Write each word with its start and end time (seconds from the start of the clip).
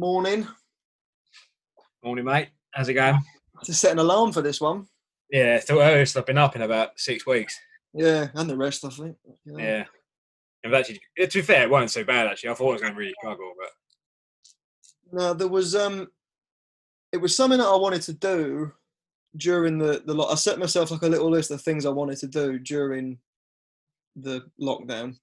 Morning. 0.00 0.48
Morning, 2.02 2.24
mate. 2.24 2.48
How's 2.70 2.88
it 2.88 2.94
going? 2.94 3.18
Just 3.62 3.82
set 3.82 3.92
an 3.92 3.98
alarm 3.98 4.32
for 4.32 4.40
this 4.40 4.58
one. 4.58 4.86
Yeah, 5.30 5.56
it's 5.56 5.70
earliest 5.70 6.16
I've 6.16 6.24
been 6.24 6.38
up 6.38 6.56
in 6.56 6.62
about 6.62 6.98
six 6.98 7.26
weeks. 7.26 7.54
Yeah, 7.92 8.28
and 8.32 8.48
the 8.48 8.56
rest, 8.56 8.82
I 8.82 8.88
think. 8.88 9.18
you 9.44 9.52
know. 9.52 9.58
Yeah. 9.58 9.84
And 10.64 10.74
actually, 10.74 11.02
to 11.18 11.28
be 11.30 11.42
fair, 11.42 11.64
it 11.64 11.70
wasn't 11.70 11.90
so 11.90 12.02
bad 12.02 12.28
actually. 12.28 12.48
I 12.48 12.54
thought 12.54 12.70
I 12.70 12.72
was 12.72 12.80
going 12.80 12.94
to 12.94 12.98
really 12.98 13.12
struggle, 13.20 13.52
but 13.60 13.68
No, 15.12 15.34
there 15.34 15.48
was 15.48 15.76
um, 15.76 16.08
it 17.12 17.18
was 17.18 17.36
something 17.36 17.58
that 17.58 17.68
I 17.68 17.76
wanted 17.76 18.00
to 18.00 18.14
do 18.14 18.72
during 19.36 19.76
the 19.76 20.02
the. 20.06 20.18
I 20.18 20.34
set 20.36 20.58
myself 20.58 20.90
like 20.90 21.02
a 21.02 21.08
little 21.08 21.30
list 21.30 21.50
of 21.50 21.60
things 21.60 21.84
I 21.84 21.90
wanted 21.90 22.16
to 22.20 22.26
do 22.26 22.58
during 22.58 23.18
the 24.16 24.46
lockdown, 24.58 25.18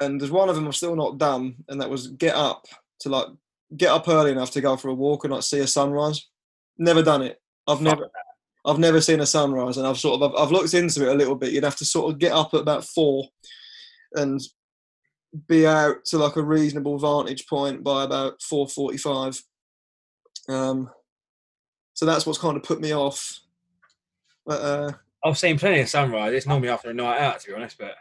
and 0.00 0.18
there's 0.18 0.30
one 0.30 0.48
of 0.48 0.54
them 0.54 0.64
I'm 0.64 0.72
still 0.72 0.96
not 0.96 1.18
done, 1.18 1.56
and 1.68 1.78
that 1.82 1.90
was 1.90 2.06
get 2.06 2.34
up 2.34 2.64
to 3.00 3.08
like 3.08 3.26
get 3.76 3.90
up 3.90 4.08
early 4.08 4.32
enough 4.32 4.50
to 4.52 4.60
go 4.60 4.76
for 4.76 4.88
a 4.88 4.94
walk 4.94 5.24
and 5.24 5.32
like 5.32 5.42
see 5.42 5.60
a 5.60 5.66
sunrise. 5.66 6.28
Never 6.78 7.02
done 7.02 7.22
it. 7.22 7.40
I've 7.66 7.80
never. 7.80 8.08
I've 8.64 8.78
never 8.78 9.00
seen 9.00 9.20
a 9.20 9.26
sunrise, 9.26 9.78
and 9.78 9.86
I've 9.86 9.98
sort 9.98 10.20
of 10.20 10.34
I've, 10.34 10.42
I've 10.42 10.52
looked 10.52 10.74
into 10.74 11.08
it 11.08 11.12
a 11.12 11.16
little 11.16 11.36
bit. 11.36 11.52
You'd 11.52 11.64
have 11.64 11.76
to 11.76 11.86
sort 11.86 12.12
of 12.12 12.18
get 12.18 12.32
up 12.32 12.52
at 12.52 12.60
about 12.60 12.84
four, 12.84 13.26
and 14.14 14.40
be 15.46 15.66
out 15.66 16.04
to 16.06 16.18
like 16.18 16.36
a 16.36 16.42
reasonable 16.42 16.98
vantage 16.98 17.46
point 17.46 17.82
by 17.82 18.04
about 18.04 18.42
four 18.42 18.68
forty-five. 18.68 19.40
Um, 20.48 20.90
so 21.94 22.04
that's 22.04 22.26
what's 22.26 22.38
kind 22.38 22.56
of 22.56 22.62
put 22.62 22.80
me 22.80 22.92
off. 22.92 23.40
But 24.44 24.60
uh, 24.60 24.92
I've 25.24 25.38
seen 25.38 25.58
plenty 25.58 25.80
of 25.80 25.88
sunrise. 25.88 26.34
It's 26.34 26.46
normally 26.46 26.68
after 26.68 26.90
a 26.90 26.94
night 26.94 27.20
out, 27.20 27.40
to 27.40 27.48
be 27.48 27.54
honest. 27.54 27.78
But 27.78 27.94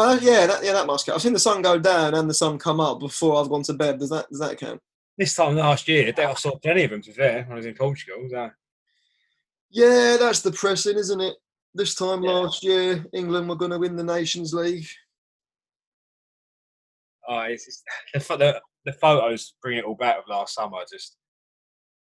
uh, 0.00 0.18
yeah, 0.20 0.46
that, 0.46 0.64
yeah, 0.64 0.72
that 0.72 0.86
must 0.86 1.06
count. 1.06 1.16
I've 1.16 1.22
seen 1.22 1.32
the 1.32 1.38
sun 1.38 1.62
go 1.62 1.78
down 1.78 2.14
and 2.14 2.28
the 2.28 2.34
sun 2.34 2.58
come 2.58 2.80
up 2.80 3.00
before 3.00 3.40
I've 3.40 3.48
gone 3.48 3.62
to 3.64 3.74
bed. 3.74 3.98
Does 3.98 4.10
that 4.10 4.28
does 4.30 4.40
that 4.40 4.58
count? 4.58 4.80
this 5.18 5.34
time 5.34 5.56
last 5.56 5.88
year, 5.88 6.12
I 6.16 6.34
saw 6.34 6.58
plenty 6.58 6.84
of 6.84 6.90
them. 6.90 7.00
To 7.02 7.08
be 7.10 7.14
fair, 7.16 7.42
when 7.44 7.52
I 7.52 7.56
was 7.56 7.66
in 7.66 7.74
Portugal. 7.74 8.28
So. 8.30 8.50
Yeah, 9.70 10.16
that's 10.20 10.42
depressing, 10.42 10.96
isn't 10.98 11.20
it? 11.20 11.34
This 11.74 11.94
time 11.94 12.22
Yeah. 12.22 12.30
last 12.32 12.62
year, 12.62 13.04
England 13.12 13.48
were 13.48 13.56
going 13.56 13.70
to 13.70 13.78
win 13.78 13.96
the 13.96 14.04
Nations 14.04 14.52
League. 14.52 14.86
Oh, 17.28 17.40
it's 17.40 17.64
just, 17.64 17.82
the, 18.28 18.36
the 18.36 18.60
the 18.84 18.92
photos 18.92 19.54
bring 19.60 19.78
it 19.78 19.84
all 19.84 19.96
back 19.96 20.18
of 20.18 20.24
last 20.28 20.54
summer. 20.54 20.78
Just 20.90 21.16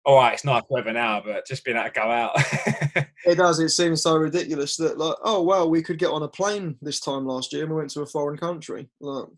all 0.09 0.15
right, 0.15 0.33
it's 0.33 0.43
nice 0.43 0.63
weather 0.69 0.91
now, 0.91 1.21
but 1.23 1.45
just 1.45 1.63
being 1.63 1.77
able 1.77 1.87
to 1.87 1.91
go 1.91 2.01
out. 2.01 2.35
It 3.25 3.35
does. 3.35 3.59
It 3.59 3.69
seems 3.69 4.01
so 4.01 4.15
ridiculous 4.15 4.77
that 4.77 4.97
like, 4.97 5.15
oh 5.23 5.43
well, 5.43 5.69
we 5.69 5.83
could 5.83 5.99
get 5.99 6.09
on 6.09 6.23
a 6.23 6.27
plane 6.27 6.77
this 6.81 7.01
time 7.01 7.27
last 7.27 7.51
year 7.51 7.63
and 7.63 7.71
we 7.71 7.77
went 7.77 7.89
to 7.91 8.01
a 8.01 8.05
foreign 8.05 8.37
country. 8.37 8.89
Look. 9.01 9.31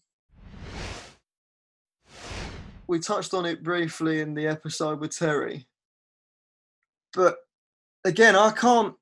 We 2.87 2.99
touched 2.99 3.33
on 3.33 3.45
it 3.45 3.63
briefly 3.63 4.21
in 4.21 4.35
the 4.35 4.47
episode 4.47 4.99
with 4.99 5.17
Terry. 5.17 5.67
But 7.13 7.37
again, 8.05 8.35
I 8.35 8.51
can't 8.51 8.93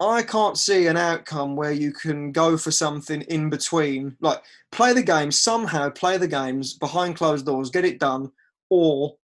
I 0.00 0.22
can't 0.22 0.56
see 0.56 0.86
an 0.86 0.96
outcome 0.96 1.56
where 1.56 1.72
you 1.72 1.92
can 1.92 2.30
go 2.30 2.56
for 2.56 2.70
something 2.70 3.22
in 3.22 3.50
between, 3.50 4.16
like 4.20 4.40
play 4.70 4.92
the 4.92 5.02
game 5.02 5.32
somehow, 5.32 5.90
play 5.90 6.18
the 6.18 6.28
games 6.28 6.74
behind 6.74 7.16
closed 7.16 7.46
doors, 7.46 7.68
get 7.68 7.84
it 7.84 7.98
done, 7.98 8.30
or 8.70 9.16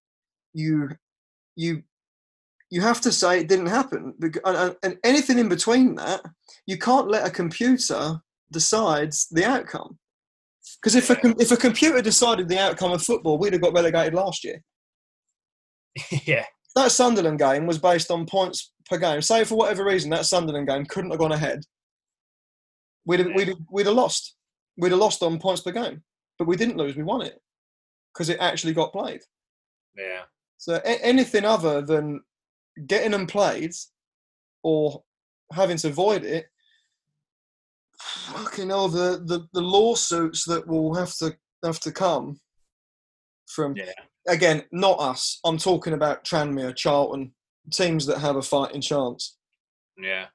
you 0.55 0.91
you 1.57 1.83
you 2.71 2.81
have 2.81 3.01
to 3.03 3.13
say 3.13 3.41
it 3.41 3.49
didn't 3.49 3.67
happen 3.67 4.15
and, 4.45 4.97
anything 5.05 5.39
in 5.39 5.49
between 5.49 5.95
that 5.97 6.23
you 6.67 6.79
can't 6.79 7.11
let 7.11 7.27
a 7.27 7.31
computer 7.31 8.19
decides 8.51 9.29
the 9.31 9.45
outcome. 9.45 9.99
Because 10.81 10.95
if 10.95 11.11
a, 11.11 11.17
if 11.39 11.51
a 11.51 11.57
computer 11.57 12.01
decided 12.01 12.49
the 12.49 12.59
outcome 12.59 12.93
of 12.93 13.03
football 13.03 13.39
we'd 13.39 13.53
have 13.53 13.63
got 13.63 13.75
relegated 13.75 14.15
last 14.15 14.45
year. 14.45 14.63
Yeah, 16.25 16.47
that 16.75 16.93
sunderland 16.93 17.39
game 17.39 17.67
was 17.67 17.79
based 17.79 18.11
on 18.11 18.25
points 18.25 18.73
per 18.89 18.97
game. 18.97 19.21
Say 19.21 19.45
for 19.45 19.57
whatever 19.57 19.85
reason 19.85 20.11
that 20.11 20.25
sunderland 20.25 20.69
game 20.69 20.87
couldn't 20.87 21.11
have 21.11 21.21
gone 21.21 21.33
ahead 21.33 21.65
we'd 23.05 23.21
have, 23.21 23.29
we'd 23.35 23.49
have, 23.49 23.59
we'd 23.71 23.87
have 23.87 23.95
lost. 23.95 24.37
We'd 24.79 24.93
have 24.93 25.01
lost 25.01 25.23
on 25.23 25.39
points 25.39 25.61
per 25.61 25.73
game 25.73 26.03
but 26.43 26.49
we 26.49 26.57
didn't 26.57 26.77
lose 26.77 26.97
we 26.97 27.03
won 27.05 27.23
it 27.23 27.41
because 28.13 28.29
it 28.29 28.39
actually 28.41 28.73
got 28.73 28.93
played. 28.93 29.21
Yeah. 29.97 30.23
So 30.63 30.75
a- 30.75 31.05
anything 31.05 31.45
other 31.45 31.83
than 31.83 32.21
getting 32.87 33.11
them 33.11 33.27
played 33.27 33.73
or 34.63 35.03
having 35.53 35.77
to 35.79 35.89
avoid 35.89 36.23
it, 36.23 36.47
fucking 37.99 38.69
hell, 38.69 38.87
the, 38.87 39.21
the, 39.27 39.49
the 39.53 39.61
lawsuits 39.61 40.45
that 40.45 40.65
will 40.69 40.95
have 40.95 41.17
to 41.17 41.37
have 41.65 41.81
to 41.81 41.91
come 41.91 42.39
from 43.49 43.75
Yeah. 43.77 43.91
again, 44.29 44.63
not 44.71 45.01
us. 45.01 45.41
I'm 45.45 45.59
talking 45.59 45.95
about 45.95 46.25
Tranmere, 46.25 46.77
Charlton, 46.77 47.35
teams 47.73 48.07
that 48.07 48.19
have 48.19 48.37
a 48.37 48.43
fighting 48.43 48.81
chance. 48.81 49.37
Yeah, 49.99 50.27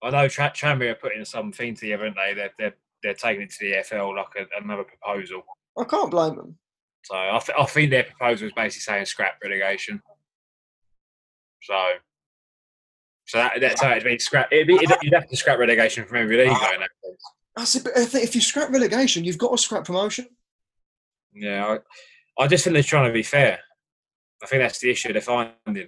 I 0.00 0.10
know 0.10 0.28
Tra- 0.28 0.52
Tranmere 0.52 0.92
are 0.92 0.94
putting 0.94 1.24
something 1.24 1.74
together, 1.74 2.04
aren't 2.04 2.14
they? 2.16 2.34
They're 2.34 2.52
they're, 2.56 2.76
they're 3.02 3.14
taking 3.14 3.42
it 3.42 3.50
to 3.50 3.58
the 3.68 3.82
FL 3.82 4.14
like 4.14 4.26
a, 4.38 4.62
another 4.62 4.84
proposal. 4.84 5.42
I 5.76 5.82
can't 5.82 6.10
blame 6.12 6.36
them. 6.36 6.56
So 7.02 7.14
I, 7.16 7.38
th- 7.44 7.58
I 7.58 7.64
think 7.64 7.90
their 7.90 8.04
proposal 8.04 8.46
is 8.46 8.52
basically 8.54 8.80
saying 8.80 9.06
scrap 9.06 9.34
relegation. 9.42 10.00
So, 11.62 11.74
so 13.26 13.38
that, 13.38 13.60
that's 13.60 13.80
how 13.80 13.92
it'd 13.92 14.04
be 14.04 14.18
scrap. 14.18 14.52
It'd 14.52 14.66
be, 14.66 14.74
it'd, 14.74 14.96
you'd 15.02 15.14
have 15.14 15.28
to 15.28 15.36
scrap 15.36 15.58
relegation 15.58 16.04
from 16.04 16.18
every 16.18 16.36
league, 16.36 16.48
though. 16.48 16.74
In 16.74 16.80
that 16.80 16.90
case. 17.04 17.16
I 17.56 17.64
said, 17.64 17.84
but 17.84 17.92
if 17.96 18.34
you 18.34 18.40
scrap 18.40 18.70
relegation, 18.70 19.24
you've 19.24 19.38
got 19.38 19.50
to 19.50 19.58
scrap 19.58 19.84
promotion. 19.84 20.26
Yeah, 21.34 21.78
I, 22.38 22.44
I 22.44 22.46
just 22.46 22.64
think 22.64 22.74
they're 22.74 22.82
trying 22.82 23.08
to 23.08 23.12
be 23.12 23.22
fair. 23.22 23.58
I 24.42 24.46
think 24.46 24.62
that's 24.62 24.78
the 24.78 24.90
issue 24.90 25.12
they're 25.12 25.22
finding. 25.22 25.86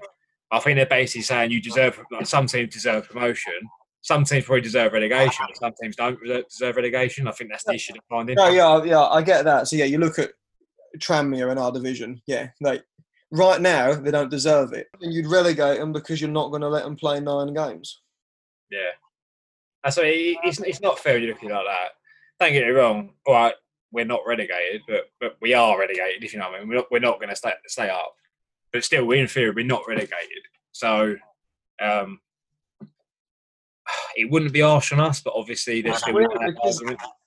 I 0.51 0.59
think 0.59 0.77
they're 0.77 0.87
basically 0.87 1.23
saying 1.23 1.51
you 1.51 1.61
deserve. 1.61 2.01
Like, 2.11 2.27
some 2.27 2.47
teams 2.47 2.73
deserve 2.73 3.09
promotion. 3.09 3.55
Some 4.03 4.25
teams 4.25 4.45
probably 4.45 4.61
deserve 4.61 4.93
relegation, 4.93 5.47
some 5.55 5.73
teams 5.81 5.97
don't 5.97 6.19
deserve 6.23 6.77
relegation. 6.77 7.27
I 7.27 7.33
think 7.33 7.51
that's 7.51 7.65
the 7.65 7.73
issue 7.73 7.95
they're 7.95 8.03
finding. 8.11 8.35
No, 8.35 8.51
yeah, 8.51 8.85
yeah, 8.85 9.01
I 9.01 9.23
get 9.23 9.47
that. 9.47 9.67
So 9.67 9.77
yeah, 9.77 9.87
you 9.87 9.97
look 9.97 10.19
at 10.19 10.33
Tranmere 10.99 11.51
in 11.53 11.59
our 11.59 11.73
division. 11.73 12.21
Yeah, 12.27 12.49
they 12.61 12.81
right 13.31 13.61
now 13.61 13.95
they 13.95 14.11
don't 14.11 14.31
deserve 14.31 14.73
it, 14.73 14.89
and 15.01 15.13
you'd 15.13 15.27
relegate 15.27 15.79
them 15.79 15.93
because 15.93 16.21
you're 16.21 16.31
not 16.31 16.51
going 16.51 16.63
to 16.63 16.69
let 16.69 16.85
them 16.85 16.97
play 16.97 17.21
nine 17.21 17.53
games. 17.53 18.01
Yeah. 18.71 18.91
It, 19.87 20.39
it's, 20.45 20.61
it's 20.61 20.81
not 20.81 20.99
fair 20.99 21.19
you're 21.19 21.33
looking 21.33 21.51
like 21.51 21.67
that. 21.67 21.89
Don't 22.41 22.55
get 22.55 22.67
me 22.67 22.73
wrong. 22.73 23.11
All 23.27 23.35
right, 23.35 23.55
we're 23.93 24.07
not 24.07 24.23
relegated, 24.27 24.81
but 24.89 25.11
but 25.21 25.37
we 25.43 25.53
are 25.53 25.79
relegated, 25.79 26.25
if 26.25 26.33
you 26.33 26.39
know 26.39 26.51
what 26.51 26.57
I 26.57 26.61
mean. 26.61 26.69
We're 26.69 26.77
not, 26.77 26.91
we're 26.91 26.99
not 27.01 27.19
going 27.19 27.29
to 27.29 27.37
stay, 27.37 27.53
stay 27.67 27.91
up. 27.91 28.15
But 28.73 28.83
still, 28.83 29.05
we're 29.05 29.21
in 29.21 29.29
theory, 29.29 29.51
we're 29.51 29.67
not 29.67 29.87
relegated. 29.87 30.43
So 30.73 31.17
um, 31.83 32.19
it 34.17 34.31
wouldn't 34.31 34.53
be 34.53 34.61
harsh 34.61 34.91
on 34.93 35.01
us, 35.01 35.21
but 35.21 35.35
obviously 35.37 35.83
there's 35.83 35.99
still 35.99 36.17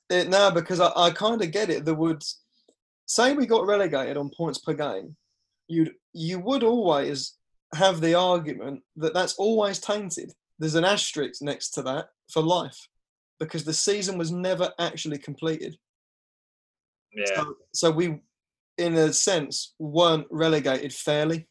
It, 0.09 0.29
no, 0.29 0.51
because 0.51 0.79
I, 0.79 0.91
I 0.95 1.11
kind 1.11 1.41
of 1.41 1.51
get 1.51 1.69
it. 1.69 1.85
There 1.85 1.93
would 1.93 2.23
say 3.07 3.33
we 3.33 3.45
got 3.45 3.65
relegated 3.65 4.17
on 4.17 4.29
points 4.37 4.59
per 4.59 4.73
game. 4.73 5.15
You'd 5.67 5.93
you 6.13 6.39
would 6.39 6.63
always 6.63 7.33
have 7.73 7.99
the 7.99 8.13
argument 8.13 8.81
that 8.95 9.13
that's 9.13 9.33
always 9.35 9.79
tainted. 9.79 10.31
There's 10.59 10.75
an 10.75 10.85
asterisk 10.85 11.41
next 11.41 11.71
to 11.71 11.81
that 11.83 12.09
for 12.31 12.41
life 12.41 12.77
because 13.39 13.63
the 13.63 13.73
season 13.73 14.17
was 14.17 14.31
never 14.31 14.71
actually 14.79 15.17
completed. 15.17 15.75
Yeah. 17.13 17.25
So, 17.35 17.55
so 17.73 17.91
we, 17.91 18.19
in 18.77 18.95
a 18.95 19.13
sense, 19.13 19.73
weren't 19.79 20.27
relegated 20.29 20.93
fairly. 20.93 21.47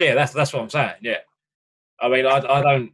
Yeah, 0.00 0.14
that's 0.14 0.32
that's 0.32 0.52
what 0.52 0.62
I'm 0.62 0.70
saying. 0.70 0.94
Yeah, 1.02 1.18
I 2.00 2.08
mean, 2.08 2.26
I, 2.26 2.38
I 2.38 2.62
don't. 2.62 2.92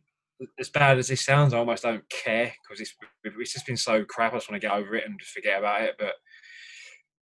As 0.58 0.70
bad 0.70 0.98
as 0.98 1.08
this 1.08 1.24
sounds, 1.24 1.52
I 1.52 1.58
almost 1.58 1.82
don't 1.82 2.02
care 2.08 2.52
because 2.62 2.80
it's 2.80 2.94
it's 3.24 3.52
just 3.52 3.66
been 3.66 3.76
so 3.76 4.04
crap. 4.04 4.32
I 4.32 4.36
just 4.36 4.50
want 4.50 4.60
to 4.60 4.66
get 4.66 4.74
over 4.74 4.94
it 4.94 5.04
and 5.06 5.18
just 5.18 5.32
forget 5.32 5.58
about 5.58 5.82
it. 5.82 5.96
But 5.98 6.14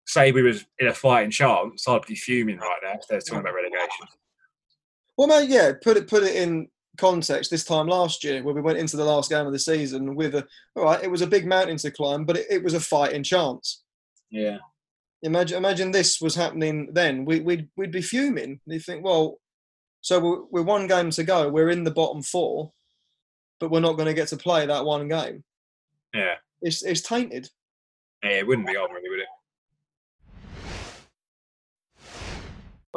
say 0.09 0.33
we 0.33 0.43
was 0.43 0.65
in 0.81 0.89
a 0.89 0.95
fighting 0.95 1.31
chance, 1.31 1.87
I'd 1.87 2.03
be 2.07 2.17
fuming 2.17 2.59
right 2.59 2.79
now 2.83 2.95
if 2.95 3.07
they're 3.09 3.21
talking 3.21 3.41
about 3.41 3.55
relegation. 3.55 4.07
Well, 5.17 5.29
mate, 5.29 5.49
yeah, 5.51 5.73
put 5.83 5.97
it 5.97 6.09
put 6.09 6.23
it 6.25 6.35
in 6.35 6.69
context. 6.97 7.51
This 7.51 7.65
time 7.65 7.87
last 7.87 8.25
year, 8.25 8.43
where 8.43 8.55
we 8.55 8.61
went 8.61 8.79
into 8.79 8.97
the 8.97 9.05
last 9.05 9.31
game 9.31 9.47
of 9.47 9.53
the 9.53 9.59
season 9.59 10.17
with 10.17 10.35
a 10.35 10.47
all 10.75 10.85
right, 10.85 11.03
it 11.05 11.11
was 11.11 11.23
a 11.23 11.27
big 11.27 11.47
mountain 11.47 11.77
to 11.79 11.91
climb, 11.91 12.25
but 12.25 12.37
it, 12.39 12.47
it 12.51 12.65
was 12.65 12.75
a 12.75 12.81
fighting 12.81 13.23
chance. 13.23 13.83
Yeah, 14.31 14.59
Imagine 15.23 15.59
imagine 15.59 15.91
this 15.91 16.21
was 16.21 16.35
happening 16.35 16.91
then. 16.93 17.25
We, 17.25 17.41
we'd 17.41 17.69
we'd 17.77 17.91
be 17.93 18.03
fuming. 18.03 18.61
You 18.67 18.79
think, 18.81 19.05
well, 19.05 19.39
so 20.01 20.21
we're, 20.21 20.43
we're 20.51 20.63
one 20.63 20.87
game 20.87 21.11
to 21.11 21.25
go. 21.25 21.49
We're 21.49 21.71
in 21.71 21.85
the 21.85 21.91
bottom 21.91 22.23
four, 22.23 22.73
but 23.59 23.71
we're 23.71 23.81
not 23.81 23.95
going 23.97 24.07
to 24.07 24.15
get 24.15 24.29
to 24.29 24.37
play 24.37 24.65
that 24.67 24.85
one 24.85 25.09
game. 25.09 25.43
yeah, 26.15 26.35
It's 26.63 26.83
it's 26.85 27.01
tainted. 27.01 27.51
yeah. 28.23 28.31
It 28.31 28.47
wouldn't 28.47 28.69
be 28.69 28.77
on 28.77 28.91
really, 28.93 29.09
would 29.11 29.19
it? 29.21 29.27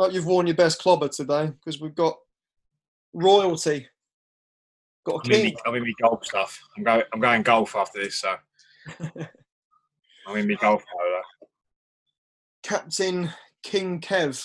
Right, 0.02 0.14
you've 0.14 0.26
worn 0.26 0.48
your 0.48 0.56
best 0.56 0.80
clobber 0.80 1.10
today 1.10 1.52
because 1.52 1.80
we've 1.80 1.94
got 1.94 2.18
royalty. 3.14 3.88
Got 5.06 5.28
a 5.28 5.30
I'm 5.30 5.32
in, 5.40 5.46
me, 5.46 5.56
I'm 5.64 5.76
in 5.76 5.84
me 5.84 5.94
golf 6.02 6.26
stuff. 6.26 6.60
I'm 6.76 6.84
going. 6.84 7.04
I'm 7.14 7.20
going 7.20 7.44
golf 7.44 7.76
after 7.76 8.02
this, 8.02 8.20
so 8.20 8.34
I'm 10.28 10.38
in 10.38 10.48
me 10.48 10.56
golf. 10.56 10.84
Captain 12.64 13.32
King 13.62 14.02
Kev. 14.02 14.44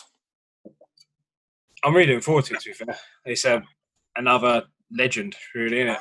I'm 1.83 1.95
really 1.95 2.09
looking 2.09 2.21
forward 2.21 2.45
to 2.47 2.55
it. 2.55 2.61
To 2.61 2.69
be 2.69 2.75
fair, 2.75 2.99
it's 3.25 3.47
a 3.47 3.63
another 4.15 4.65
legend, 4.93 5.37
really, 5.55 5.81
isn't 5.81 5.95
it? 5.95 6.01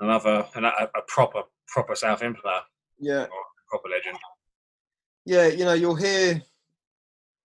Another 0.00 0.44
a, 0.56 0.60
a 0.60 1.02
proper 1.06 1.42
proper 1.68 1.94
South 1.94 2.18
player, 2.18 2.34
Yeah, 2.98 3.26
proper 3.68 3.88
legend. 3.88 4.18
yeah. 5.24 5.46
You 5.46 5.66
know, 5.66 5.74
you'll 5.74 5.94
hear, 5.94 6.42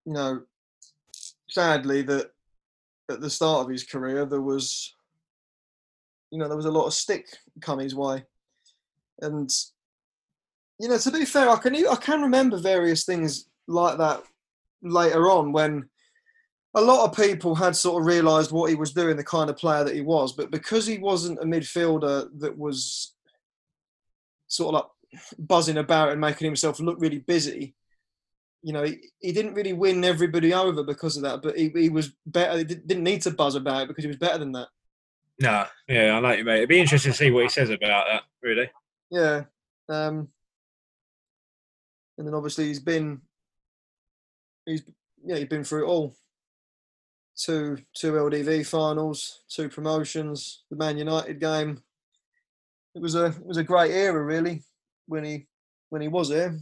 you 0.05 0.13
know, 0.13 0.41
sadly 1.49 2.01
that 2.03 2.31
at 3.09 3.21
the 3.21 3.29
start 3.29 3.65
of 3.65 3.71
his 3.71 3.83
career 3.83 4.25
there 4.25 4.41
was, 4.41 4.95
you 6.31 6.37
know, 6.37 6.47
there 6.47 6.57
was 6.57 6.65
a 6.65 6.71
lot 6.71 6.85
of 6.85 6.93
stick 6.93 7.27
come 7.61 7.79
his 7.79 7.95
way, 7.95 8.23
and 9.21 9.49
you 10.79 10.87
know, 10.87 10.97
to 10.97 11.11
be 11.11 11.25
fair, 11.25 11.49
I 11.49 11.57
can 11.57 11.75
I 11.75 11.95
can 11.95 12.21
remember 12.21 12.57
various 12.57 13.03
things 13.03 13.49
like 13.67 13.97
that 13.97 14.23
later 14.81 15.29
on 15.29 15.51
when 15.51 15.89
a 16.75 16.81
lot 16.81 17.05
of 17.05 17.15
people 17.15 17.55
had 17.55 17.75
sort 17.75 18.01
of 18.01 18.07
realised 18.07 18.51
what 18.51 18.69
he 18.69 18.75
was 18.75 18.93
doing, 18.93 19.17
the 19.17 19.23
kind 19.23 19.49
of 19.49 19.57
player 19.57 19.83
that 19.83 19.95
he 19.95 20.01
was, 20.01 20.33
but 20.33 20.51
because 20.51 20.85
he 20.85 20.99
wasn't 20.99 21.39
a 21.39 21.45
midfielder 21.45 22.29
that 22.39 22.57
was 22.57 23.15
sort 24.47 24.75
of 24.75 24.81
like 24.81 25.19
buzzing 25.39 25.77
about 25.77 26.11
and 26.11 26.21
making 26.21 26.45
himself 26.45 26.79
look 26.79 26.97
really 26.99 27.19
busy, 27.19 27.75
you 28.61 28.73
know, 28.73 28.83
he, 28.83 28.97
he 29.19 29.31
didn't 29.31 29.53
really 29.53 29.73
win 29.73 30.03
everybody 30.03 30.53
over 30.53 30.83
because 30.83 31.15
of 31.15 31.23
that, 31.23 31.41
but 31.41 31.57
he, 31.57 31.69
he 31.69 31.89
was 31.89 32.11
better. 32.25 32.57
He 32.57 32.63
didn't 32.63 33.03
need 33.03 33.21
to 33.23 33.31
buzz 33.31 33.55
about 33.55 33.83
it 33.83 33.87
because 33.87 34.03
he 34.03 34.09
was 34.09 34.17
better 34.17 34.37
than 34.37 34.51
that. 34.53 34.67
No, 35.41 35.65
yeah, 35.87 36.17
I 36.17 36.19
like 36.19 36.39
you, 36.39 36.43
mate. 36.43 36.57
It'd 36.57 36.69
be 36.69 36.79
interesting 36.79 37.13
to 37.13 37.17
see 37.17 37.31
what 37.31 37.43
he 37.43 37.49
says 37.49 37.69
about 37.69 38.07
that. 38.11 38.23
Really, 38.41 38.69
Yeah. 39.09 39.43
Um, 39.87 40.27
and 42.17 42.27
then 42.27 42.33
obviously 42.33 42.65
he's 42.65 42.81
been, 42.81 43.21
he's 44.65 44.83
yeah, 45.23 45.37
he's 45.37 45.47
been 45.47 45.63
through 45.63 45.85
it 45.85 45.87
all. 45.87 46.15
Two 47.37 47.77
two 47.95 48.13
LDV 48.13 48.65
finals, 48.65 49.43
two 49.49 49.69
promotions, 49.69 50.63
the 50.69 50.75
Man 50.75 50.97
United 50.97 51.39
game. 51.39 51.81
It 52.93 53.01
was 53.01 53.15
a 53.15 53.27
it 53.27 53.45
was 53.45 53.57
a 53.57 53.63
great 53.63 53.91
era 53.91 54.21
really 54.21 54.63
when 55.07 55.23
he 55.23 55.47
when 55.89 56.01
he 56.01 56.09
was 56.09 56.27
here. 56.27 56.59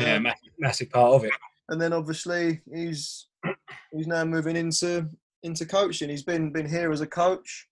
Yeah, 0.00 0.16
Um, 0.16 0.22
massive, 0.24 0.52
massive 0.58 0.90
part 0.90 1.12
of 1.14 1.24
it. 1.24 1.32
and 1.68 1.80
then 1.80 1.92
obviously 1.92 2.60
he's 2.72 3.28
he's 3.92 4.06
now 4.06 4.24
moving 4.24 4.56
into 4.56 5.08
into 5.42 5.64
coaching. 5.66 6.10
He's 6.10 6.22
been 6.22 6.52
been 6.52 6.68
here 6.68 6.92
as 6.92 7.00
a 7.00 7.06
coach. 7.06 7.68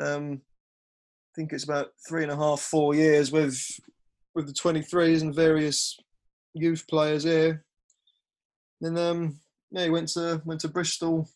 Um, 0.00 0.40
I 0.42 1.32
think 1.36 1.52
it's 1.52 1.64
about 1.64 1.88
three 2.08 2.22
and 2.22 2.32
a 2.32 2.36
half, 2.36 2.60
four 2.60 2.94
years 2.94 3.30
with 3.32 3.60
with 4.34 4.46
the 4.46 4.52
twenty 4.52 4.82
threes 4.82 5.22
and 5.22 5.34
various 5.34 5.98
youth 6.54 6.84
players 6.88 7.24
here. 7.24 7.64
Then 8.80 8.96
um, 8.96 9.40
yeah, 9.70 9.84
he 9.84 9.90
went 9.90 10.08
to 10.10 10.40
went 10.44 10.60
to 10.60 10.68
Bristol 10.68 11.28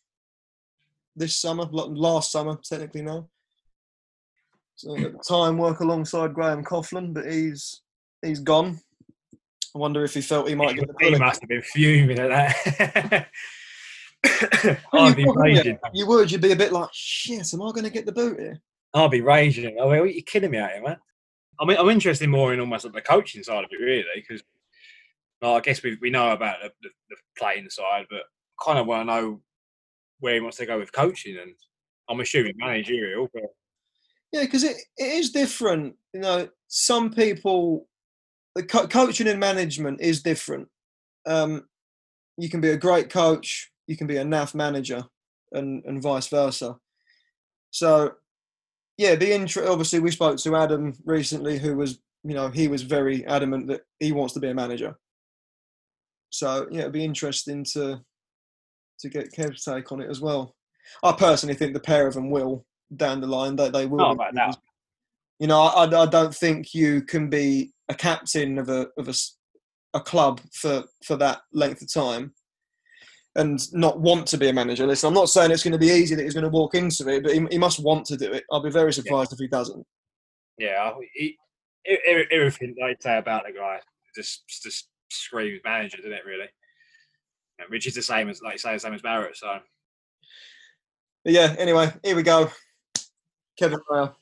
this 1.15 1.37
summer, 1.37 1.65
last 1.71 2.33
summer 2.33 2.57
technically 2.63 3.03
now. 3.03 3.29
So 4.77 4.97
at 4.97 5.13
the 5.13 5.19
time, 5.29 5.59
work 5.59 5.81
alongside 5.81 6.33
Graham 6.35 6.65
Coughlan, 6.65 7.13
but 7.13 7.31
he's 7.31 7.83
he's 8.23 8.41
gone. 8.41 8.81
I 9.75 9.79
wonder 9.79 10.05
if 10.05 10.15
he 10.15 10.21
felt 10.21 10.49
he 10.49 10.55
might 10.55 10.77
get 10.77 10.89
the 10.89 10.95
he 11.07 11.17
must 11.17 11.41
have 11.41 11.49
been 11.49 11.63
fuming 11.63 12.19
at 12.19 12.29
that. 12.29 13.29
I'd 14.93 15.17
be 15.17 15.23
you, 15.23 15.29
would, 15.29 15.37
raging. 15.37 15.79
you? 15.93 16.01
you 16.01 16.07
would. 16.07 16.31
You'd 16.31 16.43
be 16.43 16.53
a 16.53 16.57
bit 16.57 16.73
like, 16.73 16.91
shit. 16.93 17.53
Am 17.55 17.63
I 17.63 17.71
going 17.71 17.85
to 17.85 17.91
get 17.91 18.07
the 18.07 18.13
boot 18.13 18.39
here? 18.39 18.61
I'll 18.95 19.09
be 19.09 19.23
raging. 19.23 19.81
I 19.81 19.85
mean, 19.87 20.13
you're 20.13 20.23
kidding 20.23 20.51
me 20.51 20.59
out 20.59 20.73
here, 20.73 20.83
man. 20.83 20.99
I 21.59 21.65
mean, 21.65 21.79
I'm 21.79 21.89
interested 21.89 22.29
more 22.29 22.53
in 22.53 22.61
almost 22.61 22.85
like 22.85 22.95
the 22.95 23.01
coaching 23.01 23.43
side 23.43 23.65
of 23.65 23.71
it, 23.71 23.83
really, 23.83 24.05
because 24.17 24.43
well, 25.41 25.57
I 25.57 25.61
guess 25.61 25.83
we 25.83 25.97
we 26.01 26.11
know 26.11 26.31
about 26.31 26.59
the, 26.63 26.71
the, 26.83 26.89
the 27.11 27.17
playing 27.37 27.69
side, 27.71 28.07
but 28.11 28.23
kind 28.63 28.79
of 28.79 28.87
want 28.87 29.09
to 29.09 29.15
know 29.15 29.41
where 30.21 30.35
he 30.35 30.41
wants 30.41 30.59
to 30.59 30.67
go 30.67 30.79
with 30.79 30.93
coaching, 30.93 31.37
and 31.39 31.53
I'm 32.09 32.21
assuming 32.21 32.55
managerial. 32.57 33.29
But 33.33 33.45
Yeah, 34.33 34.43
because 34.43 34.65
it, 34.65 34.77
it 34.97 35.05
is 35.05 35.31
different. 35.31 35.97
You 36.15 36.21
know, 36.21 36.49
some 36.69 37.13
people, 37.13 37.89
the 38.55 38.63
co- 38.63 38.87
coaching 38.87 39.29
and 39.29 39.41
management 39.41 40.01
is 40.01 40.23
different. 40.23 40.69
Um, 41.27 41.67
you 42.37 42.49
can 42.49 42.61
be 42.61 42.71
a 42.71 42.77
great 42.77 43.11
coach, 43.11 43.71
you 43.87 43.97
can 43.97 44.07
be 44.07 44.17
a 44.17 44.25
naff 44.25 44.55
manager, 44.55 45.05
and 45.53 45.85
and 45.85 46.03
vice 46.03 46.29
versa. 46.29 46.77
So, 47.71 48.13
yeah, 48.99 49.15
be 49.15 49.33
inter- 49.33 49.69
Obviously, 49.69 50.01
we 50.01 50.11
spoke 50.11 50.37
to 50.39 50.57
Adam 50.57 50.95
recently, 51.05 51.59
who 51.59 51.77
was, 51.77 51.99
you 52.23 52.35
know, 52.35 52.49
he 52.49 52.69
was 52.69 52.83
very 52.83 53.25
adamant 53.27 53.69
that 53.69 53.83
he 53.99 54.13
wants 54.13 54.35
to 54.35 54.41
be 54.41 54.49
a 54.49 54.55
manager. 54.55 54.97
So 56.31 56.67
yeah, 56.71 56.81
it'd 56.81 56.93
be 56.93 57.05
interesting 57.05 57.65
to 57.73 58.01
to 59.01 59.09
get 59.09 59.33
Kev's 59.33 59.65
take 59.65 59.93
on 59.93 60.01
it 60.01 60.11
as 60.11 60.21
well. 60.21 60.55
I 61.03 61.13
personally 61.13 61.55
think 61.55 61.75
the 61.75 61.81
pair 61.81 62.07
of 62.07 62.15
them 62.15 62.31
will 62.31 62.65
down 62.97 63.21
the 63.21 63.27
line. 63.27 63.57
That 63.57 63.73
they 63.73 63.87
will. 63.87 63.99
be 64.11 64.15
about 64.15 64.35
that. 64.35 64.59
You 65.43 65.49
know, 65.49 65.61
I, 65.61 65.87
I 65.87 66.07
don't 66.07 66.33
think 66.33 66.73
you 66.73 67.03
can 67.03 67.29
be 67.29 67.73
a 67.89 67.95
captain 67.97 68.61
of 68.61 68.69
a 68.69 68.87
of 68.97 69.09
a, 69.09 69.15
a 69.93 70.01
club 70.01 70.41
for 70.53 70.85
for 71.05 71.17
that 71.17 71.41
length 71.53 71.83
of 71.83 71.93
time 71.93 72.33
and 73.35 73.61
not 73.73 73.99
want 73.99 74.29
to 74.29 74.39
be 74.39 74.51
a 74.51 74.53
manager. 74.53 74.87
Listen, 74.87 75.09
I'm 75.09 75.15
not 75.15 75.31
saying 75.31 75.51
it's 75.51 75.65
going 75.65 75.73
to 75.73 75.79
be 75.79 75.89
easy 75.89 76.15
that 76.15 76.23
he's 76.23 76.35
going 76.35 76.45
to 76.45 76.49
walk 76.49 76.77
into 76.77 77.09
it, 77.09 77.25
but 77.25 77.35
he, 77.35 77.45
he 77.51 77.59
must 77.59 77.83
want 77.83 78.07
to 78.07 78.17
do 78.17 78.33
it. 78.33 78.45
I'll 78.53 78.63
be 78.63 78.71
very 78.71 78.93
surprised 78.93 79.33
if 79.33 79.41
he 79.41 79.49
doesn't. 79.49 79.85
Yeah, 80.59 80.93
he, 81.13 81.37
everything 82.07 82.77
they 82.79 82.95
say 83.01 83.19
about 83.19 83.43
the 83.45 83.53
guy 83.53 83.81
just 84.15 84.45
just 84.47 84.91
screams 85.11 85.61
manager, 85.65 85.97
doesn't 85.97 86.13
it? 86.13 86.25
Really, 86.25 86.47
Yeah, 87.59 87.65
which 87.69 87.89
is 87.89 87.97
the 87.97 88.03
same 88.03 88.29
as 88.29 88.41
like 88.43 88.53
you 88.53 88.59
say, 88.59 88.75
the 88.75 88.79
same 88.79 88.95
as 88.95 89.03
Barrett. 89.03 89.37
So 89.37 89.59
But 91.25 91.33
yeah, 91.33 91.57
anyway, 91.59 91.93
here 92.05 92.15
we 92.15 92.23
go. 92.23 92.49
Kevin 93.59 93.81
Rail. 93.91 94.17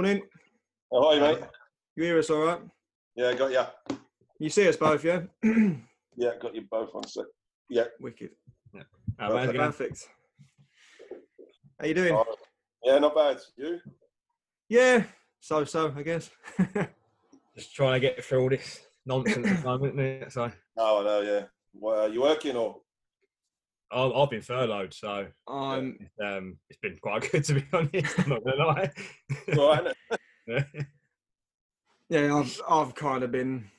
Morning. 0.00 0.22
Oh, 0.90 1.10
hi, 1.12 1.20
mate. 1.20 1.40
You 1.94 2.04
hear 2.04 2.18
us 2.18 2.30
all 2.30 2.38
right? 2.46 2.58
Yeah, 3.16 3.34
got 3.34 3.50
you. 3.52 3.96
You 4.38 4.48
see 4.48 4.66
us 4.66 4.74
both, 4.78 5.04
yeah? 5.04 5.20
Yeah, 6.16 6.30
got 6.40 6.54
you 6.54 6.62
both 6.70 6.88
on 6.94 7.06
sec. 7.06 7.26
Yeah. 7.68 7.84
Wicked. 8.00 8.30
uh, 8.74 8.80
man's 9.18 9.52
gonna- 9.52 9.58
Perfect. 9.58 10.08
How 11.78 11.86
you 11.86 11.92
doing? 11.92 12.14
Oh, 12.14 12.24
yeah, 12.82 12.98
not 12.98 13.14
bad. 13.14 13.40
You? 13.58 13.78
Yeah, 14.70 15.04
so 15.38 15.64
so, 15.66 15.92
I 15.94 16.02
guess. 16.02 16.30
just 17.54 17.74
trying 17.74 17.92
to 17.92 18.00
get 18.00 18.24
through 18.24 18.40
all 18.40 18.48
this 18.48 18.80
nonsense 19.04 19.46
at 19.46 19.56
the 19.58 19.64
moment, 19.64 20.00
isn't 20.00 20.22
it? 20.22 20.32
So 20.32 20.50
Oh, 20.78 21.00
I 21.02 21.04
know, 21.04 21.20
yeah. 21.20 21.44
Well, 21.74 22.00
are 22.06 22.08
you 22.08 22.22
working 22.22 22.56
or? 22.56 22.76
I've, 23.92 24.12
I've 24.12 24.30
been 24.30 24.42
furloughed, 24.42 24.94
so 24.94 25.26
I'm 25.48 25.96
it's, 26.00 26.14
um, 26.22 26.58
it's 26.68 26.78
been 26.80 26.96
quite 27.02 27.30
good 27.32 27.44
to 27.44 27.54
be 27.54 27.64
honest. 27.72 28.18
I'm 28.18 28.28
not 28.28 28.44
gonna 28.44 28.64
lie. 28.64 28.90
It's 29.46 29.58
all 29.58 29.76
right. 30.48 30.66
Yeah, 32.10 32.34
I've 32.34 32.60
I've 32.68 32.94
kind 32.96 33.22
of 33.22 33.30
been. 33.30 33.70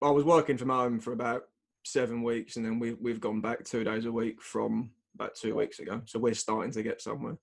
I 0.00 0.10
was 0.10 0.24
working 0.24 0.56
from 0.56 0.68
home 0.68 1.00
for 1.00 1.12
about 1.12 1.42
seven 1.84 2.22
weeks, 2.22 2.54
and 2.54 2.64
then 2.64 2.78
we 2.78 2.94
we've 2.94 3.20
gone 3.20 3.40
back 3.40 3.64
two 3.64 3.82
days 3.82 4.04
a 4.04 4.12
week 4.12 4.40
from 4.40 4.90
about 5.16 5.34
two 5.34 5.56
weeks 5.56 5.80
ago. 5.80 6.00
So 6.06 6.20
we're 6.20 6.34
starting 6.34 6.70
to 6.72 6.82
get 6.84 7.02
somewhere. 7.02 7.38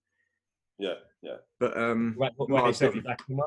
Yeah, 0.77 0.93
yeah. 1.21 1.35
But 1.59 1.77
um, 1.77 2.13
When, 2.15 2.31
when 2.37 2.53
well, 2.53 2.65
they 2.67 2.71
said 2.71 2.95
you 2.95 3.01
back 3.01 3.21
in? 3.27 3.37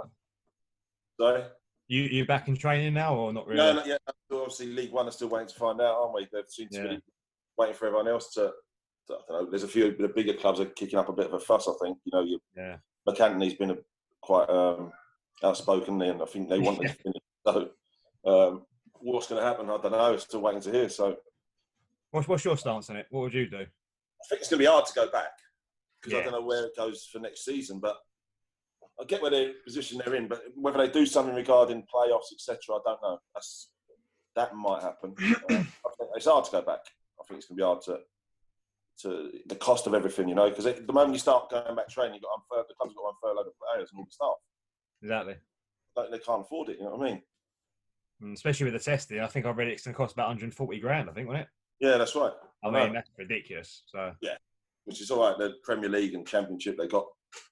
Sorry? 1.19 1.45
You 1.89 2.03
you 2.03 2.27
back 2.27 2.49
in 2.49 2.57
training 2.59 2.93
now 2.93 3.17
or 3.17 3.33
not 3.33 3.47
really? 3.47 3.57
No, 3.57 3.73
not 3.73 3.87
yet. 3.87 4.01
Obviously, 4.31 4.67
League 4.67 4.93
One 4.93 5.09
are 5.09 5.13
still 5.13 5.29
waiting 5.29 5.49
to 5.49 5.55
find 5.55 5.81
out, 5.81 5.95
aren't 5.95 6.15
we? 6.15 6.29
They've 6.31 6.45
seemed 6.47 6.73
to 6.73 6.83
Yeah. 6.93 6.97
Waiting 7.59 7.75
for 7.75 7.87
everyone 7.87 8.09
else 8.09 8.33
to. 8.35 8.53
to- 9.09 9.15
I 9.15 9.17
don't 9.29 9.45
know. 9.45 9.51
There's 9.51 9.63
a 9.65 9.69
few 9.69 9.95
the 9.97 10.09
bigger 10.09 10.35
clubs 10.35 10.61
are 10.61 10.67
kicking 10.67 10.99
up 10.99 11.09
a 11.09 11.13
bit 11.13 11.27
of 11.27 11.35
a 11.35 11.41
fuss. 11.41 11.69
I 11.69 11.73
think 11.83 11.99
you 12.05 12.13
know, 12.13 12.23
you, 12.25 12.39
Yeah. 12.57 12.77
MacAnthony's 13.07 13.55
been 13.55 13.73
a, 13.73 13.77
quite 14.23 14.49
um, 14.49 14.93
outspoken, 15.43 16.01
and 16.03 16.23
I 16.23 16.25
think 16.27 16.49
they 16.49 16.59
want 16.59 16.81
to 16.81 16.89
finish. 17.03 17.23
So, 17.47 17.71
um, 18.25 18.63
what's 19.01 19.27
going 19.27 19.41
to 19.43 19.47
happen? 19.47 19.69
I 19.69 19.77
don't 19.79 19.93
know. 19.93 20.17
Still 20.17 20.41
waiting 20.41 20.61
to 20.63 20.71
hear. 20.71 20.89
So, 20.89 21.17
What's 22.13 22.29
what's 22.29 22.45
your 22.45 22.57
stance 22.57 22.91
on 22.91 22.97
it? 22.97 23.07
What 23.11 23.23
would 23.23 23.35
you 23.35 23.49
do? 23.49 23.57
I 23.57 24.25
think 24.29 24.41
it's 24.43 24.49
going 24.51 24.59
to 24.59 24.65
be 24.65 24.71
hard 24.71 24.87
to 24.87 24.93
go 24.95 25.11
back 25.11 25.31
because 26.01 26.19
I 26.19 26.23
don't 26.23 26.33
know 26.33 26.47
where 26.47 26.67
it 26.67 26.77
goes 26.77 27.09
for 27.11 27.19
next 27.19 27.45
season. 27.45 27.81
But 27.81 27.97
I 29.01 29.05
get 29.05 29.23
where 29.23 29.31
the 29.31 29.55
position 29.65 30.01
they're 30.05 30.15
in, 30.15 30.29
but 30.29 30.43
whether 30.55 30.79
they 30.79 30.93
do 30.93 31.07
something 31.07 31.35
regarding 31.35 31.85
playoffs, 31.93 32.33
etc., 32.33 32.59
I 32.77 32.79
don't 32.85 33.03
know. 33.03 33.19
That's 33.35 33.71
that 34.37 34.55
might 34.55 34.83
happen. 34.83 35.15
Um, 35.51 35.69
it's 36.15 36.27
hard 36.27 36.45
to 36.45 36.51
go 36.51 36.63
back. 36.63 36.81
I 37.23 37.27
think 37.27 37.39
it's 37.39 37.47
going 37.47 37.57
to 37.57 37.63
be 37.63 37.67
hard 37.67 37.83
to 37.83 38.01
to 39.03 39.31
the 39.47 39.57
cost 39.57 39.87
of 39.87 39.95
everything, 39.95 40.29
you 40.29 40.35
know, 40.35 40.49
because 40.49 40.65
the 40.65 40.93
moment 40.93 41.15
you 41.15 41.19
start 41.19 41.51
going 41.51 41.75
back 41.75 41.89
training, 41.89 42.15
you've 42.15 42.23
got 42.23 42.39
unfurl, 42.39 42.65
the 42.69 42.75
club's 42.75 42.95
got 42.95 43.03
to 43.03 43.09
unfurl 43.09 43.37
load 43.37 43.47
of 43.47 43.53
players 43.59 43.91
and 43.91 43.99
all 43.99 44.05
the 44.05 44.13
staff. 44.13 44.37
Exactly. 45.03 45.35
Like, 45.97 46.11
they 46.11 46.19
can't 46.19 46.43
afford 46.43 46.69
it. 46.69 46.79
You 46.79 46.85
know 46.85 46.97
what 46.97 47.09
I 47.09 47.11
mean? 47.11 47.23
Mm, 48.23 48.35
Especially 48.35 48.65
with 48.65 48.75
the 48.75 48.91
testing, 48.91 49.21
I 49.21 49.27
think 49.27 49.47
I 49.47 49.51
read 49.51 49.69
it's 49.69 49.85
going 49.85 49.95
to 49.95 49.97
cost 49.97 50.13
about 50.13 50.29
140 50.29 50.79
grand. 50.79 51.11
I 51.11 51.13
think, 51.13 51.27
wasn't 51.27 51.45
it? 51.45 51.87
Yeah, 51.87 51.97
that's 51.97 52.15
right. 52.15 52.33
I 52.63 52.71
know. 52.71 52.85
mean, 52.85 52.93
that's 52.93 53.11
ridiculous. 53.19 53.83
So 53.87 54.13
Yeah, 54.21 54.37
Which 54.85 55.01
is 55.01 55.11
all 55.11 55.27
right. 55.27 55.39
The 55.39 55.55
Premier 55.65 55.89
League 55.89 56.15
and 56.15 56.27
Championship, 56.27 56.77
they 56.79 56.87
got 56.87 57.07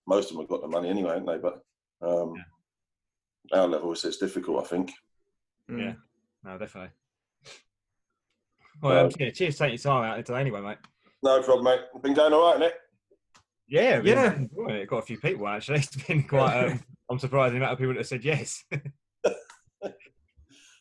most 0.06 0.30
of 0.30 0.36
them 0.36 0.42
have 0.42 0.50
got 0.50 0.60
the 0.60 0.68
money 0.68 0.88
anyway, 0.88 1.14
haven't 1.14 1.26
they? 1.26 1.38
But 1.38 1.62
um, 2.02 2.34
our 3.52 3.66
level 3.66 3.92
is 3.92 4.04
it's 4.04 4.18
difficult. 4.18 4.64
I 4.64 4.68
think. 4.68 4.92
Mm. 5.70 5.80
Yeah. 5.80 5.92
no, 6.44 6.58
definitely. 6.58 6.90
Well, 8.82 9.06
um, 9.06 9.12
yeah, 9.18 9.30
cheers 9.30 9.56
for 9.56 9.64
taking 9.64 9.78
your 9.78 9.92
time 9.92 10.04
out 10.04 10.24
today 10.24 10.40
anyway, 10.40 10.60
mate. 10.60 10.78
No 11.22 11.42
problem, 11.42 11.64
mate. 11.64 11.80
Been 12.02 12.14
going 12.14 12.32
all 12.32 12.50
right, 12.52 12.60
innit? 12.60 12.72
Yeah, 13.68 14.00
been 14.00 14.06
Yeah. 14.06 14.74
it. 14.74 14.88
Got 14.88 14.98
a 14.98 15.02
few 15.02 15.18
people 15.18 15.46
actually. 15.48 15.78
It's 15.78 15.96
been 16.06 16.22
quite. 16.24 16.56
Um, 16.64 16.80
I'm 17.10 17.18
surprised 17.18 17.52
the 17.54 17.58
amount 17.58 17.72
of 17.72 17.78
people 17.78 17.94
that 17.94 18.00
have 18.00 18.06
said 18.06 18.24
yes. 18.24 18.64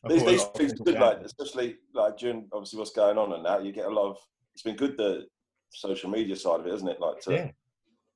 These, 0.08 0.24
these 0.26 0.44
things 0.56 0.72
people 0.72 0.86
good, 0.86 0.94
doubted 0.94 1.18
like 1.18 1.26
especially 1.26 1.76
like 1.94 2.18
during 2.18 2.48
obviously 2.54 2.80
what's 2.80 2.92
going 2.92 3.18
on 3.18 3.34
and 3.34 3.46
that. 3.46 3.66
You 3.66 3.74
get 3.74 3.86
a 3.86 3.90
lot 3.90 4.12
of. 4.12 4.18
It's 4.56 4.64
been 4.64 4.78
good 4.78 4.96
the 4.98 5.26
social 5.72 6.10
media 6.10 6.38
side 6.38 6.62
of 6.62 6.68
it, 6.68 6.74
isn't 6.74 6.88
it? 6.88 7.02
Like 7.02 7.20
to 7.24 7.34
Yeah. 7.34 7.52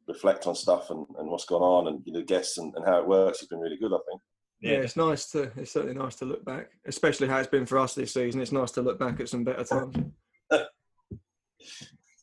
reflect 0.08 0.48
on 0.48 0.56
stuff 0.56 0.92
and, 0.92 1.06
and 1.20 1.30
what's 1.30 1.44
gone 1.44 1.62
on 1.62 1.88
and 1.90 2.02
you 2.06 2.14
know 2.14 2.22
guests 2.24 2.58
and, 2.58 2.74
and 2.78 2.86
how 2.86 3.00
it 3.00 3.08
works. 3.08 3.40
It's 3.42 3.50
been 3.50 3.60
really 3.60 3.76
good, 3.78 3.92
I 3.94 3.98
think. 4.10 4.22
Yeah, 4.64 4.72
Yeah, 4.72 4.78
it's 4.80 4.96
nice 4.96 5.30
to. 5.32 5.52
It's 5.58 5.72
certainly 5.72 5.96
nice 5.96 6.16
to 6.16 6.26
look 6.26 6.46
back, 6.46 6.70
especially 6.86 7.28
how 7.28 7.38
it's 7.38 7.50
been 7.50 7.66
for 7.66 7.78
us 7.78 7.94
this 7.94 8.14
season. 8.14 8.40
It's 8.40 8.54
nice 8.54 8.72
to 8.72 8.82
look 8.82 8.98
back 8.98 9.20
at 9.20 9.28
some 9.28 9.44
better 9.44 9.66
times. 9.66 9.98
but 10.50 10.70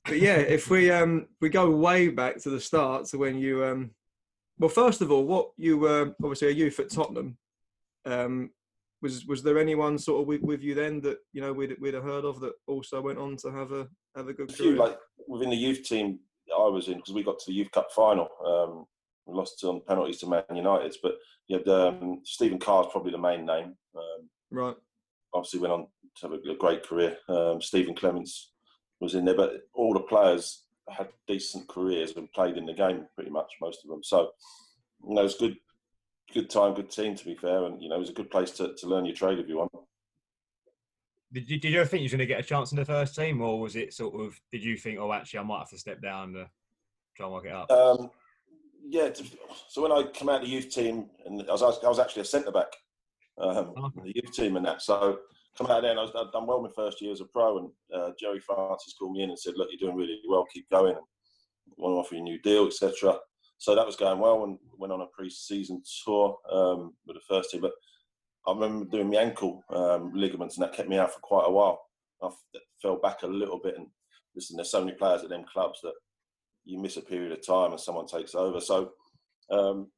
yeah, 0.09 0.37
if 0.37 0.71
we 0.71 0.91
um 0.91 1.27
we 1.43 1.51
go 1.51 1.71
way 1.71 2.09
back 2.09 2.39
to 2.39 2.51
the 2.51 2.59
start 2.59 3.05
to 3.07 3.19
when 3.19 3.39
you 3.39 3.63
um, 3.65 3.91
well, 4.59 4.71
first 4.71 5.03
of 5.03 5.13
all, 5.13 5.27
what 5.27 5.51
you 5.59 5.77
were 5.77 6.15
obviously 6.23 6.49
a 6.49 6.53
youth 6.53 6.81
at 6.81 6.91
Tottenham. 6.91 7.37
Um, 8.07 8.51
was 9.03 9.27
was 9.27 9.43
there 9.43 9.59
anyone 9.59 9.99
sort 9.99 10.23
of 10.23 10.27
with, 10.27 10.41
with 10.41 10.63
you 10.63 10.75
then 10.75 11.03
that 11.03 11.19
you 11.35 11.43
know 11.43 11.53
we'd 11.53 11.77
we'd 11.79 11.95
have 11.95 12.05
heard 12.05 12.25
of 12.25 12.41
that 12.41 12.53
also 12.67 13.03
went 13.03 13.19
on 13.19 13.37
to 13.37 13.51
have 13.51 13.73
a 13.73 13.87
have 14.17 14.29
a 14.29 14.33
good 14.33 14.51
a 14.51 14.53
few 14.53 14.77
career? 14.77 14.77
like 14.77 14.99
within 15.29 15.51
the 15.51 15.57
youth 15.57 15.85
team 15.85 16.21
I 16.51 16.69
was 16.69 16.89
in 16.89 16.97
because 16.97 17.13
we 17.13 17.23
got 17.23 17.39
to 17.39 17.45
the 17.47 17.55
youth 17.55 17.71
cup 17.71 17.93
final. 17.93 18.29
Um, 18.45 18.87
lost 19.27 19.63
on 19.65 19.83
penalties 19.87 20.19
to 20.19 20.29
Man 20.29 20.43
United, 20.55 20.97
but 21.03 21.15
you 21.49 21.59
had 21.59 21.69
um, 21.69 22.21
Stephen 22.25 22.59
Carr's 22.59 22.89
probably 22.91 23.13
the 23.13 23.19
main 23.19 23.45
name. 23.45 23.77
Um, 23.97 24.29
right. 24.51 24.77
obviously 25.35 25.61
went 25.61 25.73
on 25.73 25.87
to 26.17 26.29
have 26.29 26.33
a, 26.33 26.55
great 26.57 26.87
career. 26.87 27.17
Um, 27.29 27.61
Stephen 27.61 27.95
Clemence 27.95 28.53
was 29.01 29.15
in 29.15 29.25
there, 29.25 29.37
but 29.37 29.63
all 29.75 29.95
the 29.95 30.01
players 30.01 30.65
had 30.89 31.09
decent 31.27 31.69
careers 31.69 32.17
and 32.17 32.33
played 32.33 32.57
in 32.57 32.67
the 32.67 32.73
game 32.73 33.07
pretty 33.15 33.31
much 33.31 33.53
most 33.61 33.85
of 33.85 33.91
them. 33.91 34.03
So 34.03 34.31
you 35.07 35.15
know, 35.15 35.25
it's 35.25 35.37
good, 35.37 35.57
good 36.33 36.51
time, 36.51 36.75
good 36.75 36.91
team 36.91 37.15
to 37.15 37.25
be 37.25 37.35
fair, 37.35 37.65
and 37.65 37.83
you 37.83 37.89
know, 37.89 37.97
it 37.97 38.01
was 38.01 38.11
a 38.11 38.15
good 38.15 38.31
place 38.31 38.51
to, 38.53 38.75
to 38.75 38.87
learn 38.87 39.05
your 39.05 39.15
trade 39.15 39.39
if 39.39 39.49
you 39.49 39.59
want. 39.59 39.73
Did 41.33 41.49
you, 41.49 41.61
did 41.61 41.73
you 41.73 41.81
ever 41.81 41.89
think 41.89 42.03
you 42.03 42.09
were 42.09 42.17
going 42.17 42.27
to 42.29 42.35
get 42.35 42.41
a 42.41 42.47
chance 42.49 42.73
in 42.73 42.77
the 42.77 42.85
first 42.85 43.15
team, 43.15 43.41
or 43.41 43.61
was 43.61 43.77
it 43.77 43.95
sort 43.95 44.21
of? 44.21 44.41
Did 44.51 44.65
you 44.65 44.77
think, 44.77 44.99
oh, 44.99 45.13
actually, 45.13 45.39
I 45.39 45.43
might 45.45 45.61
have 45.61 45.71
to 45.71 45.79
step 45.79 46.03
down 46.03 46.33
to 46.33 46.49
try 47.17 47.27
and 47.27 47.35
work 47.35 47.45
it 47.45 47.53
out? 47.53 47.71
Um, 47.71 48.11
yeah, 48.89 49.11
so 49.69 49.83
when 49.83 49.93
I 49.93 50.05
came 50.11 50.29
out 50.29 50.43
of 50.43 50.49
the 50.49 50.53
youth 50.53 50.71
team, 50.71 51.09
and 51.27 51.43
I 51.49 51.53
was, 51.53 51.63
I 51.85 51.89
was 51.89 51.99
actually 51.99 52.23
a 52.23 52.27
centre 52.27 52.51
back, 52.53 52.69
um, 53.39 53.75
Okay. 53.77 53.99
in 53.99 54.05
the 54.05 54.13
youth 54.15 54.33
team 54.33 54.57
and 54.57 54.67
that. 54.67 54.83
So 54.83 55.19
come 55.57 55.67
out 55.69 55.83
there, 55.83 55.91
and 55.91 56.01
I 56.01 56.03
was, 56.03 56.13
I'd 56.15 56.33
done 56.33 56.47
well 56.47 56.63
my 56.63 56.71
first 56.75 57.01
year 57.01 57.13
as 57.13 57.21
a 57.21 57.25
pro, 57.27 57.59
and 57.59 57.71
uh, 57.95 58.11
Gerry 58.19 58.41
Francis 58.41 58.95
called 58.99 59.13
me 59.13 59.23
in 59.23 59.31
and 59.31 59.39
said, 59.39 59.55
"Look, 59.57 59.69
you're 59.71 59.89
doing 59.89 59.99
really 59.99 60.21
well. 60.29 60.47
Keep 60.53 60.71
going. 60.71 60.97
And 60.97 61.05
want 61.77 61.95
to 61.95 61.99
offer 61.99 62.15
you 62.15 62.21
a 62.21 62.25
new 62.25 62.41
deal, 62.43 62.67
etc." 62.67 63.19
So 63.59 63.75
that 63.75 63.87
was 63.87 63.97
going 63.97 64.19
well, 64.19 64.45
and 64.45 64.59
went 64.79 64.93
on 64.93 65.03
a 65.03 65.07
pre-season 65.07 65.83
tour 66.05 66.37
um, 66.51 66.95
with 67.07 67.17
the 67.17 67.23
first 67.29 67.51
team. 67.51 67.61
But 67.61 67.73
I 68.47 68.53
remember 68.53 68.87
doing 68.87 69.11
my 69.11 69.17
ankle 69.19 69.63
um, 69.71 70.13
ligaments, 70.15 70.57
and 70.57 70.65
that 70.65 70.73
kept 70.75 70.89
me 70.89 70.99
out 70.99 71.13
for 71.13 71.21
quite 71.21 71.45
a 71.47 71.53
while. 71.53 71.81
I 72.23 72.27
f- 72.29 72.63
fell 72.81 72.97
back 72.97 73.23
a 73.23 73.27
little 73.27 73.59
bit, 73.63 73.77
and 73.77 73.87
listen, 74.35 74.57
there's 74.57 74.71
so 74.71 74.83
many 74.85 74.97
players 74.97 75.23
at 75.23 75.29
them 75.29 75.45
clubs 75.53 75.81
that 75.83 75.93
you 76.71 76.79
miss 76.79 76.97
a 76.97 77.03
period 77.03 77.33
of 77.33 77.45
time 77.45 77.73
and 77.73 77.81
someone 77.81 78.07
takes 78.07 78.35
over. 78.35 78.61
So 78.61 78.93
um, 79.51 79.89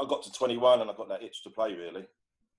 I 0.00 0.06
got 0.08 0.22
to 0.24 0.32
21 0.32 0.80
and 0.80 0.90
I 0.90 0.94
got 0.94 1.08
that 1.08 1.22
itch 1.22 1.42
to 1.44 1.50
play 1.50 1.74
really. 1.74 2.06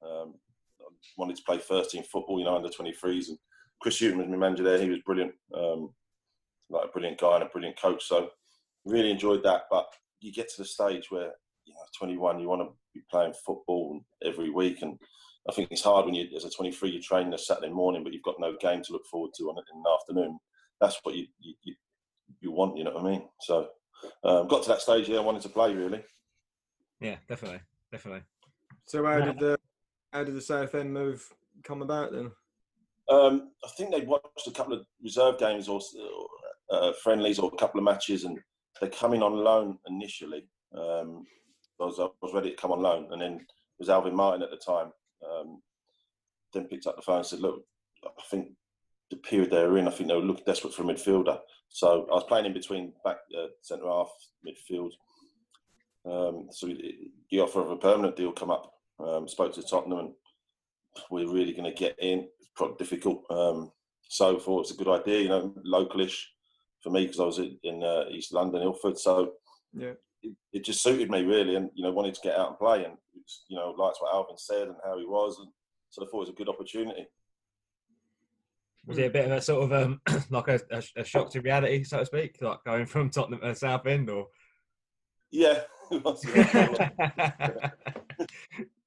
Um, 0.01 0.35
I 0.81 0.87
wanted 1.17 1.35
to 1.35 1.43
play 1.43 1.57
first 1.57 1.91
team 1.91 2.03
football, 2.03 2.39
you 2.39 2.45
know, 2.45 2.55
under 2.55 2.69
23s. 2.69 3.29
And 3.29 3.37
Chris 3.81 3.99
Hughton 3.99 4.17
was 4.17 4.27
my 4.27 4.37
manager 4.37 4.63
there. 4.63 4.79
He 4.79 4.89
was 4.89 4.99
brilliant, 5.05 5.33
um, 5.53 5.93
like 6.69 6.85
a 6.85 6.91
brilliant 6.91 7.19
guy 7.19 7.35
and 7.35 7.43
a 7.43 7.47
brilliant 7.47 7.79
coach. 7.79 8.05
So 8.05 8.29
really 8.85 9.11
enjoyed 9.11 9.43
that. 9.43 9.63
But 9.69 9.87
you 10.21 10.31
get 10.31 10.49
to 10.49 10.61
the 10.61 10.65
stage 10.65 11.11
where, 11.11 11.31
you 11.65 11.73
know, 11.73 11.81
21, 11.97 12.39
you 12.39 12.47
want 12.47 12.61
to 12.61 12.73
be 12.93 13.01
playing 13.11 13.33
football 13.45 13.99
every 14.23 14.49
week. 14.49 14.81
And 14.81 14.97
I 15.49 15.53
think 15.53 15.69
it's 15.71 15.83
hard 15.83 16.05
when 16.05 16.15
you, 16.15 16.27
as 16.35 16.45
a 16.45 16.49
23, 16.49 16.89
you 16.89 17.01
train 17.01 17.33
a 17.33 17.37
Saturday 17.37 17.71
morning, 17.71 18.03
but 18.03 18.13
you've 18.13 18.23
got 18.23 18.39
no 18.39 18.55
game 18.59 18.81
to 18.83 18.93
look 18.93 19.05
forward 19.05 19.31
to 19.37 19.49
on 19.49 19.57
in 19.57 19.83
the 19.83 19.89
afternoon. 19.89 20.39
That's 20.79 20.99
what 21.03 21.15
you, 21.15 21.27
you, 21.39 21.75
you, 22.29 22.35
you 22.41 22.51
want, 22.51 22.77
you 22.77 22.83
know 22.83 22.91
what 22.91 23.05
I 23.05 23.11
mean? 23.11 23.23
So 23.41 23.69
um, 24.23 24.47
got 24.47 24.63
to 24.63 24.69
that 24.69 24.81
stage, 24.81 25.09
yeah, 25.09 25.17
I 25.17 25.21
wanted 25.21 25.41
to 25.43 25.49
play 25.49 25.73
really. 25.73 26.03
Yeah, 26.99 27.17
definitely, 27.27 27.61
definitely. 27.91 28.23
So 28.85 29.05
how 29.05 29.17
Yeah. 29.17 29.25
did 29.25 29.39
the 29.39 29.59
how 30.13 30.23
did 30.23 30.35
the 30.35 30.41
Southend 30.41 30.93
move 30.93 31.27
come 31.63 31.81
about 31.81 32.11
then? 32.11 32.31
Um, 33.09 33.51
I 33.63 33.67
think 33.69 33.91
they 33.91 34.01
watched 34.01 34.47
a 34.47 34.51
couple 34.51 34.73
of 34.73 34.85
reserve 35.03 35.39
games 35.39 35.67
or 35.67 35.81
uh, 36.71 36.93
friendlies 37.03 37.39
or 37.39 37.51
a 37.53 37.57
couple 37.57 37.79
of 37.79 37.83
matches, 37.83 38.23
and 38.23 38.39
they 38.81 38.89
come 38.89 39.13
in 39.13 39.23
on 39.23 39.35
loan 39.35 39.77
initially. 39.87 40.47
Um, 40.75 41.25
I, 41.79 41.85
was, 41.85 41.99
I 41.99 42.07
was 42.21 42.33
ready 42.33 42.51
to 42.51 42.55
come 42.55 42.71
on 42.71 42.81
loan, 42.81 43.07
and 43.11 43.21
then 43.21 43.33
it 43.33 43.47
was 43.79 43.89
Alvin 43.89 44.15
Martin 44.15 44.43
at 44.43 44.51
the 44.51 44.57
time. 44.57 44.91
Um, 45.25 45.61
then 46.53 46.65
picked 46.65 46.87
up 46.87 46.95
the 46.95 47.01
phone 47.01 47.17
and 47.17 47.25
said, 47.25 47.39
"Look, 47.39 47.63
I 48.05 48.21
think 48.29 48.49
the 49.09 49.17
period 49.17 49.49
they 49.51 49.65
were 49.65 49.77
in, 49.77 49.87
I 49.87 49.91
think 49.91 50.07
they 50.09 50.15
were 50.15 50.21
looking 50.21 50.45
desperate 50.45 50.73
for 50.73 50.83
a 50.83 50.85
midfielder. 50.85 51.39
So 51.69 52.07
I 52.11 52.15
was 52.15 52.23
playing 52.27 52.45
in 52.45 52.53
between 52.53 52.93
back 53.03 53.17
uh, 53.37 53.47
centre 53.61 53.87
half, 53.87 54.09
midfield. 54.47 54.91
Um, 56.05 56.47
so 56.51 56.67
the- 56.67 57.11
the 57.29 57.39
offer 57.39 57.61
of 57.61 57.69
a 57.71 57.77
permanent 57.77 58.15
deal 58.15 58.31
come 58.31 58.49
up. 58.51 58.73
Um, 58.99 59.27
spoke 59.27 59.53
to 59.53 59.61
Tottenham, 59.63 59.99
and 59.99 60.13
we're 61.09 61.27
really 61.31 61.53
going 61.53 61.71
to 61.71 61.77
get 61.77 61.95
in. 61.99 62.27
It's 62.39 62.49
probably 62.55 62.75
difficult. 62.77 63.23
Um, 63.29 63.71
so 64.07 64.35
I 64.35 64.39
thought 64.39 64.61
it's 64.61 64.71
a 64.71 64.75
good 64.77 64.87
idea, 64.89 65.19
you 65.21 65.29
know, 65.29 65.53
localish 65.65 66.17
for 66.81 66.89
me 66.89 67.05
because 67.05 67.19
I 67.19 67.25
was 67.25 67.39
in, 67.39 67.57
in 67.63 67.83
uh, 67.83 68.05
East 68.09 68.33
London, 68.33 68.61
Ilford. 68.63 68.97
So 68.97 69.33
Yeah. 69.73 69.93
it, 70.23 70.33
it 70.51 70.65
just 70.65 70.81
suited 70.83 71.09
me 71.09 71.23
really, 71.23 71.55
and 71.55 71.69
you 71.75 71.83
know, 71.83 71.91
wanted 71.91 72.15
to 72.15 72.21
get 72.21 72.35
out 72.37 72.49
and 72.49 72.57
play, 72.59 72.83
and 72.83 72.97
you 73.47 73.55
know, 73.57 73.71
liked 73.77 73.97
what 74.01 74.13
Alvin 74.13 74.37
said 74.37 74.67
and 74.67 74.77
how 74.83 74.97
he 74.97 75.05
was, 75.05 75.37
and 75.39 75.49
so 75.91 76.01
I 76.03 76.05
thought 76.07 76.17
it 76.17 76.19
was 76.19 76.29
a 76.29 76.33
good 76.33 76.49
opportunity. 76.49 77.05
Was 78.85 78.97
it 78.97 79.07
a 79.07 79.09
bit 79.09 79.25
of 79.25 79.31
a 79.31 79.41
sort 79.41 79.63
of 79.63 79.73
um, 79.73 80.01
like 80.29 80.47
a, 80.47 80.59
a, 80.71 80.83
a 80.97 81.03
shock 81.03 81.31
to 81.31 81.41
reality, 81.41 81.83
so 81.83 81.99
to 81.99 82.05
speak, 82.05 82.37
like 82.41 82.63
going 82.65 82.85
from 82.85 83.09
Tottenham 83.09 83.41
to 83.41 83.53
Southend, 83.55 84.09
or? 84.09 84.27
Yeah, 85.31 85.61
it 85.91 86.03
was, 86.03 86.25
yeah. 86.35 86.89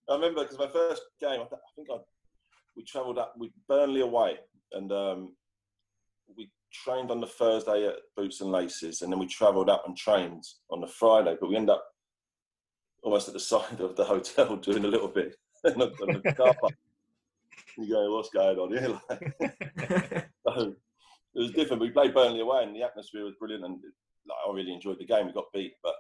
I 0.09 0.15
remember 0.15 0.43
because 0.43 0.59
my 0.59 0.69
first 0.69 1.03
game, 1.21 1.41
I, 1.41 1.57
think 1.77 1.89
I 1.91 1.99
we 2.77 2.85
travelled 2.85 3.19
up 3.19 3.35
with 3.37 3.51
Burnley 3.69 4.01
away, 4.01 4.39
and 4.73 4.91
um, 4.93 5.35
we 6.37 6.51
trained 6.73 7.11
on 7.11 7.21
the 7.21 7.27
Thursday 7.27 7.87
at 7.87 7.97
Boots 8.17 8.41
and 8.41 8.51
Laces, 8.51 9.03
and 9.03 9.13
then 9.13 9.19
we 9.19 9.27
travelled 9.27 9.69
up 9.69 9.85
and 9.87 9.97
trained 9.97 10.45
on 10.71 10.81
the 10.81 10.87
Friday. 10.87 11.37
But 11.41 11.51
we 11.51 11.57
end 11.57 11.71
up 11.71 11.85
almost 13.03 13.29
at 13.29 13.35
the 13.35 13.41
side 13.53 13.81
of 13.81 13.97
the 13.97 14.05
hotel 14.05 14.57
doing 14.57 14.85
a 14.85 14.89
little 14.89 15.09
bit 15.09 15.37
on 15.65 15.79
the 15.79 16.35
car 16.37 16.55
park. 16.61 16.75
You 17.79 17.89
go, 17.89 18.15
what's 18.15 18.31
going 18.31 18.59
on 18.59 18.71
here? 18.71 19.01
Like, 19.09 20.29
so 20.47 20.75
it 21.35 21.39
was 21.39 21.53
different. 21.53 21.81
We 21.81 21.91
played 21.91 22.15
Burnley 22.15 22.41
away, 22.41 22.65
and 22.65 22.75
the 22.75 22.83
atmosphere 22.83 23.25
was 23.25 23.35
brilliant, 23.39 23.65
and 23.65 23.79
like, 24.29 24.39
I 24.47 24.53
really 24.53 24.73
enjoyed 24.73 24.99
the 24.99 25.07
game. 25.07 25.27
We 25.27 25.33
got 25.33 25.53
beat, 25.53 25.75
but 25.83 25.95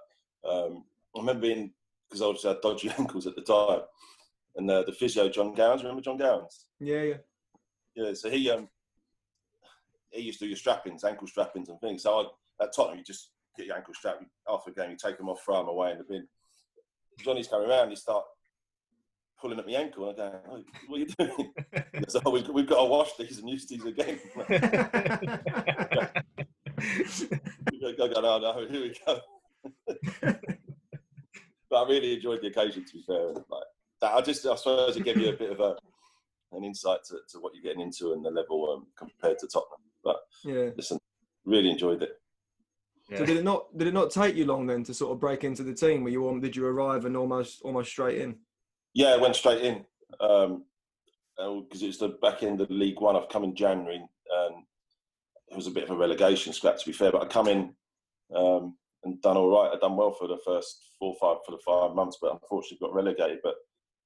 um, 0.49 0.85
I 1.17 1.21
remember 1.21 1.43
being 1.43 1.73
because 2.09 2.23
I 2.23 2.26
obviously 2.26 2.50
had 2.50 2.61
dodgy 2.61 2.91
ankles 2.99 3.26
at 3.26 3.35
the 3.37 3.43
time, 3.43 3.81
and 4.57 4.71
uh, 4.71 4.83
the 4.83 4.93
physio 4.93 5.29
John 5.29 5.55
Gowans. 5.55 5.83
Remember 5.83 6.02
John 6.02 6.19
Gowans? 6.19 6.67
yeah, 6.81 7.02
yeah. 7.02 7.17
Yeah, 7.95 8.14
so 8.14 8.31
he 8.31 8.50
um 8.50 8.69
he 10.11 10.23
used 10.23 10.38
to 10.38 10.47
do 10.47 10.49
your 10.49 10.57
strappings, 10.57 11.05
ankle 11.05 11.26
strappings 11.26 11.69
and 11.69 11.81
things. 11.81 12.02
So 12.02 12.33
I, 12.61 12.64
at 12.64 12.75
Tottenham, 12.75 12.99
you 12.99 13.05
just 13.05 13.31
get 13.57 13.67
your 13.67 13.76
ankle 13.76 13.95
strap 13.95 14.19
after 14.49 14.71
a 14.71 14.75
game, 14.75 14.91
you 14.91 14.97
take 14.97 15.19
them 15.19 15.29
off, 15.29 15.43
throw 15.45 15.59
them 15.59 15.69
away 15.69 15.93
in 15.93 15.99
the 15.99 16.05
bin. 16.05 16.26
Johnny's 17.19 17.49
coming 17.49 17.69
around, 17.69 17.91
he 17.91 17.97
start 17.97 18.25
pulling 19.43 19.59
at 19.59 19.67
my 19.67 19.73
ankle, 19.73 20.09
and 20.09 20.21
I 20.21 20.31
go, 20.31 20.39
oh, 20.51 20.63
"What 20.87 20.97
are 20.97 21.01
you 21.01 21.07
doing?" 21.07 21.53
He 21.93 22.01
goes, 22.01 22.17
oh, 22.25 22.31
we've, 22.31 22.49
we've 22.49 22.67
got 22.67 22.79
to 22.79 22.85
wash 22.85 23.11
these 23.19 23.39
and 23.39 23.49
use 23.49 23.67
these 23.67 23.85
again. 23.85 24.19
I 24.39 24.43
go, 27.99 28.21
no, 28.21 28.39
no, 28.39 28.67
here 28.71 28.83
we 28.83 28.95
go. 29.05 29.21
but 31.69 31.77
I 31.77 31.89
really 31.89 32.15
enjoyed 32.15 32.41
the 32.41 32.49
occasion. 32.49 32.85
To 32.85 32.93
be 32.95 33.03
fair, 33.07 33.29
like 33.29 33.45
that, 34.01 34.15
I 34.15 34.21
just 34.21 34.47
I 34.47 34.55
suppose 34.55 34.97
it 34.97 35.05
gave 35.05 35.19
you 35.19 35.31
a 35.31 35.37
bit 35.37 35.51
of 35.51 35.61
a 35.61 35.77
an 36.53 36.65
insight 36.65 37.01
to, 37.09 37.17
to 37.31 37.41
what 37.41 37.53
you're 37.55 37.65
getting 37.65 37.81
into 37.81 38.13
and 38.13 38.25
the 38.25 38.31
level 38.31 38.73
um, 38.73 38.87
compared 38.97 39.39
to 39.41 39.49
Tottenham. 39.49 39.81
But 40.05 40.17
Yeah. 40.45 40.71
listen, 40.77 40.99
really 41.45 41.71
enjoyed 41.71 42.03
it. 42.03 42.13
Yeah. 43.11 43.19
So 43.19 43.27
did 43.27 43.39
it 43.39 43.45
not 43.45 43.77
did 43.77 43.89
it 43.89 43.95
not 43.95 44.11
take 44.11 44.37
you 44.37 44.45
long 44.45 44.67
then 44.67 44.85
to 44.85 44.95
sort 44.95 45.13
of 45.13 45.21
break 45.21 45.45
into 45.45 45.65
the 45.65 45.75
team? 45.75 46.05
Were 46.05 46.11
you 46.11 46.29
on, 46.29 46.41
did 46.41 46.55
you 46.55 46.67
arrive 46.67 47.05
and 47.05 47.17
almost 47.17 47.63
almost 47.63 47.91
straight 47.91 48.19
in? 48.19 48.39
Yeah, 48.95 49.09
I 49.09 49.17
went 49.17 49.37
straight 49.37 49.63
in 49.63 49.85
because 50.19 51.83
it 51.83 51.87
was 51.87 51.99
the 51.99 52.17
back 52.21 52.43
end 52.43 52.61
of 52.61 52.71
League 52.71 53.01
One. 53.01 53.17
I've 53.17 53.29
come 53.29 53.45
in 53.45 53.55
January 53.55 53.97
and 53.97 54.65
it 55.51 55.57
was 55.57 55.67
a 55.67 55.71
bit 55.71 55.85
of 55.85 55.91
a 55.91 55.97
relegation 55.97 56.53
scrap 56.53 56.79
to 56.79 56.87
be 56.87 56.93
fair, 56.93 57.13
but 57.13 57.23
I 57.23 57.27
come 57.27 57.49
in 57.49 57.75
um, 58.35 58.77
and 59.05 59.21
done 59.23 59.37
all 59.37 59.51
right. 59.51 59.71
I'd 59.73 59.81
done 59.81 59.97
well 59.97 60.13
for 60.13 60.29
the 60.29 60.39
first 60.45 60.91
four, 60.99 61.15
five 61.21 61.39
for 61.45 61.53
the 61.53 61.59
five 61.65 61.95
months, 61.95 62.19
but 62.21 62.33
unfortunately 62.33 62.87
got 62.87 62.95
relegated. 62.95 63.41
But 63.43 63.57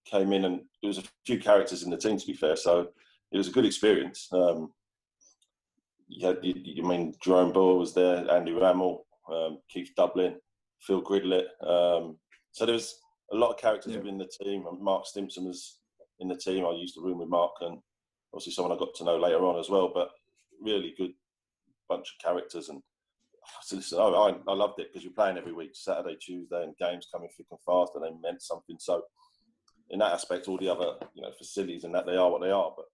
came 0.07 0.33
in 0.33 0.45
and 0.45 0.61
there 0.83 0.88
was 0.88 0.99
a 0.99 1.05
few 1.25 1.38
characters 1.38 1.83
in 1.83 1.90
the 1.90 1.97
team 1.97 2.16
to 2.16 2.26
be 2.26 2.33
fair, 2.33 2.57
so 2.57 2.88
it 3.33 3.37
was 3.37 3.49
a 3.49 3.52
good 3.52 3.66
experience. 3.66 4.28
Um, 4.33 4.73
you 6.09 6.26
had, 6.26 6.38
you, 6.43 6.55
you 6.57 6.85
I 6.85 6.88
mean 6.88 7.14
Jeroen 7.25 7.52
Boere 7.52 7.78
was 7.78 7.93
there, 7.93 8.31
Andy 8.31 8.52
Rammell, 8.52 9.00
um, 9.33 9.59
Keith 9.69 9.90
Dublin, 9.97 10.37
Phil 10.81 11.02
Gridelet. 11.02 11.47
Um, 11.61 12.19
so 12.52 12.64
there 12.64 12.75
was 12.75 13.00
a 13.33 13.37
lot 13.37 13.50
of 13.50 13.59
characters 13.59 13.92
Yeah. 13.92 13.99
within 13.99 14.18
the 14.18 14.26
team. 14.26 14.66
And 14.66 14.80
Mark 14.80 15.06
Stimson 15.06 15.45
was 15.47 15.80
in 16.21 16.28
the 16.28 16.37
team. 16.37 16.64
I 16.66 16.73
used 16.73 16.97
the 16.97 17.02
room 17.02 17.18
with 17.18 17.28
Mark, 17.28 17.52
and 17.61 17.80
obviously 18.33 18.52
someone 18.52 18.76
I 18.76 18.78
got 18.78 18.95
to 18.95 19.04
know 19.04 19.16
later 19.16 19.45
on 19.45 19.59
as 19.59 19.68
well. 19.68 19.88
But 19.92 20.11
really 20.61 20.95
good 20.97 21.12
bunch 21.88 22.09
of 22.14 22.25
characters, 22.25 22.68
and 22.68 22.83
so 23.62 23.76
listen, 23.76 23.99
I, 23.99 24.02
I, 24.02 24.37
I 24.49 24.54
loved 24.54 24.80
it 24.80 24.88
because 24.88 25.04
you're 25.04 25.12
playing 25.12 25.38
every 25.38 25.52
week, 25.52 25.71
Saturday, 25.75 26.16
Tuesday, 26.16 26.62
and 26.62 26.76
games 26.78 27.09
coming 27.12 27.28
thick 27.37 27.47
and 27.50 27.61
fast, 27.64 27.92
and 27.95 28.04
they 28.04 28.11
meant 28.21 28.42
something. 28.42 28.76
So 28.78 29.02
in 29.90 29.99
that 30.00 30.12
aspect, 30.12 30.49
all 30.49 30.59
the 30.59 30.68
other 30.68 30.95
you 31.14 31.23
know 31.23 31.33
facilities 31.38 31.85
and 31.85 31.95
that 31.95 32.06
they 32.06 32.16
are 32.16 32.30
what 32.30 32.40
they 32.42 32.50
are, 32.50 32.73
but 32.76 32.87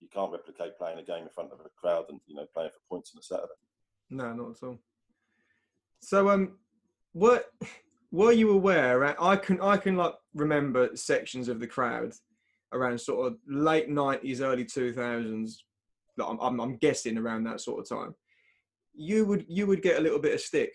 you 0.00 0.08
can't 0.08 0.32
replicate 0.32 0.78
playing 0.78 0.98
a 0.98 1.02
game 1.04 1.24
in 1.24 1.28
front 1.30 1.52
of 1.52 1.60
a 1.60 1.68
crowd 1.80 2.06
and 2.08 2.20
you 2.26 2.34
know 2.34 2.46
playing 2.54 2.70
for 2.70 2.80
points 2.88 3.12
on 3.14 3.20
a 3.20 3.22
Saturday. 3.22 3.52
No, 4.08 4.32
not 4.32 4.50
at 4.56 4.62
all. 4.66 4.78
So 6.00 6.30
um, 6.30 6.58
what 7.12 7.52
were 8.10 8.32
you 8.32 8.50
aware? 8.50 9.20
I 9.22 9.36
can 9.36 9.60
I 9.60 9.76
can 9.76 9.96
like 9.96 10.14
remember 10.34 10.90
sections 10.94 11.48
of 11.48 11.60
the 11.60 11.66
crowd 11.66 12.12
around 12.72 13.00
sort 13.00 13.26
of 13.26 13.38
late 13.48 13.88
nineties, 13.88 14.40
early 14.40 14.64
two 14.64 14.92
thousands. 14.92 15.64
I'm, 16.22 16.38
I'm 16.40 16.60
I'm 16.60 16.76
guessing 16.76 17.16
around 17.18 17.44
that 17.44 17.60
sort 17.60 17.80
of 17.80 17.88
time. 17.88 18.14
You 18.94 19.24
would 19.26 19.44
you 19.48 19.66
would 19.66 19.82
get 19.82 19.98
a 19.98 20.02
little 20.02 20.18
bit 20.18 20.34
of 20.34 20.40
stick 20.40 20.72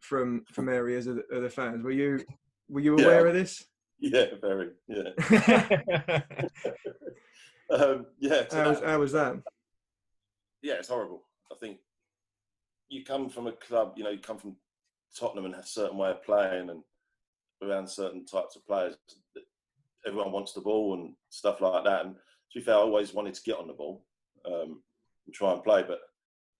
from 0.00 0.44
from 0.52 0.68
areas 0.68 1.06
of 1.06 1.16
the, 1.16 1.24
of 1.36 1.42
the 1.42 1.50
fans. 1.50 1.82
Were 1.82 1.90
you 1.90 2.20
were 2.68 2.80
you 2.80 2.96
Yeah. 2.98 3.04
aware 3.04 3.26
of 3.26 3.34
this? 3.34 3.64
Yeah, 3.98 4.26
very. 4.40 4.70
Yeah, 4.88 5.10
um, 7.70 8.06
yeah. 8.18 8.44
how, 8.50 8.68
was, 8.70 8.80
that- 8.80 8.88
how 8.88 8.98
was 8.98 9.12
that? 9.12 9.36
yeah, 10.62 10.74
it's 10.74 10.88
horrible. 10.88 11.22
I 11.52 11.56
think 11.56 11.78
you 12.88 13.04
come 13.04 13.28
from 13.28 13.46
a 13.46 13.52
club, 13.52 13.94
you 13.96 14.04
know, 14.04 14.10
you 14.10 14.18
come 14.18 14.38
from 14.38 14.56
Tottenham 15.18 15.46
and 15.46 15.54
a 15.54 15.66
certain 15.66 15.98
way 15.98 16.10
of 16.10 16.22
playing 16.22 16.70
and 16.70 16.82
around 17.62 17.88
certain 17.88 18.24
types 18.24 18.56
of 18.56 18.66
players. 18.66 18.96
Everyone 20.06 20.32
wants 20.32 20.52
the 20.52 20.60
ball 20.60 20.94
and 20.94 21.14
stuff 21.28 21.60
like 21.60 21.84
that. 21.84 22.06
And 22.06 22.14
to 22.14 22.58
be 22.58 22.64
fair, 22.64 22.74
I 22.74 22.78
always 22.78 23.12
wanted 23.12 23.34
to 23.34 23.42
get 23.42 23.58
on 23.58 23.66
the 23.66 23.74
ball 23.74 24.04
um, 24.46 24.82
and 25.26 25.34
try 25.34 25.52
and 25.52 25.62
play, 25.62 25.84
but 25.86 26.00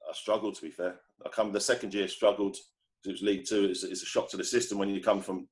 I 0.09 0.13
struggled. 0.13 0.55
To 0.57 0.63
be 0.63 0.71
fair, 0.71 0.97
I 1.25 1.29
come 1.31 1.53
the 1.53 1.61
second 1.61 1.95
year 1.95 2.09
struggled 2.09 2.57
because 3.03 3.09
it 3.09 3.13
was 3.13 3.23
League 3.23 3.47
Two. 3.47 3.65
It's, 3.65 3.83
it's 3.83 4.03
a 4.03 4.07
shock 4.07 4.29
to 4.31 4.37
the 4.37 4.45
system 4.45 4.79
when 4.79 4.91
you 4.91 5.01
come 5.01 5.23
from 5.23 5.49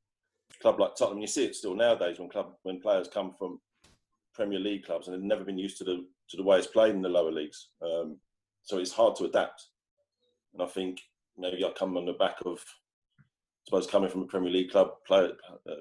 a 0.55 0.63
club 0.63 0.81
like 0.81 0.97
Tottenham. 0.97 1.21
You 1.21 1.27
see 1.27 1.45
it 1.45 1.55
still 1.55 1.75
nowadays 1.75 2.19
when 2.19 2.29
club 2.29 2.53
when 2.63 2.81
players 2.81 3.09
come 3.09 3.33
from 3.39 3.61
Premier 4.35 4.59
League 4.59 4.85
clubs 4.85 5.09
and 5.09 5.17
they've 5.17 5.23
never 5.23 5.45
been 5.45 5.59
used 5.59 5.79
to 5.79 5.85
the 5.85 6.05
to 6.29 6.37
the 6.37 6.43
way 6.43 6.59
it's 6.59 6.67
played 6.67 6.95
in 6.95 7.03
the 7.03 7.09
lower 7.09 7.33
leagues. 7.33 7.69
Um, 7.83 8.19
so 8.63 8.79
it's 8.79 8.93
hard 8.93 9.17
to 9.17 9.25
adapt. 9.25 9.65
And 10.53 10.63
I 10.63 10.67
think 10.67 11.01
maybe 11.39 11.65
I 11.65 11.71
come 11.71 11.97
on 11.97 12.05
the 12.05 12.13
back 12.13 12.37
of, 12.45 12.63
suppose, 13.69 13.87
coming 13.87 14.09
from 14.09 14.23
a 14.23 14.27
Premier 14.27 14.51
League 14.51 14.71
club, 14.71 14.93
player, 15.07 15.33
uh, 15.69 15.75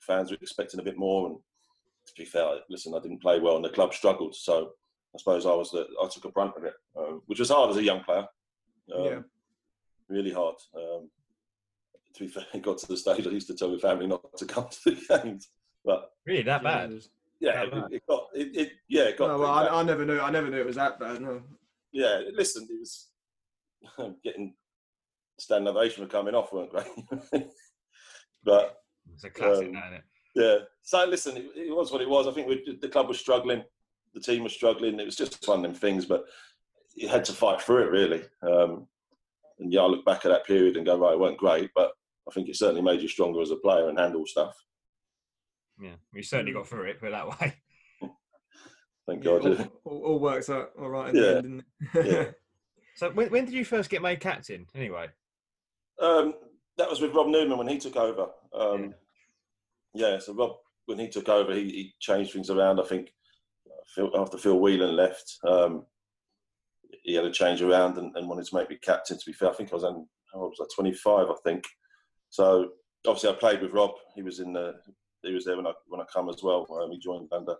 fans 0.00 0.30
were 0.30 0.38
expecting 0.40 0.80
a 0.80 0.82
bit 0.82 0.96
more. 0.96 1.26
And 1.28 1.36
to 2.06 2.12
be 2.16 2.24
fair, 2.24 2.48
listen, 2.70 2.94
I 2.94 3.00
didn't 3.00 3.20
play 3.22 3.38
well, 3.38 3.56
and 3.56 3.64
the 3.64 3.68
club 3.68 3.92
struggled. 3.92 4.34
So 4.34 4.70
I 5.14 5.18
suppose 5.18 5.44
I 5.46 5.50
was 5.54 5.70
the, 5.70 5.86
I 6.02 6.08
took 6.08 6.24
a 6.24 6.30
brunt 6.30 6.56
of 6.56 6.64
it, 6.64 6.74
um, 6.98 7.22
which 7.26 7.38
was 7.38 7.50
hard 7.50 7.70
as 7.70 7.76
a 7.76 7.82
young 7.82 8.02
player. 8.02 8.26
Um, 8.94 9.04
Yeah. 9.04 9.20
Really 10.08 10.32
hard. 10.32 10.56
Um, 10.76 11.08
to 12.14 12.20
be 12.20 12.28
fair, 12.34 12.44
it 12.54 12.62
got 12.62 12.78
to 12.78 12.86
the 12.88 12.96
stage 12.96 13.26
I 13.26 13.30
used 13.30 13.46
to 13.48 13.54
tell 13.54 13.70
my 13.70 13.78
family 13.78 14.06
not 14.06 14.36
to 14.38 14.46
come 14.46 14.68
to 14.70 14.90
the 14.90 15.20
games. 15.22 15.48
But 15.84 16.12
really 16.24 16.42
that 16.44 16.62
bad? 16.62 16.90
Jesus. 16.90 17.10
yeah, 17.40 17.52
That 17.52 17.64
it, 17.64 17.72
bad? 17.72 17.92
it 17.92 18.02
got 18.08 18.28
it, 18.34 18.56
it 18.56 18.72
yeah, 18.88 19.02
it 19.04 19.18
got 19.18 19.28
No, 19.28 19.38
well, 19.38 19.50
I, 19.52 19.66
I 19.66 19.82
never 19.82 20.04
knew. 20.06 20.18
I 20.18 20.30
never 20.30 20.48
knew 20.48 20.60
it 20.60 20.66
was 20.66 20.76
that 20.76 20.98
bad. 20.98 21.20
No. 21.20 21.42
yeah, 21.92 22.20
listen, 22.32 22.66
it 22.70 22.80
was 22.80 23.08
getting 24.24 24.54
standing 25.38 25.68
ovation 25.74 26.04
for 26.04 26.10
coming 26.10 26.34
off 26.34 26.52
weren't 26.52 26.70
great. 26.70 26.86
but 28.44 28.76
It's 29.12 29.24
a 29.24 29.30
classic, 29.30 29.68
Um, 29.68 29.72
that, 29.74 29.84
isn't 29.86 29.94
it? 29.94 30.04
yeah, 30.36 30.56
so 30.82 31.04
listen, 31.06 31.36
it, 31.36 31.46
it 31.56 31.74
was 31.74 31.92
what 31.92 32.00
it 32.02 32.08
was. 32.08 32.26
I 32.26 32.32
think 32.32 32.48
we, 32.48 32.78
the 32.80 32.88
club 32.88 33.08
was 33.08 33.18
struggling, 33.18 33.62
the 34.14 34.20
team 34.20 34.42
was 34.44 34.52
struggling. 34.52 34.98
It 35.00 35.04
was 35.04 35.16
just 35.16 35.46
one 35.48 35.58
of 35.58 35.62
them 35.62 35.74
things, 35.74 36.06
but 36.06 36.24
you 36.94 37.08
had 37.08 37.24
to 37.26 37.32
fight 37.32 37.60
through 37.60 37.84
it 37.84 37.90
really. 37.90 38.22
Um, 38.42 38.86
and 39.58 39.72
yeah, 39.72 39.80
I 39.82 39.86
look 39.86 40.04
back 40.04 40.24
at 40.24 40.28
that 40.30 40.46
period 40.46 40.76
and 40.76 40.86
go, 40.86 40.98
right, 40.98 41.12
it 41.14 41.18
weren't 41.20 41.38
great, 41.38 41.70
but 41.74 41.92
I 42.28 42.32
think 42.32 42.48
it 42.48 42.56
certainly 42.56 42.82
made 42.82 43.00
you 43.02 43.08
stronger 43.08 43.40
as 43.40 43.50
a 43.50 43.56
player 43.56 43.88
and 43.88 43.98
handle 43.98 44.26
stuff. 44.26 44.54
Yeah, 45.80 45.94
we 46.12 46.22
certainly 46.22 46.52
got 46.52 46.68
through 46.68 46.84
it, 46.90 47.00
put 47.00 47.08
it 47.08 47.12
that 47.12 47.28
way. 47.40 47.54
Thank 49.06 49.24
Yeah, 49.24 49.38
God. 49.38 49.44
all, 49.84 49.92
all, 49.92 50.02
all 50.12 50.18
works 50.20 50.48
out 50.48 50.70
all 50.78 50.88
right 50.88 51.10
in 51.10 51.16
the 51.20 51.22
Yeah. 51.30 51.36
end, 51.38 51.64
it? 51.94 52.06
Yeah. 52.06 52.30
So 52.96 53.10
when, 53.10 53.28
when 53.30 53.44
did 53.44 53.54
you 53.54 53.64
first 53.64 53.90
get 53.90 54.02
made 54.02 54.20
captain? 54.20 54.68
Anyway, 54.72 55.08
Um, 56.00 56.34
that 56.76 56.90
was 56.90 57.00
with 57.00 57.14
Rob 57.14 57.28
Newman 57.28 57.58
when 57.58 57.68
he 57.68 57.78
took 57.78 57.96
over. 57.96 58.28
Um, 58.52 58.94
yeah. 59.94 60.18
so 60.18 60.34
Rob, 60.34 60.52
when 60.86 60.98
he 60.98 61.08
took 61.08 61.28
over, 61.28 61.54
he, 61.54 61.64
he 61.64 61.94
changed 62.00 62.32
things 62.32 62.50
around. 62.50 62.80
I 62.80 62.84
think 62.84 63.12
Phil, 63.94 64.10
after 64.18 64.38
Phil 64.38 64.58
Whelan 64.58 64.96
left, 64.96 65.38
um, 65.46 65.86
he 67.02 67.14
had 67.14 67.24
a 67.24 67.30
change 67.30 67.62
around 67.62 67.98
and, 67.98 68.14
and 68.16 68.28
wanted 68.28 68.46
to 68.46 68.56
make 68.56 68.70
me 68.70 68.78
captain. 68.82 69.18
To 69.18 69.26
be 69.26 69.32
fair, 69.32 69.50
I 69.50 69.54
think 69.54 69.70
I 69.70 69.76
was 69.76 69.84
on, 69.84 70.06
how 70.32 70.40
old 70.40 70.54
was 70.58 70.68
I? 70.68 70.74
25, 70.74 71.28
I 71.28 71.34
think. 71.44 71.64
So 72.30 72.70
obviously, 73.06 73.30
I 73.30 73.34
played 73.34 73.62
with 73.62 73.72
Rob. 73.72 73.92
He 74.14 74.22
was 74.22 74.40
in 74.40 74.52
the, 74.52 74.74
he 75.22 75.32
was 75.32 75.44
there 75.44 75.56
when 75.56 75.66
I 75.66 75.72
when 75.86 76.00
I 76.00 76.04
come 76.12 76.28
as 76.28 76.42
well. 76.42 76.66
Um, 76.82 76.90
he 76.90 76.98
joined 76.98 77.28
under 77.32 77.54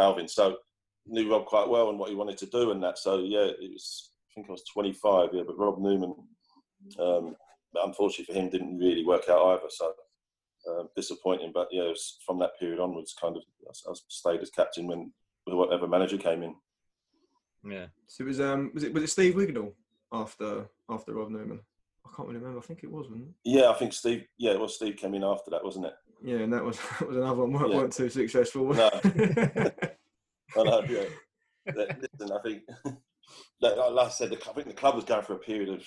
Alvin, 0.00 0.26
so 0.26 0.56
knew 1.06 1.30
Rob 1.30 1.46
quite 1.46 1.68
well 1.68 1.90
and 1.90 1.98
what 1.98 2.08
he 2.08 2.16
wanted 2.16 2.38
to 2.38 2.46
do 2.46 2.70
and 2.72 2.82
that. 2.82 2.98
So 2.98 3.18
yeah, 3.18 3.44
it 3.44 3.70
was. 3.70 4.10
I 4.30 4.34
think 4.34 4.48
I 4.48 4.52
was 4.52 4.64
25. 4.72 5.30
Yeah, 5.32 5.42
but 5.46 5.58
Rob 5.58 5.78
Newman. 5.78 6.14
Um, 7.00 7.36
but 7.76 7.86
unfortunately 7.86 8.32
for 8.34 8.40
him, 8.40 8.48
didn't 8.50 8.78
really 8.78 9.04
work 9.04 9.28
out 9.28 9.46
either. 9.58 9.68
So 9.68 9.92
um, 10.68 10.88
disappointing. 10.96 11.52
But 11.54 11.68
yeah, 11.70 11.82
it 11.84 11.88
was 11.88 12.18
from 12.24 12.38
that 12.40 12.58
period 12.58 12.80
onwards, 12.80 13.14
kind 13.20 13.36
of, 13.36 13.42
I, 13.66 13.90
I 13.90 13.94
stayed 14.08 14.40
as 14.40 14.50
captain 14.50 14.86
when 14.86 15.12
whatever 15.44 15.86
manager 15.86 16.18
came 16.18 16.42
in. 16.42 16.54
yeah. 17.68 17.86
So 18.08 18.24
it 18.24 18.28
was 18.28 18.40
um 18.40 18.70
was 18.74 18.82
it 18.84 18.92
was 18.94 19.02
it 19.04 19.10
Steve 19.10 19.34
Wignall 19.34 19.72
after 20.12 20.66
after 20.88 21.14
Rob 21.14 21.30
Newman? 21.30 21.60
I 22.04 22.08
can't 22.16 22.28
really 22.28 22.38
remember. 22.40 22.60
I 22.60 22.62
think 22.62 22.82
it 22.84 22.90
was, 22.90 23.08
wasn't 23.08 23.28
it? 23.28 23.34
Yeah, 23.44 23.68
I 23.70 23.74
think 23.74 23.92
Steve. 23.92 24.24
Yeah, 24.38 24.52
it 24.52 24.60
was 24.60 24.74
Steve 24.76 24.96
came 24.96 25.14
in 25.14 25.24
after 25.24 25.50
that, 25.50 25.64
wasn't 25.64 25.86
it? 25.86 25.94
Yeah, 26.22 26.36
and 26.38 26.52
that 26.52 26.64
was 26.64 26.78
that 26.98 27.08
was 27.08 27.16
another 27.16 27.40
one. 27.42 27.52
weren't 27.52 27.70
Yeah. 27.70 27.76
weren't 27.76 27.92
too 27.92 28.08
successful. 28.08 28.72
No. 28.72 28.90
I 30.56 30.62
know, 30.62 30.82
yeah. 30.88 31.04
Listen, 31.74 32.32
I 32.32 32.38
think, 32.42 32.62
like 33.60 33.76
like 33.76 34.06
I 34.06 34.10
said, 34.10 34.30
the, 34.30 34.38
I 34.48 34.52
think 34.54 34.68
the 34.68 34.72
club 34.72 34.94
was 34.94 35.04
going 35.04 35.22
for 35.22 35.34
a 35.34 35.38
period 35.38 35.68
of 35.68 35.84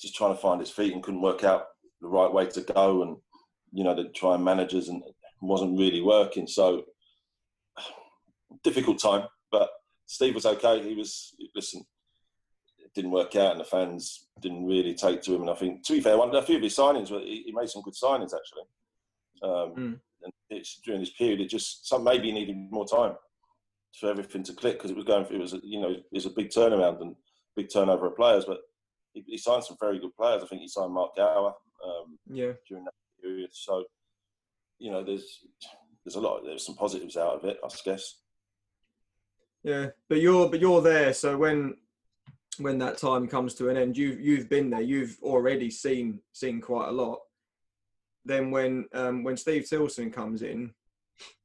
just 0.00 0.14
trying 0.14 0.34
to 0.34 0.40
find 0.40 0.60
its 0.60 0.70
feet 0.70 0.92
and 0.92 1.02
couldn't 1.02 1.22
work 1.22 1.44
out 1.44 1.66
the 2.00 2.08
right 2.08 2.32
way 2.32 2.46
to 2.46 2.60
go, 2.60 3.02
and 3.02 3.16
you 3.72 3.84
know, 3.84 3.94
to 3.94 4.08
try 4.10 4.34
and 4.34 4.44
managers 4.44 4.88
and 4.88 5.02
wasn't 5.40 5.78
really 5.78 6.00
working. 6.00 6.46
So 6.46 6.84
difficult 8.62 9.00
time, 9.00 9.26
but 9.50 9.68
Steve 10.06 10.34
was 10.34 10.46
okay. 10.46 10.82
He 10.86 10.94
was 10.94 11.34
listen. 11.54 11.84
It 12.78 12.92
didn't 12.94 13.10
work 13.10 13.36
out, 13.36 13.52
and 13.52 13.60
the 13.60 13.64
fans 13.64 14.28
didn't 14.40 14.66
really 14.66 14.94
take 14.94 15.22
to 15.22 15.34
him. 15.34 15.42
And 15.42 15.50
I 15.50 15.54
think, 15.54 15.84
to 15.84 15.92
be 15.94 16.00
fair, 16.00 16.16
one, 16.18 16.34
a 16.34 16.42
few 16.42 16.56
of 16.56 16.62
his 16.62 16.76
signings 16.76 17.10
were 17.10 17.20
he, 17.20 17.44
he 17.46 17.52
made 17.52 17.68
some 17.68 17.82
good 17.82 17.94
signings 17.94 18.32
actually. 18.34 18.62
Um, 19.42 19.74
Mm. 19.76 20.00
And 20.22 20.32
it's 20.48 20.80
during 20.84 21.00
this 21.00 21.10
period, 21.10 21.40
it 21.40 21.50
just 21.50 21.86
some 21.86 22.02
maybe 22.02 22.32
needed 22.32 22.56
more 22.70 22.86
time 22.86 23.14
for 24.00 24.10
everything 24.10 24.42
to 24.44 24.54
click 24.54 24.74
because 24.74 24.90
it 24.90 24.96
was 24.96 25.04
going. 25.04 25.26
It 25.30 25.38
was 25.38 25.54
you 25.62 25.80
know 25.80 25.90
it 25.90 26.04
was 26.10 26.26
a 26.26 26.30
big 26.30 26.48
turnaround 26.48 27.00
and 27.02 27.14
big 27.56 27.68
turnover 27.70 28.06
of 28.06 28.16
players, 28.16 28.44
but 28.46 28.60
he, 29.14 29.24
he 29.26 29.38
signed 29.38 29.64
some 29.64 29.76
very 29.80 29.98
good 29.98 30.14
players. 30.14 30.42
I 30.42 30.46
think 30.46 30.60
he 30.60 30.68
signed 30.68 30.92
Mark 30.92 31.16
Gower 31.16 31.54
um, 31.84 32.18
yeah, 32.30 32.52
during 32.68 32.84
that 32.84 32.94
period. 33.22 33.50
So 33.52 33.84
you 34.78 34.90
know, 34.90 35.02
there's 35.02 35.40
there's 36.04 36.16
a 36.16 36.20
lot. 36.20 36.42
There's 36.44 36.66
some 36.66 36.74
positives 36.74 37.16
out 37.16 37.36
of 37.36 37.44
it, 37.44 37.58
I 37.64 37.68
guess. 37.84 38.20
yeah. 39.62 39.86
But 40.08 40.20
you're 40.20 40.50
but 40.50 40.60
you're 40.60 40.82
there. 40.82 41.14
So 41.14 41.36
when 41.38 41.76
when 42.58 42.78
that 42.78 42.98
time 42.98 43.26
comes 43.26 43.54
to 43.54 43.68
an 43.68 43.76
end, 43.76 43.96
you've 43.96 44.20
you've 44.20 44.48
been 44.48 44.70
there. 44.70 44.82
You've 44.82 45.16
already 45.22 45.70
seen 45.70 46.20
seen 46.32 46.60
quite 46.60 46.88
a 46.88 46.92
lot. 46.92 47.20
Then 48.24 48.50
when 48.50 48.86
um 48.94 49.22
when 49.24 49.36
Steve 49.36 49.68
Tilson 49.68 50.10
comes 50.10 50.42
in, 50.42 50.72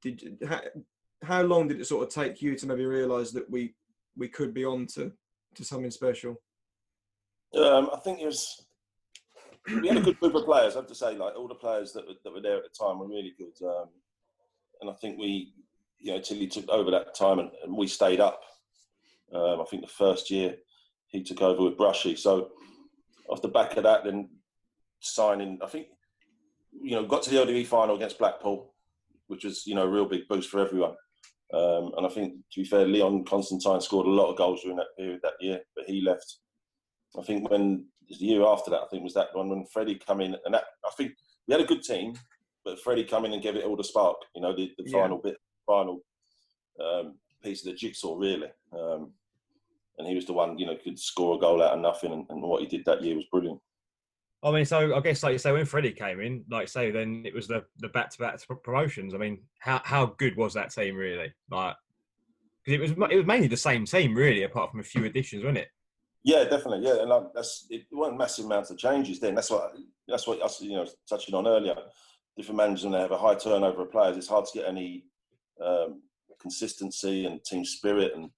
did 0.02 0.22
you- 0.22 0.38
ha, 0.48 0.62
how 1.24 1.42
long 1.42 1.68
did 1.68 1.80
it 1.80 1.86
sort 1.86 2.08
of 2.08 2.14
take 2.14 2.42
you 2.42 2.56
to 2.56 2.66
maybe 2.68 2.86
realise 2.86 3.32
that 3.32 3.50
we 3.50 3.76
we 4.18 4.28
could 4.28 4.54
be 4.54 4.66
on 4.66 4.86
to, 4.88 5.12
to 5.56 5.64
something 5.64 5.92
special? 5.92 6.42
Um, 7.56 7.90
I 7.94 7.98
think 7.98 8.20
it 8.20 8.26
was. 8.26 8.66
We 9.82 9.88
had 9.88 9.98
a 9.98 10.02
good 10.02 10.20
group 10.20 10.36
of 10.36 10.46
players. 10.46 10.76
I 10.76 10.80
have 10.80 10.88
to 10.88 10.96
say, 10.96 11.16
like 11.16 11.36
all 11.36 11.48
the 11.48 11.56
players 11.56 11.94
that 11.94 12.08
were, 12.08 12.14
that 12.24 12.34
were 12.34 12.42
there 12.42 12.58
at 12.58 12.64
the 12.64 12.70
time 12.70 13.00
were 13.00 13.08
really 13.08 13.34
good, 13.38 13.68
um, 13.68 13.90
and 14.82 14.90
I 14.90 14.94
think 14.94 15.20
we, 15.20 15.54
you 16.00 16.14
know, 16.14 16.20
Tilly 16.20 16.48
took 16.48 16.68
over 16.70 16.90
that 16.92 17.14
time 17.14 17.40
and, 17.40 17.52
and 17.64 17.76
we 17.76 17.88
stayed 17.88 18.20
up. 18.20 18.42
Um, 19.34 19.62
I 19.62 19.66
think 19.66 19.84
the 19.84 19.92
first 19.92 20.32
year 20.32 20.56
he 21.08 21.24
took 21.24 21.42
over 21.42 21.64
with 21.64 21.78
Brushy, 21.78 22.16
so 22.16 22.50
off 23.30 23.42
the 23.42 23.48
back 23.48 23.78
of 23.78 23.84
that, 23.84 24.04
then 24.04 24.30
signing, 25.02 25.60
I 25.64 25.68
think, 25.68 25.88
you 26.82 26.92
know, 26.92 27.06
got 27.06 27.24
to 27.24 27.30
the 27.30 27.38
LDV 27.38 27.68
final 27.68 27.96
against 27.96 28.18
Blackpool, 28.18 28.74
which 29.28 29.44
was 29.44 29.66
you 29.66 29.76
know 29.76 29.84
a 29.84 29.90
real 29.90 30.06
big 30.06 30.28
boost 30.28 30.50
for 30.50 30.60
everyone. 30.60 30.96
Um, 31.54 31.92
and 31.98 32.06
I 32.06 32.10
think, 32.10 32.34
to 32.52 32.62
be 32.62 32.66
fair, 32.66 32.86
Leon 32.86 33.26
Constantine 33.26 33.82
scored 33.82 34.06
a 34.06 34.10
lot 34.10 34.30
of 34.30 34.38
goals 34.38 34.62
during 34.62 34.78
that 34.78 34.96
period 34.98 35.20
that 35.24 35.34
year, 35.40 35.62
but 35.76 35.86
he 35.86 36.02
left. 36.02 36.38
I 37.18 37.24
think 37.24 37.50
when 37.50 37.86
the 38.08 38.16
year 38.16 38.44
after 38.44 38.72
that, 38.72 38.82
I 38.82 38.88
think 38.88 39.04
was 39.04 39.14
that 39.14 39.34
one 39.34 39.50
when 39.50 39.66
Freddie 39.66 39.96
come 40.06 40.22
in, 40.22 40.36
and 40.46 40.54
that, 40.54 40.64
I 40.86 40.92
think 40.98 41.14
we 41.48 41.54
had 41.54 41.62
a 41.62 41.68
good 41.68 41.84
team, 41.84 42.14
but 42.66 42.80
Freddie 42.80 43.04
come 43.04 43.26
in 43.26 43.34
and 43.34 43.42
gave 43.42 43.56
it 43.56 43.66
all 43.66 43.76
the 43.76 43.84
spark. 43.84 44.18
You 44.36 44.42
know, 44.42 44.56
the, 44.56 44.72
the 44.78 44.84
Yeah. 44.86 45.02
final 45.02 45.18
bit, 45.18 45.38
final 45.66 46.04
um, 46.84 47.16
piece 47.44 47.66
of 47.66 47.72
the 47.72 47.78
jigsaw, 47.78 48.16
really. 48.16 48.48
Um, 48.74 49.12
and 49.98 50.08
he 50.08 50.16
was 50.16 50.26
the 50.26 50.34
one, 50.34 50.58
you 50.58 50.66
know, 50.66 50.78
could 50.82 50.98
score 50.98 51.36
a 51.36 51.40
goal 51.40 51.62
out 51.62 51.74
of 51.74 51.80
nothing, 51.82 52.14
and, 52.14 52.26
and 52.30 52.42
what 52.42 52.62
he 52.62 52.68
did 52.68 52.86
that 52.86 53.04
year 53.04 53.16
was 53.16 53.26
brilliant. 53.32 53.60
I 54.42 54.52
mean, 54.52 54.64
so 54.64 54.96
I 54.96 55.02
guess 55.02 55.22
like 55.22 55.34
you 55.34 55.38
say, 55.38 55.52
when 55.52 55.66
Freddie 55.66 55.92
came 55.92 56.22
in, 56.22 56.46
like 56.50 56.70
say, 56.70 56.92
then 56.92 57.24
it 57.26 57.34
was 57.34 57.48
the 57.48 57.66
the 57.80 57.90
back 57.90 58.10
to 58.12 58.18
back 58.20 58.40
promotions. 58.64 59.14
I 59.14 59.18
mean, 59.18 59.44
how 59.60 59.82
how 59.84 60.06
good 60.18 60.38
was 60.38 60.54
that 60.54 60.72
team 60.72 60.96
really? 60.96 61.34
Like, 61.52 61.76
because 62.64 62.80
it 62.80 62.80
was 62.80 63.12
it 63.12 63.18
was 63.18 63.26
mainly 63.26 63.48
the 63.48 63.58
same 63.58 63.86
team 63.86 64.16
really, 64.16 64.44
apart 64.44 64.72
from 64.72 64.80
a 64.80 64.84
few 64.84 65.04
additions, 65.04 65.44
wasn't 65.44 65.58
it? 65.58 65.68
Yeah, 66.24 66.44
definitely. 66.44 66.86
Yeah, 66.86 67.02
and 67.02 67.10
like, 67.10 67.34
that's 67.34 67.66
it 67.70 67.86
weren't 67.92 68.18
massive 68.18 68.46
amounts 68.46 68.70
of 68.72 68.78
changes 68.78 69.20
then. 69.20 69.36
That's 69.36 69.50
what 69.50 69.74
that's 70.08 70.28
what 70.28 70.40
I 70.40 70.44
was, 70.44 70.60
you 70.62 70.74
know 70.76 70.88
touching 71.08 71.36
on 71.36 71.48
earlier. 71.48 71.76
Different 72.38 72.58
managers 72.58 72.84
and 72.86 72.94
they 72.94 73.00
have 73.00 73.12
a 73.12 73.18
high 73.18 73.36
turnover 73.36 73.82
of 73.84 73.92
players. 73.92 74.18
It's 74.18 74.28
hard 74.28 74.46
to 74.46 74.58
get 74.60 74.68
any 74.68 75.06
um, 75.64 76.02
consistency 76.42 77.26
and 77.26 77.44
team 77.44 77.66
spirit 77.66 78.14
and 78.16 78.30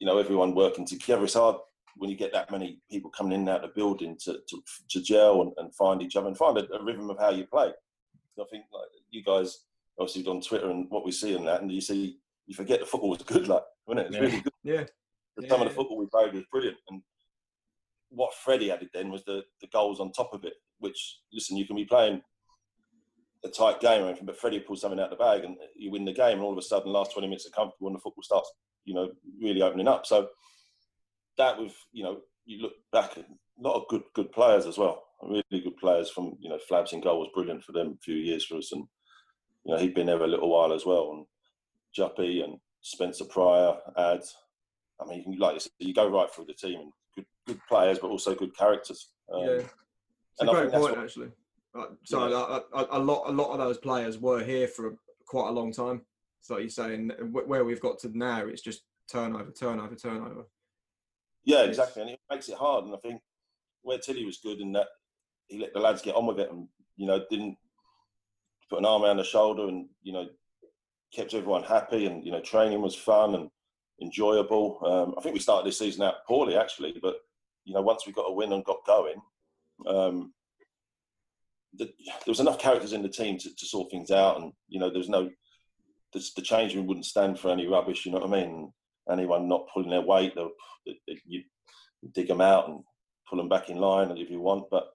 you 0.00 0.06
know 0.06 0.18
everyone 0.18 0.54
working 0.54 0.84
together. 0.86 1.24
It's 1.24 1.34
hard 1.34 1.56
when 1.96 2.10
you 2.10 2.16
get 2.16 2.32
that 2.32 2.50
many 2.50 2.80
people 2.90 3.10
coming 3.10 3.32
in 3.32 3.40
and 3.40 3.48
out 3.48 3.64
of 3.64 3.70
the 3.70 3.74
building 3.74 4.16
to 4.24 4.38
to, 4.48 4.62
to 4.90 5.02
gel 5.02 5.42
and, 5.42 5.52
and 5.58 5.74
find 5.74 6.02
each 6.02 6.16
other 6.16 6.26
and 6.28 6.36
find 6.36 6.58
a, 6.58 6.72
a 6.74 6.82
rhythm 6.84 7.10
of 7.10 7.18
how 7.18 7.30
you 7.30 7.46
play. 7.46 7.70
I 8.40 8.44
think 8.50 8.64
like 8.72 8.88
you 9.10 9.22
guys 9.24 9.64
obviously 9.98 10.24
on 10.30 10.40
Twitter 10.40 10.70
and 10.70 10.88
what 10.90 11.04
we 11.04 11.10
see 11.10 11.34
in 11.36 11.44
that, 11.46 11.60
and 11.62 11.70
you 11.72 11.80
see 11.80 12.18
you 12.46 12.54
forget 12.54 12.80
the 12.80 12.86
football 12.86 13.10
was 13.10 13.22
good, 13.22 13.48
like 13.48 13.62
wasn't 13.86 14.00
it? 14.00 14.06
It's 14.08 14.16
Yeah. 14.16 14.22
really 14.22 14.40
good. 14.40 14.52
Yeah, 14.62 14.84
The 15.38 15.48
Some 15.48 15.62
of 15.62 15.68
the 15.68 15.74
football 15.74 15.96
we 15.96 16.06
played 16.06 16.34
was 16.34 16.44
brilliant, 16.50 16.76
and 16.90 17.00
what 18.10 18.34
Freddie 18.34 18.72
added 18.72 18.90
then 18.92 19.10
was 19.10 19.24
the 19.24 19.44
the 19.60 19.68
goals 19.68 20.00
on 20.00 20.12
top 20.12 20.34
of 20.34 20.44
it. 20.44 20.54
Which 20.80 21.20
listen, 21.32 21.56
you 21.56 21.66
can 21.66 21.76
be 21.76 21.84
playing 21.84 22.22
a 23.44 23.48
tight 23.48 23.80
game 23.80 24.02
or 24.02 24.08
anything, 24.08 24.26
but 24.26 24.36
Freddie 24.36 24.60
pulls 24.60 24.80
something 24.80 24.98
out 24.98 25.12
of 25.12 25.18
the 25.18 25.24
bag 25.24 25.44
and 25.44 25.56
you 25.76 25.92
win 25.92 26.04
the 26.04 26.12
game, 26.12 26.38
and 26.38 26.42
all 26.42 26.52
of 26.52 26.58
a 26.58 26.62
sudden, 26.62 26.92
the 26.92 26.98
last 26.98 27.12
twenty 27.12 27.28
minutes 27.28 27.46
are 27.46 27.50
comfortable, 27.50 27.88
and 27.88 27.96
the 27.96 28.00
football 28.00 28.22
starts, 28.22 28.52
you 28.84 28.94
know, 28.94 29.10
really 29.40 29.62
opening 29.62 29.88
up. 29.88 30.06
So 30.06 30.28
that 31.36 31.58
with 31.58 31.74
you 31.92 32.02
know, 32.02 32.18
you 32.44 32.62
look 32.62 32.72
back 32.92 33.12
at 33.16 33.24
a 33.28 33.62
lot 33.62 33.76
of 33.76 33.88
good 33.88 34.02
good 34.14 34.32
players 34.32 34.66
as 34.66 34.76
well, 34.76 35.04
really 35.22 35.44
good 35.62 35.76
players 35.76 36.10
from 36.10 36.36
you 36.40 36.48
know, 36.48 36.58
Flavs 36.68 36.92
in 36.92 37.00
goal 37.00 37.20
was 37.20 37.30
brilliant 37.32 37.62
for 37.62 37.72
them 37.72 37.94
a 37.94 38.02
few 38.02 38.16
years 38.16 38.44
for 38.44 38.56
us, 38.56 38.72
and 38.72 38.84
you 39.64 39.72
know, 39.72 39.80
he'd 39.80 39.94
been 39.94 40.06
there 40.06 40.22
a 40.22 40.26
little 40.26 40.50
while 40.50 40.72
as 40.72 40.84
well, 40.84 41.12
and 41.12 41.26
Juppy 41.96 42.42
and 42.42 42.58
Spencer 42.80 43.24
Prior, 43.24 43.76
Ad. 43.96 44.22
I 45.00 45.04
mean, 45.06 45.18
you 45.18 45.24
can, 45.24 45.38
like 45.38 45.54
you 45.54 45.60
said, 45.60 45.72
you 45.78 45.94
go 45.94 46.08
right 46.08 46.32
through 46.32 46.46
the 46.46 46.54
team 46.54 46.80
and 46.80 46.92
good, 47.14 47.26
good 47.46 47.60
players, 47.68 47.98
but 47.98 48.08
also 48.10 48.34
good 48.34 48.56
characters. 48.56 49.10
Um, 49.32 49.42
yeah. 49.42 49.48
It's 49.50 50.42
a 50.42 50.46
great 50.46 50.70
point, 50.70 50.82
what- 50.96 50.98
actually. 50.98 51.30
Like, 51.74 51.88
sorry, 52.04 52.32
a, 52.32 52.36
a, 52.36 52.86
a 52.92 52.98
lot, 52.98 53.28
a 53.28 53.32
lot 53.32 53.52
of 53.52 53.58
those 53.58 53.76
players 53.78 54.18
were 54.18 54.42
here 54.42 54.66
for 54.66 54.96
quite 55.26 55.48
a 55.48 55.52
long 55.52 55.70
time. 55.70 56.00
So 56.40 56.56
you're 56.58 56.70
saying 56.70 57.12
where 57.30 57.64
we've 57.64 57.80
got 57.80 57.98
to 58.00 58.16
now, 58.16 58.46
it's 58.46 58.62
just 58.62 58.82
turnover, 59.10 59.50
turnover, 59.50 59.94
turnover. 59.94 60.44
Yeah, 61.44 61.58
Yes. 61.60 61.68
exactly, 61.68 62.02
and 62.02 62.10
it 62.12 62.20
makes 62.30 62.48
it 62.48 62.56
hard. 62.56 62.86
And 62.86 62.94
I 62.94 62.98
think 62.98 63.20
where 63.82 63.98
Tilly 63.98 64.24
was 64.24 64.38
good 64.38 64.60
in 64.60 64.72
that 64.72 64.88
he 65.48 65.58
let 65.58 65.72
the 65.74 65.78
lads 65.80 66.02
get 66.02 66.14
on 66.14 66.26
with 66.26 66.40
it, 66.40 66.50
and 66.50 66.68
you 66.96 67.06
know 67.06 67.24
didn't 67.30 67.56
put 68.70 68.78
an 68.78 68.86
arm 68.86 69.04
around 69.04 69.18
the 69.18 69.24
shoulder, 69.24 69.68
and 69.68 69.88
you 70.02 70.12
know 70.12 70.26
kept 71.14 71.34
everyone 71.34 71.62
happy, 71.64 72.06
and 72.06 72.24
you 72.24 72.32
know 72.32 72.40
training 72.40 72.80
was 72.80 72.94
fun 72.94 73.34
and 73.34 73.50
enjoyable. 74.00 74.78
Um, 74.84 75.14
I 75.18 75.20
think 75.22 75.34
we 75.34 75.40
started 75.40 75.66
this 75.66 75.78
season 75.78 76.02
out 76.02 76.24
poorly 76.26 76.56
actually, 76.56 76.94
but 77.02 77.16
you 77.64 77.74
know 77.74 77.82
once 77.82 78.06
we 78.06 78.12
got 78.12 78.28
a 78.30 78.32
win 78.32 78.52
and 78.52 78.64
got 78.64 78.84
going, 78.86 79.20
um, 79.86 80.32
the, 81.74 81.84
there 81.84 82.24
was 82.28 82.40
enough 82.40 82.58
characters 82.58 82.92
in 82.92 83.02
the 83.02 83.08
team 83.08 83.38
to, 83.38 83.54
to 83.54 83.66
sort 83.66 83.90
things 83.90 84.10
out, 84.10 84.40
and 84.40 84.52
you 84.68 84.78
know 84.80 84.88
there 84.90 84.98
was 84.98 85.08
no 85.08 85.30
the, 86.12 86.30
the 86.36 86.42
change 86.42 86.74
room 86.74 86.86
wouldn't 86.86 87.06
stand 87.06 87.38
for 87.38 87.50
any 87.50 87.66
rubbish. 87.66 88.06
You 88.06 88.12
know 88.12 88.18
what 88.20 88.28
I 88.30 88.40
mean? 88.44 88.72
Anyone 89.10 89.48
not 89.48 89.66
pulling 89.72 89.90
their 89.90 90.00
weight, 90.02 90.34
they'll- 90.34 90.52
they- 90.86 91.00
they- 91.06 91.20
you 91.26 91.42
dig 92.14 92.28
them 92.28 92.40
out 92.40 92.68
and 92.68 92.82
pull 93.28 93.36
them 93.38 93.48
back 93.48 93.68
in 93.68 93.76
line 93.78 94.16
if 94.16 94.30
you 94.30 94.40
want. 94.40 94.70
But 94.70 94.88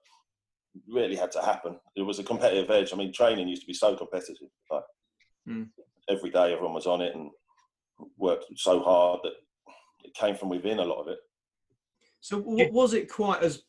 really 0.88 1.14
had 1.14 1.30
to 1.32 1.40
happen. 1.42 1.78
It 1.94 2.02
was 2.02 2.18
a 2.18 2.24
competitive 2.24 2.68
edge. 2.70 2.92
I 2.92 2.96
mean, 2.96 3.12
training 3.12 3.46
used 3.46 3.62
to 3.62 3.66
be 3.68 3.74
so 3.74 3.94
competitive. 3.94 4.48
Like 4.70 4.82
Mm. 5.48 5.68
every 6.08 6.30
day, 6.30 6.52
everyone 6.52 6.74
was 6.74 6.86
on 6.86 7.00
it 7.02 7.14
and 7.14 7.30
worked 8.16 8.46
so 8.56 8.80
hard 8.80 9.20
that 9.24 9.32
it 10.04 10.14
came 10.14 10.34
from 10.34 10.48
within. 10.48 10.78
A 10.78 10.84
lot 10.84 11.00
of 11.00 11.08
it. 11.08 11.18
So 12.20 12.40
w- 12.40 12.72
was 12.72 12.94
it 12.94 13.10
quite 13.10 13.42
as 13.42 13.62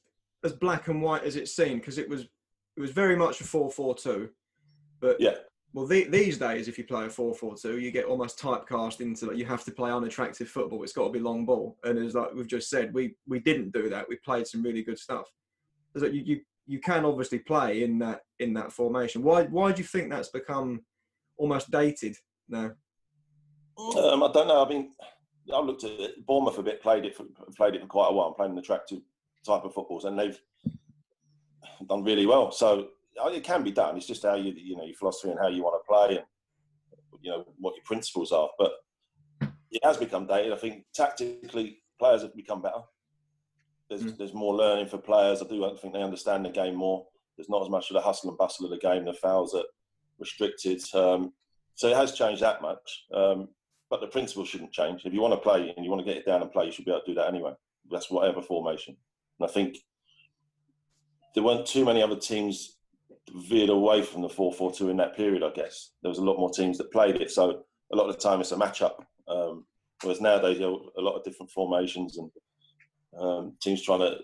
as 0.44 0.54
black 0.54 0.88
and 0.88 1.02
white 1.02 1.24
as 1.24 1.36
it 1.36 1.50
seemed? 1.50 1.82
Because 1.82 1.98
it 1.98 2.10
was 2.10 2.22
it 2.22 2.82
was 2.82 2.92
very 2.92 3.16
much 3.16 3.42
a 3.42 3.44
four 3.44 3.70
four 3.72 3.96
two, 3.96 4.30
but 5.00 5.20
Yeah. 5.20 5.36
Well, 5.76 5.86
the, 5.86 6.06
these 6.06 6.38
days, 6.38 6.70
if 6.70 6.78
you 6.78 6.86
play 6.86 7.04
a 7.04 7.10
4-4-2, 7.10 7.82
you 7.82 7.92
get 7.92 8.06
almost 8.06 8.40
typecast 8.40 9.02
into 9.02 9.26
like 9.26 9.36
you 9.36 9.46
have 9.46 9.66
to 9.66 9.72
play 9.72 9.92
unattractive 9.92 10.48
football. 10.48 10.82
It's 10.84 10.94
got 10.94 11.08
to 11.08 11.12
be 11.12 11.20
long 11.20 11.46
ball, 11.46 11.78
and 11.84 12.00
as 12.00 12.16
like 12.16 12.34
we've 12.34 12.48
just 12.48 12.70
said, 12.70 12.94
we 12.94 13.16
we 13.28 13.40
didn't 13.42 13.74
do 13.74 13.90
that. 13.90 14.08
We 14.08 14.16
played 14.24 14.48
some 14.48 14.64
really 14.64 14.84
good 14.84 14.98
stuff. 14.98 15.30
So 15.98 16.06
you, 16.06 16.22
you 16.22 16.42
you 16.66 16.80
can 16.80 17.04
obviously 17.04 17.40
play 17.40 17.84
in 17.84 18.00
that 18.00 18.22
in 18.40 18.54
that 18.54 18.72
formation. 18.72 19.22
Why 19.22 19.44
why 19.44 19.74
do 19.74 19.82
you 19.82 19.88
think 19.88 20.10
that's 20.10 20.30
become 20.30 20.86
almost 21.36 21.72
dated 21.72 22.16
now? 22.48 22.72
Um, 23.78 24.24
I 24.24 24.32
don't 24.32 24.48
know. 24.48 24.66
I 24.66 24.70
mean, 24.70 24.92
I 25.54 25.60
looked 25.60 25.84
at 25.84 25.92
it. 25.92 26.26
Bournemouth 26.26 26.58
a 26.58 26.64
bit. 26.64 26.82
Played 26.82 27.06
it 27.06 27.16
for 27.16 27.26
played 27.56 27.76
it 27.76 27.82
for 27.82 27.88
quite 27.88 28.10
a 28.10 28.14
while. 28.14 28.34
Playing 28.34 28.54
an 28.54 28.58
attractive 28.58 29.00
type 29.46 29.64
of 29.64 29.74
footballs, 29.74 30.06
and 30.06 30.18
they've 30.18 30.40
done 31.88 32.04
really 32.04 32.26
well. 32.26 32.52
So 32.52 32.88
uh, 33.24 33.28
it 33.30 33.44
can 33.44 33.64
be 33.64 33.72
done. 33.72 33.98
It's 33.98 34.08
just 34.08 34.24
how 34.24 34.36
you 34.36 34.54
you 34.56 34.76
know 34.76 34.86
your 34.86 34.96
philosophy 34.96 35.32
and 35.32 35.40
how 35.40 35.48
you 35.50 35.64
want 35.64 35.82
to 35.82 35.88
play, 35.88 36.18
and 36.18 36.26
you 37.22 37.32
know 37.32 37.46
what 37.60 37.76
your 37.76 37.84
principles 37.86 38.32
are. 38.32 38.50
But 38.58 38.72
it 39.72 39.84
has 39.84 39.98
become 39.98 40.26
dated. 40.26 40.54
I 40.54 40.58
think 40.58 40.86
tactically, 40.94 41.80
players 42.00 42.22
have 42.22 42.36
become 42.36 42.62
better. 42.62 42.82
There's 43.90 44.04
Mm. 44.04 44.18
there's 44.18 44.34
more 44.34 44.56
learning 44.56 44.88
for 44.88 44.98
players. 44.98 45.42
I 45.42 45.48
do 45.48 45.78
think 45.78 45.94
they 45.94 46.02
understand 46.02 46.46
the 46.46 46.50
game 46.50 46.76
more. 46.76 47.06
There's 47.38 47.50
not 47.50 47.62
as 47.62 47.70
much 47.70 47.90
of 47.90 47.96
the 47.96 48.02
hustle 48.02 48.30
and 48.30 48.38
bustle 48.38 48.66
of 48.66 48.72
the 48.72 48.78
game. 48.78 49.06
The 49.06 49.14
fouls 49.14 49.54
are 49.54 49.66
restricted. 50.18 50.82
Um, 50.96 51.34
so 51.76 51.90
it 51.90 51.96
has 51.96 52.14
changed 52.14 52.42
that 52.42 52.62
much. 52.62 53.06
Um, 53.14 53.50
but 53.90 54.02
the 54.02 54.08
principle 54.08 54.46
shouldn't 54.46 54.72
change. 54.72 55.06
If 55.06 55.14
you 55.14 55.22
want 55.22 55.34
to 55.34 55.40
play 55.40 55.74
and 55.76 55.86
you 55.86 55.92
want 55.92 56.06
to 56.06 56.12
get 56.12 56.18
it 56.18 56.26
down 56.26 56.42
and 56.42 56.52
play, 56.52 56.66
you 56.66 56.72
should 56.72 56.86
be 56.86 56.92
able 56.92 57.02
to 57.02 57.08
do 57.08 57.16
that 57.16 57.28
anyway. 57.28 57.54
That's 57.90 58.10
whatever 58.10 58.42
formation. 58.42 58.98
And 59.40 59.50
I 59.50 59.52
think 59.52 59.78
there 61.34 61.44
weren't 61.44 61.66
too 61.66 61.86
many 61.86 62.02
other 62.02 62.16
teams 62.16 62.78
veered 63.48 63.70
away 63.70 64.02
from 64.02 64.22
the 64.22 64.28
4-4-2 64.28 64.90
in 64.90 64.98
that 64.98 65.16
period. 65.16 65.44
I 65.44 65.50
guess 65.50 65.92
there 66.02 66.10
was 66.10 66.20
a 66.20 66.24
lot 66.24 66.40
more 66.40 66.50
teams 66.50 66.78
that 66.78 66.92
played 66.92 67.18
it. 67.18 67.32
So 67.32 67.64
a 67.92 67.96
lot 67.96 68.10
of 68.10 68.16
the 68.16 68.22
time 68.22 68.42
it's 68.42 68.52
a 68.52 68.58
match-up. 68.58 69.06
Um, 69.28 69.66
whereas 70.02 70.22
nowadays 70.22 70.60
you 70.60 70.92
a 70.98 71.02
lot 71.02 71.16
of 71.16 71.24
different 71.24 71.52
formations 71.52 72.18
and 72.18 72.32
um, 73.20 73.54
teams 73.62 73.82
trying 73.82 74.00
to. 74.00 74.18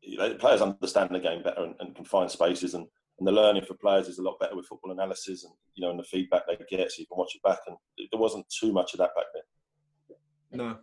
You 0.00 0.16
know, 0.16 0.34
players 0.34 0.62
understand 0.62 1.10
the 1.10 1.18
game 1.18 1.42
better 1.42 1.64
and, 1.64 1.74
and 1.80 1.94
can 1.94 2.04
find 2.04 2.30
spaces 2.30 2.74
and, 2.74 2.86
and 3.18 3.26
the 3.26 3.32
learning 3.32 3.64
for 3.64 3.74
players 3.74 4.08
is 4.08 4.18
a 4.18 4.22
lot 4.22 4.38
better 4.38 4.54
with 4.56 4.66
football 4.66 4.92
analysis 4.92 5.44
and 5.44 5.52
you 5.74 5.82
know 5.82 5.90
and 5.90 5.98
the 5.98 6.04
feedback 6.04 6.42
they 6.46 6.56
get 6.68 6.90
so 6.90 7.00
you 7.00 7.06
can 7.06 7.16
watch 7.18 7.34
it 7.34 7.42
back 7.42 7.58
and 7.66 7.76
there 8.10 8.20
wasn't 8.20 8.46
too 8.48 8.72
much 8.72 8.92
of 8.94 8.98
that 8.98 9.10
back 9.16 9.24
then. 9.34 10.16
No, 10.58 10.78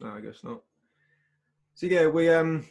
no, 0.00 0.14
I 0.16 0.20
guess 0.20 0.42
not. 0.42 0.62
So 1.74 1.86
yeah, 1.86 2.06
we 2.06 2.28
um 2.28 2.66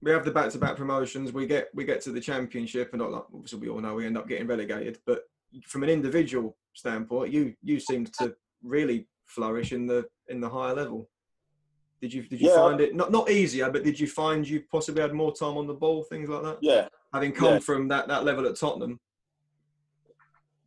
we 0.00 0.10
have 0.10 0.24
the 0.24 0.30
back-to-back 0.32 0.76
promotions. 0.76 1.32
We 1.32 1.46
get 1.46 1.68
we 1.74 1.84
get 1.84 2.00
to 2.02 2.12
the 2.12 2.20
championship, 2.20 2.90
and 2.92 3.00
not 3.00 3.12
like, 3.12 3.24
obviously 3.32 3.60
we 3.60 3.68
all 3.68 3.80
know 3.80 3.94
we 3.94 4.06
end 4.06 4.18
up 4.18 4.28
getting 4.28 4.46
relegated. 4.46 4.98
But 5.06 5.22
from 5.66 5.82
an 5.82 5.88
individual 5.90 6.56
standpoint, 6.74 7.32
you 7.32 7.54
you 7.62 7.78
seemed 7.80 8.12
to 8.14 8.34
really 8.62 9.06
flourish 9.26 9.72
in 9.72 9.86
the 9.86 10.06
in 10.28 10.40
the 10.40 10.48
higher 10.48 10.74
level. 10.74 11.08
Did 12.00 12.12
you 12.12 12.22
did 12.22 12.40
you 12.40 12.48
Yeah. 12.48 12.56
find 12.56 12.80
it 12.80 12.94
not 12.94 13.12
not 13.12 13.30
easier, 13.30 13.70
but 13.70 13.84
did 13.84 13.98
you 13.98 14.06
find 14.06 14.48
you 14.48 14.62
possibly 14.70 15.02
had 15.02 15.12
more 15.12 15.32
time 15.34 15.56
on 15.56 15.66
the 15.66 15.74
ball, 15.74 16.02
things 16.04 16.28
like 16.28 16.42
that? 16.42 16.58
Yeah, 16.62 16.88
Having 17.12 17.32
come 17.32 17.54
Yeah. 17.54 17.58
from 17.58 17.88
that 17.88 18.08
that 18.08 18.24
level 18.24 18.46
at 18.46 18.56
Tottenham. 18.56 18.98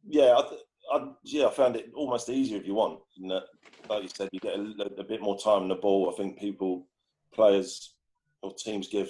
yeah. 0.08 0.38
I, 0.38 0.42
th- 0.48 0.62
I, 0.92 1.10
yeah, 1.24 1.48
I 1.48 1.50
found 1.52 1.76
it 1.76 1.92
almost 1.96 2.30
easier 2.30 2.60
if 2.60 2.68
you 2.68 2.76
want. 2.76 3.00
That, 3.28 3.46
like 3.90 4.04
you 4.04 4.10
said, 4.10 4.30
you 4.32 4.40
get 4.40 4.56
a, 4.56 5.00
a, 5.00 5.04
bit 5.04 5.22
more 5.22 5.38
time 5.38 5.64
on 5.64 5.68
the 5.68 5.76
ball. 5.76 6.12
I 6.12 6.16
think 6.16 6.40
people, 6.40 6.88
players, 7.34 7.96
or 8.44 8.54
teams 8.54 8.88
give. 8.88 9.10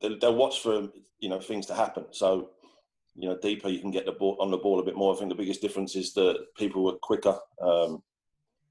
They'll, 0.00 0.18
they'll 0.18 0.34
watch 0.34 0.60
for 0.60 0.88
you 1.20 1.28
know 1.28 1.40
things 1.40 1.66
to 1.66 1.74
happen. 1.74 2.06
So 2.10 2.50
you 3.14 3.28
know, 3.28 3.38
deeper 3.40 3.68
you 3.68 3.78
can 3.78 3.90
get 3.90 4.06
the 4.06 4.12
ball 4.12 4.36
on 4.40 4.50
the 4.50 4.56
ball 4.56 4.80
a 4.80 4.84
bit 4.84 4.96
more. 4.96 5.14
I 5.14 5.18
think 5.18 5.28
the 5.28 5.36
biggest 5.36 5.60
difference 5.60 5.94
is 5.94 6.12
that 6.14 6.46
people 6.56 6.82
were 6.82 6.94
quicker. 6.94 7.38
Um, 7.60 8.02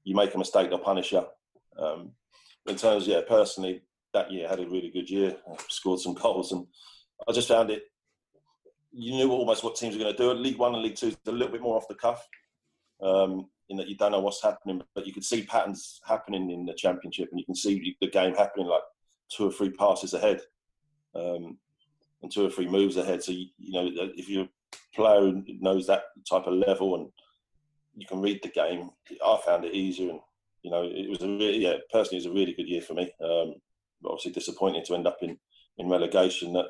you 0.04 0.14
make 0.16 0.34
a 0.34 0.38
mistake, 0.38 0.68
they'll 0.68 0.78
punish 0.78 1.12
you. 1.12 1.24
Um, 1.78 2.10
in 2.66 2.76
terms, 2.76 3.06
yeah, 3.06 3.20
personally, 3.26 3.82
that 4.12 4.30
year 4.30 4.48
had 4.48 4.60
a 4.60 4.68
really 4.68 4.90
good 4.90 5.08
year. 5.08 5.36
I 5.50 5.56
scored 5.68 6.00
some 6.00 6.14
goals, 6.22 6.52
and 6.52 6.66
I 7.28 7.32
just 7.32 7.48
found 7.48 7.70
it. 7.70 7.84
You 8.92 9.12
knew 9.12 9.30
almost 9.30 9.64
what 9.64 9.76
teams 9.76 9.96
were 9.96 10.02
going 10.02 10.14
to 10.14 10.22
do. 10.22 10.32
League 10.34 10.58
One 10.58 10.74
and 10.74 10.82
League 10.82 10.96
Two 10.96 11.08
is 11.08 11.16
a 11.26 11.32
little 11.32 11.52
bit 11.52 11.62
more 11.62 11.76
off 11.76 11.88
the 11.88 11.94
cuff, 11.94 12.26
um, 13.02 13.48
in 13.68 13.76
that 13.78 13.88
you 13.88 13.96
don't 13.96 14.12
know 14.12 14.20
what's 14.20 14.42
happening, 14.42 14.82
but 14.94 15.06
you 15.06 15.12
can 15.12 15.22
see 15.22 15.44
patterns 15.44 16.00
happening 16.06 16.50
in 16.50 16.66
the 16.66 16.74
Championship, 16.74 17.28
and 17.30 17.40
you 17.40 17.46
can 17.46 17.54
see 17.54 17.96
the 18.00 18.10
game 18.10 18.34
happening 18.34 18.66
like 18.66 18.82
two 19.30 19.48
or 19.48 19.52
three 19.52 19.70
passes 19.70 20.14
ahead. 20.14 20.40
Um, 21.14 21.58
and 22.22 22.30
two 22.30 22.46
or 22.46 22.50
three 22.50 22.68
moves 22.68 22.96
ahead. 22.96 23.22
So 23.22 23.32
you, 23.32 23.46
you 23.58 23.72
know, 23.72 23.90
if 24.16 24.28
you're 24.28 24.44
a 24.44 24.48
player 24.94 25.32
knows 25.60 25.86
that 25.86 26.04
type 26.28 26.46
of 26.46 26.54
level 26.54 26.94
and 26.94 27.08
you 27.96 28.06
can 28.06 28.20
read 28.20 28.40
the 28.42 28.48
game, 28.48 28.90
I 29.24 29.40
found 29.44 29.64
it 29.64 29.74
easier. 29.74 30.10
And 30.10 30.20
you 30.62 30.70
know, 30.70 30.84
it 30.84 31.10
was 31.10 31.22
a 31.22 31.26
really, 31.26 31.58
yeah, 31.58 31.74
personally, 31.92 32.18
it 32.18 32.28
was 32.28 32.32
a 32.32 32.38
really 32.38 32.52
good 32.52 32.68
year 32.68 32.80
for 32.80 32.94
me. 32.94 33.10
Um, 33.22 33.54
obviously, 34.04 34.32
disappointing 34.32 34.84
to 34.84 34.94
end 34.94 35.06
up 35.06 35.18
in 35.22 35.38
in 35.78 35.88
relegation. 35.88 36.52
That 36.52 36.66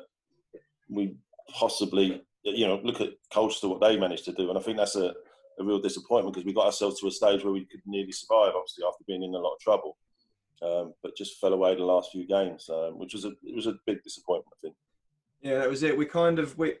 we 0.89 1.15
possibly, 1.49 2.23
you 2.43 2.67
know, 2.67 2.79
look 2.83 3.01
at 3.01 3.13
Colchester 3.31 3.67
what 3.67 3.81
they 3.81 3.97
managed 3.97 4.25
to 4.25 4.33
do, 4.33 4.49
and 4.49 4.57
I 4.57 4.61
think 4.61 4.77
that's 4.77 4.95
a, 4.95 5.13
a 5.59 5.63
real 5.63 5.79
disappointment 5.79 6.33
because 6.33 6.45
we 6.45 6.53
got 6.53 6.65
ourselves 6.65 6.99
to 6.99 7.07
a 7.07 7.11
stage 7.11 7.43
where 7.43 7.53
we 7.53 7.65
could 7.65 7.81
nearly 7.85 8.11
survive. 8.11 8.53
Obviously, 8.55 8.83
after 8.87 9.03
being 9.07 9.23
in 9.23 9.33
a 9.33 9.39
lot 9.39 9.53
of 9.53 9.59
trouble. 9.59 9.97
Um, 10.61 10.93
but 11.03 11.17
just 11.17 11.41
fell 11.41 11.51
away 11.51 11.75
the 11.75 11.83
last 11.83 12.11
few 12.13 12.25
games, 12.25 12.69
um, 12.69 12.97
which 12.97 13.13
was 13.13 13.25
a 13.25 13.33
it 13.43 13.53
was 13.53 13.67
a 13.67 13.75
big 13.85 14.01
disappointment, 14.01 14.55
I 14.57 14.61
think. 14.61 14.75
Yeah, 15.41 15.59
that 15.59 15.69
was 15.69 15.83
it. 15.83 15.97
We 15.97 16.05
kind 16.05 16.39
of 16.39 16.57
we 16.57 16.75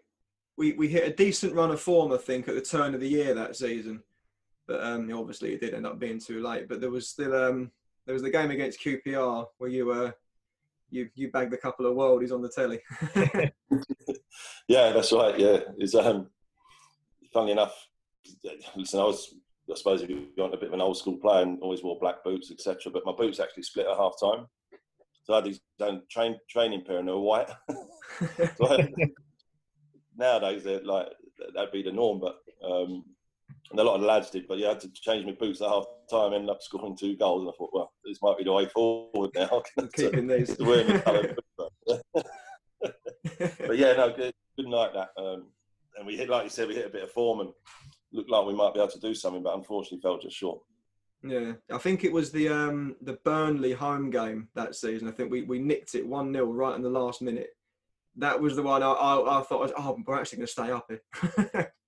we 0.57 0.73
we 0.73 0.87
hit 0.87 1.07
a 1.07 1.13
decent 1.13 1.53
run 1.53 1.71
of 1.71 1.81
form, 1.81 2.13
I 2.13 2.17
think, 2.17 2.47
at 2.47 2.55
the 2.55 2.61
turn 2.61 2.93
of 2.93 3.01
the 3.01 3.09
year 3.09 3.33
that 3.33 3.55
season. 3.55 4.01
But 4.67 4.81
um, 4.83 5.11
obviously, 5.13 5.53
it 5.53 5.59
did 5.59 5.73
end 5.73 5.85
up 5.85 5.99
being 5.99 6.19
too 6.19 6.41
late. 6.41 6.69
But 6.69 6.79
there 6.79 6.89
was 6.89 7.09
still 7.09 7.35
um, 7.35 7.71
there 8.05 8.13
was 8.13 8.21
the 8.23 8.29
game 8.29 8.51
against 8.51 8.79
QPR 8.79 9.47
where 9.57 9.69
you 9.69 9.87
were 9.87 10.15
you 10.93 11.09
you 11.15 11.31
bagged 11.31 11.53
a 11.53 11.57
couple 11.57 11.85
of 11.85 11.95
worldies 11.95 12.31
on 12.31 12.41
the 12.41 12.49
telly. 12.49 12.79
yeah, 14.67 14.91
that's 14.91 15.11
right. 15.11 15.37
Yeah, 15.37 15.59
it's 15.77 15.95
um, 15.95 16.29
funnily 17.33 17.53
enough. 17.53 17.75
Listen, 18.75 18.99
I 18.99 19.03
was 19.03 19.33
I 19.71 19.75
suppose 19.75 20.01
if 20.01 20.09
you 20.09 20.27
want 20.37 20.53
a 20.53 20.57
bit 20.57 20.67
of 20.67 20.73
an 20.73 20.81
old 20.81 20.97
school 20.97 21.17
player 21.17 21.43
and 21.43 21.59
always 21.61 21.83
wore 21.83 21.99
black 21.99 22.23
boots, 22.23 22.51
etc. 22.51 22.91
But 22.91 23.05
my 23.05 23.13
boots 23.13 23.39
actually 23.39 23.63
split 23.63 23.87
at 23.87 23.97
half 23.97 24.13
time. 24.19 24.45
So 25.23 25.33
I 25.33 25.37
had 25.37 25.45
these 25.45 25.61
train, 26.11 26.37
training 26.49 26.83
pair 26.85 26.99
and 26.99 27.07
they 27.07 27.13
were 27.13 27.19
white. 27.19 27.49
so 28.57 28.77
nowadays, 30.17 30.63
they're 30.63 30.83
like 30.83 31.07
that'd 31.55 31.71
be 31.71 31.81
the 31.81 31.91
norm, 31.91 32.19
but 32.19 32.37
um, 32.65 33.05
and 33.73 33.79
a 33.79 33.83
lot 33.83 33.95
of 33.95 34.01
lads 34.01 34.29
did. 34.29 34.47
But 34.47 34.59
yeah, 34.59 34.67
I 34.67 34.69
had 34.69 34.81
to 34.81 34.91
change 34.93 35.25
my 35.25 35.31
boots 35.31 35.59
at 35.59 35.67
half 35.67 35.85
time. 36.09 36.33
Ended 36.33 36.51
up 36.51 36.61
scoring 36.61 36.95
two 36.95 37.17
goals, 37.17 37.41
and 37.41 37.49
I 37.49 37.53
thought, 37.57 37.71
well, 37.73 37.91
this 38.05 38.21
might 38.21 38.37
be 38.37 38.43
the 38.43 38.53
way 38.53 38.67
forward 38.67 39.31
now. 39.35 39.63
Keeping 39.95 40.27
these. 40.27 40.55
but 40.57 41.33
yeah, 43.73 43.93
no, 43.93 44.13
good, 44.15 44.31
good 44.55 44.67
night 44.67 44.93
that. 44.93 45.09
Um, 45.17 45.47
and 45.97 46.05
we 46.05 46.15
hit, 46.15 46.29
like 46.29 46.43
you 46.43 46.51
said, 46.51 46.67
we 46.67 46.75
hit 46.75 46.85
a 46.85 46.89
bit 46.89 47.01
of 47.03 47.11
form 47.11 47.39
and 47.39 47.49
looked 48.11 48.29
like 48.29 48.45
we 48.45 48.53
might 48.53 48.75
be 48.75 48.79
able 48.79 48.91
to 48.91 48.99
do 48.99 49.15
something, 49.15 49.41
but 49.41 49.55
unfortunately 49.55 50.01
fell 50.01 50.19
just 50.19 50.37
short. 50.37 50.59
Yeah, 51.23 51.53
I 51.71 51.79
think 51.79 52.03
it 52.03 52.11
was 52.11 52.31
the 52.31 52.49
um, 52.49 52.95
the 53.01 53.17
Burnley 53.25 53.73
home 53.73 54.11
game 54.11 54.49
that 54.53 54.75
season. 54.75 55.07
I 55.07 55.11
think 55.11 55.31
we, 55.31 55.41
we 55.41 55.57
nicked 55.57 55.95
it 55.95 56.05
one 56.05 56.31
0 56.31 56.45
right 56.45 56.75
in 56.75 56.83
the 56.83 56.89
last 56.89 57.23
minute. 57.23 57.49
That 58.17 58.39
was 58.39 58.55
the 58.55 58.61
one 58.61 58.83
I 58.83 58.91
I, 58.91 59.39
I 59.39 59.43
thought, 59.43 59.71
oh, 59.75 59.97
we're 60.05 60.19
actually 60.19 60.37
going 60.37 60.47
to 60.47 60.51
stay 60.51 60.69
up 60.69 60.85
here. 60.89 61.71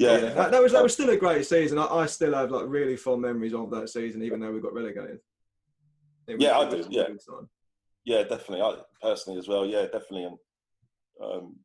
yeah, 0.00 0.12
yeah 0.12 0.20
that, 0.30 0.50
that, 0.50 0.62
was 0.62 0.72
that 0.72 0.82
was 0.82 0.92
still 0.92 1.10
a 1.10 1.16
great 1.16 1.46
season. 1.46 1.78
I, 1.78 1.86
I, 1.86 2.06
still 2.06 2.34
have 2.34 2.50
like 2.50 2.64
really 2.66 2.96
fond 2.96 3.22
memories 3.22 3.54
of 3.54 3.70
that 3.70 3.90
season, 3.90 4.22
even 4.22 4.40
though 4.40 4.50
we 4.50 4.60
got 4.60 4.72
relegated. 4.72 5.20
yeah, 6.26 6.58
I 6.58 6.68
do. 6.70 6.86
Yeah, 6.88 7.08
yeah, 8.04 8.22
definitely. 8.22 8.62
I 8.62 8.76
personally 9.02 9.38
as 9.38 9.48
well. 9.48 9.66
Yeah, 9.66 9.82
definitely. 9.82 10.24
And 10.24 10.38
um, 11.22 11.56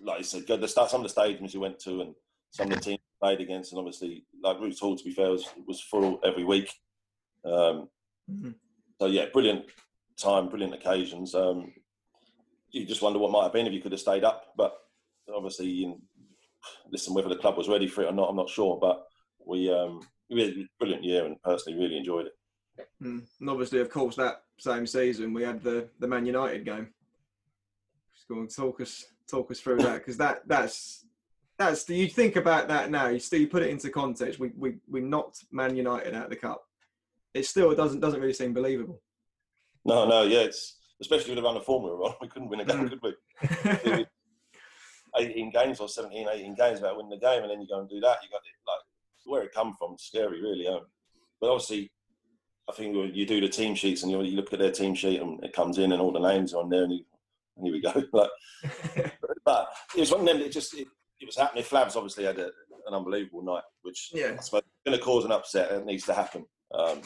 like 0.00 0.18
you 0.18 0.24
said, 0.24 0.46
the 0.46 0.68
start 0.68 0.90
some 0.90 1.04
of 1.04 1.14
the 1.14 1.20
stadiums 1.20 1.52
you 1.52 1.60
went 1.60 1.78
to, 1.80 2.00
and 2.00 2.14
some 2.50 2.70
of 2.72 2.78
the 2.78 2.80
teams 2.80 3.00
played 3.22 3.40
against, 3.40 3.72
and 3.72 3.78
obviously, 3.78 4.24
like 4.42 4.60
Roots 4.60 4.80
Hall, 4.80 4.96
to 4.96 5.04
be 5.04 5.12
fair, 5.12 5.30
was, 5.30 5.46
was 5.66 5.82
full 5.82 6.20
every 6.24 6.44
week. 6.44 6.72
Um, 7.44 7.88
mm-hmm. 8.30 8.50
So 9.00 9.06
yeah, 9.06 9.26
brilliant 9.32 9.66
time, 10.16 10.48
brilliant 10.48 10.74
occasions. 10.74 11.34
Um, 11.34 11.72
you 12.70 12.86
just 12.86 13.02
wonder 13.02 13.18
what 13.18 13.30
might 13.30 13.44
have 13.44 13.52
been 13.52 13.66
if 13.66 13.72
you 13.72 13.82
could 13.82 13.92
have 13.92 14.00
stayed 14.00 14.24
up, 14.24 14.54
but 14.56 14.74
obviously, 15.32 15.66
you, 15.66 16.00
listen, 16.90 17.14
whether 17.14 17.28
the 17.28 17.36
club 17.36 17.56
was 17.56 17.68
ready 17.68 17.86
for 17.86 18.02
it 18.02 18.08
or 18.08 18.12
not, 18.12 18.28
I'm 18.28 18.36
not 18.36 18.48
sure. 18.48 18.78
But 18.80 19.04
we, 19.46 19.72
um, 19.72 20.00
we 20.30 20.42
had 20.42 20.50
a 20.50 20.68
brilliant 20.78 21.04
year, 21.04 21.26
and 21.26 21.40
personally, 21.42 21.78
really 21.78 21.96
enjoyed 21.96 22.26
it. 22.26 22.32
Mm. 23.02 23.22
And 23.40 23.50
obviously, 23.50 23.80
of 23.80 23.90
course, 23.90 24.16
that 24.16 24.42
same 24.58 24.86
season 24.86 25.32
we 25.32 25.42
had 25.42 25.62
the 25.62 25.88
the 26.00 26.08
Man 26.08 26.26
United 26.26 26.64
game. 26.64 26.88
Just 28.14 28.28
go 28.28 28.36
and 28.36 28.54
talk 28.54 28.80
us 28.80 29.04
talk 29.28 29.50
us 29.50 29.60
through 29.60 29.78
that 29.78 29.98
because 29.98 30.16
that 30.18 30.46
that's 30.46 31.06
that's 31.58 31.84
do 31.84 31.94
you 31.94 32.08
think 32.08 32.36
about 32.36 32.68
that 32.68 32.90
now. 32.90 33.08
You 33.08 33.18
still 33.18 33.40
you 33.40 33.48
put 33.48 33.62
it 33.62 33.70
into 33.70 33.90
context. 33.90 34.38
We 34.38 34.52
we 34.56 34.76
we 34.88 35.00
knocked 35.00 35.44
Man 35.52 35.76
United 35.76 36.14
out 36.14 36.24
of 36.24 36.30
the 36.30 36.36
cup. 36.36 36.62
It 37.32 37.46
still 37.46 37.74
doesn't 37.74 38.00
doesn't 38.00 38.20
really 38.20 38.32
seem 38.32 38.52
believable. 38.52 39.00
No, 39.84 40.06
no, 40.06 40.22
yeah, 40.22 40.40
it's 40.40 40.78
especially 41.00 41.34
with 41.34 41.42
the 41.42 41.48
run 41.48 41.56
of 41.56 41.64
form 41.64 41.84
we 41.84 41.90
were 41.90 42.04
on. 42.04 42.14
We 42.20 42.28
couldn't 42.28 42.48
win 42.48 42.60
a 42.60 42.64
game, 42.64 42.88
mm. 42.88 42.90
could 42.90 43.02
we? 43.02 44.06
18 45.16 45.50
games 45.50 45.80
or 45.80 45.88
17, 45.88 46.28
18 46.30 46.54
games 46.54 46.78
about 46.78 46.96
winning 46.96 47.10
the 47.10 47.18
game, 47.18 47.42
and 47.42 47.50
then 47.50 47.60
you 47.60 47.68
go 47.68 47.80
and 47.80 47.88
do 47.88 48.00
that. 48.00 48.18
You 48.22 48.30
got 48.30 48.42
it 48.44 48.54
like 48.66 48.80
where 49.26 49.42
it 49.42 49.54
come 49.54 49.74
from. 49.78 49.96
Scary, 49.98 50.40
really. 50.42 50.66
Um, 50.66 50.80
but 51.40 51.50
obviously, 51.50 51.90
I 52.68 52.72
think 52.72 52.96
you 53.14 53.26
do 53.26 53.40
the 53.40 53.48
team 53.48 53.74
sheets 53.74 54.02
and 54.02 54.10
you, 54.10 54.22
you 54.22 54.36
look 54.36 54.52
at 54.52 54.58
their 54.58 54.70
team 54.70 54.94
sheet 54.94 55.20
and 55.20 55.42
it 55.44 55.52
comes 55.52 55.78
in 55.78 55.92
and 55.92 56.00
all 56.00 56.12
the 56.12 56.18
names 56.18 56.54
are 56.54 56.62
on 56.62 56.70
there, 56.70 56.84
and, 56.84 56.92
you, 56.92 57.04
and 57.56 57.66
here 57.66 57.74
we 57.74 57.80
go. 57.80 58.04
like, 58.12 59.12
but 59.44 59.68
it 59.96 60.00
was 60.00 60.10
one 60.10 60.20
of 60.20 60.26
them 60.26 60.40
that 60.40 60.52
just 60.52 60.74
it, 60.74 60.88
it 61.20 61.26
was 61.26 61.36
happening. 61.36 61.64
Flavs 61.64 61.96
obviously 61.96 62.24
had 62.24 62.38
a, 62.38 62.46
an 62.86 62.94
unbelievable 62.94 63.42
night, 63.42 63.64
which 63.82 64.10
yeah. 64.12 64.36
I 64.38 64.42
suppose 64.42 64.62
going 64.84 64.98
to 64.98 65.04
cause 65.04 65.24
an 65.24 65.32
upset. 65.32 65.72
It 65.72 65.86
needs 65.86 66.04
to 66.04 66.14
happen. 66.14 66.44
Um, 66.74 67.00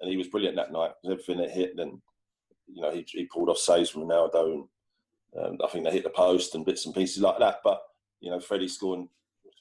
and 0.00 0.10
he 0.10 0.16
was 0.16 0.28
brilliant 0.28 0.56
that 0.56 0.72
night. 0.72 0.92
Everything 1.04 1.38
that 1.38 1.50
hit, 1.50 1.76
then 1.76 2.00
you 2.66 2.82
know 2.82 2.92
he, 2.92 3.04
he 3.08 3.26
pulled 3.26 3.48
off 3.48 3.58
saves 3.58 3.90
from 3.90 4.02
Ronaldo, 4.02 4.54
and 4.54 4.64
um, 5.36 5.58
I 5.64 5.68
think 5.68 5.84
they 5.84 5.92
hit 5.92 6.04
the 6.04 6.10
post 6.10 6.54
and 6.54 6.64
bits 6.64 6.86
and 6.86 6.94
pieces 6.94 7.22
like 7.22 7.38
that. 7.38 7.58
But 7.64 7.82
you 8.20 8.30
know, 8.30 8.40
Freddie 8.40 8.68
scoring 8.68 9.08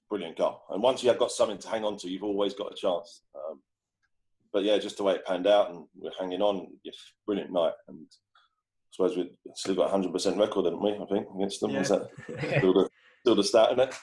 brilliant 0.10 0.38
goal. 0.38 0.62
And 0.69 0.82
once 0.82 1.03
you 1.03 1.10
have 1.10 1.19
got 1.19 1.32
something 1.32 1.58
to 1.58 1.67
hang 1.67 1.84
on 1.84 1.97
to, 1.97 2.10
you've 2.10 2.23
always 2.23 2.53
got 2.53 2.71
a 2.71 2.75
chance. 2.75 3.23
Um, 3.36 3.62
but 4.53 4.63
yeah, 4.63 4.77
just 4.77 4.97
the 4.97 5.03
way 5.03 5.13
it 5.15 5.25
panned 5.25 5.47
out, 5.47 5.69
and 5.69 5.86
we're 5.95 6.12
hanging 6.19 6.41
on. 6.41 6.67
Yes, 6.84 6.95
brilliant 7.25 7.51
night, 7.51 7.73
and 7.88 7.99
I 8.01 8.89
suppose 8.91 9.17
we've 9.17 9.32
still 9.56 9.75
got 9.75 9.88
a 9.88 9.91
hundred 9.91 10.13
percent 10.13 10.38
record, 10.38 10.65
haven't 10.65 10.82
we? 10.82 10.93
I 10.93 11.06
think 11.06 11.27
against 11.36 11.60
them. 11.60 11.71
Yeah. 11.71 11.80
Was 11.80 11.89
that 11.89 12.10
still 12.27 12.73
the, 12.73 12.89
still 13.21 13.36
the 13.36 13.43
start 13.43 13.73
in 13.73 13.80
it? 13.82 13.95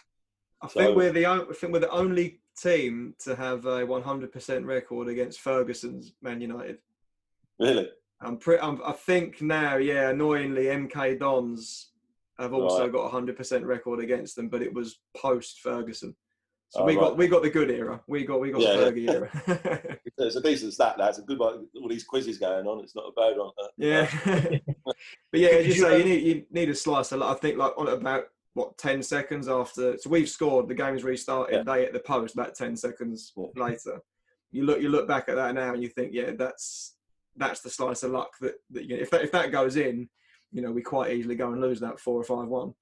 I 0.63 0.69
so, 0.69 0.81
think 0.81 0.97
we're 0.97 1.13
the 1.13 1.27
I 1.27 1.41
think 1.55 1.73
we're 1.73 1.81
the 1.81 1.91
only 1.91 2.41
team 2.57 3.15
to 3.19 3.35
have 3.35 3.67
a 3.67 3.85
100% 3.85 4.65
record 4.65 5.09
against 5.09 5.41
Ferguson's 5.41 6.13
Man 6.23 6.41
United. 6.41 6.79
Really? 7.59 7.89
I'm 8.21 8.39
pretty. 8.39 8.63
I'm, 8.63 8.81
i 8.85 8.93
think 8.93 9.43
now, 9.43 9.77
yeah. 9.77 10.11
Annoyingly, 10.11 10.65
MK 10.65 11.19
Dons 11.19 11.91
have 12.39 12.53
also 12.53 12.83
right. 12.83 12.93
got 12.93 13.13
a 13.13 13.35
100% 13.35 13.65
record 13.65 14.01
against 14.01 14.37
them, 14.37 14.49
but 14.49 14.63
it 14.63 14.73
was 14.73 14.99
post 15.17 15.61
Ferguson. 15.61 16.15
So 16.71 16.81
oh, 16.81 16.87
we 16.87 16.97
right. 16.97 17.03
got 17.03 17.17
we 17.17 17.29
got 17.29 17.43
the 17.43 17.51
good 17.51 17.71
era. 17.71 18.01
We 18.09 18.25
got 18.25 18.41
we 18.41 18.51
got 18.51 18.63
yeah, 18.63 18.77
the 18.77 18.85
Fergie 18.85 19.05
yeah. 19.05 19.13
era. 19.13 19.99
it's 20.19 20.37
a 20.37 20.43
decent 20.43 20.73
stat. 20.73 20.97
That's 20.99 21.19
a 21.19 21.23
good 21.23 21.39
one. 21.39 21.67
All 21.81 21.89
these 21.89 22.05
quizzes 22.05 22.39
going 22.39 22.67
on. 22.67 22.81
It's 22.81 22.97
not 22.97 23.05
a 23.05 23.13
bad 23.13 23.37
one. 23.39 23.53
Yeah, 23.77 24.11
but 24.85 25.41
yeah, 25.41 25.51
as 25.51 25.67
you 25.67 25.75
say, 25.75 25.99
you 25.99 26.05
uh, 26.05 26.07
need 26.07 26.23
you 26.23 26.47
need 26.51 26.71
a 26.71 26.75
slice. 26.75 27.13
A 27.13 27.17
lot. 27.17 27.37
I 27.37 27.39
think 27.39 27.59
like 27.59 27.75
on 27.79 27.89
about 27.89 28.25
what 28.55 28.79
10 28.79 29.03
seconds 29.03 29.49
after 29.49 29.99
so 29.99 30.09
we've 30.09 30.29
scored 30.29 30.69
the 30.69 30.75
game's 30.75 31.03
restarted 31.03 31.57
yeah. 31.67 31.75
they 31.75 31.85
at 31.85 31.93
the 31.93 31.99
post 31.99 32.35
about 32.35 32.55
10 32.55 32.77
seconds 32.77 33.33
yeah. 33.37 33.47
later 33.57 34.01
you 34.53 34.63
look 34.63 34.81
you 34.81 34.89
look 34.89 35.09
back 35.09 35.29
at 35.29 35.35
that 35.35 35.55
now 35.57 35.75
and 35.75 35.83
you 35.83 35.89
think 35.89 36.13
yeah 36.13 36.31
that's 36.39 36.94
that's 37.37 37.61
the 37.61 37.71
slice 37.71 38.03
of 38.03 38.13
luck 38.13 38.33
that, 38.41 38.55
that 38.71 38.85
you 38.85 38.97
know, 38.97 39.03
if 39.03 39.11
that 39.11 39.23
if 39.23 39.33
that 39.33 39.53
goes 39.53 39.77
in 39.77 40.09
you 40.53 40.63
know 40.63 40.71
we 40.71 40.83
quite 40.83 41.13
easily 41.13 41.35
go 41.35 41.53
and 41.53 41.61
lose 41.61 41.81
that 41.81 41.99
four 41.99 42.21
or 42.21 42.25
five 42.25 42.49
one 42.49 42.75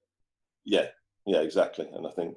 yeah 0.65 0.87
yeah 1.25 1.39
exactly 1.39 1.87
and 1.93 2.05
i 2.05 2.11
think 2.11 2.35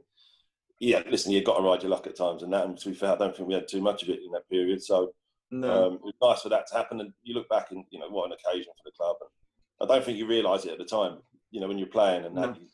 yeah 0.80 1.02
listen 1.10 1.32
you've 1.32 1.44
got 1.44 1.56
to 1.56 1.62
ride 1.62 1.82
your 1.82 1.90
luck 1.90 2.06
at 2.06 2.16
times 2.16 2.42
and 2.42 2.52
that 2.52 2.64
and 2.64 2.78
to 2.78 2.88
be 2.88 2.94
fair 2.94 3.12
i 3.12 3.16
don't 3.16 3.36
think 3.36 3.48
we 3.48 3.54
had 3.54 3.68
too 3.68 3.80
much 3.80 4.02
of 4.02 4.08
it 4.08 4.20
in 4.24 4.30
that 4.32 4.48
period 4.48 4.82
so 4.82 5.12
no. 5.50 5.86
um, 5.86 5.94
it 5.94 6.02
was 6.02 6.14
nice 6.22 6.42
for 6.42 6.48
that 6.48 6.66
to 6.66 6.74
happen 6.74 7.00
and 7.00 7.12
you 7.22 7.34
look 7.34 7.48
back 7.48 7.70
and 7.70 7.84
you 7.90 7.98
know 7.98 8.08
what 8.08 8.26
an 8.26 8.32
occasion 8.32 8.72
for 8.76 8.90
the 8.90 8.96
club 8.96 9.16
and 9.20 9.88
i 9.88 9.94
don't 9.94 10.04
think 10.04 10.18
you 10.18 10.26
realise 10.26 10.64
it 10.64 10.72
at 10.72 10.78
the 10.78 10.84
time 10.84 11.18
you 11.50 11.60
know 11.60 11.68
when 11.68 11.78
you're 11.78 11.86
playing 11.86 12.24
and 12.24 12.36
that 12.36 12.50
no. 12.50 12.54
you, 12.54 12.66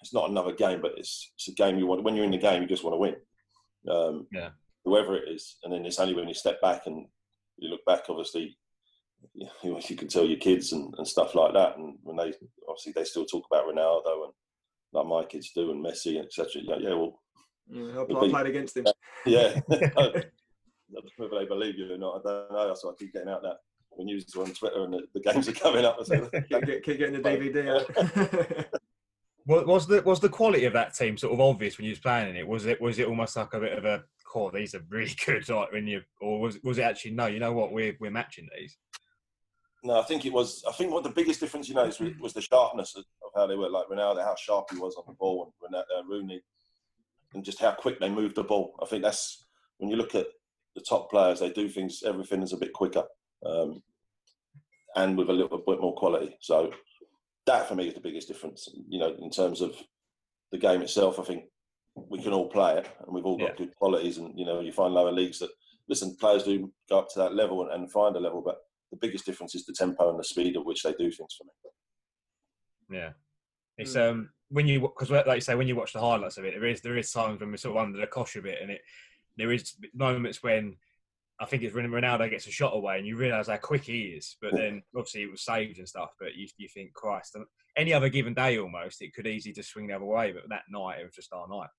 it's 0.00 0.14
not 0.14 0.30
another 0.30 0.52
game, 0.52 0.80
but 0.80 0.92
it's 0.96 1.32
it's 1.34 1.48
a 1.48 1.52
game 1.52 1.78
you 1.78 1.86
want. 1.86 2.02
When 2.02 2.16
you're 2.16 2.24
in 2.24 2.30
the 2.30 2.38
game, 2.38 2.62
you 2.62 2.68
just 2.68 2.84
want 2.84 2.94
to 2.94 2.98
win. 2.98 3.16
Um, 3.88 4.26
Yeah. 4.32 4.50
Whoever 4.84 5.16
it 5.16 5.28
is, 5.28 5.58
and 5.62 5.72
then 5.72 5.84
it's 5.84 5.98
only 5.98 6.14
when 6.14 6.26
you 6.26 6.34
step 6.34 6.60
back 6.62 6.86
and 6.86 7.06
you 7.60 7.68
look 7.70 7.84
back, 7.84 8.04
obviously, 8.08 8.56
you, 9.34 9.48
you 9.88 9.96
can 9.96 10.08
tell 10.08 10.24
your 10.24 10.38
kids 10.38 10.72
and, 10.72 10.92
and 10.98 11.06
stuff 11.06 11.34
like 11.34 11.52
that. 11.54 11.76
And 11.76 11.98
when 12.02 12.16
they 12.16 12.32
obviously 12.68 12.92
they 12.94 13.04
still 13.04 13.26
talk 13.26 13.44
about 13.50 13.66
Ronaldo 13.66 14.24
and 14.24 14.32
like 14.92 15.06
my 15.06 15.24
kids 15.24 15.52
do 15.54 15.70
and 15.70 15.84
Messi 15.84 16.16
and 16.16 16.26
etc. 16.26 16.62
Yeah, 16.62 16.76
yeah, 16.80 16.94
well, 16.94 17.20
Yeah, 17.70 17.98
I, 17.98 18.24
I 18.24 18.28
played 18.28 18.46
against 18.46 18.76
him. 18.76 18.86
yeah. 19.26 19.60
Whether 19.68 21.38
they 21.38 21.46
believe 21.46 21.76
you 21.76 21.94
or 21.94 21.98
not, 21.98 22.20
I 22.26 22.28
don't 22.28 22.52
know. 22.52 22.66
That's 22.66 22.84
why 22.84 22.90
I 22.90 22.94
keep 22.98 23.12
getting 23.12 23.28
out 23.28 23.42
that 23.42 23.58
when 23.90 24.08
you 24.08 24.20
are 24.36 24.42
on 24.42 24.52
Twitter 24.52 24.82
and 24.84 24.94
the, 24.94 25.02
the 25.14 25.20
games 25.20 25.48
are 25.48 25.52
coming 25.52 25.84
up. 25.84 25.98
I 26.00 26.02
say, 26.02 26.20
keep, 26.48 26.64
get- 26.64 26.82
keep 26.82 26.98
getting 26.98 27.22
the 27.22 27.28
DVD 27.28 28.66
out. 28.66 28.80
Was, 29.46 29.66
was 29.66 29.86
the 29.86 30.02
was 30.02 30.20
the 30.20 30.28
quality 30.28 30.64
of 30.64 30.74
that 30.74 30.94
team 30.94 31.16
sort 31.16 31.32
of 31.32 31.40
obvious 31.40 31.78
when 31.78 31.86
you 31.86 31.92
was 31.92 31.98
playing 31.98 32.30
in 32.30 32.36
it? 32.36 32.46
Was 32.46 32.66
it 32.66 32.80
was 32.80 32.98
it 32.98 33.08
almost 33.08 33.36
like 33.36 33.52
a 33.54 33.60
bit 33.60 33.76
of 33.76 33.84
a 33.84 34.02
core? 34.30 34.50
These 34.52 34.74
are 34.74 34.82
really 34.88 35.14
good, 35.26 35.48
like 35.48 35.72
when 35.72 35.86
you, 35.86 36.02
or 36.20 36.40
was 36.40 36.58
was 36.62 36.78
it 36.78 36.82
actually 36.82 37.12
no? 37.12 37.26
You 37.26 37.40
know 37.40 37.52
what? 37.52 37.72
We're 37.72 37.96
we're 38.00 38.10
matching 38.10 38.48
these. 38.56 38.76
No, 39.82 39.98
I 39.98 40.04
think 40.04 40.26
it 40.26 40.32
was. 40.32 40.62
I 40.68 40.72
think 40.72 40.92
what 40.92 41.04
the 41.04 41.10
biggest 41.10 41.40
difference 41.40 41.68
you 41.68 41.74
noticed 41.74 42.00
was, 42.00 42.12
was 42.20 42.32
the 42.34 42.42
sharpness 42.42 42.96
of, 42.96 43.04
of 43.24 43.30
how 43.34 43.46
they 43.46 43.56
were. 43.56 43.70
Like 43.70 43.86
Ronaldo, 43.88 44.22
how 44.22 44.36
sharp 44.36 44.70
he 44.70 44.78
was 44.78 44.94
on 44.96 45.04
the 45.06 45.14
ball, 45.14 45.52
and 45.62 45.74
Ronaldo, 45.74 46.00
uh, 46.00 46.04
Rooney, 46.04 46.40
and 47.34 47.44
just 47.44 47.60
how 47.60 47.72
quick 47.72 47.98
they 47.98 48.10
moved 48.10 48.36
the 48.36 48.44
ball. 48.44 48.74
I 48.82 48.86
think 48.86 49.02
that's 49.02 49.46
when 49.78 49.90
you 49.90 49.96
look 49.96 50.14
at 50.14 50.26
the 50.74 50.82
top 50.82 51.10
players, 51.10 51.40
they 51.40 51.50
do 51.50 51.68
things. 51.68 52.02
Everything 52.04 52.42
is 52.42 52.52
a 52.52 52.58
bit 52.58 52.72
quicker, 52.72 53.04
um, 53.44 53.82
and 54.96 55.16
with 55.16 55.30
a 55.30 55.32
little 55.32 55.58
bit 55.58 55.80
more 55.80 55.94
quality. 55.94 56.36
So 56.40 56.72
that 57.46 57.66
for 57.66 57.74
me 57.74 57.88
is 57.88 57.94
the 57.94 58.00
biggest 58.00 58.28
difference. 58.28 58.68
You 58.88 58.98
know, 58.98 59.16
in 59.18 59.30
terms 59.30 59.60
of 59.60 59.74
the 60.52 60.58
game 60.58 60.82
itself, 60.82 61.18
I 61.18 61.22
think 61.22 61.44
we 62.08 62.22
can 62.22 62.32
all 62.32 62.48
play 62.48 62.78
it, 62.78 62.88
and 63.04 63.14
we've 63.14 63.24
all 63.26 63.36
got 63.36 63.50
Yeah. 63.50 63.56
good 63.56 63.74
qualities. 63.76 64.18
And 64.18 64.38
you 64.38 64.44
know, 64.44 64.60
you 64.60 64.72
find 64.72 64.94
lower 64.94 65.12
leagues 65.12 65.38
that 65.40 65.50
listen, 65.88 66.16
players 66.16 66.44
do 66.44 66.72
go 66.88 66.98
up 67.00 67.08
to 67.10 67.18
that 67.18 67.34
level 67.34 67.62
and, 67.62 67.72
and 67.72 67.90
find 67.90 68.14
a 68.16 68.20
level, 68.20 68.40
but 68.42 68.58
the 68.90 68.96
biggest 68.96 69.24
difference 69.26 69.54
is 69.54 69.64
the 69.66 69.72
tempo 69.72 70.10
and 70.10 70.18
the 70.18 70.24
speed 70.24 70.56
at 70.56 70.64
which 70.64 70.82
they 70.82 70.92
do 70.92 71.10
things 71.10 71.34
for 71.36 71.44
me. 71.44 72.96
Yeah, 72.98 73.12
it's 73.78 73.96
um 73.96 74.30
when 74.48 74.66
you 74.66 74.80
because 74.80 75.10
like 75.10 75.26
you 75.26 75.40
say 75.40 75.54
when 75.54 75.68
you 75.68 75.76
watch 75.76 75.92
the 75.92 76.00
highlights 76.00 76.38
of 76.38 76.44
it, 76.44 76.54
there 76.54 76.64
is 76.68 76.80
there 76.80 76.96
is 76.96 77.12
times 77.12 77.40
when 77.40 77.50
we're 77.50 77.56
sort 77.56 77.76
of 77.76 77.82
under 77.84 78.00
the 78.00 78.06
cosh 78.06 78.36
a 78.36 78.42
bit, 78.42 78.60
and 78.60 78.70
it 78.70 78.80
there 79.36 79.52
is 79.52 79.76
moments 79.94 80.42
when 80.42 80.76
I 81.40 81.46
think 81.46 81.62
it's 81.62 81.74
when 81.74 81.86
Ronaldo 81.86 82.28
gets 82.28 82.46
a 82.46 82.50
shot 82.50 82.74
away, 82.74 82.98
and 82.98 83.06
you 83.06 83.16
realise 83.16 83.48
how 83.48 83.56
quick 83.56 83.84
he 83.84 84.08
is. 84.08 84.36
But 84.42 84.54
then 84.56 84.82
obviously 84.94 85.22
it 85.22 85.30
was 85.30 85.42
saved 85.42 85.78
and 85.78 85.88
stuff. 85.88 86.10
But 86.18 86.34
you 86.34 86.48
you 86.58 86.68
think 86.68 86.92
Christ, 86.92 87.36
any 87.76 87.94
other 87.94 88.08
given 88.08 88.34
day 88.34 88.58
almost 88.58 89.00
it 89.02 89.14
could 89.14 89.26
easily 89.26 89.54
just 89.54 89.70
swing 89.70 89.86
the 89.86 89.94
other 89.94 90.04
way. 90.04 90.32
But 90.32 90.48
that 90.48 90.64
night 90.68 91.00
it 91.00 91.04
was 91.04 91.14
just 91.14 91.32
our 91.32 91.48
night. 91.48 91.70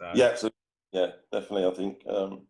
So 0.00 0.10
Yeah, 0.14 0.34
so 0.34 0.50
yeah, 0.92 1.08
definitely. 1.30 1.66
I 1.66 1.74
think 1.74 2.02
um, 2.08 2.46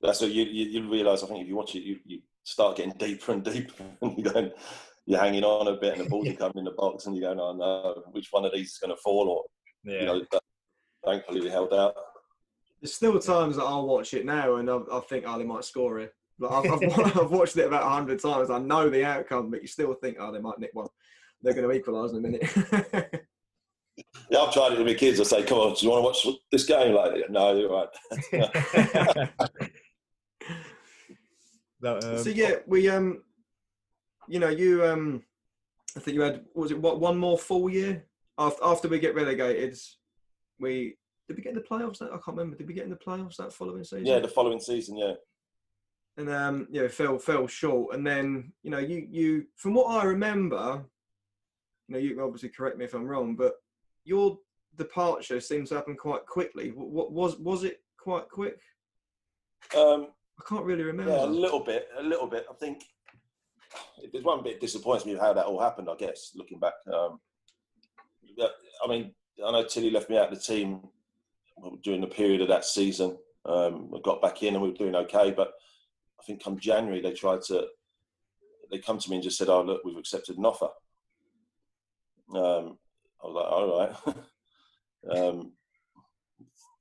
that's 0.00 0.20
what 0.20 0.30
you, 0.30 0.44
you 0.44 0.66
you 0.66 0.90
realise. 0.90 1.22
I 1.22 1.26
think 1.26 1.42
if 1.42 1.48
you 1.48 1.56
watch 1.56 1.74
it, 1.74 1.82
you, 1.82 1.98
you 2.04 2.20
start 2.44 2.76
getting 2.76 2.92
deeper 2.98 3.32
and 3.32 3.44
deeper, 3.44 3.84
and 4.00 4.16
you're 4.16 4.32
going, 4.32 4.52
you're 5.04 5.20
hanging 5.20 5.44
on 5.44 5.68
a 5.68 5.76
bit, 5.76 5.98
and 5.98 6.06
the 6.06 6.08
balls 6.08 6.28
are 6.28 6.34
coming 6.34 6.58
in 6.58 6.64
the 6.64 6.70
box, 6.72 7.06
and 7.06 7.16
you're 7.16 7.28
going, 7.28 7.40
oh 7.40 7.54
no, 7.54 8.02
which 8.12 8.28
one 8.30 8.44
of 8.44 8.52
these 8.52 8.72
is 8.72 8.78
going 8.78 8.94
to 8.94 9.02
fall? 9.02 9.28
Or 9.28 9.44
yeah, 9.84 10.00
you 10.00 10.06
know, 10.06 10.22
but 10.30 10.42
thankfully 11.04 11.40
we 11.40 11.50
held 11.50 11.72
out. 11.72 11.94
There's 12.80 12.94
still 12.94 13.18
times 13.18 13.56
that 13.56 13.64
I'll 13.64 13.86
watch 13.86 14.12
it 14.14 14.26
now 14.26 14.56
and 14.56 14.68
I, 14.68 14.78
I 14.92 15.00
think, 15.08 15.24
oh, 15.26 15.38
they 15.38 15.44
might 15.44 15.64
score 15.64 16.00
it. 16.00 16.12
Like 16.40 16.66
I've, 16.66 16.82
I've, 16.82 17.16
I've 17.16 17.30
watched 17.30 17.56
it 17.56 17.66
about 17.66 17.84
hundred 17.84 18.20
times. 18.20 18.50
I 18.50 18.58
know 18.58 18.88
the 18.88 19.04
outcome, 19.04 19.50
but 19.50 19.62
you 19.62 19.68
still 19.68 19.94
think, 19.94 20.16
oh, 20.18 20.32
they 20.32 20.40
might 20.40 20.58
nick 20.58 20.70
one. 20.72 20.88
They're 21.42 21.54
going 21.54 21.68
to 21.68 21.74
equalise 21.74 22.12
in 22.12 22.18
a 22.18 22.20
minute. 22.20 23.24
Yeah, 24.32 24.40
I've 24.40 24.52
tried 24.54 24.72
it 24.72 24.78
with 24.78 24.86
my 24.86 24.94
kids. 24.94 25.20
I 25.20 25.24
say, 25.24 25.42
come 25.42 25.58
on, 25.58 25.74
do 25.74 25.84
you 25.84 25.92
want 25.92 26.02
to 26.02 26.28
watch 26.28 26.38
this 26.50 26.64
game? 26.64 26.94
Like, 26.94 27.28
no, 27.28 27.54
you're 27.54 27.70
right. 27.70 29.28
No, 31.82 31.96
um, 31.96 32.18
so 32.18 32.30
yeah, 32.30 32.54
we 32.66 32.88
um, 32.88 33.22
you 34.28 34.38
know, 34.38 34.48
you 34.48 34.86
um, 34.86 35.24
I 35.96 36.00
think 36.00 36.14
you 36.14 36.20
had 36.20 36.44
what 36.52 36.62
was 36.62 36.70
it 36.70 36.80
what 36.80 37.00
one 37.00 37.18
more 37.18 37.36
full 37.36 37.68
year 37.68 38.04
after 38.38 38.64
after 38.64 38.88
we 38.88 39.00
get 39.00 39.16
relegated. 39.16 39.76
We 40.60 40.96
did 41.26 41.36
we 41.36 41.42
get 41.42 41.50
in 41.50 41.56
the 41.56 41.60
playoffs? 41.68 41.98
That 41.98 42.12
I 42.12 42.18
can't 42.24 42.36
remember. 42.36 42.56
Did 42.56 42.68
we 42.68 42.74
get 42.74 42.84
in 42.84 42.90
the 42.90 42.96
playoffs 42.96 43.36
that 43.38 43.52
following 43.52 43.82
season? 43.82 44.06
yeah, 44.06 44.20
the 44.20 44.28
following 44.28 44.60
season, 44.60 44.96
yeah. 44.96 45.14
and 46.18 46.30
um, 46.30 46.68
you 46.70 46.82
know, 46.82 46.88
fell 46.88 47.18
fell 47.18 47.48
short. 47.48 47.96
And 47.96 48.06
then 48.06 48.52
you 48.62 48.70
know, 48.70 48.78
you 48.78 49.08
you 49.10 49.46
from 49.56 49.74
what 49.74 49.86
I 49.86 50.04
remember, 50.04 50.84
you 51.88 51.94
know, 51.94 51.98
you 51.98 52.10
can 52.10 52.22
obviously 52.22 52.50
correct 52.50 52.78
me 52.78 52.84
if 52.84 52.94
I'm 52.94 53.08
wrong, 53.08 53.34
but 53.34 53.54
your 54.04 54.38
departure 54.76 55.40
seems 55.40 55.68
to 55.68 55.76
happen 55.76 55.96
quite 55.96 56.26
quickly. 56.26 56.70
What, 56.70 57.12
was 57.12 57.38
was 57.38 57.64
it 57.64 57.80
quite 57.98 58.28
quick? 58.28 58.58
Um, 59.76 60.08
I 60.38 60.48
can't 60.48 60.64
really 60.64 60.82
remember. 60.82 61.12
Yeah, 61.12 61.24
a 61.24 61.26
little 61.26 61.60
bit, 61.60 61.88
a 61.98 62.02
little 62.02 62.26
bit. 62.26 62.46
I 62.50 62.54
think 62.54 62.84
there's 64.12 64.24
one 64.24 64.42
bit 64.42 64.60
disappoints 64.60 65.06
me 65.06 65.16
how 65.16 65.32
that 65.32 65.46
all 65.46 65.60
happened. 65.60 65.88
I 65.90 65.96
guess 65.96 66.32
looking 66.34 66.58
back, 66.58 66.74
um, 66.92 67.20
I 68.40 68.88
mean, 68.88 69.12
I 69.44 69.52
know 69.52 69.64
Tilly 69.64 69.90
left 69.90 70.10
me 70.10 70.18
out 70.18 70.32
of 70.32 70.38
the 70.38 70.42
team 70.42 70.80
during 71.82 72.00
the 72.00 72.06
period 72.06 72.40
of 72.40 72.48
that 72.48 72.64
season. 72.64 73.16
Um, 73.44 73.90
I 73.94 73.98
got 74.02 74.22
back 74.22 74.42
in 74.42 74.54
and 74.54 74.62
we 74.62 74.70
were 74.70 74.76
doing 74.76 74.94
okay, 74.94 75.30
but 75.30 75.52
I 76.20 76.24
think 76.24 76.42
come 76.42 76.58
January 76.58 77.00
they 77.00 77.12
tried 77.12 77.42
to. 77.42 77.66
They 78.70 78.78
come 78.78 78.98
to 78.98 79.10
me 79.10 79.16
and 79.16 79.22
just 79.22 79.36
said, 79.36 79.48
"Oh, 79.48 79.62
look, 79.62 79.82
we've 79.84 79.98
accepted 79.98 80.38
an 80.38 80.46
offer." 80.46 80.68
Um, 82.34 82.78
I 83.22 83.26
was 83.26 83.34
like, 83.34 83.52
"All 83.52 84.14
right." 85.14 85.16
um, 85.16 85.52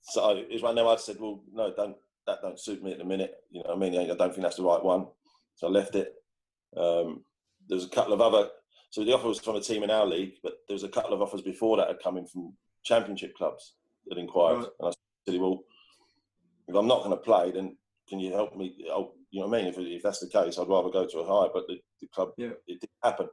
so 0.02 0.38
it 0.38 0.52
was 0.52 0.62
one 0.62 0.76
there 0.76 0.88
I 0.88 0.96
said, 0.98 1.18
"Well, 1.20 1.44
no, 1.54 1.74
don't 1.76 1.96
that 2.28 2.40
don't 2.42 2.60
suit 2.60 2.84
me 2.84 2.92
at 2.92 2.98
the 2.98 3.04
minute. 3.06 3.36
You 3.50 3.64
know, 3.64 3.76
what 3.76 3.78
I 3.78 3.90
mean, 3.90 4.00
I 4.00 4.16
don't 4.16 4.32
think 4.32 4.42
that's 4.44 4.58
the 4.58 4.64
right 4.64 4.84
one. 4.84 5.08
So 5.56 5.68
I 5.68 5.70
left 5.70 5.96
it. 5.96 6.14
Um, 6.76 7.24
there's 7.68 7.86
a 7.86 7.90
couple 7.90 8.14
of 8.14 8.22
other. 8.22 8.50
So 8.90 9.04
the 9.04 9.14
offer 9.14 9.28
was 9.28 9.40
from 9.40 9.56
a 9.56 9.62
team 9.62 9.84
in 9.84 9.90
our 9.92 10.06
league, 10.06 10.34
but 10.44 10.58
there 10.68 10.76
was 10.76 10.84
a 10.84 10.90
couple 10.90 11.14
of 11.14 11.22
offers 11.22 11.42
before 11.42 11.78
that 11.78 11.88
had 11.88 12.02
come 12.04 12.18
in 12.18 12.26
from 12.28 12.54
championship 12.84 13.36
clubs 13.36 13.76
that 14.08 14.18
inquired. 14.18 14.58
Right. 14.60 14.68
And 14.80 14.90
I 14.90 15.32
said, 15.32 15.40
well, 15.40 15.64
if 16.68 16.76
I'm 16.76 16.88
not 16.88 17.04
going 17.04 17.12
to 17.12 17.18
play, 17.18 17.52
then 17.52 17.78
can 18.10 18.20
you 18.20 18.34
help 18.34 18.56
me? 18.56 18.76
Oh, 18.92 19.14
you 19.30 19.40
know 19.40 19.48
what 19.48 19.60
I 19.60 19.64
mean? 19.64 19.74
If, 19.74 19.78
if 19.78 20.04
that's 20.04 20.20
the 20.20 20.28
case, 20.28 20.60
I'd 20.60 20.68
rather 20.68 20.90
go 20.90 21.06
to 21.08 21.20
a 21.20 21.26
higher. 21.26 21.50
But 21.54 21.68
the, 21.68 21.80
the 22.02 22.08
club, 22.08 22.32
Yeah. 22.38 22.50
it 22.68 22.82
didn't 22.82 22.92
happen 23.02 23.30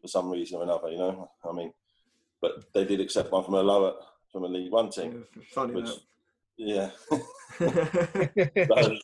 for 0.00 0.08
some 0.08 0.30
reason 0.30 0.58
or 0.58 0.64
another. 0.64 0.90
You 0.90 0.98
know, 0.98 1.30
I 1.48 1.52
mean, 1.52 1.72
but 2.42 2.72
they 2.74 2.84
did 2.84 3.00
accept 3.00 3.32
one 3.32 3.44
from 3.44 3.54
a 3.54 3.62
lower, 3.62 3.94
from 4.30 4.44
a 4.44 4.48
League 4.48 4.72
One 4.72 4.90
team. 4.90 5.24
Yeah, 5.34 5.42
funny 5.54 5.74
Which, 5.74 5.84
enough. 5.84 5.98
yeah. 6.58 6.90
yeah, 7.56 8.66
so, 8.66 8.96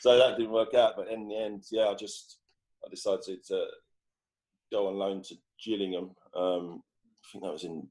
so 0.00 0.18
that 0.18 0.36
didn't 0.38 0.52
work 0.52 0.72
out. 0.74 0.94
But 0.96 1.08
in 1.08 1.28
the 1.28 1.36
end, 1.36 1.64
yeah, 1.70 1.88
I 1.88 1.94
just 1.94 2.38
I 2.86 2.88
decided 2.88 3.44
to 3.48 3.66
go 4.70 4.86
on 4.88 4.94
loan 4.94 5.22
to 5.24 5.34
Gillingham. 5.62 6.12
Um, 6.34 6.82
I 7.24 7.32
think 7.32 7.44
that 7.44 7.52
was 7.52 7.64
in 7.64 7.88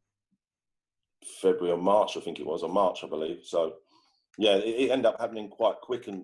February 1.42 1.74
or 1.74 1.78
March. 1.78 2.16
I 2.16 2.22
think 2.22 2.40
it 2.40 2.46
was 2.48 2.64
or 2.64 2.70
March, 2.70 3.04
I 3.04 3.08
believe. 3.08 3.42
So 3.44 3.74
yeah, 4.38 4.56
it, 4.56 4.64
it 4.68 4.92
ended 4.92 5.08
up 5.08 5.20
happening 5.20 5.50
quite 5.50 5.82
quick 5.82 6.08
and 6.08 6.24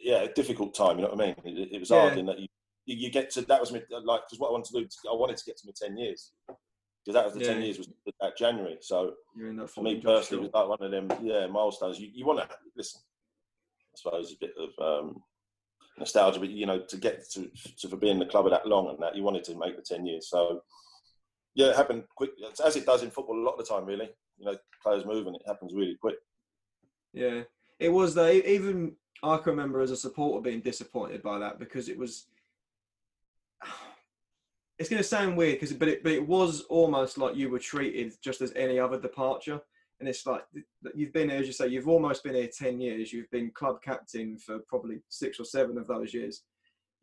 yeah, 0.00 0.22
a 0.22 0.32
difficult 0.32 0.74
time. 0.74 0.98
You 0.98 1.04
know 1.04 1.10
what 1.10 1.20
I 1.20 1.26
mean? 1.26 1.58
It, 1.58 1.68
it 1.72 1.80
was 1.80 1.90
hard 1.90 2.18
in 2.18 2.26
that 2.26 2.38
you, 2.40 2.48
you 2.86 3.10
get 3.10 3.30
to 3.30 3.42
that 3.42 3.60
was 3.60 3.72
me 3.72 3.82
like 3.90 4.22
because 4.26 4.38
what 4.38 4.48
I 4.48 4.52
wanted 4.52 4.72
to 4.72 4.80
do 4.80 4.88
I 5.10 5.14
wanted 5.14 5.36
to 5.36 5.44
get 5.44 5.56
to 5.58 5.66
my 5.66 5.72
ten 5.74 5.96
years 5.96 6.32
because 7.04 7.14
that 7.14 7.24
was 7.24 7.34
the 7.34 7.44
ten 7.44 7.62
years 7.62 7.78
was 7.78 7.88
that 8.20 8.36
January. 8.36 8.78
So 8.80 9.14
You're 9.36 9.48
in 9.48 9.56
that 9.56 9.70
for 9.70 9.82
me 9.82 10.00
personally, 10.00 10.44
it 10.44 10.52
was 10.52 10.54
like 10.54 10.68
one 10.68 10.82
of 10.82 10.90
them, 10.90 11.08
yeah, 11.22 11.46
milestones. 11.46 12.00
You, 12.00 12.08
you 12.12 12.24
want 12.24 12.40
to 12.40 12.48
listen. 12.76 13.00
I 13.94 13.96
suppose 13.96 14.32
a 14.32 14.36
bit 14.40 14.54
of 14.58 15.04
um, 15.04 15.22
nostalgia, 15.98 16.40
but 16.40 16.50
you 16.50 16.66
know, 16.66 16.80
to 16.80 16.96
get 16.96 17.30
to, 17.32 17.50
to 17.78 17.88
for 17.88 17.96
being 17.96 18.14
in 18.14 18.18
the 18.18 18.26
club 18.26 18.46
of 18.46 18.52
that 18.52 18.66
long 18.66 18.88
and 18.88 18.98
that, 19.00 19.14
you 19.14 19.22
wanted 19.22 19.44
to 19.44 19.54
make 19.56 19.76
the 19.76 19.82
ten 19.82 20.06
years. 20.06 20.28
So 20.28 20.62
yeah, 21.54 21.68
it 21.68 21.76
happened 21.76 22.04
quick, 22.16 22.30
as 22.64 22.76
it 22.76 22.86
does 22.86 23.02
in 23.02 23.10
football 23.10 23.38
a 23.38 23.44
lot 23.44 23.52
of 23.52 23.58
the 23.58 23.72
time. 23.72 23.84
Really, 23.84 24.10
you 24.38 24.46
know, 24.46 24.56
players 24.82 25.04
move 25.04 25.26
and 25.26 25.36
it 25.36 25.42
happens 25.46 25.74
really 25.74 25.96
quick. 26.00 26.16
Yeah, 27.12 27.42
it 27.78 27.90
was 27.90 28.14
though. 28.14 28.30
Even 28.30 28.96
I 29.22 29.36
can 29.36 29.50
remember 29.50 29.80
as 29.80 29.90
a 29.90 29.96
supporter 29.96 30.42
being 30.42 30.60
disappointed 30.60 31.22
by 31.22 31.38
that 31.38 31.58
because 31.58 31.88
it 31.88 31.98
was. 31.98 32.26
It's 34.78 34.88
going 34.88 35.02
to 35.02 35.08
sound 35.08 35.36
weird, 35.36 35.60
because 35.60 35.72
but 35.72 35.88
it 35.88 36.02
but 36.02 36.12
it 36.12 36.26
was 36.26 36.62
almost 36.62 37.16
like 37.16 37.36
you 37.36 37.48
were 37.48 37.60
treated 37.60 38.14
just 38.22 38.40
as 38.40 38.52
any 38.56 38.78
other 38.78 39.00
departure, 39.00 39.60
and 40.00 40.08
it's 40.08 40.26
like 40.26 40.42
you've 40.94 41.12
been 41.12 41.30
here, 41.30 41.38
as 41.38 41.46
you 41.46 41.52
say, 41.52 41.68
you've 41.68 41.88
almost 41.88 42.24
been 42.24 42.34
here 42.34 42.48
ten 42.48 42.80
years. 42.80 43.12
You've 43.12 43.30
been 43.30 43.52
club 43.52 43.82
captain 43.82 44.36
for 44.36 44.58
probably 44.68 44.98
six 45.08 45.38
or 45.38 45.44
seven 45.44 45.78
of 45.78 45.86
those 45.86 46.12
years. 46.12 46.42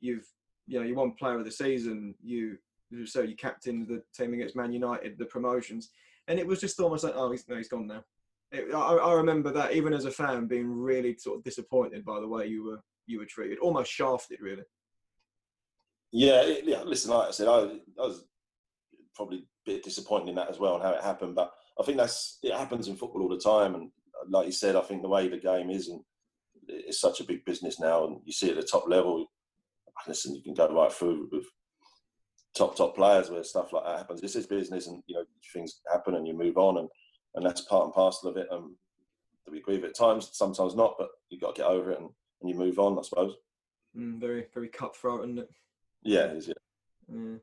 You've 0.02 0.28
you 0.68 0.80
know 0.80 0.86
you 0.86 0.96
won 0.96 1.14
player 1.14 1.40
of 1.40 1.46
the 1.46 1.52
season. 1.52 2.14
You 2.22 2.58
so 3.06 3.22
you 3.22 3.38
captained 3.38 3.88
the 3.88 4.04
team 4.14 4.34
against 4.34 4.56
Man 4.56 4.74
United, 4.74 5.18
the 5.18 5.26
promotions, 5.26 5.92
and 6.28 6.40
it 6.40 6.46
was 6.46 6.60
just 6.60 6.80
almost 6.80 7.06
like 7.06 7.14
oh 7.16 7.32
he's 7.32 7.48
no, 7.48 7.56
he's 7.56 7.70
gone 7.70 7.88
now. 7.88 8.04
It, 8.52 8.74
I, 8.74 8.96
I 8.96 9.14
remember 9.14 9.50
that 9.54 9.72
even 9.72 9.94
as 9.94 10.04
a 10.04 10.12
fan 10.12 10.48
being 10.48 10.70
really 10.70 11.16
sort 11.18 11.38
of 11.38 11.44
disappointed 11.46 12.04
by 12.04 12.20
the 12.20 12.28
way 12.28 12.48
you 12.48 12.66
were 12.66 12.82
you 13.08 13.20
were 13.20 13.26
treated, 13.26 13.60
almost 13.60 13.92
shafted 13.92 14.42
really. 14.42 14.64
Yeah, 16.12 16.44
yeah. 16.64 16.84
Listen, 16.84 17.12
like 17.12 17.30
I 17.30 17.32
said, 17.32 17.48
I, 17.48 17.60
I 17.60 18.06
was 18.08 18.24
probably 19.16 19.40
a 19.40 19.42
bit 19.66 19.84
disappointed 19.84 20.30
in 20.30 20.36
that 20.36 20.50
as 20.50 20.60
well 20.60 20.76
and 20.76 20.84
how 20.84 20.92
it 20.92 21.04
happened. 21.04 21.36
But 21.36 21.52
I 21.80 21.84
think 21.84 21.98
that's 21.98 22.40
it 22.44 22.54
happens 22.54 22.88
in 22.88 22.96
football 22.96 23.24
all 23.24 23.30
the 23.30 23.38
time. 23.38 23.76
And 23.76 23.92
like 24.30 24.46
you 24.46 24.52
said, 24.52 24.76
I 24.76 24.82
think 24.82 25.02
the 25.02 25.10
way 25.10 25.28
the 25.28 25.38
game 25.38 25.70
is 25.70 25.88
and 25.88 26.02
it's 26.68 27.00
such 27.00 27.20
a 27.20 27.26
big 27.26 27.44
business 27.46 27.80
now, 27.80 28.06
and 28.06 28.20
you 28.26 28.32
see 28.32 28.50
at 28.50 28.56
the 28.56 28.64
top 28.64 28.88
level. 28.88 29.32
Listen, 30.08 30.34
you 30.34 30.42
can 30.42 30.54
go 30.54 30.74
right 30.74 30.92
through 30.92 31.30
with 31.32 31.46
top 32.58 32.76
top 32.76 32.96
players 32.96 33.30
where 33.30 33.44
stuff 33.44 33.72
like 33.72 33.84
that 33.84 33.98
happens. 34.00 34.22
This 34.22 34.36
is 34.36 34.48
business, 34.48 34.88
and 34.88 35.04
you 35.06 35.16
know 35.16 35.26
things 35.54 35.82
happen, 35.92 36.16
and 36.16 36.28
you 36.28 36.34
move 36.34 36.58
on, 36.58 36.78
and 36.78 36.90
and 37.36 37.46
that's 37.46 37.62
part 37.62 37.86
and 37.86 37.94
parcel 37.94 38.30
of 38.30 38.38
it. 38.38 38.48
Um, 38.52 38.76
we 39.50 39.60
agree 39.60 39.76
with 39.76 39.86
it 39.86 39.90
at 39.90 39.98
times, 39.98 40.30
sometimes 40.34 40.76
not, 40.76 40.96
but 40.98 41.10
you've 41.30 41.42
got 41.42 41.56
to 41.56 41.62
get 41.62 41.70
over 41.70 41.92
it 41.92 42.00
and, 42.00 42.10
and 42.42 42.50
you 42.50 42.56
move 42.56 42.80
on, 42.80 42.98
I 42.98 43.02
suppose. 43.02 43.36
Mm, 43.98 44.20
very 44.20 44.48
very 44.54 44.70
cutthroat, 44.70 45.28
it? 45.38 45.50
Yeah, 46.04 46.26
it 46.26 46.38
is. 46.38 46.48
Yeah. 46.48 46.54
Mm. 47.14 47.40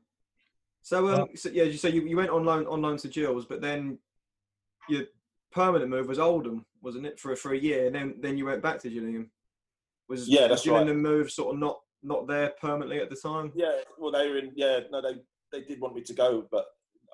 So, 0.81 1.07
um, 1.09 1.29
so 1.35 1.49
yeah, 1.49 1.71
so 1.75 1.87
you, 1.87 2.01
you 2.01 2.17
went 2.17 2.29
on 2.29 2.45
loan 2.45 2.65
on 2.67 2.81
loan 2.81 2.97
to 2.97 3.07
Gills, 3.07 3.45
but 3.45 3.61
then 3.61 3.99
your 4.87 5.03
permanent 5.51 5.89
move 5.89 6.07
was 6.07 6.19
Oldham, 6.19 6.65
wasn't 6.81 7.05
it, 7.05 7.19
for 7.19 7.35
for 7.35 7.53
a 7.53 7.57
year? 7.57 7.87
And 7.87 7.95
then 7.95 8.15
then 8.19 8.37
you 8.37 8.45
went 8.45 8.63
back 8.63 8.79
to 8.79 8.89
Gillingham. 8.89 9.29
Was 10.07 10.27
yeah, 10.27 10.47
that's 10.47 10.63
Gillingham 10.63 11.03
right. 11.03 11.11
move 11.11 11.31
sort 11.31 11.53
of 11.53 11.59
not 11.59 11.79
not 12.01 12.27
there 12.27 12.53
permanently 12.59 12.99
at 12.99 13.09
the 13.09 13.15
time? 13.15 13.51
Yeah, 13.55 13.81
well, 13.97 14.11
they 14.11 14.27
were 14.29 14.37
in. 14.37 14.51
Yeah, 14.55 14.79
no, 14.91 15.01
they 15.01 15.19
they 15.51 15.65
did 15.65 15.79
want 15.79 15.95
me 15.95 16.01
to 16.01 16.13
go, 16.13 16.47
but 16.49 16.65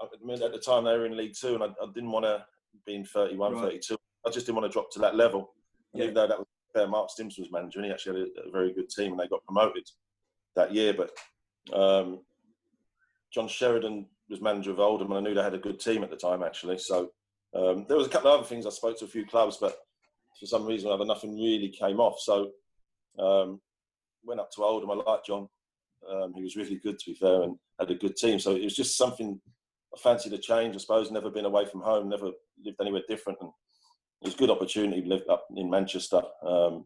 I 0.01 0.07
mean, 0.23 0.41
at 0.41 0.51
the 0.51 0.59
time 0.59 0.85
they 0.85 0.97
were 0.97 1.05
in 1.05 1.17
League 1.17 1.35
Two, 1.39 1.55
and 1.55 1.63
I, 1.63 1.67
I 1.67 1.87
didn't 1.93 2.11
want 2.11 2.25
to 2.25 2.45
be 2.85 2.95
in 2.95 3.05
31, 3.05 3.53
right. 3.53 3.61
32. 3.61 3.97
I 4.25 4.29
just 4.29 4.45
didn't 4.45 4.57
want 4.57 4.71
to 4.71 4.73
drop 4.73 4.91
to 4.91 4.99
that 4.99 5.15
level. 5.15 5.53
Yeah. 5.93 6.03
Even 6.03 6.15
though 6.15 6.27
that 6.27 6.37
was 6.37 6.47
fair, 6.73 6.87
Mark 6.87 7.09
Stimson 7.09 7.43
was 7.43 7.51
manager, 7.51 7.79
and 7.79 7.87
he 7.87 7.91
actually 7.91 8.19
had 8.19 8.29
a, 8.45 8.47
a, 8.49 8.51
very 8.51 8.73
good 8.73 8.89
team, 8.89 9.11
and 9.11 9.19
they 9.19 9.27
got 9.27 9.43
promoted 9.45 9.87
that 10.55 10.73
year. 10.73 10.93
But 10.93 11.11
um, 11.73 12.21
John 13.33 13.47
Sheridan 13.47 14.05
was 14.29 14.41
manager 14.41 14.71
of 14.71 14.79
Oldham, 14.79 15.11
and 15.11 15.17
I 15.17 15.21
knew 15.21 15.35
they 15.35 15.43
had 15.43 15.53
a 15.53 15.59
good 15.59 15.79
team 15.79 16.03
at 16.03 16.09
the 16.09 16.15
time, 16.15 16.43
actually. 16.43 16.77
So 16.77 17.11
um, 17.53 17.85
there 17.87 17.97
was 17.97 18.07
a 18.07 18.09
couple 18.09 18.31
of 18.31 18.39
other 18.39 18.47
things. 18.47 18.65
I 18.65 18.69
spoke 18.69 18.97
to 18.99 19.05
a 19.05 19.09
few 19.09 19.25
clubs, 19.25 19.57
but 19.59 19.75
for 20.39 20.45
some 20.45 20.65
reason 20.65 20.89
or 20.89 20.93
other, 20.93 21.05
nothing 21.05 21.35
really 21.35 21.69
came 21.69 21.99
off. 21.99 22.19
So 22.19 22.51
um, 23.19 23.61
went 24.23 24.39
up 24.39 24.51
to 24.51 24.63
Oldham. 24.63 24.91
I 24.91 24.95
liked 24.95 25.27
John. 25.27 25.47
Um, 26.09 26.33
he 26.35 26.43
was 26.43 26.55
really 26.55 26.75
good, 26.75 26.99
to 26.99 27.11
be 27.11 27.15
fair, 27.15 27.43
and 27.43 27.57
had 27.79 27.91
a 27.91 27.95
good 27.95 28.15
team. 28.15 28.39
So 28.39 28.55
it 28.55 28.63
was 28.63 28.75
just 28.75 28.97
something 28.97 29.39
I 29.93 29.99
fancied 29.99 30.33
a 30.33 30.37
change. 30.37 30.75
I 30.75 30.79
suppose 30.79 31.11
never 31.11 31.29
been 31.29 31.45
away 31.45 31.65
from 31.65 31.81
home, 31.81 32.09
never 32.09 32.31
lived 32.63 32.77
anywhere 32.81 33.03
different, 33.07 33.39
and 33.41 33.49
it 34.21 34.25
was 34.25 34.35
a 34.35 34.37
good 34.37 34.49
opportunity. 34.49 35.01
Lived 35.05 35.29
up 35.29 35.45
in 35.55 35.69
Manchester, 35.69 36.21
um, 36.45 36.85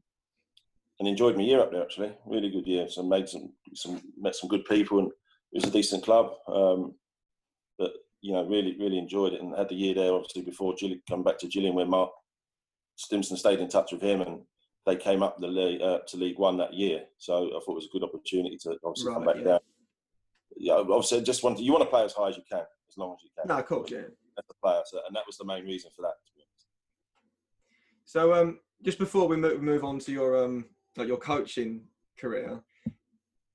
and 1.00 1.08
enjoyed 1.08 1.36
my 1.36 1.44
year 1.44 1.62
up 1.62 1.72
there. 1.72 1.82
Actually, 1.82 2.14
really 2.26 2.50
good 2.50 2.68
year. 2.68 2.88
So 2.90 3.04
made 3.04 3.30
some, 3.30 3.52
some 3.74 4.02
met 4.18 4.36
some 4.36 4.50
good 4.50 4.66
people, 4.66 5.00
and 5.00 5.08
it 5.52 5.62
was 5.62 5.66
a 5.66 5.72
decent 5.72 6.04
club. 6.04 6.34
Um, 6.48 6.96
but 7.78 7.94
you 8.22 8.34
know, 8.34 8.46
really, 8.46 8.76
really 8.80 8.98
enjoyed 8.98 9.34
it, 9.34 9.42
and 9.42 9.56
had 9.56 9.70
the 9.70 9.76
year 9.76 9.96
there. 9.96 10.14
Obviously, 10.14 10.42
before 10.42 10.76
Gillian 10.76 11.02
come 11.08 11.24
back 11.24 11.40
to 11.40 11.48
Gillingham, 11.48 11.76
where 11.76 11.86
Mark 11.86 12.12
Stimson 12.96 13.38
stayed 13.38 13.60
in 13.60 13.70
touch 13.70 13.92
with 13.92 14.02
him, 14.02 14.22
and 14.22 14.42
they 14.86 14.96
came 14.96 15.24
up 15.24 15.38
the 15.38 15.48
league, 15.48 15.82
uh, 15.82 16.00
to 16.08 16.18
League 16.18 16.38
One 16.40 16.58
that 16.58 16.74
year. 16.74 17.04
So 17.18 17.48
I 17.48 17.60
thought 17.60 17.74
it 17.74 17.76
was 17.76 17.90
a 17.90 17.98
good 17.98 18.04
opportunity 18.04 18.58
to 18.64 18.78
obviously 18.84 19.10
right, 19.10 19.16
come 19.16 19.26
back 19.26 19.36
yeah. 19.38 19.44
down. 19.44 19.60
Yeah, 20.58 20.74
obviously, 20.74 21.22
just 21.22 21.44
want 21.44 21.58
to, 21.58 21.64
you 21.64 21.72
want 21.72 21.84
to 21.84 21.90
play 21.90 22.04
as 22.04 22.14
high 22.14 22.30
as 22.30 22.36
you 22.36 22.44
can, 22.50 22.60
as 22.90 22.98
long 22.98 23.14
as 23.14 23.24
you 23.24 23.30
can. 23.38 23.48
No, 23.48 23.60
of 23.60 23.66
course, 23.66 23.90
yeah. 23.92 24.00
As 24.38 24.46
a 24.50 24.54
player, 24.62 24.82
so, 24.86 25.00
and 25.08 25.16
that 25.16 25.24
was 25.26 25.38
the 25.38 25.46
main 25.46 25.66
reason 25.66 25.92
for 25.96 26.02
that. 26.02 26.14
So, 28.10 28.34
um, 28.34 28.60
just 28.82 28.98
before 28.98 29.28
we 29.28 29.38
move 29.38 29.84
on 29.84 30.00
to 30.00 30.12
your 30.12 30.44
um, 30.44 30.66
like 31.00 31.08
your 31.08 31.18
coaching 31.18 31.82
career, 32.18 32.60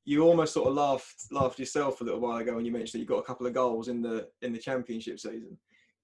you 0.04 0.22
almost 0.22 0.54
sort 0.54 0.68
of 0.68 0.74
laughed 0.74 1.26
laughed 1.30 1.58
yourself 1.58 2.00
a 2.00 2.04
little 2.04 2.20
while 2.20 2.38
ago 2.38 2.56
when 2.56 2.64
you 2.64 2.72
mentioned 2.72 2.98
that 2.98 3.02
you 3.02 3.06
got 3.06 3.18
a 3.18 3.26
couple 3.26 3.46
of 3.46 3.54
goals 3.54 3.88
in 3.88 4.02
the 4.02 4.28
in 4.42 4.52
the 4.52 4.58
championship 4.58 5.20
season. 5.20 5.56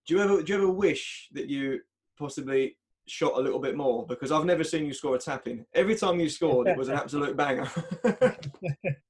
Do 0.07 0.15
you 0.15 0.23
ever 0.23 0.43
do 0.43 0.53
you 0.53 0.59
ever 0.59 0.71
wish 0.71 1.29
that 1.33 1.49
you 1.49 1.81
possibly 2.19 2.77
shot 3.07 3.33
a 3.37 3.41
little 3.41 3.59
bit 3.59 3.77
more 3.77 4.07
because 4.07 4.31
I've 4.31 4.45
never 4.45 4.63
seen 4.63 4.87
you 4.87 4.95
score 4.95 5.17
a 5.17 5.19
tap 5.19 5.49
in. 5.49 5.67
Every 5.75 5.97
time 5.97 6.21
you 6.21 6.29
scored, 6.29 6.69
it 6.69 6.77
was 6.77 6.89
an 6.89 6.97
absolute 6.97 7.37
banger. 7.37 7.69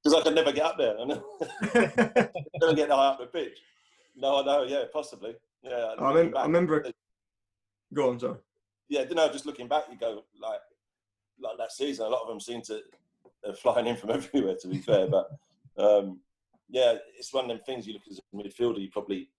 Because 0.03 0.19
I 0.19 0.23
could 0.23 0.33
never 0.33 0.51
get 0.51 0.65
up 0.65 0.77
there. 0.79 0.97
I 0.99 1.05
never 2.59 2.73
get 2.73 2.89
high 2.89 3.09
up 3.09 3.19
the 3.19 3.27
pitch. 3.31 3.59
No, 4.15 4.41
I 4.41 4.45
know. 4.45 4.63
Yeah, 4.63 4.85
possibly. 4.91 5.35
Yeah. 5.61 5.93
I, 5.99 6.09
remember, 6.09 6.37
I 6.39 6.45
remember. 6.45 6.85
Go 7.93 8.09
on, 8.09 8.19
sorry. 8.19 8.39
Yeah, 8.89 9.03
you 9.07 9.13
know, 9.13 9.31
just 9.31 9.45
looking 9.45 9.67
back, 9.67 9.83
you 9.91 9.97
go 9.97 10.23
like, 10.41 10.59
like 11.41 11.57
that 11.57 11.71
season. 11.71 12.05
A 12.05 12.09
lot 12.09 12.21
of 12.21 12.27
them 12.27 12.39
seem 12.39 12.61
to 12.63 12.81
uh, 13.47 13.53
flying 13.53 13.87
in 13.87 13.95
from 13.95 14.09
everywhere. 14.11 14.55
To 14.61 14.67
be 14.67 14.77
fair, 14.77 15.07
but 15.07 15.29
um, 15.77 16.19
yeah, 16.69 16.95
it's 17.17 17.33
one 17.33 17.45
of 17.45 17.49
them 17.49 17.59
things. 17.65 17.87
You 17.87 17.93
look 17.93 18.03
as 18.09 18.19
a 18.19 18.35
midfielder, 18.35 18.81
you 18.81 18.89
probably 18.91 19.29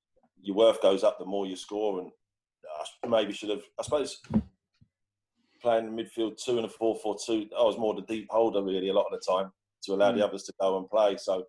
your 0.40 0.56
worth 0.56 0.82
goes 0.82 1.04
up 1.04 1.18
the 1.18 1.24
more 1.24 1.46
you 1.46 1.56
score, 1.56 2.00
and 2.00 2.10
I 3.04 3.08
maybe 3.08 3.32
should 3.32 3.50
have. 3.50 3.62
I 3.78 3.82
suppose 3.82 4.20
playing 5.60 5.90
midfield 5.90 6.42
two 6.42 6.56
and 6.56 6.66
a 6.66 6.68
four 6.68 6.96
four 6.96 7.16
two. 7.24 7.48
I 7.58 7.62
was 7.62 7.78
more 7.78 7.94
the 7.94 8.02
deep 8.02 8.26
holder 8.30 8.62
really 8.62 8.88
a 8.88 8.92
lot 8.92 9.06
of 9.10 9.18
the 9.18 9.32
time 9.32 9.50
to 9.84 9.94
allow 9.94 10.12
mm. 10.12 10.16
the 10.16 10.26
others 10.26 10.42
to 10.44 10.52
go 10.60 10.78
and 10.78 10.90
play. 10.90 11.16
So 11.16 11.44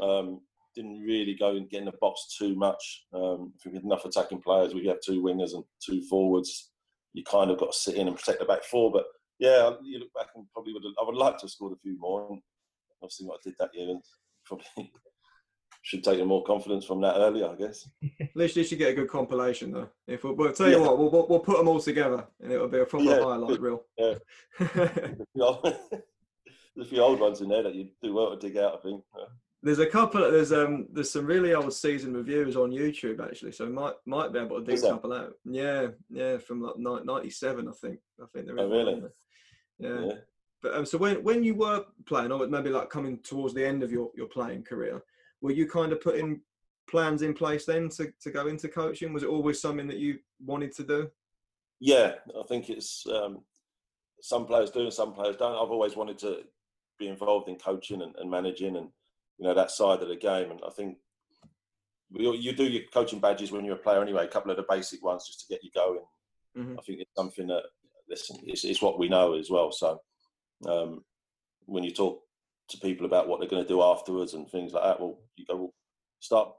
um, 0.00 0.40
didn't 0.74 1.00
really 1.00 1.34
go 1.34 1.56
and 1.56 1.68
get 1.68 1.80
in 1.80 1.86
the 1.86 1.92
box 2.00 2.36
too 2.38 2.54
much. 2.54 3.04
Um, 3.12 3.52
if 3.56 3.66
we 3.66 3.74
had 3.74 3.84
enough 3.84 4.04
attacking 4.04 4.40
players, 4.40 4.74
we 4.74 4.86
have 4.86 5.00
two 5.04 5.22
wingers 5.22 5.54
and 5.54 5.64
two 5.84 6.02
forwards. 6.02 6.70
You 7.12 7.24
kind 7.24 7.50
of 7.50 7.58
got 7.58 7.72
to 7.72 7.78
sit 7.78 7.96
in 7.96 8.08
and 8.08 8.16
protect 8.16 8.38
the 8.38 8.44
back 8.44 8.64
four. 8.64 8.90
But 8.90 9.04
yeah, 9.40 9.70
you 9.82 9.98
look 9.98 10.12
back 10.12 10.28
and 10.36 10.46
probably 10.52 10.74
would. 10.74 10.84
Have, 10.84 10.92
I 11.00 11.06
would 11.06 11.16
like 11.16 11.38
to 11.38 11.44
have 11.44 11.50
scored 11.50 11.72
a 11.72 11.80
few 11.80 11.98
more. 11.98 12.38
Obviously, 13.02 13.26
what 13.26 13.40
I 13.40 13.48
did 13.48 13.56
that 13.58 13.74
year 13.74 13.88
and 13.88 14.02
probably 14.44 14.92
should 15.82 16.04
take 16.04 16.24
more 16.24 16.44
confidence 16.44 16.84
from 16.84 17.00
that 17.00 17.16
earlier, 17.16 17.48
I 17.48 17.54
guess. 17.54 17.88
At 18.20 18.36
least 18.36 18.56
you 18.56 18.64
should 18.64 18.78
get 18.78 18.90
a 18.90 18.94
good 18.94 19.08
compilation, 19.08 19.72
though. 19.72 19.88
If 20.06 20.24
we'll, 20.24 20.34
we'll 20.34 20.52
tell 20.52 20.68
you 20.68 20.78
yeah. 20.78 20.86
what, 20.86 20.98
we'll, 20.98 21.26
we'll 21.26 21.40
put 21.40 21.56
them 21.56 21.68
all 21.68 21.80
together, 21.80 22.26
and 22.42 22.52
it'll 22.52 22.68
be 22.68 22.80
a 22.80 22.84
proper 22.84 23.04
yeah. 23.04 23.20
highlight 23.20 23.60
reel. 23.60 23.82
Yeah. 25.34 25.54
There's 26.76 26.86
a 26.86 26.90
few 26.90 27.02
old 27.02 27.18
ones 27.18 27.40
in 27.40 27.48
there 27.48 27.64
that 27.64 27.74
you 27.74 27.88
do 28.02 28.14
well 28.14 28.30
to 28.30 28.36
dig 28.36 28.56
out. 28.56 28.74
I 28.78 28.82
think. 28.82 29.02
There's 29.62 29.80
a 29.80 29.86
couple. 29.86 30.30
There's 30.30 30.52
um. 30.52 30.86
There's 30.92 31.10
some 31.10 31.26
really 31.26 31.52
old 31.52 31.72
season 31.72 32.14
reviews 32.14 32.56
on 32.56 32.70
YouTube 32.70 33.22
actually, 33.22 33.52
so 33.52 33.66
might 33.66 33.94
might 34.06 34.32
be 34.32 34.38
able 34.38 34.60
to 34.60 34.64
dig 34.64 34.82
a 34.84 34.88
couple 34.88 35.12
out. 35.12 35.32
Yeah, 35.44 35.88
yeah, 36.08 36.38
from 36.38 36.62
like 36.62 36.76
'97, 36.78 37.68
I 37.68 37.72
think. 37.72 37.98
I 38.22 38.26
think 38.32 38.46
there 38.46 38.56
is. 38.56 38.62
Oh, 38.62 38.70
really? 38.70 39.02
Yeah. 39.80 40.00
yeah. 40.00 40.12
But 40.62 40.74
um, 40.74 40.86
so 40.86 40.98
when 40.98 41.22
when 41.24 41.42
you 41.42 41.54
were 41.54 41.84
playing, 42.06 42.32
or 42.32 42.46
maybe 42.46 42.70
like 42.70 42.90
coming 42.90 43.18
towards 43.18 43.54
the 43.54 43.66
end 43.66 43.82
of 43.82 43.90
your 43.90 44.10
your 44.14 44.26
playing 44.26 44.62
career, 44.62 45.02
were 45.40 45.52
you 45.52 45.66
kind 45.66 45.92
of 45.92 46.00
putting 46.00 46.40
plans 46.88 47.22
in 47.22 47.32
place 47.32 47.64
then 47.64 47.88
to, 47.88 48.12
to 48.20 48.30
go 48.30 48.46
into 48.46 48.68
coaching? 48.68 49.12
Was 49.12 49.22
it 49.22 49.28
always 49.28 49.60
something 49.60 49.86
that 49.86 49.98
you 49.98 50.18
wanted 50.44 50.72
to 50.76 50.84
do? 50.84 51.10
Yeah, 51.78 52.14
I 52.38 52.42
think 52.46 52.68
it's 52.68 53.06
um, 53.06 53.40
some 54.20 54.44
players 54.44 54.70
do 54.70 54.80
and 54.80 54.92
some 54.92 55.14
players 55.14 55.36
don't. 55.36 55.54
I've 55.54 55.70
always 55.70 55.96
wanted 55.96 56.18
to 56.18 56.42
be 56.98 57.08
involved 57.08 57.48
in 57.48 57.56
coaching 57.56 58.02
and, 58.02 58.14
and 58.16 58.30
managing 58.30 58.76
and 58.76 58.90
you 59.38 59.46
know 59.46 59.54
that 59.54 59.70
side 59.70 60.02
of 60.02 60.08
the 60.08 60.16
game. 60.16 60.50
And 60.50 60.60
I 60.66 60.70
think 60.70 60.98
you 62.12 62.52
do 62.52 62.64
your 62.64 62.82
coaching 62.92 63.20
badges 63.20 63.52
when 63.52 63.64
you're 63.64 63.76
a 63.76 63.78
player 63.78 64.02
anyway. 64.02 64.24
A 64.24 64.28
couple 64.28 64.50
of 64.50 64.58
the 64.58 64.66
basic 64.68 65.02
ones 65.02 65.26
just 65.26 65.40
to 65.40 65.46
get 65.48 65.64
you 65.64 65.70
going. 65.74 66.04
Mm-hmm. 66.58 66.78
I 66.78 66.82
think 66.82 67.00
it's 67.00 67.14
something 67.16 67.46
that 67.46 67.62
listen, 68.10 68.38
it's, 68.44 68.64
it's 68.64 68.82
what 68.82 68.98
we 68.98 69.08
know 69.08 69.34
as 69.34 69.48
well. 69.48 69.72
So 69.72 70.00
um, 70.68 71.04
when 71.66 71.84
you 71.84 71.92
talk 71.92 72.20
to 72.70 72.78
people 72.78 73.04
about 73.06 73.28
what 73.28 73.40
they're 73.40 73.48
going 73.48 73.62
to 73.62 73.68
do 73.68 73.82
afterwards 73.82 74.34
and 74.34 74.48
things 74.48 74.72
like 74.72 74.84
that. 74.84 75.00
Well, 75.00 75.18
you 75.36 75.44
go 75.44 75.56
well, 75.56 75.74
start, 76.20 76.52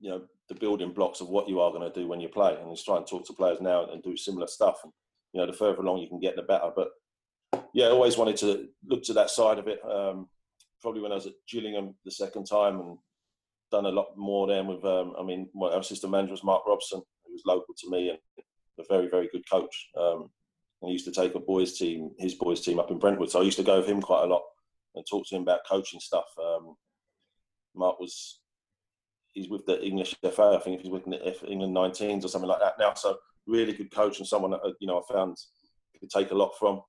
you 0.00 0.10
know, 0.10 0.22
the 0.48 0.54
building 0.54 0.92
blocks 0.92 1.20
of 1.20 1.28
what 1.28 1.48
you 1.48 1.60
are 1.60 1.70
going 1.70 1.90
to 1.90 2.00
do 2.00 2.08
when 2.08 2.20
you 2.20 2.28
play, 2.28 2.56
and 2.56 2.74
just 2.74 2.84
try 2.84 2.96
and 2.96 3.06
talk 3.06 3.26
to 3.26 3.32
players 3.32 3.60
now 3.60 3.86
and 3.86 4.02
do 4.02 4.16
similar 4.16 4.46
stuff. 4.46 4.80
And 4.82 4.92
you 5.32 5.40
know, 5.40 5.46
the 5.46 5.52
further 5.52 5.80
along 5.80 5.98
you 5.98 6.08
can 6.08 6.20
get, 6.20 6.36
the 6.36 6.42
better. 6.42 6.70
But 6.74 6.88
yeah, 7.72 7.86
I 7.86 7.90
always 7.90 8.16
wanted 8.16 8.36
to 8.38 8.68
look 8.84 9.02
to 9.04 9.12
that 9.14 9.30
side 9.30 9.58
of 9.58 9.68
it. 9.68 9.80
Um, 9.84 10.28
probably 10.80 11.00
when 11.00 11.12
I 11.12 11.16
was 11.16 11.26
at 11.26 11.34
Gillingham 11.48 11.94
the 12.04 12.10
second 12.10 12.44
time 12.44 12.80
and 12.80 12.98
done 13.70 13.86
a 13.86 13.90
lot 13.90 14.16
more 14.16 14.46
then 14.46 14.66
with. 14.66 14.84
Um, 14.84 15.14
I 15.18 15.22
mean, 15.22 15.48
my 15.54 15.76
assistant 15.76 16.12
manager 16.12 16.32
was 16.32 16.44
Mark 16.44 16.62
Robson, 16.66 17.02
who 17.26 17.32
was 17.32 17.42
local 17.46 17.74
to 17.78 17.90
me 17.90 18.10
and 18.10 18.18
a 18.78 18.84
very 18.88 19.08
very 19.08 19.28
good 19.32 19.48
coach. 19.48 19.88
Um, 19.98 20.28
he 20.88 20.92
used 20.92 21.04
to 21.04 21.12
take 21.12 21.34
a 21.34 21.40
boys 21.40 21.78
team, 21.78 22.10
his 22.18 22.34
boys 22.34 22.60
team 22.60 22.78
up 22.78 22.90
in 22.90 22.98
Brentwood. 22.98 23.30
So 23.30 23.40
I 23.40 23.44
used 23.44 23.58
to 23.58 23.64
go 23.64 23.78
with 23.78 23.88
him 23.88 24.02
quite 24.02 24.24
a 24.24 24.26
lot 24.26 24.42
and 24.94 25.04
talk 25.08 25.26
to 25.28 25.36
him 25.36 25.42
about 25.42 25.66
coaching 25.68 26.00
stuff. 26.00 26.26
Um, 26.42 26.76
Mark 27.74 28.00
was 28.00 28.40
he's 29.32 29.48
with 29.48 29.64
the 29.66 29.82
English 29.84 30.14
FA. 30.22 30.56
I 30.58 30.62
think 30.62 30.80
he's 30.80 30.90
with 30.90 31.04
the 31.04 31.50
England 31.50 31.74
19s 31.74 32.24
or 32.24 32.28
something 32.28 32.48
like 32.48 32.60
that 32.60 32.78
now. 32.78 32.94
So 32.94 33.16
really 33.46 33.72
good 33.72 33.90
coach 33.90 34.18
and 34.18 34.26
someone 34.26 34.50
that 34.52 34.60
uh, 34.64 34.72
you 34.80 34.86
know 34.86 34.98
I 35.00 35.12
found 35.12 35.36
could 35.98 36.10
take 36.10 36.30
a 36.30 36.36
lot 36.36 36.52
from. 36.58 36.82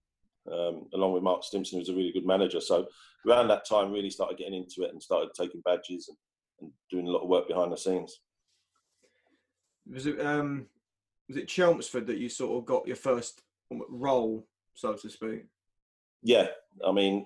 Um, 0.52 0.88
along 0.94 1.14
with 1.14 1.24
Mark 1.24 1.42
Stimson, 1.46 1.80
who's 1.80 1.88
a 1.88 1.96
really 1.96 2.12
good 2.12 2.26
manager. 2.26 2.60
So 2.60 2.88
around 3.26 3.48
that 3.48 3.66
time, 3.66 3.94
really 3.94 4.10
started 4.10 4.38
getting 4.38 4.56
into 4.56 4.84
it 4.84 4.92
and 4.92 5.02
started 5.02 5.30
taking 5.34 5.62
badges 5.64 6.10
and, 6.10 6.18
and 6.60 6.72
doing 6.92 7.08
a 7.08 7.12
lot 7.12 7.22
of 7.24 7.30
work 7.30 7.48
behind 7.48 7.72
the 7.72 7.78
scenes. 7.78 8.20
Was 9.90 10.06
it 10.06 10.20
um, 10.20 10.66
was 11.30 11.38
it 11.38 11.48
Chelmsford 11.48 12.08
that 12.08 12.18
you 12.18 12.28
sort 12.28 12.58
of 12.58 12.66
got 12.66 12.86
your 12.86 12.98
first 12.98 13.42
role, 13.72 14.46
so 14.74 14.94
to 14.94 15.10
speak? 15.10 15.46
Yeah, 16.22 16.48
I 16.86 16.92
mean, 16.92 17.26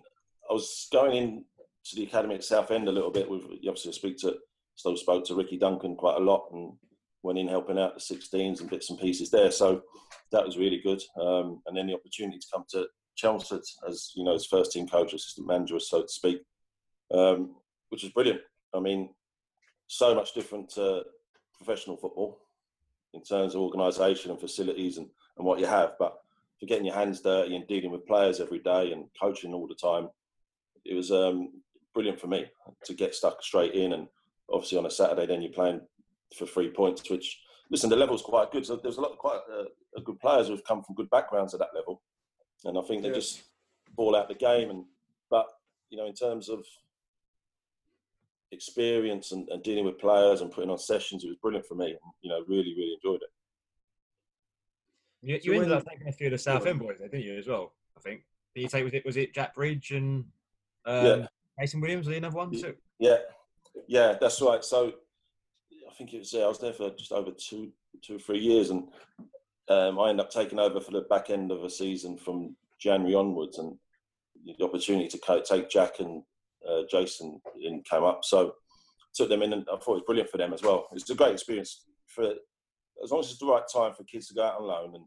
I 0.49 0.53
was 0.53 0.87
going 0.91 1.15
in 1.15 1.45
to 1.85 1.95
the 1.95 2.03
academy 2.03 2.35
at 2.35 2.43
Southend 2.43 2.87
a 2.87 2.91
little 2.91 3.11
bit 3.11 3.29
with 3.29 3.43
obviously 3.43 3.91
I 3.91 3.93
speak 3.93 4.17
to 4.19 4.37
still 4.75 4.95
spoke 4.95 5.25
to 5.25 5.35
Ricky 5.35 5.57
Duncan 5.57 5.95
quite 5.95 6.17
a 6.17 6.23
lot 6.23 6.49
and 6.51 6.73
went 7.23 7.39
in 7.39 7.47
helping 7.47 7.79
out 7.79 7.95
the 7.95 8.15
16s 8.15 8.61
and 8.61 8.69
bits 8.69 8.89
and 8.89 8.99
pieces 8.99 9.29
there. 9.31 9.51
So 9.51 9.81
that 10.31 10.45
was 10.45 10.57
really 10.57 10.79
good. 10.79 11.01
Um, 11.19 11.61
and 11.65 11.75
then 11.75 11.87
the 11.87 11.95
opportunity 11.95 12.37
to 12.37 12.47
come 12.53 12.63
to 12.69 12.87
Chelmsford 13.15 13.63
as 13.87 14.11
you 14.15 14.23
know 14.23 14.35
as 14.35 14.45
first 14.45 14.71
team 14.71 14.87
coach, 14.87 15.13
assistant 15.13 15.47
manager, 15.47 15.79
so 15.79 16.03
to 16.03 16.07
speak, 16.07 16.41
um, 17.13 17.55
which 17.89 18.03
is 18.03 18.11
brilliant. 18.11 18.41
I 18.73 18.79
mean, 18.79 19.09
so 19.87 20.13
much 20.13 20.33
different 20.33 20.69
to 20.71 21.03
professional 21.55 21.97
football 21.97 22.39
in 23.13 23.23
terms 23.23 23.55
of 23.55 23.61
organisation 23.61 24.29
and 24.29 24.39
facilities 24.39 24.97
and, 24.97 25.07
and 25.37 25.45
what 25.45 25.59
you 25.59 25.65
have. 25.65 25.93
But 25.97 26.17
for 26.59 26.65
getting 26.65 26.85
your 26.85 26.95
hands 26.95 27.21
dirty 27.21 27.55
and 27.55 27.67
dealing 27.67 27.91
with 27.91 28.07
players 28.07 28.39
every 28.39 28.59
day 28.59 28.91
and 28.91 29.05
coaching 29.19 29.53
all 29.53 29.67
the 29.67 29.75
time, 29.75 30.09
it 30.85 30.95
was 30.95 31.11
um, 31.11 31.51
brilliant 31.93 32.19
for 32.19 32.27
me 32.27 32.45
to 32.85 32.93
get 32.93 33.13
stuck 33.13 33.43
straight 33.43 33.73
in. 33.73 33.93
And 33.93 34.07
obviously 34.51 34.77
on 34.77 34.85
a 34.85 34.91
Saturday, 34.91 35.25
then 35.25 35.41
you're 35.41 35.51
playing 35.51 35.81
for 36.35 36.45
three 36.45 36.69
points, 36.69 37.09
which 37.09 37.39
listen, 37.69 37.89
the 37.89 37.95
level's 37.95 38.21
quite 38.21 38.51
good. 38.51 38.65
So 38.65 38.77
there's 38.77 38.97
a 38.97 39.01
lot 39.01 39.11
of 39.11 39.17
quite 39.17 39.39
uh, 39.51 40.01
good 40.03 40.19
players 40.19 40.47
who've 40.47 40.63
come 40.63 40.83
from 40.83 40.95
good 40.95 41.09
backgrounds 41.09 41.53
at 41.53 41.59
that 41.59 41.75
level, 41.75 42.01
and 42.65 42.77
I 42.77 42.81
think 42.81 43.01
they 43.01 43.11
just 43.11 43.43
ball 43.95 44.15
out 44.15 44.29
the 44.29 44.35
game. 44.35 44.69
And 44.69 44.85
but 45.29 45.47
you 45.89 45.97
know, 45.97 46.05
in 46.05 46.13
terms 46.13 46.49
of 46.49 46.65
experience 48.51 49.31
and, 49.31 49.47
and, 49.49 49.61
dealing 49.61 49.85
with 49.85 49.99
players 49.99 50.41
and 50.41 50.51
putting 50.51 50.69
on 50.69 50.77
sessions, 50.77 51.23
it 51.23 51.27
was 51.27 51.37
brilliant 51.41 51.65
for 51.65 51.75
me. 51.75 51.95
You 52.21 52.29
know, 52.29 52.43
really, 52.47 52.73
really 52.77 52.95
enjoyed 53.01 53.21
it. 53.21 53.29
You, 55.21 55.39
you 55.41 55.53
so 55.53 55.61
ended 55.61 55.71
up 55.71 55.85
taking 55.89 56.07
a 56.07 56.11
few 56.11 56.27
of 56.27 56.31
the 56.31 56.37
Southend 56.37 56.79
boys 56.79 56.97
there, 56.99 57.07
didn't 57.07 57.25
you, 57.25 57.37
as 57.37 57.47
well? 57.47 57.73
I 57.97 58.01
think. 58.01 58.23
Did 58.55 58.61
you 58.61 58.67
take 58.67 58.83
was 58.83 58.93
it 58.93 59.05
was 59.05 59.17
it 59.17 59.33
Jack 59.33 59.55
Bridge 59.55 59.91
and 59.91 60.25
um, 60.85 61.05
yeah. 61.05 61.27
Mason 61.57 61.81
Williams? 61.81 62.07
Was 62.07 62.13
he 62.13 62.17
another 62.17 62.37
one 62.37 62.51
too? 62.51 62.75
Yeah, 62.99 63.17
yeah, 63.87 64.15
that's 64.19 64.41
right. 64.41 64.63
So 64.63 64.93
I 65.89 65.93
think 65.97 66.13
it 66.13 66.19
was 66.19 66.33
I 66.33 66.47
was 66.47 66.59
there 66.59 66.73
for 66.73 66.89
just 66.91 67.11
over 67.11 67.31
two, 67.31 67.71
two 68.01 68.15
or 68.15 68.19
three 68.19 68.39
years, 68.39 68.69
and 68.69 68.87
um, 69.69 69.99
I 69.99 70.09
ended 70.09 70.25
up 70.25 70.31
taking 70.31 70.59
over 70.59 70.79
for 70.79 70.91
the 70.91 71.01
back 71.01 71.29
end 71.29 71.51
of 71.51 71.63
a 71.63 71.69
season 71.69 72.17
from 72.17 72.55
January 72.79 73.15
onwards, 73.15 73.57
and 73.57 73.77
the 74.45 74.65
opportunity 74.65 75.07
to 75.07 75.43
take 75.47 75.69
Jack 75.69 75.99
and 75.99 76.23
uh, 76.67 76.83
Jason 76.89 77.41
in 77.61 77.81
came 77.83 78.03
up. 78.03 78.21
So 78.23 78.53
took 79.13 79.29
them 79.29 79.41
in, 79.41 79.53
and 79.53 79.65
I 79.71 79.77
thought 79.77 79.93
it 79.93 79.95
was 79.95 80.03
brilliant 80.05 80.29
for 80.29 80.37
them 80.37 80.53
as 80.53 80.61
well. 80.61 80.87
It's 80.93 81.09
a 81.09 81.15
great 81.15 81.33
experience 81.33 81.85
for 82.05 82.33
as 83.03 83.11
long 83.11 83.21
as 83.21 83.29
it's 83.29 83.39
the 83.39 83.45
right 83.45 83.63
time 83.71 83.93
for 83.93 84.03
kids 84.03 84.27
to 84.27 84.33
go 84.33 84.43
out 84.43 84.59
on 84.59 84.67
loan 84.67 84.95
and 84.95 85.03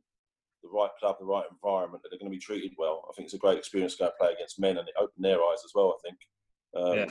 the 0.63 0.69
right 0.69 0.91
club, 0.99 1.17
the 1.19 1.25
right 1.25 1.45
environment, 1.51 2.03
that 2.03 2.11
they're 2.11 2.19
going 2.19 2.31
to 2.31 2.37
be 2.37 2.41
treated 2.41 2.73
well. 2.77 3.07
I 3.09 3.13
think 3.15 3.27
it's 3.27 3.35
a 3.35 3.39
great 3.39 3.59
experience 3.59 3.97
to 3.97 4.05
go 4.05 4.11
play 4.19 4.33
against 4.33 4.61
men, 4.61 4.79
and 4.79 4.89
it 4.89 4.95
opened 4.99 5.25
their 5.25 5.39
eyes 5.39 5.63
as 5.65 5.73
well. 5.75 5.97
I 5.99 6.09
think. 6.09 6.19
Um, 6.77 6.99
yeah. 6.99 7.07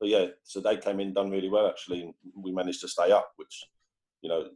But 0.00 0.08
yeah, 0.08 0.26
so 0.42 0.60
they 0.60 0.76
came 0.76 1.00
in, 1.00 1.12
done 1.12 1.30
really 1.30 1.48
well 1.48 1.68
actually, 1.68 2.02
and 2.02 2.14
we 2.36 2.52
managed 2.52 2.80
to 2.80 2.88
stay 2.88 3.10
up, 3.10 3.32
which 3.36 3.64
you 4.22 4.28
know, 4.28 4.48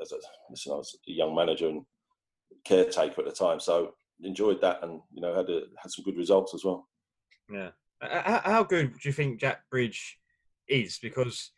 as 0.00 0.12
a, 0.12 0.16
listen, 0.50 0.72
I 0.72 0.76
was 0.76 0.96
a 1.08 1.12
young 1.12 1.34
manager 1.34 1.68
and 1.68 1.84
caretaker 2.64 3.20
at 3.20 3.26
the 3.26 3.32
time, 3.32 3.60
so 3.60 3.94
enjoyed 4.22 4.60
that, 4.60 4.82
and 4.82 5.00
you 5.12 5.20
know, 5.20 5.34
had 5.34 5.48
a, 5.50 5.62
had 5.80 5.90
some 5.90 6.04
good 6.04 6.16
results 6.16 6.54
as 6.54 6.64
well. 6.64 6.88
Yeah. 7.52 7.70
How, 8.00 8.40
how 8.44 8.62
good 8.62 8.92
do 8.92 9.08
you 9.08 9.12
think 9.12 9.40
Jack 9.40 9.60
Bridge 9.70 10.18
is? 10.68 10.98
Because 11.00 11.50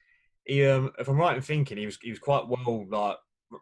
he, 0.49 0.67
um, 0.67 0.91
if 0.99 1.09
I'm 1.09 1.19
right 1.19 1.37
in 1.37 1.43
thinking, 1.43 1.77
he 1.77 1.87
was 1.87 1.99
he 2.03 2.11
was 2.11 2.19
quite 2.19 2.49
well 2.49 2.87
like 2.91 3.17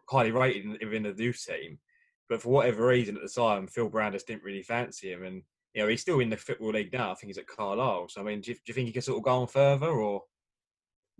highly 0.09 0.31
rated 0.31 0.65
within 0.81 1.03
the 1.03 1.23
youth 1.23 1.45
team, 1.45 1.77
but 2.29 2.41
for 2.41 2.49
whatever 2.49 2.87
reason 2.87 3.17
at 3.17 3.21
the 3.21 3.29
time, 3.29 3.67
Phil 3.67 3.89
Brandis 3.89 4.23
didn't 4.23 4.43
really 4.43 4.63
fancy 4.63 5.11
him, 5.11 5.23
and 5.23 5.43
you 5.73 5.83
know 5.83 5.89
he's 5.89 6.01
still 6.01 6.21
in 6.21 6.29
the 6.29 6.37
football 6.37 6.71
league 6.71 6.93
now. 6.93 7.11
I 7.11 7.15
think 7.15 7.27
he's 7.27 7.37
at 7.37 7.47
Carlisle. 7.47 8.07
So 8.09 8.21
I 8.21 8.23
mean, 8.23 8.41
do 8.41 8.51
you, 8.51 8.55
do 8.55 8.61
you 8.67 8.73
think 8.73 8.87
he 8.87 8.93
can 8.93 9.01
sort 9.01 9.17
of 9.17 9.25
go 9.25 9.41
on 9.41 9.47
further, 9.47 9.89
or? 9.89 10.23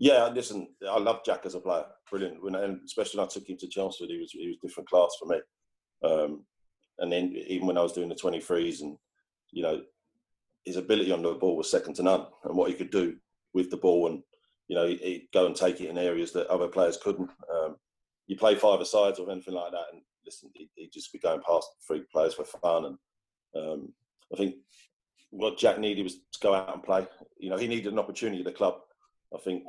Yeah, 0.00 0.28
listen, 0.28 0.68
I 0.88 0.98
love 0.98 1.20
Jack 1.26 1.44
as 1.44 1.54
a 1.54 1.60
player. 1.60 1.84
Brilliant, 2.10 2.42
when, 2.42 2.54
and 2.54 2.80
especially 2.86 3.18
when 3.18 3.26
I 3.26 3.28
took 3.28 3.48
him 3.48 3.58
to 3.58 3.68
Chelmsford, 3.68 4.08
he 4.08 4.18
was 4.18 4.32
he 4.32 4.48
was 4.48 4.56
different 4.62 4.88
class 4.88 5.10
for 5.20 5.28
me. 5.28 5.40
Um, 6.02 6.44
and 6.98 7.12
then 7.12 7.34
even 7.46 7.66
when 7.66 7.76
I 7.76 7.82
was 7.82 7.92
doing 7.92 8.08
the 8.08 8.14
23s, 8.14 8.80
and 8.80 8.96
you 9.52 9.62
know, 9.62 9.82
his 10.64 10.76
ability 10.76 11.12
on 11.12 11.22
the 11.22 11.34
ball 11.34 11.56
was 11.56 11.70
second 11.70 11.94
to 11.94 12.02
none, 12.02 12.26
and 12.44 12.56
what 12.56 12.70
he 12.70 12.76
could 12.76 12.90
do 12.90 13.16
with 13.52 13.70
the 13.70 13.76
ball, 13.76 14.06
and 14.08 14.22
you 14.68 14.76
know, 14.76 14.86
he'd 14.86 15.28
go 15.32 15.46
and 15.46 15.56
take 15.56 15.80
it 15.80 15.88
in 15.88 15.98
areas 15.98 16.32
that 16.32 16.46
other 16.48 16.68
players 16.68 16.98
couldn't. 17.02 17.30
Um, 17.52 17.76
you 18.26 18.36
play 18.36 18.54
five 18.54 18.86
sides 18.86 19.18
or 19.18 19.30
anything 19.30 19.54
like 19.54 19.72
that, 19.72 19.86
and 19.92 20.02
listen, 20.24 20.50
he'd, 20.54 20.70
he'd, 20.74 20.92
just 20.92 21.12
be 21.12 21.18
going 21.18 21.40
past 21.46 21.68
three 21.86 22.04
players 22.12 22.34
for 22.34 22.44
fun. 22.44 22.84
And 22.84 22.98
um, 23.56 23.92
I 24.32 24.36
think 24.36 24.56
what 25.30 25.58
Jack 25.58 25.78
needed 25.78 26.04
was 26.04 26.14
to 26.16 26.40
go 26.42 26.54
out 26.54 26.72
and 26.72 26.82
play. 26.82 27.06
You 27.38 27.50
know, 27.50 27.56
he 27.56 27.66
needed 27.66 27.92
an 27.92 27.98
opportunity 27.98 28.40
at 28.40 28.44
the 28.44 28.52
club, 28.52 28.74
I 29.34 29.38
think, 29.38 29.64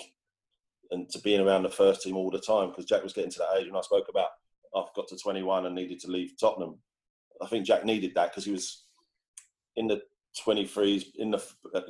and 0.92 1.10
to 1.10 1.20
being 1.20 1.40
around 1.40 1.64
the 1.64 1.70
first 1.70 2.02
team 2.02 2.18
all 2.18 2.30
the 2.30 2.40
time 2.40 2.70
because 2.70 2.86
Jack 2.86 3.04
was 3.04 3.14
getting 3.14 3.32
to 3.32 3.40
that 3.40 3.60
age 3.60 3.68
when 3.68 3.78
I 3.78 3.82
spoke 3.82 4.08
about 4.10 4.30
I've 4.76 4.94
got 4.96 5.08
to 5.08 5.18
21 5.18 5.66
and 5.66 5.76
needed 5.76 6.00
to 6.02 6.12
leave 6.12 6.34
Tottenham. 6.40 6.80
I 7.42 7.48
think 7.48 7.66
Jack 7.66 7.86
needed 7.86 8.14
that 8.16 8.32
because 8.32 8.46
he 8.46 8.52
was 8.52 8.86
in 9.76 9.88
the 9.88 10.02
23s 10.38 11.06
in 11.18 11.32
the 11.32 11.44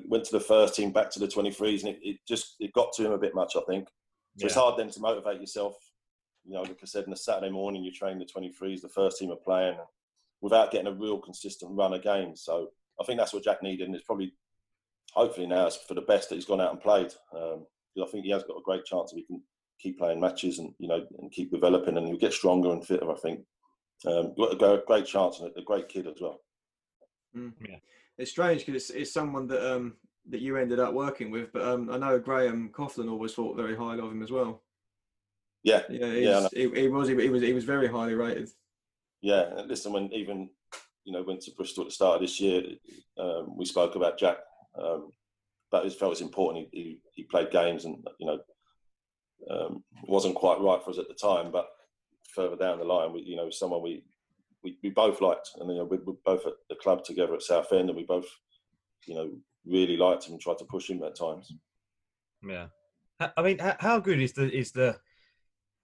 went 0.08 0.24
to 0.24 0.32
the 0.32 0.40
first 0.40 0.76
team 0.76 0.92
back 0.92 1.10
to 1.12 1.20
the 1.20 1.28
23s 1.28 1.82
and 1.82 1.90
it, 1.90 2.00
it 2.02 2.18
just 2.28 2.56
it 2.60 2.74
got 2.74 2.94
to 2.94 3.06
him 3.06 3.12
a 3.12 3.18
bit 3.18 3.36
much 3.36 3.56
i 3.56 3.62
think. 3.70 3.88
So 4.38 4.44
yeah. 4.44 4.46
it's 4.46 4.56
hard 4.56 4.78
then 4.78 4.90
to 4.90 5.00
motivate 5.00 5.42
yourself 5.42 5.76
you 6.46 6.54
know 6.54 6.62
like 6.62 6.80
i 6.82 6.86
said 6.86 7.06
in 7.06 7.14
a 7.14 7.18
saturday 7.18 7.52
morning 7.52 7.84
you 7.84 7.92
train 7.92 8.18
the 8.18 8.26
23s 8.26 8.82
the 8.82 8.90
first 8.90 9.18
team 9.18 9.32
are 9.32 9.36
playing 9.36 9.78
without 10.42 10.72
getting 10.72 10.88
a 10.88 10.94
real 10.94 11.20
consistent 11.20 11.72
run 11.76 11.94
of 11.94 12.02
games. 12.02 12.44
So 12.44 12.70
i 13.00 13.04
think 13.04 13.20
that's 13.20 13.34
what 13.34 13.44
jack 13.44 13.62
needed 13.62 13.88
and 13.88 13.96
it's 13.96 14.06
probably 14.06 14.34
hopefully 15.14 15.48
now 15.48 15.68
it's 15.68 15.76
for 15.76 15.96
the 15.96 16.02
best 16.02 16.30
that 16.30 16.36
he's 16.36 16.46
gone 16.46 16.62
out 16.62 16.72
and 16.72 16.82
played 16.82 17.12
um, 17.36 17.66
i 18.02 18.06
think 18.08 18.24
he 18.24 18.32
has 18.32 18.44
got 18.44 18.58
a 18.58 18.64
great 18.64 18.86
chance 18.86 19.12
if 19.12 19.18
he 19.18 19.24
can 19.24 19.42
keep 19.82 19.98
playing 19.98 20.20
matches 20.20 20.60
and 20.60 20.74
you 20.78 20.88
know 20.88 21.06
and 21.20 21.32
keep 21.32 21.52
developing 21.52 21.98
and 21.98 22.08
he'll 22.08 22.18
get 22.18 22.34
stronger 22.34 22.72
and 22.72 22.86
fitter 22.86 23.12
i 23.12 23.16
think. 23.16 23.42
Um, 24.08 24.34
got 24.38 24.64
a 24.64 24.82
great 24.88 25.06
chance 25.06 25.42
and 25.42 25.52
a 25.58 25.62
great 25.62 25.90
kid 25.90 26.08
as 26.08 26.22
well. 26.22 26.40
Mm. 27.36 27.52
yeah 27.68 27.76
it's 28.20 28.32
strange 28.32 28.66
because 28.66 28.84
it's, 28.84 28.90
it's 28.92 29.14
someone 29.14 29.48
that 29.48 29.74
um 29.74 29.96
that 30.30 30.42
you 30.42 30.58
ended 30.58 30.80
up 30.80 30.94
working 30.94 31.32
with, 31.32 31.52
but 31.52 31.64
um 31.64 31.90
I 31.90 31.98
know 31.98 32.20
Graham 32.20 32.70
Coughlan 32.70 33.10
always 33.10 33.34
thought 33.34 33.58
very 33.58 33.76
highly 33.76 34.02
of 34.02 34.12
him 34.12 34.22
as 34.22 34.32
well. 34.32 34.62
Yeah, 35.64 35.82
yeah, 35.90 36.06
yeah. 36.06 36.48
He, 36.54 36.70
he, 36.70 36.88
was 36.88 37.08
he, 37.08 37.30
was 37.30 37.42
he 37.42 37.54
was 37.54 37.66
very 37.66 37.88
highly 37.88 38.14
rated. 38.14 38.50
Yeah, 39.22 39.58
and 39.58 39.68
listen, 39.68 39.92
when 39.92 40.12
even 40.14 40.50
you 41.04 41.14
know 41.14 41.24
went 41.24 41.42
to 41.42 41.52
Bristol 41.52 41.84
at 41.84 41.90
the 41.90 41.94
start 41.94 42.16
of 42.16 42.22
this 42.22 42.40
year, 42.40 42.64
um, 43.18 43.58
we 43.58 43.66
spoke 43.66 43.96
about 43.96 44.20
Jack. 44.20 44.38
Um, 44.80 45.12
but 45.72 45.86
it 45.86 45.94
felt 45.94 46.10
it 46.10 46.18
was 46.18 46.22
important. 46.22 46.68
He, 46.72 46.80
he, 46.82 47.00
he 47.14 47.24
played 47.24 47.52
games, 47.52 47.86
and 47.86 47.98
you 48.20 48.28
know, 48.28 48.40
um, 49.50 49.84
wasn't 50.08 50.36
quite 50.36 50.62
right 50.62 50.82
for 50.84 50.92
us 50.92 50.98
at 50.98 51.08
the 51.08 51.14
time. 51.14 51.52
But 51.52 51.68
further 52.34 52.56
down 52.56 52.80
the 52.80 52.86
line, 52.86 53.14
we 53.14 53.22
you 53.22 53.36
know 53.36 53.50
someone 53.50 53.82
we 53.82 54.04
we, 54.64 54.78
we 54.84 54.90
both 54.90 55.22
liked, 55.22 55.52
and 55.60 55.70
you 55.70 55.78
know, 55.78 55.86
we 55.86 55.98
were 55.98 56.14
both 56.26 56.46
at 56.46 56.54
the 56.70 56.76
club 56.76 57.04
together 57.04 57.34
at 57.34 57.42
Southend, 57.42 57.90
and 57.90 57.98
we 57.98 58.04
both, 58.04 58.28
you 59.08 59.16
know, 59.16 59.32
really 59.66 59.98
liked 59.98 60.26
him 60.26 60.34
and 60.34 60.42
tried 60.42 60.58
to 60.60 60.66
push 60.66 60.90
him 60.90 61.04
at 61.04 61.16
times. 61.16 61.54
Yeah, 62.48 62.68
I 63.38 63.42
mean, 63.42 63.60
how 63.60 64.00
good 64.00 64.20
is 64.22 64.34
the 64.34 64.52
is 64.52 64.72
the 64.72 64.98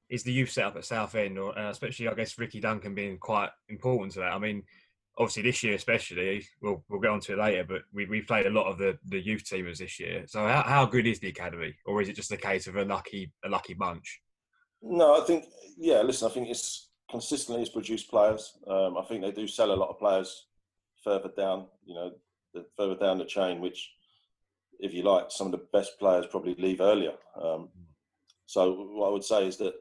is 0.10 0.24
the 0.24 0.34
youth 0.34 0.52
setup 0.52 0.78
at 0.78 0.86
Southend, 0.86 1.38
or 1.38 1.58
uh, 1.58 1.70
especially 1.70 2.08
I 2.08 2.14
guess 2.14 2.38
Ricky 2.38 2.60
Duncan 2.60 2.96
being 2.96 3.18
quite 3.18 3.50
important 3.70 4.14
to 4.14 4.20
that. 4.20 4.34
I 4.34 4.40
mean, 4.40 4.64
obviously 5.18 5.44
this 5.44 5.64
year 5.64 5.76
especially, 5.76 6.46
we'll 6.62 6.84
we'll 6.90 7.02
get 7.02 7.12
onto 7.12 7.34
it 7.34 7.40
later, 7.40 7.64
but 7.68 7.84
we 7.94 8.06
we 8.06 8.22
played 8.22 8.46
a 8.46 8.52
lot 8.52 8.68
of 8.68 8.78
the 8.78 8.98
the 9.06 9.20
youth 9.20 9.44
teamers 9.44 9.80
this 9.80 10.00
year. 10.00 10.24
So 10.28 10.48
how 10.48 10.64
how 10.64 10.86
good 10.86 11.08
is 11.08 11.20
the 11.20 11.30
academy, 11.30 11.76
or 11.86 12.02
is 12.02 12.10
it 12.10 12.16
just 12.16 12.32
a 12.32 12.38
case 12.38 12.68
of 12.68 12.76
a 12.76 12.86
lucky 12.86 13.32
a 13.44 13.50
lucky 13.50 13.74
bunch? 13.74 14.22
No, 14.82 15.22
I 15.22 15.26
think 15.26 15.46
yeah. 15.78 16.02
Listen, 16.02 16.30
I 16.30 16.32
think 16.34 16.50
it's 16.50 16.90
consistently 17.16 17.62
has 17.62 17.70
produced 17.70 18.10
players. 18.10 18.58
Um, 18.68 18.98
I 18.98 19.04
think 19.04 19.22
they 19.22 19.32
do 19.32 19.48
sell 19.48 19.72
a 19.72 19.82
lot 19.82 19.90
of 19.90 20.00
players 20.00 20.48
further 21.02 21.32
down, 21.38 21.68
you 21.86 21.96
know, 21.96 22.12
the, 22.54 22.66
further 22.76 22.96
down 22.96 23.18
the 23.18 23.26
chain, 23.26 23.62
which, 23.62 23.90
if 24.80 24.94
you 24.94 25.04
like, 25.04 25.28
some 25.30 25.48
of 25.48 25.52
the 25.52 25.66
best 25.72 25.98
players 25.98 26.26
probably 26.30 26.56
leave 26.56 26.82
earlier. 26.82 27.14
Um, 27.42 27.70
so 28.48 28.74
what 28.92 29.08
I 29.08 29.12
would 29.12 29.24
say 29.24 29.48
is 29.48 29.56
that 29.58 29.76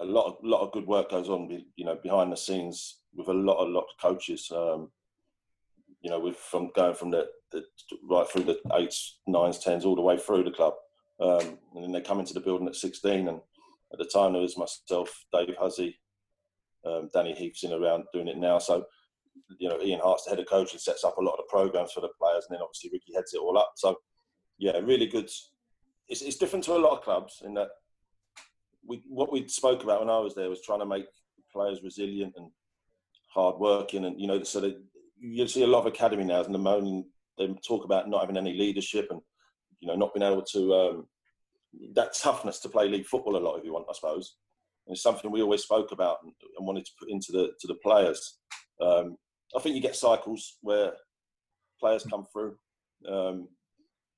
a 0.00 0.04
lot 0.04 0.26
of 0.26 0.36
lot 0.42 0.62
of 0.62 0.72
good 0.72 0.86
work 0.86 1.10
goes 1.10 1.28
on, 1.28 1.48
you 1.76 1.84
know, 1.84 1.96
behind 2.02 2.32
the 2.32 2.36
scenes 2.36 2.98
with 3.14 3.28
a 3.28 3.32
lot 3.32 3.64
a 3.64 3.70
lot 3.70 3.84
of 3.84 4.02
coaches. 4.02 4.50
Um, 4.50 4.90
you 6.00 6.10
know, 6.10 6.18
with 6.18 6.36
from 6.36 6.70
going 6.74 6.94
from 6.94 7.10
the, 7.10 7.26
the, 7.52 7.64
right 8.02 8.28
through 8.28 8.44
the 8.44 8.60
eights, 8.74 9.18
nines, 9.26 9.58
tens, 9.58 9.84
all 9.84 9.96
the 9.96 10.02
way 10.02 10.16
through 10.16 10.44
the 10.44 10.50
club, 10.50 10.74
um, 11.20 11.58
and 11.74 11.84
then 11.84 11.92
they 11.92 12.00
come 12.00 12.20
into 12.20 12.34
the 12.34 12.40
building 12.40 12.68
at 12.68 12.76
16. 12.76 13.26
And 13.28 13.40
at 13.92 13.98
the 13.98 14.04
time, 14.04 14.32
there 14.32 14.42
was 14.42 14.56
myself, 14.56 15.24
Dave 15.32 15.56
Huzzy, 15.58 15.98
um, 16.84 17.08
Danny 17.12 17.34
Heath's 17.34 17.64
in 17.64 17.72
around 17.72 18.04
doing 18.12 18.28
it 18.28 18.38
now. 18.38 18.58
So, 18.58 18.84
you 19.58 19.68
know, 19.68 19.80
Ian 19.80 20.00
Hart's 20.00 20.24
the 20.24 20.30
head 20.30 20.40
of 20.40 20.46
coaching, 20.46 20.78
sets 20.78 21.04
up 21.04 21.18
a 21.18 21.22
lot 21.22 21.32
of 21.32 21.38
the 21.38 21.50
programs 21.50 21.92
for 21.92 22.00
the 22.00 22.10
players, 22.20 22.46
and 22.48 22.56
then 22.56 22.62
obviously 22.62 22.90
Ricky 22.92 23.14
heads 23.14 23.34
it 23.34 23.40
all 23.40 23.58
up. 23.58 23.72
So, 23.76 23.96
yeah, 24.58 24.78
really 24.78 25.06
good. 25.06 25.30
It's, 26.08 26.22
it's 26.22 26.36
different 26.36 26.64
to 26.64 26.76
a 26.76 26.78
lot 26.78 26.92
of 26.92 27.02
clubs 27.02 27.42
in 27.44 27.54
that 27.54 27.68
we 28.86 29.02
what 29.06 29.32
we 29.32 29.46
spoke 29.48 29.82
about 29.82 30.00
when 30.00 30.10
I 30.10 30.18
was 30.18 30.34
there 30.34 30.48
was 30.48 30.62
trying 30.62 30.80
to 30.80 30.86
make 30.86 31.06
players 31.52 31.82
resilient 31.82 32.34
and 32.36 32.50
hard 33.32 33.58
working, 33.58 34.04
and 34.04 34.20
you 34.20 34.26
know, 34.26 34.42
so 34.42 34.60
that 34.60 34.80
you 35.20 35.46
see 35.46 35.62
a 35.62 35.66
lot 35.66 35.80
of 35.80 35.86
academy 35.86 36.24
now, 36.24 36.42
and 36.42 36.54
the 36.54 36.58
moment 36.58 37.06
they 37.36 37.46
talk 37.66 37.84
about 37.84 38.08
not 38.08 38.20
having 38.20 38.36
any 38.36 38.54
leadership 38.54 39.08
and 39.10 39.20
you 39.80 39.88
know 39.88 39.94
not 39.94 40.14
being 40.14 40.28
able 40.28 40.42
to 40.42 40.74
um, 40.74 41.06
that 41.94 42.14
toughness 42.14 42.58
to 42.60 42.68
play 42.68 42.88
league 42.88 43.06
football 43.06 43.36
a 43.36 43.38
lot 43.38 43.56
if 43.56 43.64
you 43.64 43.72
want, 43.72 43.86
I 43.88 43.92
suppose. 43.92 44.36
And 44.88 44.94
it's 44.94 45.02
something 45.02 45.30
we 45.30 45.42
always 45.42 45.62
spoke 45.62 45.92
about 45.92 46.18
and, 46.24 46.32
and 46.56 46.66
wanted 46.66 46.86
to 46.86 46.92
put 46.98 47.10
into 47.10 47.30
the 47.30 47.50
to 47.60 47.66
the 47.66 47.74
players. 47.76 48.38
Um, 48.80 49.16
I 49.54 49.60
think 49.60 49.76
you 49.76 49.82
get 49.82 49.96
cycles 49.96 50.56
where 50.62 50.92
players 51.78 52.04
come 52.04 52.24
through. 52.32 52.56
Um, 53.08 53.48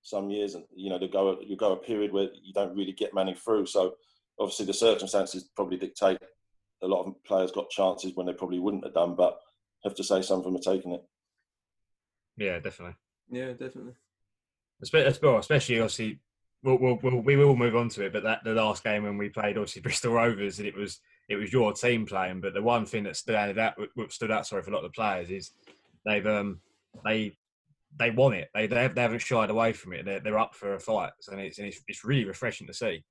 some 0.02 0.30
years, 0.30 0.54
and 0.54 0.64
you 0.74 0.90
know, 0.90 0.98
they 0.98 1.08
go 1.08 1.38
you 1.40 1.56
go 1.56 1.72
a 1.72 1.76
period 1.76 2.12
where 2.12 2.28
you 2.42 2.52
don't 2.54 2.74
really 2.76 2.92
get 2.92 3.14
many 3.14 3.34
through. 3.34 3.66
So 3.66 3.94
obviously, 4.38 4.66
the 4.66 4.72
circumstances 4.72 5.50
probably 5.54 5.76
dictate 5.76 6.18
a 6.82 6.86
lot 6.86 7.04
of 7.04 7.22
players 7.24 7.52
got 7.52 7.70
chances 7.70 8.12
when 8.14 8.26
they 8.26 8.32
probably 8.32 8.58
wouldn't 8.58 8.84
have 8.84 8.94
done. 8.94 9.14
But 9.14 9.38
I 9.84 9.88
have 9.88 9.96
to 9.96 10.04
say, 10.04 10.22
some 10.22 10.38
of 10.38 10.44
them 10.44 10.56
are 10.56 10.74
taking 10.74 10.92
it. 10.92 11.02
Yeah, 12.36 12.58
definitely. 12.58 12.96
Yeah, 13.30 13.52
definitely. 13.52 13.94
Especially, 14.82 15.80
obviously, 15.80 16.20
we'll, 16.62 16.78
we'll, 16.78 16.98
we'll, 17.02 17.20
we 17.20 17.36
will 17.36 17.56
move 17.56 17.76
on 17.76 17.88
to 17.90 18.04
it. 18.04 18.12
But 18.12 18.22
that 18.24 18.44
the 18.44 18.54
last 18.54 18.84
game 18.84 19.04
when 19.04 19.18
we 19.18 19.28
played, 19.28 19.56
obviously 19.56 19.82
Bristol 19.82 20.12
Rovers, 20.12 20.58
and 20.58 20.68
it 20.68 20.76
was 20.76 21.00
it 21.28 21.36
was 21.36 21.52
your 21.52 21.72
team 21.72 22.06
playing. 22.06 22.40
But 22.40 22.54
the 22.54 22.62
one 22.62 22.86
thing 22.86 23.04
that 23.04 23.16
stood 23.16 23.34
out, 23.34 23.54
that 23.54 23.76
stood 24.08 24.30
out, 24.30 24.46
sorry, 24.46 24.62
for 24.62 24.70
a 24.70 24.74
lot 24.74 24.84
of 24.84 24.90
the 24.90 24.96
players 24.96 25.30
is 25.30 25.52
they've 26.04 26.26
um 26.26 26.60
they 27.04 27.36
they 27.98 28.10
want 28.10 28.34
it. 28.34 28.48
They 28.54 28.66
they, 28.66 28.82
have, 28.82 28.94
they 28.94 29.02
haven't 29.02 29.20
shied 29.20 29.50
away 29.50 29.72
from 29.72 29.92
it. 29.92 30.04
They're, 30.04 30.20
they're 30.20 30.38
up 30.38 30.54
for 30.54 30.74
a 30.74 30.80
fight, 30.80 31.12
and 31.28 31.40
it's 31.40 31.58
and 31.58 31.68
it's, 31.68 31.80
it's 31.88 32.04
really 32.04 32.24
refreshing 32.24 32.66
to 32.66 32.74
see. 32.74 33.04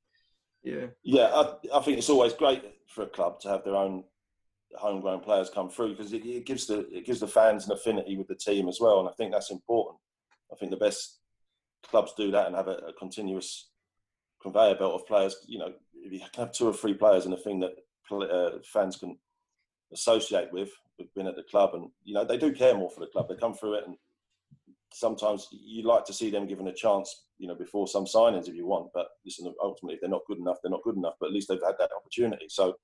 Yeah, 0.64 0.88
yeah. 1.04 1.28
I, 1.34 1.78
I 1.78 1.82
think 1.82 1.97
it's 1.97 2.10
always 2.10 2.34
great 2.34 2.64
for 2.88 3.04
a 3.04 3.08
club 3.08 3.39
to 3.41 3.50
have 3.50 3.64
their 3.64 3.76
own 3.76 4.04
homegrown 4.76 5.22
players 5.22 5.50
come 5.50 5.70
through 5.70 5.95
because 5.95 6.14
it, 6.14 6.26
it, 6.26 6.45
gives 6.45 6.68
the 6.68 6.88
it 6.95 7.06
gives 7.06 7.20
the 7.20 7.28
fans 7.28 7.66
an 7.66 7.72
affinity 7.72 8.18
with 8.18 8.28
the 8.28 8.36
team 8.36 8.68
as 8.68 8.80
well, 8.80 9.00
and 9.00 9.10
I 9.10 9.14
think 9.14 9.32
that's 9.32 9.52
important. 9.52 9.97
I 10.52 10.56
think 10.56 10.72
the 10.72 10.78
best 10.78 11.19
clubs 11.88 12.14
do 12.18 12.32
that 12.32 12.48
and 12.48 12.56
have 12.56 12.68
a, 12.68 12.78
a 12.88 12.94
continuous 12.94 13.70
conveyor 14.42 14.76
belt 14.76 14.94
of 14.94 15.08
players. 15.08 15.36
You 15.48 15.60
know, 15.60 15.74
if 15.94 16.12
you 16.12 16.20
can 16.20 16.46
have 16.46 16.52
two 16.52 16.68
or 16.68 16.74
three 16.74 16.94
players 16.94 17.26
and 17.26 17.34
a 17.34 17.38
thing 17.38 17.60
that 17.60 17.72
uh, 18.12 18.60
fans 18.72 18.98
can 18.98 19.18
associate 19.94 20.52
with, 20.52 20.70
have 21.00 21.14
been 21.16 21.28
at 21.28 21.36
the 21.36 21.44
club, 21.44 21.72
and 21.74 21.90
you 22.04 22.14
know 22.14 22.26
they 22.26 22.38
do 22.38 22.52
care 22.52 22.76
more 22.76 22.90
for 22.90 23.00
the 23.00 23.08
club. 23.08 23.28
They 23.30 23.36
come 23.36 23.54
through 23.54 23.76
it, 23.76 23.84
and 23.88 23.96
sometimes 24.94 25.48
you 25.52 25.84
like 25.84 26.06
to 26.06 26.14
see 26.14 26.30
them 26.30 26.48
given 26.48 26.68
a 26.68 26.74
chance. 26.74 27.26
You 27.38 27.48
know, 27.48 27.56
before 27.56 27.88
some 27.88 28.06
signings 28.06 28.50
if 28.50 28.56
you 28.56 28.68
want, 28.68 28.90
but 28.94 29.08
listen, 29.26 29.54
ultimately 29.64 29.96
if 29.96 30.02
they're 30.02 30.10
not 30.10 30.26
good 30.28 30.40
enough, 30.40 30.58
they're 30.62 30.72
not 30.72 30.84
good 30.84 30.98
enough. 30.98 31.14
But 31.20 31.28
at 31.28 31.34
least 31.34 31.48
they've 31.48 31.62
had 31.66 31.76
that 31.80 31.92
opportunity. 31.96 32.48
So, 32.50 32.76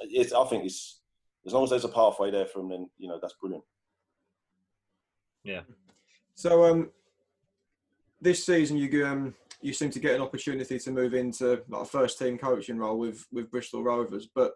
I 0.00 0.44
think 0.48 0.64
it's 0.64 1.00
as 1.46 1.52
long 1.52 1.64
as 1.64 1.70
there's 1.70 1.84
a 1.84 1.88
pathway 1.88 2.30
there 2.30 2.46
for 2.46 2.60
them, 2.60 2.70
then 2.70 2.90
you 2.98 3.08
know 3.08 3.18
that's 3.20 3.34
brilliant. 3.40 3.64
Yeah. 5.42 5.60
So 6.34 6.64
um, 6.64 6.90
this 8.24 8.44
season 8.44 8.76
you 8.76 9.06
um 9.06 9.34
you 9.60 9.72
seem 9.72 9.90
to 9.90 10.00
get 10.00 10.14
an 10.14 10.20
opportunity 10.20 10.78
to 10.78 10.90
move 10.90 11.14
into 11.14 11.62
like 11.68 11.82
a 11.82 11.86
first 11.86 12.18
team 12.18 12.36
coaching 12.36 12.78
role 12.78 12.98
with 12.98 13.24
with 13.30 13.50
Bristol 13.50 13.84
Rovers, 13.84 14.28
but 14.34 14.54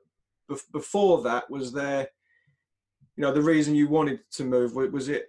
bef- 0.50 0.70
before 0.72 1.22
that, 1.22 1.48
was 1.50 1.72
there, 1.72 2.08
you 3.16 3.22
know, 3.22 3.32
the 3.32 3.42
reason 3.42 3.74
you 3.74 3.88
wanted 3.88 4.20
to 4.32 4.44
move 4.44 4.74
was 4.74 5.08
it 5.08 5.28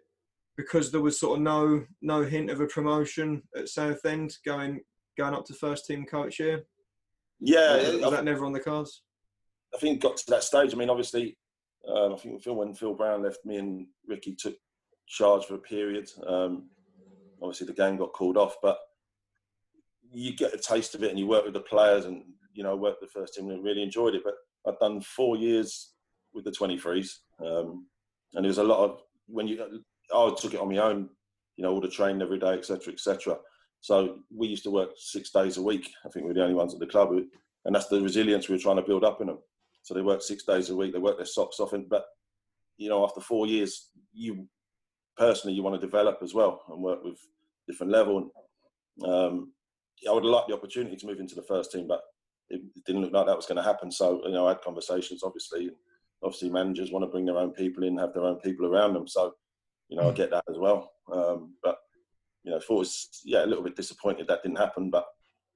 because 0.58 0.92
there 0.92 1.02
was 1.02 1.20
sort 1.20 1.38
of 1.38 1.44
no 1.44 1.86
no 2.02 2.24
hint 2.24 2.50
of 2.50 2.60
a 2.62 2.68
promotion 2.68 3.44
at 3.56 3.70
Southend 3.70 4.36
going 4.46 4.82
going 5.18 5.34
up 5.34 5.46
to 5.46 5.54
first 5.54 5.86
team 5.86 6.06
coach 6.06 6.38
here? 6.38 6.66
Yeah, 7.40 7.78
was, 7.78 8.02
was 8.02 8.12
that 8.12 8.26
never 8.26 8.46
on 8.46 8.54
the 8.54 8.60
cards? 8.60 9.04
I 9.74 9.78
think 9.78 9.98
it 9.98 10.02
got 10.02 10.18
to 10.18 10.24
that 10.30 10.44
stage. 10.44 10.74
I 10.74 10.78
mean, 10.78 10.90
obviously, 10.90 11.38
um, 11.88 12.14
I 12.14 12.18
think 12.18 12.44
when 12.46 12.74
Phil 12.74 12.96
Brown 12.96 13.24
left, 13.24 13.46
me 13.46 13.58
and 13.58 13.88
Ricky 14.08 14.36
took 14.36 14.56
charge 15.08 15.46
for 15.46 15.56
a 15.56 15.60
period. 15.60 16.10
Um, 16.28 16.70
obviously, 17.42 17.68
the 17.68 17.74
game 17.74 17.98
got 17.98 18.14
called 18.14 18.38
off, 18.38 18.56
but 18.62 18.78
you 20.12 20.36
get 20.36 20.54
a 20.54 20.58
taste 20.58 20.96
of 20.96 21.04
it, 21.04 21.10
and 21.10 21.20
you 21.20 21.28
work 21.28 21.46
with 21.46 21.54
the 21.54 21.60
players, 21.62 22.06
and 22.06 22.24
you 22.54 22.64
know, 22.64 22.76
work 22.76 23.00
the 23.00 23.08
first 23.08 23.34
team, 23.34 23.50
and 23.50 23.64
really 23.64 23.84
enjoyed 23.84 24.16
it. 24.16 24.24
But 24.24 24.36
I've 24.68 24.80
done 24.80 25.02
four 25.02 25.38
years 25.38 25.94
with 26.34 26.46
the 26.46 26.52
23s, 26.52 27.10
um, 27.40 27.88
and 28.34 28.44
there 28.44 28.50
was 28.50 28.58
a 28.58 28.64
lot 28.64 28.84
of 28.84 29.02
when 29.28 29.48
you. 29.48 29.84
I 30.14 30.34
took 30.36 30.56
it 30.56 30.60
on 30.60 30.70
my 30.70 30.78
own, 30.78 31.10
you 31.56 31.64
know, 31.64 31.72
all 31.72 31.82
the 31.82 31.88
training 31.88 32.22
every 32.22 32.40
day, 32.40 32.54
etc., 32.54 32.94
etc. 32.94 33.38
So 33.82 34.20
we 34.36 34.48
used 34.48 34.64
to 34.64 34.72
work 34.72 34.90
six 34.98 35.30
days 35.30 35.58
a 35.58 35.62
week. 35.62 35.92
I 36.04 36.10
think 36.10 36.26
we 36.26 36.30
were 36.30 36.34
the 36.34 36.44
only 36.44 36.56
ones 36.56 36.74
at 36.74 36.80
the 36.80 36.88
club, 36.88 37.12
and 37.12 37.76
that's 37.76 37.88
the 37.88 38.02
resilience 38.02 38.50
we 38.50 38.56
were 38.56 38.62
trying 38.62 38.78
to 38.78 38.82
build 38.82 39.04
up 39.04 39.22
in 39.22 39.28
them. 39.28 39.38
So 39.84 39.94
they 39.94 40.02
work 40.02 40.22
six 40.22 40.44
days 40.44 40.70
a 40.70 40.76
week. 40.76 40.94
They 40.94 41.00
work 41.00 41.18
their 41.18 41.26
socks 41.26 41.60
off. 41.60 41.74
And, 41.74 41.90
but, 41.90 42.06
you 42.78 42.90
know, 42.90 43.04
after 43.04 43.22
four 43.22 43.48
years, 43.48 43.90
you 44.14 44.48
personally, 45.20 45.56
you 45.56 45.62
want 45.62 45.80
to 45.80 45.86
develop 45.86 46.20
as 46.24 46.34
well 46.34 46.64
and 46.70 46.82
work 46.82 47.04
with 47.04 47.20
different 47.68 47.92
level. 47.92 48.32
Um, 49.06 49.54
I 50.08 50.12
would 50.12 50.24
have 50.24 50.32
liked 50.32 50.48
the 50.48 50.56
opportunity 50.56 50.96
to 50.96 51.06
move 51.06 51.20
into 51.20 51.36
the 51.36 51.44
first 51.44 51.72
team, 51.72 51.88
but 51.88 52.02
it 52.50 52.62
didn't 52.86 53.02
look 53.02 53.14
like 53.14 53.28
that 53.28 53.36
was 53.36 53.46
going 53.46 53.58
to 53.58 53.64
happen. 53.64 53.92
So, 53.92 54.22
you 54.26 54.32
know, 54.32 54.48
I 54.48 54.50
had 54.50 54.62
conversations, 54.62 55.22
obviously. 55.24 55.70
Obviously, 56.24 56.50
managers 56.50 56.92
want 56.92 57.04
to 57.04 57.12
bring 57.12 57.26
their 57.26 57.38
own 57.38 57.52
people 57.52 57.84
in, 57.84 57.98
have 57.98 58.14
their 58.14 58.26
own 58.26 58.38
people 58.38 58.66
around 58.66 58.94
them. 58.94 59.08
So, 59.08 59.36
you 59.90 59.98
know, 59.98 60.10
I 60.10 60.14
get 60.14 60.32
that 60.32 60.44
as 60.50 60.58
well. 60.58 60.92
Um, 61.12 61.54
but, 61.62 61.78
you 62.44 62.52
know, 62.52 62.58
I 62.58 62.60
thought 62.60 62.76
it 62.76 62.80
was, 62.80 63.22
yeah, 63.24 63.46
a 63.46 63.48
little 63.48 63.64
bit 63.64 63.76
disappointed 63.76 64.28
that 64.28 64.42
didn't 64.42 64.58
happen, 64.58 64.90
but, 64.90 65.06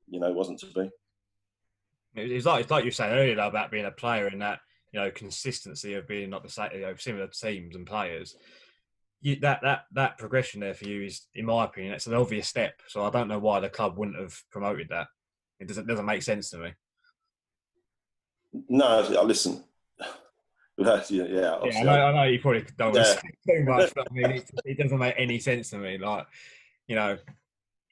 you 0.08 0.20
know, 0.20 0.28
it 0.28 0.36
wasn't 0.36 0.60
to 0.60 0.68
be 0.68 0.90
it's 2.16 2.46
like 2.46 2.62
it's 2.62 2.72
like 2.72 2.84
you 2.84 2.90
were 2.90 2.94
saying 2.94 3.14
earlier 3.14 3.40
about 3.40 3.72
being 3.72 3.86
a 3.86 3.92
player 3.92 4.28
and 4.28 4.42
that 4.42 4.60
you 4.92 5.00
know 5.00 5.10
consistency 5.12 5.96
of 5.96 6.08
being 6.08 6.30
not 6.30 6.44
the 6.44 6.50
same, 6.50 6.70
you 6.74 6.82
know, 6.82 6.96
similar 6.98 7.28
teams 7.28 7.76
and 7.76 7.86
players. 7.86 8.36
You, 9.24 9.38
that 9.38 9.62
that 9.64 9.86
that 9.94 10.18
progression 10.18 10.60
there 10.60 10.74
for 10.74 10.86
you 10.86 11.04
is, 11.04 11.28
in 11.34 11.46
my 11.46 11.64
opinion, 11.64 11.94
it's 11.94 12.08
an 12.08 12.14
obvious 12.14 12.48
step. 12.48 12.82
So 12.88 13.04
I 13.04 13.10
don't 13.10 13.30
know 13.30 13.40
why 13.40 13.60
the 13.60 13.70
club 13.70 13.98
wouldn't 13.98 14.20
have 14.20 14.38
promoted 14.52 14.90
that. 14.90 15.08
It 15.60 15.68
doesn't 15.68 15.88
doesn't 15.88 16.06
make 16.06 16.24
sense 16.24 16.50
to 16.52 16.58
me. 16.58 16.74
No, 18.70 18.86
I 18.86 19.24
listen. 19.24 19.64
yeah, 20.78 21.02
yeah, 21.10 21.26
yeah 21.30 21.56
I, 21.62 21.84
know, 21.84 22.06
I 22.06 22.14
know 22.14 22.24
you 22.24 22.40
probably 22.40 22.66
don't 22.78 22.94
yeah. 22.94 23.16
too 23.48 23.64
much, 23.64 23.94
but 23.96 24.08
I 24.12 24.14
mean, 24.14 24.32
it, 24.32 24.50
it 24.66 24.78
doesn't 24.78 25.00
make 25.00 25.16
any 25.18 25.40
sense 25.40 25.70
to 25.70 25.78
me. 25.78 25.98
Like, 25.98 26.28
you 26.88 26.96
know, 26.96 27.18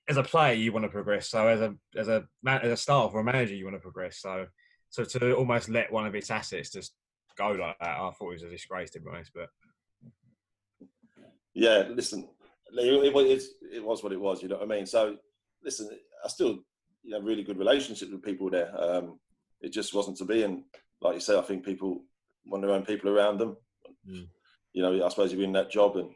as 0.09 0.17
a 0.17 0.23
player 0.23 0.53
you 0.53 0.73
want 0.73 0.83
to 0.83 0.89
progress. 0.89 1.29
So 1.29 1.47
as 1.47 1.61
a 1.61 1.75
as 1.95 2.07
a 2.09 2.25
as 2.45 2.71
a 2.71 2.77
staff 2.77 3.11
or 3.13 3.21
a 3.21 3.23
manager 3.23 3.55
you 3.55 3.65
want 3.65 3.77
to 3.77 3.81
progress. 3.81 4.17
So 4.17 4.47
so 4.89 5.03
to 5.05 5.35
almost 5.35 5.69
let 5.69 5.91
one 5.91 6.05
of 6.05 6.15
its 6.15 6.29
assets 6.29 6.71
just 6.71 6.91
go 7.37 7.51
like 7.51 7.79
that, 7.79 7.89
I 7.89 8.11
thought 8.11 8.31
it 8.31 8.33
was 8.33 8.43
a 8.43 8.49
disgrace 8.49 8.91
to 8.91 8.99
be 8.99 9.09
honest. 9.09 9.31
But 9.33 9.49
yeah, 11.53 11.85
listen, 11.89 12.27
it, 12.73 13.15
it, 13.15 13.43
it 13.73 13.83
was 13.83 14.03
what 14.03 14.13
it 14.13 14.19
was. 14.19 14.41
You 14.41 14.49
know 14.49 14.57
what 14.57 14.71
I 14.71 14.75
mean? 14.75 14.85
So 14.85 15.17
listen, 15.63 15.89
I 16.23 16.27
still 16.27 16.59
you 17.03 17.11
know 17.11 17.21
really 17.21 17.43
good 17.43 17.57
relationships 17.57 18.11
with 18.11 18.23
people 18.23 18.49
there. 18.49 18.71
Um, 18.79 19.19
it 19.61 19.71
just 19.71 19.93
wasn't 19.93 20.17
to 20.17 20.25
be, 20.25 20.43
and 20.43 20.63
like 21.01 21.15
you 21.15 21.19
say, 21.19 21.37
I 21.37 21.41
think 21.41 21.65
people 21.65 22.03
want 22.45 22.63
their 22.63 22.71
own 22.71 22.85
people 22.85 23.09
around 23.09 23.37
them. 23.37 23.57
Mm. 24.09 24.27
You 24.73 24.81
know, 24.81 25.05
I 25.05 25.09
suppose 25.09 25.33
you're 25.33 25.43
in 25.43 25.51
that 25.53 25.71
job, 25.71 25.97
and 25.97 26.09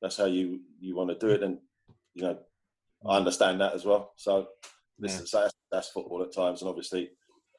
that's 0.00 0.16
how 0.16 0.26
you 0.26 0.60
you 0.80 0.96
want 0.96 1.10
to 1.10 1.26
do 1.26 1.32
it. 1.32 1.42
And 1.42 1.58
you 2.14 2.22
know, 2.22 2.38
I 3.06 3.16
understand 3.16 3.60
that 3.60 3.74
as 3.74 3.84
well. 3.84 4.12
So 4.16 4.48
this 4.98 5.16
yeah. 5.16 5.22
is 5.22 5.30
that's, 5.30 5.54
that's 5.70 5.88
football 5.88 6.22
at 6.22 6.34
times, 6.34 6.62
and 6.62 6.68
obviously 6.68 7.10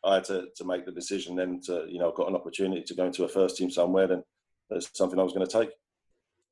I 0.04 0.16
had 0.16 0.26
to, 0.26 0.48
to 0.56 0.66
make 0.66 0.86
the 0.86 0.92
decision 0.92 1.36
then 1.36 1.62
to 1.66 1.86
you 1.90 2.00
know 2.00 2.12
got 2.12 2.28
an 2.28 2.36
opportunity 2.36 2.84
to 2.84 2.96
go 2.96 3.06
into 3.06 3.24
a 3.24 3.30
first 3.30 3.58
team 3.58 3.72
somewhere. 3.72 4.08
Then 4.08 4.24
that's 4.70 4.90
something 4.94 5.20
I 5.20 5.24
was 5.24 5.34
going 5.34 5.48
to 5.48 5.60
take. 5.60 5.70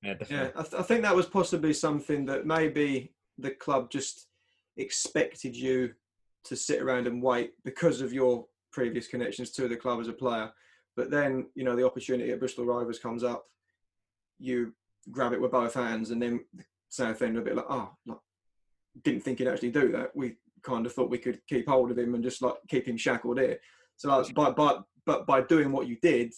Yeah. 0.02 0.16
Yeah, 0.30 0.49
I, 0.56 0.62
th- 0.64 0.74
I 0.80 0.82
think 0.82 1.04
that 1.04 1.16
was 1.16 1.28
possibly 1.28 1.74
something 1.74 2.26
that 2.26 2.45
maybe 2.45 3.14
the 3.38 3.52
club 3.52 3.91
just 3.91 4.28
expected 4.78 5.56
you 5.56 5.93
to 6.45 6.56
sit 6.56 6.82
around 6.82 7.08
and 7.08 7.22
wait 7.22 7.54
because 7.64 8.02
of 8.02 8.12
your 8.12 8.45
previous 8.72 9.08
connections 9.08 9.52
to 9.52 9.68
the 9.68 9.76
club 9.76 9.99
as 9.99 10.08
a 10.08 10.14
player. 10.14 10.52
But 10.95 11.12
then, 11.12 11.47
you 11.56 11.64
know, 11.64 11.76
the 11.76 11.86
opportunity 11.86 12.32
at 12.32 12.39
Bristol 12.39 12.66
Rovers 12.66 12.99
comes 12.99 13.24
up, 13.24 13.45
you 14.39 14.74
grab 15.12 15.34
it 15.34 15.41
with 15.41 15.52
both 15.52 15.74
hands, 15.74 16.12
and 16.12 16.22
then 16.22 16.45
Southend 16.89 17.38
a 17.38 17.41
bit 17.41 17.56
like, 17.56 17.66
oh, 17.70 17.91
like, 18.06 18.18
didn't 19.04 19.22
think 19.22 19.39
he'd 19.39 19.47
actually 19.47 19.72
do 19.72 19.91
that. 19.91 20.16
We 20.16 20.36
kind 20.64 20.86
of 20.86 20.93
thought 20.93 21.10
we 21.10 21.18
could 21.18 21.39
keep 21.47 21.68
hold 21.68 21.91
of 21.91 21.97
him 21.97 22.14
and 22.14 22.24
just 22.24 22.41
like 22.41 22.56
keep 22.68 22.88
him 22.88 22.97
shackled 22.97 23.39
here. 23.39 23.60
So 23.97 24.10
that's 24.10 24.32
by 24.32 24.52
but 24.52 24.84
but 25.06 25.26
by 25.26 25.41
doing 25.41 25.72
what 25.72 25.88
you 25.88 25.97
did, 26.02 26.34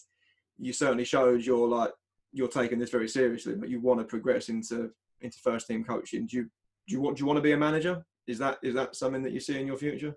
you 0.57 0.72
certainly 0.74 1.03
showed 1.03 1.43
you're 1.43 1.68
like 1.68 1.91
you're 2.34 2.47
taking 2.47 2.79
this 2.79 2.89
very 2.89 3.07
seriously, 3.07 3.55
but 3.55 3.69
you 3.69 3.79
want 3.79 3.99
to 3.99 4.05
progress 4.05 4.49
into 4.49 4.91
into 5.21 5.38
first 5.39 5.67
team 5.67 5.84
coaching. 5.84 6.27
Do 6.27 6.38
you 6.38 6.43
do 6.43 6.93
you 6.93 7.01
want 7.01 7.17
do 7.17 7.21
you 7.21 7.27
want 7.27 7.38
to 7.38 7.41
be 7.41 7.53
a 7.53 7.57
manager? 7.57 8.05
Is 8.27 8.39
that 8.39 8.57
is 8.63 8.75
that 8.75 8.95
something 8.95 9.23
that 9.23 9.31
you 9.31 9.39
see 9.39 9.59
in 9.59 9.67
your 9.67 9.77
future? 9.77 10.15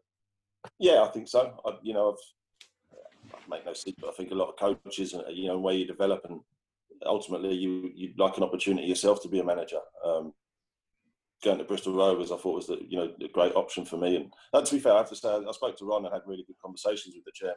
Yeah, 0.79 1.03
I 1.03 1.09
think 1.09 1.29
so. 1.29 1.61
I, 1.65 1.73
you 1.83 1.95
know, 1.95 2.11
I've 2.11 3.35
I 3.35 3.51
make 3.51 3.67
no 3.67 3.73
secret. 3.73 4.09
I 4.09 4.13
think 4.13 4.31
a 4.31 4.35
lot 4.35 4.49
of 4.49 4.57
coaches, 4.57 5.15
uh, 5.15 5.29
you 5.29 5.49
know, 5.49 5.59
where 5.59 5.75
you 5.75 5.87
develop 5.87 6.23
and 6.29 6.41
ultimately 7.05 7.55
you 7.55 7.91
you 7.95 8.13
like 8.17 8.37
an 8.37 8.43
opportunity 8.43 8.87
yourself 8.87 9.23
to 9.23 9.29
be 9.29 9.41
a 9.41 9.45
manager. 9.45 9.81
Um, 10.05 10.33
going 11.45 11.59
to 11.59 11.65
Bristol 11.65 11.95
Rovers, 11.95 12.33
I 12.33 12.37
thought 12.37 12.55
was 12.55 12.67
the 12.67 12.79
you 12.89 12.99
know 12.99 13.13
a 13.23 13.29
great 13.29 13.55
option 13.55 13.85
for 13.85 13.97
me. 13.97 14.17
And, 14.17 14.33
and 14.53 14.67
to 14.67 14.75
be 14.75 14.81
fair, 14.81 14.95
I 14.95 14.99
have 14.99 15.09
to 15.11 15.17
say, 15.17 15.29
I 15.29 15.53
spoke 15.53 15.77
to 15.79 15.85
Ron 15.85 16.05
and 16.05 16.15
had 16.15 16.23
really 16.27 16.45
good 16.47 16.57
conversations 16.63 17.15
with 17.15 17.25
the 17.25 17.33
chairman, 17.35 17.57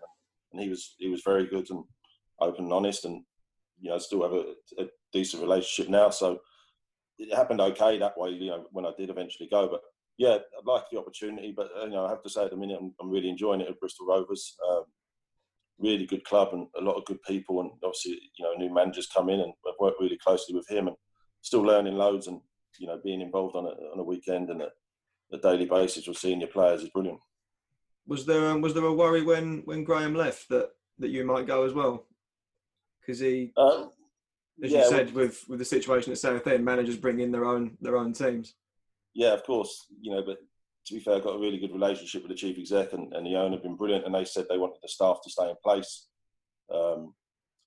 and 0.52 0.62
he 0.62 0.70
was 0.70 0.96
he 0.98 1.10
was 1.10 1.22
very 1.24 1.48
good 1.48 1.70
and 1.70 1.84
open 2.40 2.66
and 2.66 2.74
honest, 2.74 3.06
and 3.06 3.24
you 3.80 3.90
know 3.90 3.98
still 3.98 4.24
have 4.24 4.34
a, 4.34 4.54
a 4.82 4.88
decent 5.14 5.42
relationship 5.42 5.90
now. 5.90 6.10
So 6.10 6.40
it 7.18 7.36
happened 7.36 7.62
okay 7.62 7.98
that 7.98 8.18
way. 8.18 8.32
You 8.32 8.52
know 8.52 8.66
when 8.72 8.86
I 8.86 8.92
did 8.98 9.10
eventually 9.10 9.50
go, 9.50 9.68
but 9.68 9.82
yeah, 10.18 10.36
I'd 10.36 10.66
like 10.66 10.84
the 10.92 11.00
opportunity, 11.00 11.54
but 11.56 11.70
uh, 11.80 11.86
you 11.86 11.92
know, 11.92 12.06
I 12.06 12.10
have 12.10 12.24
to 12.24 12.30
say 12.30 12.44
at 12.44 12.52
the 12.52 12.58
minute 12.58 12.78
I'm, 12.80 12.94
I'm 13.02 13.10
really 13.10 13.30
enjoying 13.30 13.62
it 13.62 13.70
at 13.70 13.80
Bristol 13.80 14.06
Rovers. 14.06 14.56
Um, 14.70 14.84
really 15.80 16.06
good 16.06 16.26
club 16.26 16.50
and 16.52 16.68
a 16.78 16.82
lot 16.82 16.98
of 16.98 17.06
good 17.06 17.22
people, 17.24 17.62
and 17.62 17.72
obviously 17.84 18.20
you 18.38 18.44
know 18.44 18.54
new 18.54 18.74
managers 18.74 19.08
come 19.08 19.30
in 19.30 19.40
and 19.40 19.54
I've 19.66 19.80
worked 19.80 20.02
really 20.02 20.18
closely 20.18 20.56
with 20.56 20.70
him 20.70 20.88
and 20.88 20.96
still 21.42 21.62
learning 21.62 21.96
loads 21.96 22.28
and 22.28 22.42
you 22.80 22.88
know 22.88 23.00
being 23.04 23.22
involved 23.22 23.56
on 23.56 23.66
a 23.66 23.70
on 23.70 24.00
a 24.00 24.04
weekend 24.04 24.50
and 24.50 24.62
a, 24.62 24.70
a 25.32 25.38
daily 25.38 25.66
basis 25.66 26.08
with 26.08 26.18
senior 26.18 26.48
players 26.48 26.84
is 26.84 26.90
brilliant. 26.90 27.20
Was 28.06 28.26
there 28.26 28.50
um, 28.50 28.62
was 28.62 28.74
there 28.74 28.86
a 28.86 28.94
worry 28.94 29.24
when 29.24 29.62
when 29.66 29.84
Graham 29.84 30.16
left 30.16 30.50
that 30.50 30.70
that 31.00 31.10
you 31.10 31.24
might 31.24 31.48
go 31.48 31.64
as 31.64 31.74
well? 31.74 32.08
Because 33.10 33.22
he, 33.22 33.52
Um, 33.58 33.92
as 34.64 34.72
yeah, 34.72 34.84
you 34.84 34.90
said, 34.90 35.14
with 35.16 35.44
with 35.50 35.58
the 35.58 35.66
situation 35.66 36.12
at 36.12 36.20
Southend, 36.20 36.64
managers 36.64 36.96
bring 36.96 37.22
in 37.22 37.32
their 37.32 37.44
own 37.44 37.76
their 37.82 37.98
own 37.98 38.14
teams. 38.14 38.54
Yeah, 39.16 39.34
of 39.34 39.44
course. 39.44 39.88
You 40.00 40.12
know, 40.12 40.22
but 40.22 40.38
to 40.86 40.94
be 40.94 41.00
fair, 41.00 41.16
I've 41.16 41.24
got 41.24 41.38
a 41.38 41.40
really 41.40 41.58
good 41.58 41.74
relationship 41.74 42.22
with 42.22 42.30
the 42.30 42.38
chief 42.38 42.60
exec 42.60 42.94
and, 42.94 43.12
and 43.14 43.26
the 43.26 43.36
owner 43.36 43.56
have 43.56 43.64
been 43.64 43.78
brilliant. 43.78 44.06
And 44.06 44.14
they 44.14 44.26
said 44.26 44.46
they 44.48 44.60
wanted 44.60 44.78
the 44.84 44.90
staff 44.90 45.22
to 45.24 45.30
stay 45.32 45.50
in 45.50 45.56
place. 45.64 46.06
Um, 46.72 47.16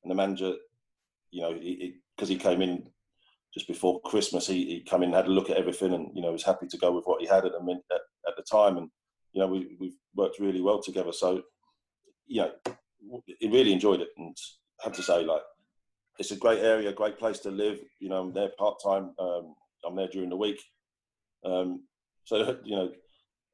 and 0.05 0.13
the 0.13 0.15
manager, 0.15 0.53
you 1.33 1.41
know, 1.41 1.55
because 1.55 2.29
he, 2.29 2.35
he, 2.35 2.37
came 2.37 2.63
in 2.63 2.89
just 3.53 3.67
before 3.67 4.01
Christmas, 4.03 4.47
he, 4.47 4.65
he 4.65 4.81
come 4.89 5.03
in, 5.03 5.13
had 5.13 5.27
a 5.27 5.31
look 5.31 5.51
at 5.51 5.57
everything, 5.57 5.93
and 5.93 6.15
you 6.15 6.23
know, 6.23 6.31
was 6.31 6.45
happy 6.45 6.69
to 6.69 6.79
go 6.79 6.93
with 6.93 7.05
what 7.07 7.21
he 7.21 7.27
had 7.27 7.45
at 7.45 7.51
the 7.51 7.81
at, 7.91 8.01
at 8.29 8.37
the 8.37 8.45
time. 8.49 8.77
And 8.77 8.89
you 9.33 9.41
know, 9.41 9.49
we 9.49 9.77
we've 9.81 9.99
worked 10.15 10.39
really 10.39 10.61
well 10.61 10.81
together. 10.81 11.13
So, 11.13 11.43
you 12.29 12.43
know, 12.43 12.53
he 13.41 13.49
really 13.49 13.73
enjoyed 13.73 14.03
it, 14.03 14.11
and 14.17 14.37
I 14.39 14.62
have 14.83 14.93
to 14.95 15.03
say, 15.03 15.25
like, 15.25 15.43
it's 16.19 16.31
a 16.31 16.37
great 16.37 16.61
area, 16.61 16.93
great 16.93 17.19
place 17.19 17.39
to 17.41 17.51
live. 17.51 17.81
You 17.99 18.09
know, 18.09 18.21
I'm 18.23 18.33
there 18.33 18.51
part 18.59 18.81
time. 18.83 19.15
Um, 19.19 19.55
I'm 19.85 19.97
there 19.97 20.09
during 20.09 20.31
the 20.31 20.37
week. 20.37 20.61
Um, 21.45 21.85
so 22.25 22.59
you 22.65 22.77
know, 22.77 22.93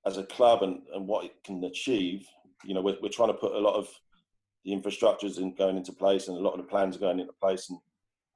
as 0.06 0.16
a 0.16 0.24
club 0.24 0.62
and, 0.62 0.82
and 0.94 1.06
what 1.06 1.24
it 1.24 1.32
can 1.44 1.62
achieve, 1.64 2.26
you 2.64 2.74
know, 2.74 2.82
we're, 2.82 2.96
we're 3.02 3.08
trying 3.08 3.28
to 3.28 3.34
put 3.34 3.52
a 3.52 3.58
lot 3.58 3.76
of 3.76 3.88
the 4.64 4.72
infrastructures 4.72 5.38
in 5.38 5.54
going 5.54 5.76
into 5.76 5.92
place 5.92 6.28
and 6.28 6.36
a 6.36 6.40
lot 6.40 6.52
of 6.52 6.58
the 6.58 6.68
plans 6.68 6.96
are 6.96 7.00
going 7.00 7.20
into 7.20 7.32
place. 7.40 7.70
And 7.70 7.78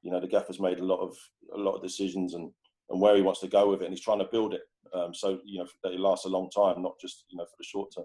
you 0.02 0.10
know, 0.10 0.20
the 0.20 0.28
gaffer's 0.28 0.60
made 0.60 0.78
a 0.78 0.84
lot 0.84 1.00
of 1.00 1.16
a 1.54 1.58
lot 1.58 1.74
of 1.74 1.82
decisions 1.82 2.34
and 2.34 2.50
and 2.90 3.00
where 3.00 3.16
he 3.16 3.22
wants 3.22 3.40
to 3.40 3.48
go 3.48 3.70
with 3.70 3.82
it, 3.82 3.86
and 3.86 3.94
he's 3.94 4.04
trying 4.04 4.18
to 4.18 4.28
build 4.30 4.54
it. 4.54 4.62
Um, 4.94 5.14
so 5.14 5.40
you 5.44 5.58
know 5.58 5.66
that 5.82 5.92
it 5.92 6.00
lasts 6.00 6.26
a 6.26 6.28
long 6.28 6.50
time, 6.50 6.82
not 6.82 7.00
just 7.00 7.24
you 7.30 7.38
know 7.38 7.44
for 7.44 7.56
the 7.58 7.64
short 7.64 7.90
term. 7.94 8.04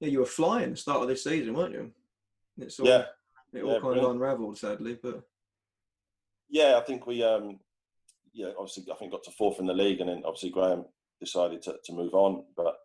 Yeah, 0.00 0.08
you 0.08 0.20
were 0.20 0.26
flying 0.26 0.70
the 0.70 0.76
start 0.76 1.02
of 1.02 1.08
this 1.08 1.24
season, 1.24 1.54
weren't 1.54 1.74
you? 1.74 1.90
It's 2.58 2.80
all, 2.80 2.86
yeah, 2.86 3.04
it 3.56 3.62
all 3.62 3.68
yeah, 3.68 3.74
kind 3.74 3.82
brilliant. 3.82 4.06
of 4.06 4.12
unravelled, 4.12 4.58
sadly. 4.58 4.98
But 5.02 5.22
yeah, 6.48 6.78
I 6.80 6.84
think 6.84 7.06
we, 7.06 7.22
um, 7.22 7.58
yeah, 8.32 8.50
obviously, 8.58 8.84
I 8.92 8.96
think 8.96 9.12
got 9.12 9.24
to 9.24 9.30
fourth 9.32 9.58
in 9.58 9.66
the 9.66 9.74
league, 9.74 10.00
and 10.00 10.08
then 10.08 10.22
obviously 10.24 10.50
Graham 10.50 10.84
decided 11.20 11.62
to, 11.62 11.76
to 11.84 11.92
move 11.92 12.14
on. 12.14 12.44
But 12.56 12.76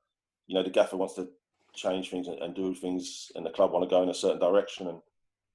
you 0.47 0.55
know, 0.55 0.63
the 0.63 0.69
gaffer 0.69 0.97
wants 0.97 1.15
to 1.15 1.29
change 1.73 2.09
things 2.09 2.27
and, 2.27 2.39
and 2.39 2.55
do 2.55 2.73
things, 2.73 3.31
and 3.35 3.45
the 3.45 3.51
club 3.51 3.71
want 3.71 3.87
to 3.87 3.93
go 3.93 4.03
in 4.03 4.09
a 4.09 4.13
certain 4.13 4.39
direction, 4.39 4.87
and 4.87 5.01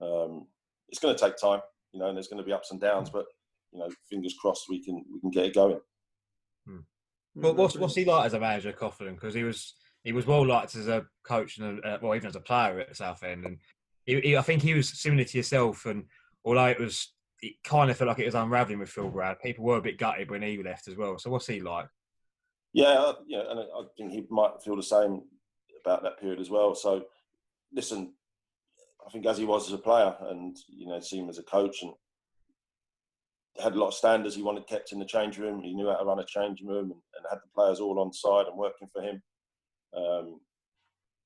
um, 0.01 0.47
it's 0.89 1.01
going 1.01 1.15
to 1.15 1.21
take 1.21 1.37
time, 1.37 1.61
you 1.93 2.01
know, 2.01 2.09
and 2.09 2.17
there's 2.17 2.29
going 2.29 2.43
to 2.43 2.47
be 2.47 2.53
ups 2.53 2.71
and 2.71 2.81
downs. 2.81 3.11
But 3.11 3.27
you 3.73 3.79
know, 3.79 3.89
fingers 4.09 4.37
crossed, 4.41 4.67
we 4.69 4.85
can 4.85 5.05
we 5.13 5.21
can 5.21 5.31
get 5.31 5.47
it 5.47 5.55
going. 5.55 5.81
But 7.37 7.57
what's 7.57 7.77
what's 7.77 7.95
he 7.95 8.05
like 8.05 8.27
as 8.27 8.35
a 8.35 8.41
manager, 8.41 8.73
Coughlan? 8.73 9.15
Because 9.15 9.35
he 9.35 9.45
was 9.45 9.75
he 10.03 10.13
was 10.13 10.27
well 10.27 10.47
liked 10.47 10.75
as 10.75 10.89
a 10.89 11.05
coach 11.25 11.59
and 11.59 11.81
a, 11.81 11.89
uh, 11.89 11.99
well 12.01 12.15
even 12.15 12.29
as 12.29 12.37
a 12.37 12.41
player 12.41 12.81
at 12.81 12.97
Southend, 12.97 13.45
and 13.45 13.59
he, 14.07 14.21
he, 14.21 14.37
I 14.37 14.43
think 14.43 14.63
he 14.63 14.75
was 14.75 14.89
similar 14.89 15.25
to 15.25 15.37
yourself. 15.37 15.85
And 15.85 16.05
although 16.45 16.67
it 16.67 16.81
was, 16.81 17.13
it 17.43 17.55
kind 17.65 17.91
of 17.91 17.97
felt 17.97 18.09
like 18.09 18.21
it 18.21 18.27
was 18.27 18.35
unraveling 18.35 18.79
with 18.79 18.89
Phil 18.89 19.11
Brad. 19.11 19.41
People 19.43 19.65
were 19.65 19.77
a 19.77 19.83
bit 19.83 19.99
gutted 19.99 20.31
when 20.31 20.43
he 20.43 20.63
left 20.63 20.89
as 20.89 20.97
well. 20.97 21.19
So 21.19 21.31
what's 21.31 21.47
he 21.47 21.61
like? 21.61 21.89
Yeah, 22.73 23.13
yeah, 23.27 23.43
and 23.51 23.61
I 23.61 23.83
think 23.97 24.13
he 24.13 24.27
might 24.31 24.63
feel 24.63 24.77
the 24.77 24.83
same 24.83 25.23
about 25.85 26.03
that 26.03 26.21
period 26.21 26.41
as 26.41 26.51
well. 26.51 26.75
So, 26.75 27.05
listen, 27.73 28.13
I 29.07 29.11
think 29.11 29.25
as 29.25 29.39
he 29.39 29.47
was 29.47 29.67
as 29.67 29.73
a 29.73 29.79
player, 29.79 30.15
and 30.29 30.57
you 30.69 30.87
know, 30.87 31.01
see 31.01 31.19
him 31.19 31.31
as 31.31 31.39
a 31.39 31.43
coach, 31.43 31.83
and 31.83 31.93
had 33.63 33.75
a 33.75 33.79
lot 33.79 33.89
of 33.89 33.95
standards 33.95 34.35
he 34.35 34.43
wanted 34.43 34.67
kept 34.67 34.93
in 34.93 34.99
the 34.99 35.07
change 35.07 35.39
room. 35.39 35.63
He 35.63 35.73
knew 35.73 35.89
how 35.89 35.97
to 35.97 36.05
run 36.05 36.19
a 36.19 36.25
change 36.27 36.61
room, 36.61 36.91
and, 36.91 37.01
and 37.17 37.27
had 37.31 37.39
the 37.39 37.49
players 37.55 37.81
all 37.81 37.99
on 37.99 38.13
side 38.13 38.47
and 38.47 38.59
working 38.59 38.89
for 38.93 39.01
him. 39.01 39.23
Um, 39.97 40.41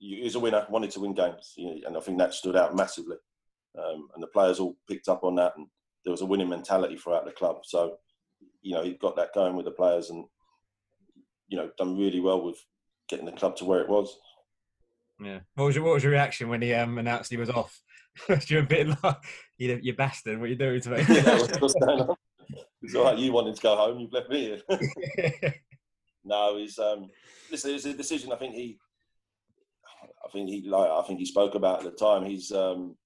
he 0.01 0.23
was 0.23 0.35
a 0.35 0.41
winner, 0.41 0.67
wanted 0.69 0.91
to 0.93 1.01
win 1.01 1.15
games, 1.15 1.55
and 1.57 1.97
I 1.97 2.01
think 2.01 2.19
that 2.19 2.35
stood 2.35 2.57
out 2.57 2.75
massively. 2.75 3.17
Um, 3.79 4.09
and 4.15 4.23
the 4.23 4.29
players 4.29 4.59
all 4.59 4.77
picked 4.89 5.09
up 5.09 5.23
on 5.23 5.37
that, 5.37 5.53
and 5.57 5.67
there 6.05 6.11
was 6.11 6.23
a 6.23 6.27
winning 6.27 6.49
mentality 6.49 6.97
throughout 6.97 7.25
the 7.25 7.33
club. 7.33 7.59
So, 7.65 7.99
you 8.63 8.75
know, 8.75 8.83
he 8.83 8.95
got 8.95 9.15
that 9.17 9.35
going 9.35 9.55
with 9.55 9.67
the 9.67 9.71
players, 9.71 10.11
and 10.11 10.25
you 11.49 11.59
know, 11.59 11.71
done 11.79 11.99
really 11.99 12.21
well 12.21 12.43
with 12.43 12.57
getting 13.09 13.27
the 13.27 13.33
club 13.33 13.57
to 13.57 13.65
where 13.65 13.81
it 13.81 13.89
was. 13.89 14.17
Yeah. 15.23 15.41
What 15.55 15.67
was 15.67 15.75
your 15.77 15.85
What 15.85 15.95
was 15.95 16.03
your 16.03 16.13
reaction 16.13 16.49
when 16.49 16.63
he 16.63 16.73
um, 16.73 16.99
announced 16.99 17.31
he 17.31 17.37
was 17.37 17.51
off? 17.51 17.81
You're 18.47 18.63
a 18.63 18.67
bit 18.67 18.89
like 19.03 19.17
you, 19.59 19.79
you 19.83 19.95
bastard. 19.95 20.39
What 20.39 20.47
are 20.47 20.49
you 20.49 20.57
doing 20.57 20.81
to 20.81 20.91
me? 20.91 20.97
yeah, 21.09 21.39
what's 21.39 21.75
going 21.75 22.01
on? 22.01 22.17
It's 22.83 22.95
all 22.95 23.05
right. 23.05 23.19
You 23.19 23.33
wanted 23.33 23.55
to 23.57 23.63
go 23.63 23.77
home. 23.77 24.01
You've 24.01 24.13
left 24.13 24.31
me 24.31 24.59
here. 24.69 25.55
no, 26.25 26.57
he's 26.57 26.79
um. 26.79 27.11
Listen, 27.51 27.73
it's 27.73 27.85
a 27.85 27.93
decision. 27.93 28.33
I 28.33 28.37
think 28.37 28.55
he. 28.55 28.79
I 30.31 30.33
think 30.33 30.49
he 30.49 30.69
like. 30.69 30.89
I 30.89 31.03
think 31.07 31.19
he 31.19 31.27
spoke 31.27 31.57
about 31.57 31.85
at 31.85 31.85
the 31.85 31.99
time. 31.99 32.25
He's 32.25 32.53
um, 32.53 32.97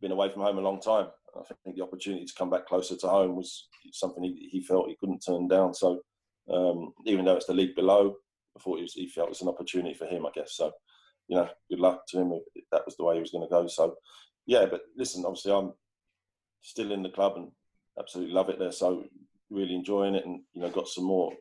been 0.00 0.12
away 0.12 0.30
from 0.30 0.42
home 0.42 0.56
a 0.56 0.62
long 0.62 0.80
time. 0.80 1.08
I 1.38 1.42
think 1.62 1.76
the 1.76 1.82
opportunity 1.82 2.24
to 2.24 2.34
come 2.36 2.48
back 2.48 2.66
closer 2.66 2.96
to 2.96 3.08
home 3.08 3.36
was 3.36 3.68
something 3.92 4.22
he, 4.22 4.48
he 4.50 4.62
felt 4.62 4.88
he 4.88 4.96
couldn't 4.98 5.24
turn 5.26 5.48
down. 5.48 5.74
So 5.74 6.00
um, 6.50 6.94
even 7.04 7.26
though 7.26 7.36
it's 7.36 7.46
the 7.46 7.52
league 7.52 7.74
below, 7.74 8.16
I 8.56 8.60
thought 8.60 8.76
he, 8.76 8.82
was, 8.82 8.94
he 8.94 9.06
felt 9.06 9.28
it 9.28 9.30
was 9.30 9.42
an 9.42 9.48
opportunity 9.48 9.94
for 9.94 10.06
him. 10.06 10.24
I 10.24 10.30
guess 10.34 10.56
so. 10.56 10.72
You 11.28 11.36
know, 11.36 11.48
good 11.68 11.80
luck 11.80 12.06
to 12.08 12.20
him 12.20 12.40
if 12.54 12.64
that 12.72 12.86
was 12.86 12.96
the 12.96 13.04
way 13.04 13.16
he 13.16 13.20
was 13.20 13.32
going 13.32 13.46
to 13.46 13.50
go. 13.50 13.66
So 13.66 13.96
yeah, 14.46 14.64
but 14.64 14.80
listen, 14.96 15.24
obviously 15.26 15.52
I'm 15.52 15.74
still 16.62 16.92
in 16.92 17.02
the 17.02 17.10
club 17.10 17.34
and 17.36 17.50
absolutely 17.98 18.32
love 18.32 18.48
it 18.48 18.58
there. 18.58 18.72
So 18.72 19.04
really 19.50 19.74
enjoying 19.74 20.14
it, 20.14 20.24
and 20.24 20.40
you 20.54 20.62
know, 20.62 20.70
got 20.70 20.88
some 20.88 21.04
more 21.04 21.32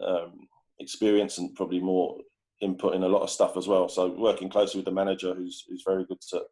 um, 0.00 0.46
experience 0.78 1.38
and 1.38 1.54
probably 1.56 1.80
more 1.80 2.18
input 2.62 2.94
in 2.94 3.02
a 3.02 3.08
lot 3.08 3.22
of 3.22 3.30
stuff 3.30 3.56
as 3.56 3.68
well. 3.68 3.88
So 3.88 4.08
working 4.08 4.48
closely 4.48 4.78
with 4.78 4.86
the 4.86 4.92
manager, 4.92 5.34
who's 5.34 5.64
who's 5.68 5.82
very 5.84 6.04
good 6.04 6.20
to 6.30 6.44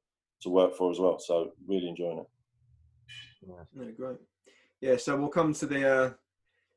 to 0.42 0.50
work 0.50 0.76
for 0.76 0.90
as 0.90 0.98
well. 0.98 1.18
So 1.18 1.52
really 1.66 1.88
enjoying 1.88 2.18
it. 2.18 2.28
Yeah, 3.46 3.84
great. 3.96 4.16
Yeah, 4.80 4.96
so 4.96 5.16
we'll 5.16 5.28
come 5.28 5.54
to 5.54 5.66
the. 5.66 5.88
Uh, 5.88 6.10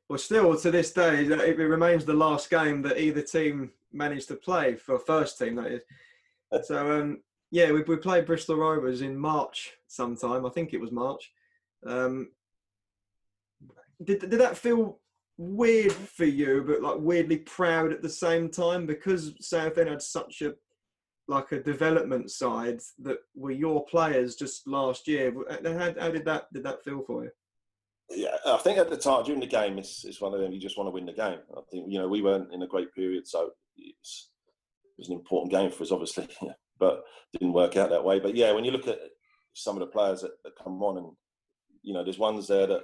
well, 0.08 0.18
still 0.18 0.56
to 0.58 0.70
this 0.70 0.92
day, 0.92 1.24
it 1.24 1.58
remains 1.58 2.04
the 2.04 2.14
last 2.14 2.50
game 2.50 2.82
that 2.82 3.00
either 3.00 3.22
team 3.22 3.72
managed 3.92 4.28
to 4.28 4.34
play 4.34 4.76
for 4.76 4.98
first 4.98 5.38
team. 5.38 5.56
That 5.56 5.66
is. 5.66 5.82
So 6.62 7.00
um, 7.00 7.20
yeah, 7.50 7.72
we, 7.72 7.82
we 7.82 7.96
played 7.96 8.26
Bristol 8.26 8.54
Rovers 8.54 9.00
in 9.00 9.18
March 9.18 9.72
sometime. 9.88 10.46
I 10.46 10.50
think 10.50 10.72
it 10.72 10.80
was 10.80 10.92
March. 10.92 11.32
Um, 11.84 12.30
did 14.04 14.20
did 14.20 14.40
that 14.40 14.56
feel 14.56 15.00
weird 15.36 15.92
for 15.92 16.24
you, 16.24 16.64
but 16.66 16.82
like 16.82 16.98
weirdly 16.98 17.38
proud 17.38 17.92
at 17.92 18.02
the 18.02 18.08
same 18.08 18.48
time 18.48 18.86
because 18.86 19.34
Southend 19.40 19.88
had 19.88 20.02
such 20.02 20.42
a 20.42 20.54
like 21.26 21.52
a 21.52 21.60
development 21.60 22.30
side 22.30 22.80
that 22.98 23.16
were 23.34 23.50
your 23.50 23.84
players 23.86 24.36
just 24.36 24.66
last 24.66 25.08
year. 25.08 25.32
Uh, 25.48 25.72
how, 25.72 25.94
how 25.98 26.10
did 26.10 26.24
that 26.26 26.52
did 26.52 26.64
that 26.64 26.84
feel 26.84 27.02
for 27.02 27.24
you? 27.24 27.30
Yeah, 28.10 28.36
I 28.46 28.58
think 28.58 28.78
at 28.78 28.90
the 28.90 28.96
time 28.96 29.24
during 29.24 29.40
the 29.40 29.46
game, 29.46 29.78
it's, 29.78 30.04
it's 30.04 30.20
one 30.20 30.34
of 30.34 30.40
them. 30.40 30.52
You 30.52 30.60
just 30.60 30.76
want 30.76 30.88
to 30.88 30.92
win 30.92 31.06
the 31.06 31.12
game. 31.12 31.38
I 31.56 31.60
think 31.70 31.90
you 31.90 31.98
know 31.98 32.08
we 32.08 32.22
weren't 32.22 32.52
in 32.52 32.62
a 32.62 32.66
great 32.66 32.92
period, 32.94 33.26
so 33.26 33.50
it's, 33.76 34.30
it 34.84 34.92
was 34.98 35.08
an 35.08 35.14
important 35.14 35.52
game 35.52 35.70
for 35.70 35.82
us, 35.82 35.90
obviously, 35.90 36.28
but 36.78 37.02
didn't 37.32 37.54
work 37.54 37.76
out 37.76 37.90
that 37.90 38.04
way. 38.04 38.20
But 38.20 38.36
yeah, 38.36 38.52
when 38.52 38.64
you 38.64 38.72
look 38.72 38.86
at 38.86 38.98
some 39.54 39.76
of 39.76 39.80
the 39.80 39.86
players 39.86 40.20
that, 40.20 40.32
that 40.44 40.52
come 40.62 40.82
on, 40.82 40.98
and 40.98 41.06
you 41.82 41.94
know, 41.94 42.04
there's 42.04 42.18
ones 42.18 42.46
there 42.46 42.66
that 42.66 42.82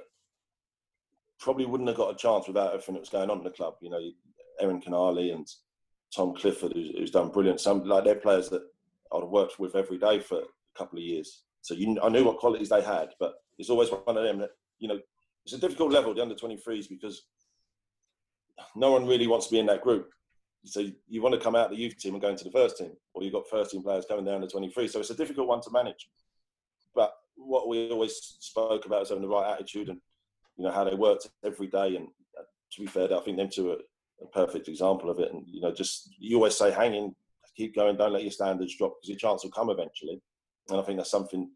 probably 1.40 1.66
wouldn't 1.66 1.88
have 1.88 1.96
got 1.96 2.14
a 2.14 2.16
chance 2.16 2.46
without 2.46 2.68
everything 2.72 2.94
that 2.94 3.00
was 3.00 3.08
going 3.08 3.30
on 3.30 3.38
in 3.38 3.44
the 3.44 3.50
club. 3.50 3.74
You 3.80 3.90
know, 3.90 4.00
Aaron 4.60 4.80
Canali 4.80 5.34
and 5.34 5.48
Tom 6.14 6.34
Clifford, 6.34 6.72
who's, 6.72 6.90
who's, 6.96 7.10
done 7.10 7.30
brilliant. 7.30 7.60
Some 7.60 7.84
like 7.84 8.04
they're 8.04 8.14
players 8.14 8.48
that 8.50 8.62
I'd 9.12 9.24
worked 9.24 9.58
with 9.58 9.74
every 9.74 9.98
day 9.98 10.20
for 10.20 10.38
a 10.38 10.78
couple 10.78 10.98
of 10.98 11.04
years. 11.04 11.44
So 11.62 11.74
you, 11.74 11.98
I 12.02 12.08
knew 12.08 12.24
what 12.24 12.38
qualities 12.38 12.68
they 12.68 12.82
had, 12.82 13.10
but 13.18 13.34
it's 13.58 13.70
always 13.70 13.90
one 13.90 14.16
of 14.16 14.22
them 14.22 14.38
that 14.38 14.50
you 14.78 14.88
know 14.88 14.98
it's 15.44 15.54
a 15.54 15.58
difficult 15.58 15.92
level, 15.92 16.14
the 16.14 16.22
under 16.22 16.34
23s, 16.34 16.88
because 16.88 17.22
no 18.76 18.92
one 18.92 19.06
really 19.06 19.26
wants 19.26 19.46
to 19.46 19.52
be 19.52 19.58
in 19.58 19.66
that 19.66 19.82
group. 19.82 20.10
So 20.64 20.84
you 21.08 21.22
want 21.22 21.34
to 21.34 21.40
come 21.40 21.56
out 21.56 21.66
of 21.66 21.70
the 21.70 21.82
youth 21.82 21.96
team 21.96 22.14
and 22.14 22.20
go 22.20 22.28
into 22.28 22.44
the 22.44 22.50
first 22.50 22.76
team, 22.76 22.92
or 23.14 23.22
you've 23.22 23.32
got 23.32 23.48
first 23.48 23.70
team 23.70 23.82
players 23.82 24.04
coming 24.06 24.26
down 24.26 24.42
to 24.42 24.46
23. 24.46 24.88
So 24.88 25.00
it's 25.00 25.10
a 25.10 25.14
difficult 25.14 25.48
one 25.48 25.62
to 25.62 25.70
manage. 25.70 26.08
But 26.94 27.14
what 27.36 27.68
we 27.68 27.90
always 27.90 28.36
spoke 28.40 28.84
about 28.84 29.02
is 29.02 29.08
having 29.08 29.22
the 29.22 29.28
right 29.28 29.52
attitude 29.52 29.88
and 29.88 30.00
you 30.60 30.66
know 30.66 30.72
how 30.72 30.84
they 30.84 30.94
worked 30.94 31.26
every 31.42 31.68
day. 31.68 31.96
And 31.96 32.08
uh, 32.38 32.42
to 32.72 32.80
be 32.82 32.86
fair, 32.86 33.08
I 33.16 33.20
think 33.20 33.38
them 33.38 33.48
two 33.50 33.70
are 33.70 33.78
a 34.22 34.26
perfect 34.26 34.68
example 34.68 35.08
of 35.08 35.18
it. 35.18 35.32
And 35.32 35.42
you 35.46 35.62
know, 35.62 35.72
just 35.72 36.10
you 36.18 36.36
always 36.36 36.54
say, 36.54 36.70
hang 36.70 36.92
in, 36.92 37.14
keep 37.56 37.74
going, 37.74 37.96
don't 37.96 38.12
let 38.12 38.24
your 38.24 38.30
standards 38.30 38.76
drop 38.76 38.92
because 38.96 39.08
your 39.08 39.16
chance 39.16 39.42
will 39.42 39.52
come 39.52 39.70
eventually. 39.70 40.20
And 40.68 40.78
I 40.78 40.82
think 40.82 40.98
that's 40.98 41.10
something 41.10 41.50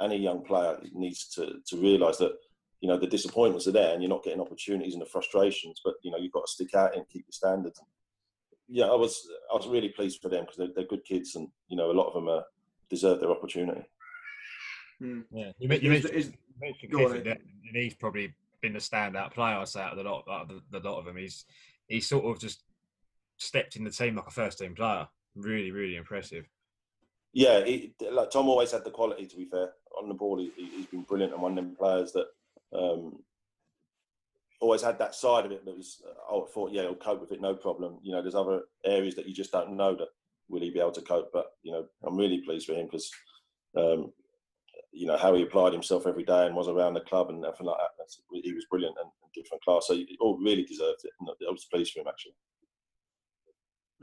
any 0.00 0.18
young 0.18 0.44
player 0.44 0.78
needs 0.92 1.26
to 1.30 1.54
to 1.66 1.76
realise 1.78 2.18
that 2.18 2.36
you 2.80 2.88
know 2.88 2.96
the 2.96 3.08
disappointments 3.08 3.66
are 3.66 3.72
there, 3.72 3.92
and 3.92 4.00
you're 4.00 4.08
not 4.08 4.22
getting 4.22 4.40
opportunities 4.40 4.92
and 4.92 5.02
the 5.02 5.06
frustrations. 5.06 5.80
But 5.84 5.94
you 6.04 6.12
know 6.12 6.18
you've 6.18 6.32
got 6.32 6.46
to 6.46 6.52
stick 6.52 6.76
out 6.76 6.94
and 6.94 7.08
keep 7.08 7.24
your 7.26 7.32
standards. 7.32 7.80
Yeah, 8.68 8.86
I 8.86 8.94
was 8.94 9.20
I 9.52 9.56
was 9.56 9.66
really 9.66 9.88
pleased 9.88 10.22
for 10.22 10.28
them 10.28 10.42
because 10.44 10.58
they're, 10.58 10.74
they're 10.76 10.84
good 10.84 11.04
kids, 11.04 11.34
and 11.34 11.48
you 11.66 11.76
know 11.76 11.90
a 11.90 11.98
lot 11.98 12.06
of 12.06 12.14
them 12.14 12.28
uh, 12.28 12.42
deserve 12.88 13.18
their 13.18 13.32
opportunity. 13.32 13.84
Mm. 15.02 15.24
Yeah, 15.32 15.52
you, 15.58 15.68
mean, 15.68 15.80
you, 15.80 15.90
mentioned, 15.90 16.14
is, 16.14 16.26
you 16.26 16.32
mentioned 16.60 16.92
Clifford, 16.92 17.26
and 17.26 17.38
he's 17.74 17.94
probably 17.94 18.34
been 18.60 18.72
the 18.72 18.78
standout 18.78 19.32
player. 19.32 19.56
I 19.56 19.64
say 19.64 19.80
out 19.80 19.92
of 19.92 19.98
the 19.98 20.08
lot, 20.08 20.24
out 20.30 20.42
of 20.42 20.48
the, 20.48 20.78
the 20.78 20.88
lot 20.88 20.98
of 20.98 21.04
them, 21.04 21.16
he's 21.16 21.44
he's 21.86 22.08
sort 22.08 22.24
of 22.24 22.40
just 22.40 22.62
stepped 23.36 23.76
in 23.76 23.84
the 23.84 23.90
team 23.90 24.16
like 24.16 24.26
a 24.26 24.30
first 24.30 24.58
team 24.58 24.74
player. 24.74 25.06
Really, 25.34 25.70
really 25.70 25.96
impressive. 25.96 26.48
Yeah, 27.32 27.64
he, 27.64 27.94
like 28.10 28.30
Tom 28.30 28.48
always 28.48 28.72
had 28.72 28.84
the 28.84 28.90
quality. 28.90 29.26
To 29.26 29.36
be 29.36 29.44
fair, 29.44 29.72
on 30.00 30.08
the 30.08 30.14
ball, 30.14 30.38
he, 30.38 30.52
has 30.76 30.86
been 30.86 31.02
brilliant 31.02 31.32
and 31.32 31.42
one 31.42 31.52
of 31.52 31.64
them 31.64 31.76
players 31.76 32.12
that 32.12 32.26
um, 32.72 33.20
always 34.60 34.82
had 34.82 34.98
that 34.98 35.14
side 35.14 35.46
of 35.46 35.52
it 35.52 35.64
that 35.64 35.76
was. 35.76 36.02
Oh, 36.28 36.44
I 36.44 36.52
thought, 36.52 36.72
yeah, 36.72 36.82
he'll 36.82 36.94
cope 36.94 37.20
with 37.20 37.32
it, 37.32 37.40
no 37.40 37.54
problem. 37.54 37.98
You 38.02 38.12
know, 38.12 38.22
there's 38.22 38.34
other 38.34 38.62
areas 38.84 39.14
that 39.16 39.28
you 39.28 39.34
just 39.34 39.52
don't 39.52 39.76
know 39.76 39.94
that 39.94 40.08
will 40.48 40.60
he 40.60 40.70
be 40.70 40.80
able 40.80 40.92
to 40.92 41.02
cope. 41.02 41.30
But 41.32 41.46
you 41.62 41.72
know, 41.72 41.86
I'm 42.04 42.16
really 42.16 42.40
pleased 42.40 42.66
for 42.66 42.72
him 42.72 42.86
because 42.86 43.10
um, 43.76 44.12
you 44.92 45.06
know 45.06 45.16
how 45.16 45.34
he 45.34 45.42
applied 45.42 45.72
himself 45.72 46.06
every 46.06 46.24
day 46.24 46.46
and 46.46 46.54
was 46.54 46.68
around 46.68 46.94
the 46.94 47.00
club 47.00 47.28
and 47.28 47.44
everything 47.44 47.66
like 47.66 47.78
that. 47.78 47.90
That's, 47.98 48.20
he 48.32 48.52
was 48.52 48.66
brilliant 48.70 48.96
and, 49.00 49.10
different 49.34 49.62
class. 49.62 49.86
So 49.86 49.94
he 49.94 50.16
all 50.20 50.38
really 50.38 50.64
deserved 50.64 51.04
it. 51.04 51.12
And 51.20 51.28
I 51.28 51.50
was 51.50 51.66
pleased 51.66 51.92
for 51.92 52.00
him 52.00 52.08
actually. 52.08 52.32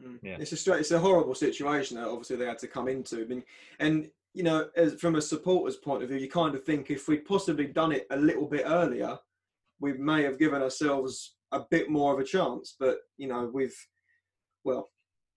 Mm. 0.02 0.20
Yeah. 0.22 0.38
It's 0.40 0.68
a 0.68 0.74
it's 0.74 0.92
a 0.92 1.00
horrible 1.00 1.36
situation 1.36 1.98
that 1.98 2.08
obviously 2.08 2.36
they 2.36 2.46
had 2.46 2.60
to 2.60 2.68
come 2.68 2.88
into. 2.88 3.22
I 3.22 3.26
mean, 3.26 3.44
and 3.80 4.10
you 4.34 4.44
know, 4.44 4.68
as 4.76 4.96
from 4.96 5.16
a 5.16 5.22
supporter's 5.22 5.78
point 5.78 6.04
of 6.04 6.10
view, 6.10 6.18
you 6.18 6.30
kind 6.30 6.54
of 6.56 6.64
think 6.64 6.92
if 6.92 7.08
we'd 7.08 7.26
possibly 7.26 7.68
done 7.68 7.92
it 7.92 8.06
a 8.12 8.18
little 8.18 8.48
bit 8.48 8.64
earlier, 8.66 9.18
we 9.80 9.94
may 9.94 10.24
have 10.24 10.40
given 10.40 10.62
ourselves 10.62 11.36
a 11.52 11.62
bit 11.72 11.90
more 11.90 12.14
of 12.14 12.20
a 12.20 12.24
chance. 12.24 12.76
But 12.80 12.98
you 13.18 13.28
know, 13.28 13.50
we've 13.54 13.78
well, 14.64 14.90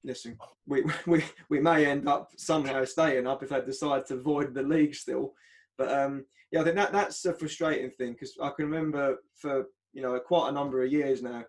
listen, 0.09 0.37
we 0.67 0.83
we 1.07 1.23
we 1.49 1.61
may 1.61 1.87
end 1.87 2.09
up 2.09 2.33
somehow 2.37 2.85
staying 2.85 3.29
up 3.29 3.43
if 3.43 3.51
they 3.51 3.61
decide 3.61 4.07
to 4.07 4.15
avoid 4.15 4.55
the 4.55 4.63
league 4.63 4.95
still. 4.95 5.35
But 5.77 5.93
um, 5.93 6.25
yeah, 6.51 6.63
I 6.63 6.65
think 6.65 6.77
that 6.77 6.93
that's 6.93 7.25
a 7.27 7.35
frustrating 7.35 7.91
thing 7.91 8.15
because 8.15 8.35
I 8.43 8.51
can 8.51 8.69
remember 8.69 9.19
for 9.37 9.67
you 9.93 10.03
know 10.03 10.19
quite 10.19 10.49
a 10.49 10.53
number 10.53 10.83
of 10.83 10.91
years 10.91 11.23
now, 11.23 11.45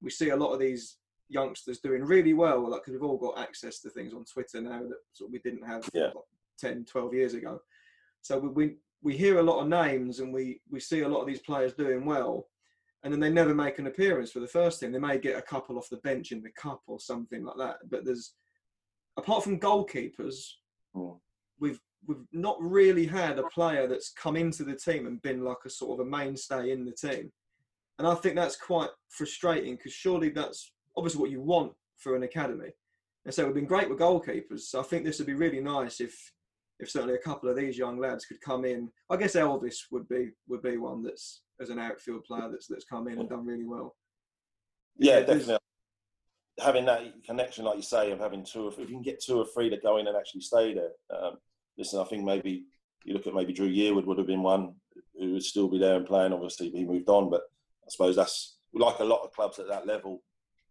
we 0.00 0.10
see 0.10 0.28
a 0.28 0.36
lot 0.36 0.52
of 0.52 0.60
these 0.60 0.98
youngsters 1.28 1.80
doing 1.80 2.04
really 2.04 2.34
well, 2.34 2.70
like 2.70 2.82
because 2.82 2.92
we've 2.92 3.10
all 3.10 3.18
got 3.18 3.38
access 3.38 3.80
to 3.80 3.90
things 3.90 4.12
on 4.12 4.24
Twitter 4.24 4.60
now 4.60 4.80
that 4.80 4.98
sort 5.12 5.28
of 5.28 5.32
we 5.32 5.38
didn't 5.38 5.66
have 5.66 5.88
yeah. 5.92 6.04
like 6.04 6.24
10, 6.60 6.84
12 6.84 7.14
years 7.14 7.34
ago. 7.34 7.58
So 8.22 8.38
we, 8.38 8.48
we 8.48 8.76
we 9.02 9.16
hear 9.16 9.38
a 9.38 9.42
lot 9.42 9.60
of 9.60 9.68
names 9.68 10.20
and 10.20 10.32
we 10.32 10.60
we 10.70 10.78
see 10.78 11.00
a 11.00 11.08
lot 11.08 11.20
of 11.20 11.26
these 11.26 11.40
players 11.40 11.72
doing 11.72 12.04
well, 12.04 12.46
and 13.04 13.12
then 13.12 13.20
they 13.20 13.30
never 13.30 13.54
make 13.54 13.78
an 13.78 13.86
appearance 13.86 14.32
for 14.32 14.40
the 14.40 14.48
first 14.48 14.80
team. 14.80 14.90
They 14.90 14.98
may 14.98 15.18
get 15.18 15.38
a 15.38 15.42
couple 15.42 15.76
off 15.76 15.90
the 15.90 15.98
bench 15.98 16.32
in 16.32 16.42
the 16.42 16.50
cup 16.50 16.80
or 16.86 16.98
something 16.98 17.44
like 17.44 17.58
that. 17.58 17.76
But 17.90 18.04
there's 18.04 18.32
apart 19.18 19.44
from 19.44 19.60
goalkeepers, 19.60 20.36
mm. 20.96 21.18
we've 21.60 21.80
we've 22.06 22.24
not 22.32 22.56
really 22.60 23.06
had 23.06 23.38
a 23.38 23.48
player 23.48 23.86
that's 23.86 24.12
come 24.12 24.36
into 24.36 24.64
the 24.64 24.74
team 24.74 25.06
and 25.06 25.22
been 25.22 25.44
like 25.44 25.58
a 25.64 25.70
sort 25.70 26.00
of 26.00 26.06
a 26.06 26.10
mainstay 26.10 26.70
in 26.70 26.84
the 26.84 26.92
team. 26.92 27.30
And 27.98 28.08
I 28.08 28.14
think 28.14 28.34
that's 28.34 28.56
quite 28.56 28.90
frustrating 29.08 29.76
because 29.76 29.92
surely 29.92 30.30
that's 30.30 30.72
obviously 30.96 31.20
what 31.20 31.30
you 31.30 31.40
want 31.40 31.72
for 31.96 32.16
an 32.16 32.22
academy. 32.22 32.70
And 33.24 33.32
so 33.32 33.44
we've 33.44 33.54
been 33.54 33.64
great 33.64 33.88
with 33.88 33.98
goalkeepers. 33.98 34.60
So 34.60 34.80
I 34.80 34.82
think 34.82 35.04
this 35.04 35.18
would 35.18 35.26
be 35.26 35.34
really 35.34 35.60
nice 35.60 36.00
if 36.00 36.14
if 36.84 36.90
certainly 36.90 37.14
a 37.14 37.18
couple 37.18 37.48
of 37.48 37.56
these 37.56 37.76
young 37.76 37.98
lads 37.98 38.26
could 38.26 38.40
come 38.40 38.64
in. 38.64 38.90
I 39.10 39.16
guess 39.16 39.34
Elvis 39.34 39.76
would 39.90 40.08
be 40.08 40.30
would 40.48 40.62
be 40.62 40.76
one 40.76 41.02
that's 41.02 41.42
as 41.60 41.70
an 41.70 41.78
outfield 41.78 42.24
player 42.24 42.48
that's 42.50 42.66
that's 42.66 42.84
come 42.84 43.08
in 43.08 43.18
and 43.18 43.28
done 43.28 43.46
really 43.46 43.66
well. 43.66 43.96
Yeah, 44.96 45.18
yeah 45.18 45.20
definitely. 45.20 45.58
Having 46.60 46.86
that 46.86 47.24
connection, 47.24 47.64
like 47.64 47.76
you 47.76 47.82
say, 47.82 48.12
of 48.12 48.20
having 48.20 48.44
two, 48.44 48.66
or 48.66 48.72
if 48.72 48.78
you 48.78 48.86
can 48.86 49.02
get 49.02 49.20
two 49.20 49.38
or 49.38 49.46
three 49.46 49.68
to 49.68 49.76
go 49.76 49.96
in 49.96 50.06
and 50.06 50.16
actually 50.16 50.42
stay 50.42 50.72
there. 50.72 50.92
Um, 51.10 51.38
listen, 51.76 52.00
I 52.00 52.04
think 52.04 52.24
maybe 52.24 52.66
you 53.04 53.12
look 53.12 53.26
at 53.26 53.34
maybe 53.34 53.52
Dru 53.52 53.68
Yearwood 53.68 54.06
would 54.06 54.18
have 54.18 54.26
been 54.26 54.42
one 54.42 54.74
who 55.18 55.32
would 55.32 55.42
still 55.42 55.68
be 55.68 55.78
there 55.78 55.96
and 55.96 56.06
playing. 56.06 56.32
Obviously, 56.32 56.70
he 56.70 56.84
moved 56.84 57.08
on, 57.08 57.28
but 57.28 57.42
I 57.84 57.90
suppose 57.90 58.14
that's 58.14 58.58
like 58.72 59.00
a 59.00 59.04
lot 59.04 59.22
of 59.22 59.32
clubs 59.32 59.58
at 59.58 59.68
that 59.68 59.86
level. 59.86 60.22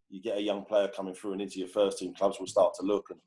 You 0.10 0.22
get 0.22 0.38
a 0.38 0.42
young 0.42 0.64
player 0.64 0.88
coming 0.88 1.14
through 1.14 1.34
and 1.34 1.42
into 1.42 1.60
your 1.60 1.68
first 1.68 1.98
team, 1.98 2.14
clubs 2.14 2.40
will 2.40 2.48
start 2.48 2.74
to 2.80 2.86
look, 2.86 3.08
and 3.10 3.20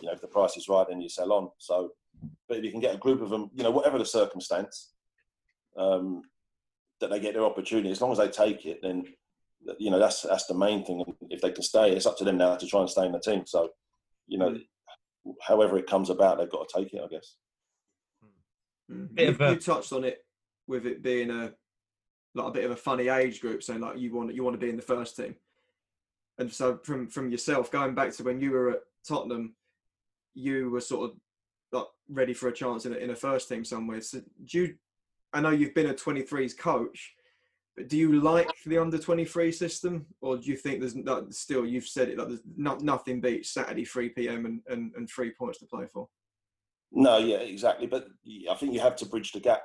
you 0.00 0.08
know 0.08 0.12
if 0.12 0.20
the 0.20 0.26
price 0.26 0.56
is 0.56 0.68
right, 0.68 0.86
then 0.88 1.00
you 1.00 1.08
sell 1.08 1.32
on. 1.32 1.50
So, 1.58 1.92
but 2.52 2.58
if 2.58 2.64
you 2.66 2.70
can 2.70 2.80
get 2.80 2.94
a 2.94 2.98
group 2.98 3.22
of 3.22 3.30
them, 3.30 3.48
you 3.54 3.62
know, 3.62 3.70
whatever 3.70 3.96
the 3.96 4.04
circumstance, 4.04 4.92
um, 5.78 6.20
that 7.00 7.08
they 7.08 7.18
get 7.18 7.32
their 7.32 7.46
opportunity. 7.46 7.90
As 7.90 8.02
long 8.02 8.12
as 8.12 8.18
they 8.18 8.28
take 8.28 8.66
it, 8.66 8.80
then 8.82 9.06
you 9.78 9.90
know 9.90 9.98
that's 9.98 10.20
that's 10.20 10.44
the 10.44 10.54
main 10.54 10.84
thing. 10.84 11.00
And 11.00 11.14
if 11.30 11.40
they 11.40 11.50
can 11.50 11.62
stay, 11.62 11.92
it's 11.92 12.04
up 12.04 12.18
to 12.18 12.24
them 12.24 12.36
now 12.36 12.54
to 12.56 12.66
try 12.66 12.80
and 12.80 12.90
stay 12.90 13.06
in 13.06 13.12
the 13.12 13.20
team. 13.20 13.44
So, 13.46 13.70
you 14.26 14.36
know, 14.36 14.58
however 15.40 15.78
it 15.78 15.86
comes 15.86 16.10
about, 16.10 16.36
they've 16.36 16.50
got 16.50 16.68
to 16.68 16.78
take 16.78 16.92
it, 16.92 17.00
I 17.02 17.08
guess. 17.08 17.36
Mm-hmm. 18.90 19.18
You, 19.18 19.48
you, 19.48 19.56
touched 19.56 19.94
on 19.94 20.04
it 20.04 20.18
with 20.66 20.84
it 20.84 21.02
being 21.02 21.30
a 21.30 21.54
like 22.34 22.48
a 22.48 22.50
bit 22.50 22.64
of 22.64 22.72
a 22.72 22.76
funny 22.76 23.08
age 23.08 23.40
group, 23.40 23.62
saying 23.62 23.80
like 23.80 23.98
you 23.98 24.14
want 24.14 24.34
you 24.34 24.44
want 24.44 24.60
to 24.60 24.64
be 24.64 24.68
in 24.68 24.76
the 24.76 24.82
first 24.82 25.16
team. 25.16 25.36
And 26.36 26.52
so 26.52 26.80
from 26.84 27.08
from 27.08 27.30
yourself, 27.30 27.70
going 27.70 27.94
back 27.94 28.12
to 28.12 28.24
when 28.24 28.42
you 28.42 28.50
were 28.50 28.72
at 28.72 28.80
Tottenham, 29.08 29.54
you 30.34 30.68
were 30.68 30.82
sort 30.82 31.08
of 31.10 31.16
like 31.72 31.86
ready 32.08 32.34
for 32.34 32.48
a 32.48 32.52
chance 32.52 32.86
in 32.86 32.92
a, 32.92 32.96
in 32.96 33.10
a 33.10 33.16
first 33.16 33.48
team 33.48 33.64
somewhere. 33.64 34.00
So 34.00 34.20
do 34.44 34.58
you 34.58 34.74
I 35.32 35.40
know 35.40 35.50
you've 35.50 35.74
been 35.74 35.86
a 35.86 35.94
23s 35.94 36.56
coach, 36.56 37.14
but 37.76 37.88
do 37.88 37.96
you 37.96 38.20
like 38.20 38.50
the 38.66 38.78
under 38.78 38.98
23 38.98 39.50
system, 39.50 40.06
or 40.20 40.36
do 40.36 40.50
you 40.50 40.56
think 40.56 40.80
there's 40.80 40.96
still 41.30 41.64
you've 41.64 41.86
said 41.86 42.08
it 42.10 42.18
like 42.18 42.28
there's 42.28 42.42
not, 42.56 42.82
nothing 42.82 43.20
beats 43.20 43.54
Saturday 43.54 43.84
3 43.84 44.10
p.m. 44.10 44.44
And, 44.44 44.60
and, 44.68 44.92
and 44.94 45.08
three 45.08 45.32
points 45.32 45.58
to 45.60 45.66
play 45.66 45.86
for? 45.92 46.08
No, 46.92 47.16
yeah, 47.16 47.38
exactly. 47.38 47.86
But 47.86 48.08
I 48.50 48.54
think 48.54 48.74
you 48.74 48.80
have 48.80 48.96
to 48.96 49.06
bridge 49.06 49.32
the 49.32 49.40
gap 49.40 49.62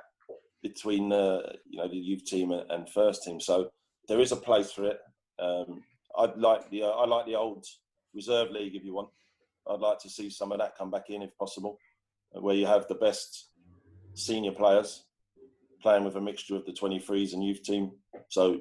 between 0.62 1.12
uh, 1.12 1.52
you 1.68 1.78
know 1.78 1.88
the 1.88 1.96
youth 1.96 2.24
team 2.24 2.50
and 2.52 2.88
first 2.88 3.24
team. 3.24 3.40
So 3.40 3.68
there 4.08 4.20
is 4.20 4.32
a 4.32 4.36
place 4.36 4.72
for 4.72 4.86
it. 4.86 4.98
Um, 5.38 5.82
I'd 6.18 6.36
like 6.38 6.68
the 6.70 6.84
uh, 6.84 6.88
I 6.88 7.06
like 7.06 7.26
the 7.26 7.36
old 7.36 7.66
reserve 8.14 8.50
league 8.50 8.74
if 8.74 8.84
you 8.84 8.94
want. 8.94 9.10
I'd 9.70 9.80
like 9.80 9.98
to 9.98 10.08
see 10.08 10.30
some 10.30 10.50
of 10.50 10.58
that 10.60 10.78
come 10.78 10.90
back 10.90 11.10
in 11.10 11.20
if 11.20 11.36
possible, 11.36 11.78
where 12.32 12.54
you 12.54 12.66
have 12.66 12.86
the 12.88 12.94
best 12.94 13.50
senior 14.14 14.52
players 14.52 15.04
playing 15.82 16.04
with 16.04 16.16
a 16.16 16.20
mixture 16.20 16.56
of 16.56 16.66
the 16.66 16.72
23s 16.72 17.32
and 17.32 17.44
youth 17.44 17.62
team. 17.62 17.92
So 18.28 18.60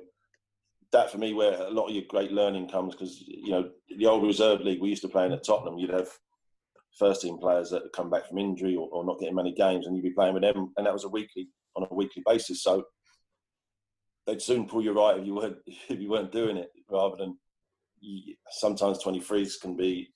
that 0.92 1.12
for 1.12 1.18
me, 1.18 1.34
where 1.34 1.54
a 1.62 1.70
lot 1.70 1.88
of 1.88 1.96
your 1.96 2.06
great 2.08 2.32
learning 2.32 2.70
comes, 2.70 2.94
because 2.94 3.22
you 3.22 3.52
know 3.52 3.70
the 3.98 4.06
old 4.06 4.24
reserve 4.24 4.62
league 4.62 4.82
we 4.82 4.90
used 4.90 5.02
to 5.02 5.10
play 5.10 5.26
in 5.26 5.34
at 5.34 5.44
Tottenham, 5.44 5.78
you'd 5.78 5.90
have 5.90 6.10
first 6.98 7.22
team 7.22 7.38
players 7.38 7.70
that 7.70 7.92
come 7.94 8.10
back 8.10 8.28
from 8.28 8.38
injury 8.38 8.76
or, 8.76 8.88
or, 8.92 9.06
not 9.06 9.20
getting 9.20 9.36
many 9.36 9.54
games, 9.54 9.86
and 9.86 9.96
you'd 9.96 10.04
be 10.04 10.12
playing 10.12 10.34
with 10.34 10.44
them, 10.44 10.74
and 10.78 10.86
that 10.86 10.94
was 10.94 11.04
a 11.04 11.10
weekly 11.10 11.50
on 11.76 11.88
a 11.90 11.94
weekly 11.94 12.24
basis. 12.26 12.64
So 12.64 12.86
they'd 14.26 14.42
soon 14.42 14.68
pull 14.68 14.82
you 14.82 14.94
right 14.94 15.20
if 15.20 15.26
you 15.26 15.36
weren't 15.36 15.58
if 15.90 16.00
you 16.00 16.10
weren't 16.10 16.32
doing 16.32 16.58
it, 16.58 16.72
rather 16.90 17.18
than 17.18 17.38
you, 18.00 18.36
sometimes 18.52 19.04
23s 19.04 19.60
can 19.60 19.76
be 19.76 20.10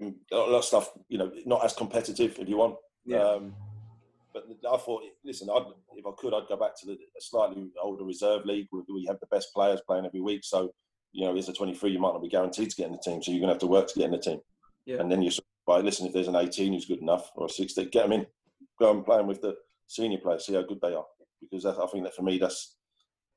a 0.00 0.36
lot 0.36 0.58
of 0.58 0.64
stuff, 0.64 0.90
you 1.08 1.18
know, 1.18 1.30
not 1.46 1.64
as 1.64 1.74
competitive 1.74 2.36
if 2.38 2.48
you 2.48 2.56
want. 2.56 2.76
Yeah. 3.04 3.18
Um, 3.18 3.54
but 4.32 4.46
I 4.68 4.76
thought, 4.78 5.02
listen, 5.24 5.48
I'd, 5.48 5.62
if 5.96 6.04
I 6.06 6.10
could, 6.18 6.34
I'd 6.34 6.48
go 6.48 6.56
back 6.56 6.76
to 6.80 6.86
the 6.86 6.98
slightly 7.20 7.70
older 7.80 8.04
reserve 8.04 8.44
league 8.44 8.66
where 8.70 8.82
we 8.92 9.06
have 9.06 9.20
the 9.20 9.26
best 9.26 9.54
players 9.54 9.80
playing 9.86 10.06
every 10.06 10.20
week. 10.20 10.40
So, 10.42 10.72
you 11.12 11.24
know, 11.24 11.36
as 11.36 11.48
a 11.48 11.52
23, 11.52 11.90
you 11.90 12.00
might 12.00 12.12
not 12.12 12.22
be 12.22 12.28
guaranteed 12.28 12.70
to 12.70 12.76
get 12.76 12.86
in 12.86 12.92
the 12.92 12.98
team. 12.98 13.22
So 13.22 13.30
you're 13.30 13.40
going 13.40 13.48
to 13.48 13.54
have 13.54 13.60
to 13.60 13.68
work 13.68 13.86
to 13.88 13.94
get 13.94 14.06
in 14.06 14.10
the 14.10 14.18
team. 14.18 14.40
Yeah. 14.86 14.96
And 14.98 15.10
then 15.10 15.22
you 15.22 15.30
by 15.66 15.80
listen, 15.80 16.06
if 16.06 16.12
there's 16.12 16.28
an 16.28 16.36
18 16.36 16.72
who's 16.72 16.84
good 16.84 17.00
enough 17.00 17.30
or 17.36 17.46
a 17.46 17.48
16, 17.48 17.88
get 17.90 18.02
them 18.02 18.12
in, 18.12 18.26
go 18.78 18.90
and 18.90 19.04
play 19.04 19.16
them 19.16 19.26
with 19.26 19.40
the 19.40 19.56
senior 19.86 20.18
players, 20.18 20.46
see 20.46 20.54
how 20.54 20.62
good 20.62 20.80
they 20.82 20.94
are. 20.94 21.06
Because 21.40 21.64
I 21.64 21.86
think 21.86 22.04
that 22.04 22.14
for 22.14 22.22
me, 22.22 22.38
that's 22.38 22.76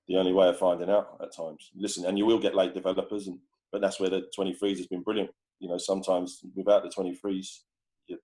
the 0.07 0.17
only 0.17 0.33
way 0.33 0.47
of 0.47 0.57
finding 0.57 0.89
out 0.89 1.17
at 1.21 1.35
times. 1.35 1.71
Listen, 1.75 2.05
and 2.05 2.17
you 2.17 2.25
will 2.25 2.39
get 2.39 2.55
late 2.55 2.73
developers, 2.73 3.27
and 3.27 3.39
but 3.71 3.81
that's 3.81 3.99
where 3.99 4.09
the 4.09 4.23
23s 4.37 4.77
has 4.77 4.87
been 4.87 5.01
brilliant. 5.01 5.29
You 5.59 5.69
know, 5.69 5.77
sometimes 5.77 6.41
without 6.55 6.83
the 6.83 6.89
23s, 6.89 7.47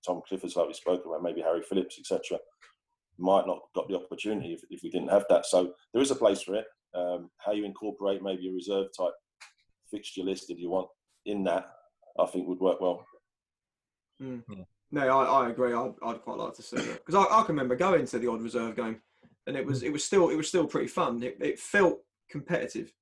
Tom 0.06 0.22
Clifford's 0.26 0.56
like 0.56 0.68
we 0.68 0.74
spoke 0.74 1.04
about, 1.04 1.22
maybe 1.22 1.42
Harry 1.42 1.62
Phillips, 1.62 1.98
etc 1.98 2.38
might 3.18 3.46
not 3.46 3.60
got 3.74 3.88
the 3.88 3.96
opportunity 3.96 4.52
if, 4.52 4.62
if 4.70 4.82
we 4.82 4.90
didn't 4.90 5.10
have 5.10 5.24
that. 5.28 5.46
So 5.46 5.72
there 5.92 6.02
is 6.02 6.10
a 6.10 6.16
place 6.16 6.42
for 6.42 6.54
it. 6.54 6.66
Um, 6.94 7.30
how 7.38 7.52
you 7.52 7.64
incorporate 7.64 8.22
maybe 8.22 8.48
a 8.48 8.52
reserve 8.52 8.86
type 8.96 9.12
fixture 9.90 10.22
list 10.22 10.50
if 10.50 10.58
you 10.58 10.70
want 10.70 10.88
in 11.26 11.42
that, 11.44 11.66
I 12.18 12.26
think 12.26 12.48
would 12.48 12.60
work 12.60 12.80
well. 12.80 13.04
Mm. 14.22 14.42
Yeah. 14.48 14.64
No, 14.90 15.20
I, 15.20 15.44
I 15.44 15.50
agree. 15.50 15.72
I'd, 15.72 15.94
I'd, 16.04 16.22
quite 16.22 16.38
like 16.38 16.54
to 16.54 16.62
see 16.62 16.76
it 16.76 17.04
because 17.04 17.16
I, 17.16 17.22
I, 17.22 17.42
can 17.42 17.56
remember 17.56 17.74
going 17.74 18.06
to 18.06 18.18
the 18.18 18.30
odd 18.30 18.42
reserve 18.42 18.76
game, 18.76 19.00
and 19.48 19.56
it 19.56 19.66
was 19.66 19.82
it 19.82 19.92
was 19.92 20.04
still 20.04 20.28
it 20.28 20.36
was 20.36 20.46
still 20.46 20.66
pretty 20.66 20.86
fun. 20.86 21.20
It, 21.20 21.36
it 21.40 21.58
felt 21.58 21.98
competitive. 22.30 22.92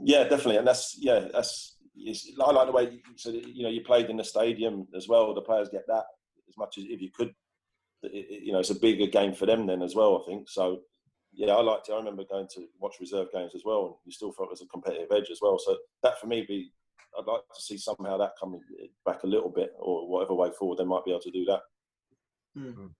Yeah, 0.00 0.22
definitely, 0.22 0.56
and 0.56 0.66
that's 0.66 0.96
yeah, 0.98 1.28
that's 1.30 1.76
I 1.96 2.50
like 2.52 2.66
the 2.66 2.72
way 2.72 2.84
you, 2.84 3.00
so 3.16 3.30
you 3.30 3.62
know 3.62 3.68
you 3.68 3.82
played 3.82 4.10
in 4.10 4.16
the 4.16 4.24
stadium 4.24 4.86
as 4.96 5.08
well. 5.08 5.34
The 5.34 5.40
players 5.40 5.68
get 5.68 5.86
that 5.88 6.04
as 6.48 6.56
much 6.56 6.78
as 6.78 6.84
if 6.88 7.00
you 7.00 7.10
could 7.14 7.34
it, 8.02 8.42
you 8.44 8.52
know, 8.52 8.60
it's 8.60 8.70
a 8.70 8.74
bigger 8.74 9.06
game 9.06 9.34
for 9.34 9.46
them 9.46 9.66
then 9.66 9.82
as 9.82 9.94
well. 9.94 10.22
I 10.22 10.30
think 10.30 10.48
so. 10.48 10.80
Yeah, 11.32 11.54
I 11.54 11.62
liked 11.62 11.88
it. 11.88 11.92
I 11.92 11.96
remember 11.96 12.24
going 12.28 12.48
to 12.54 12.66
watch 12.80 12.96
reserve 13.00 13.28
games 13.32 13.52
as 13.54 13.62
well, 13.64 13.86
and 13.86 13.94
you 14.04 14.12
still 14.12 14.32
felt 14.32 14.50
there's 14.50 14.62
a 14.62 14.66
competitive 14.66 15.08
edge 15.12 15.30
as 15.30 15.38
well. 15.40 15.58
So 15.58 15.76
that 16.02 16.20
for 16.20 16.26
me, 16.26 16.44
be 16.46 16.72
I'd 17.18 17.26
like 17.26 17.42
to 17.54 17.62
see 17.62 17.78
somehow 17.78 18.16
that 18.18 18.32
coming 18.38 18.60
back 19.04 19.22
a 19.22 19.28
little 19.28 19.50
bit, 19.50 19.72
or 19.78 20.08
whatever 20.08 20.34
way 20.34 20.50
forward 20.58 20.78
they 20.78 20.84
might 20.84 21.04
be 21.04 21.12
able 21.12 21.20
to 21.20 21.30
do 21.30 21.44
that. 21.46 21.60
Mm. 22.58 22.90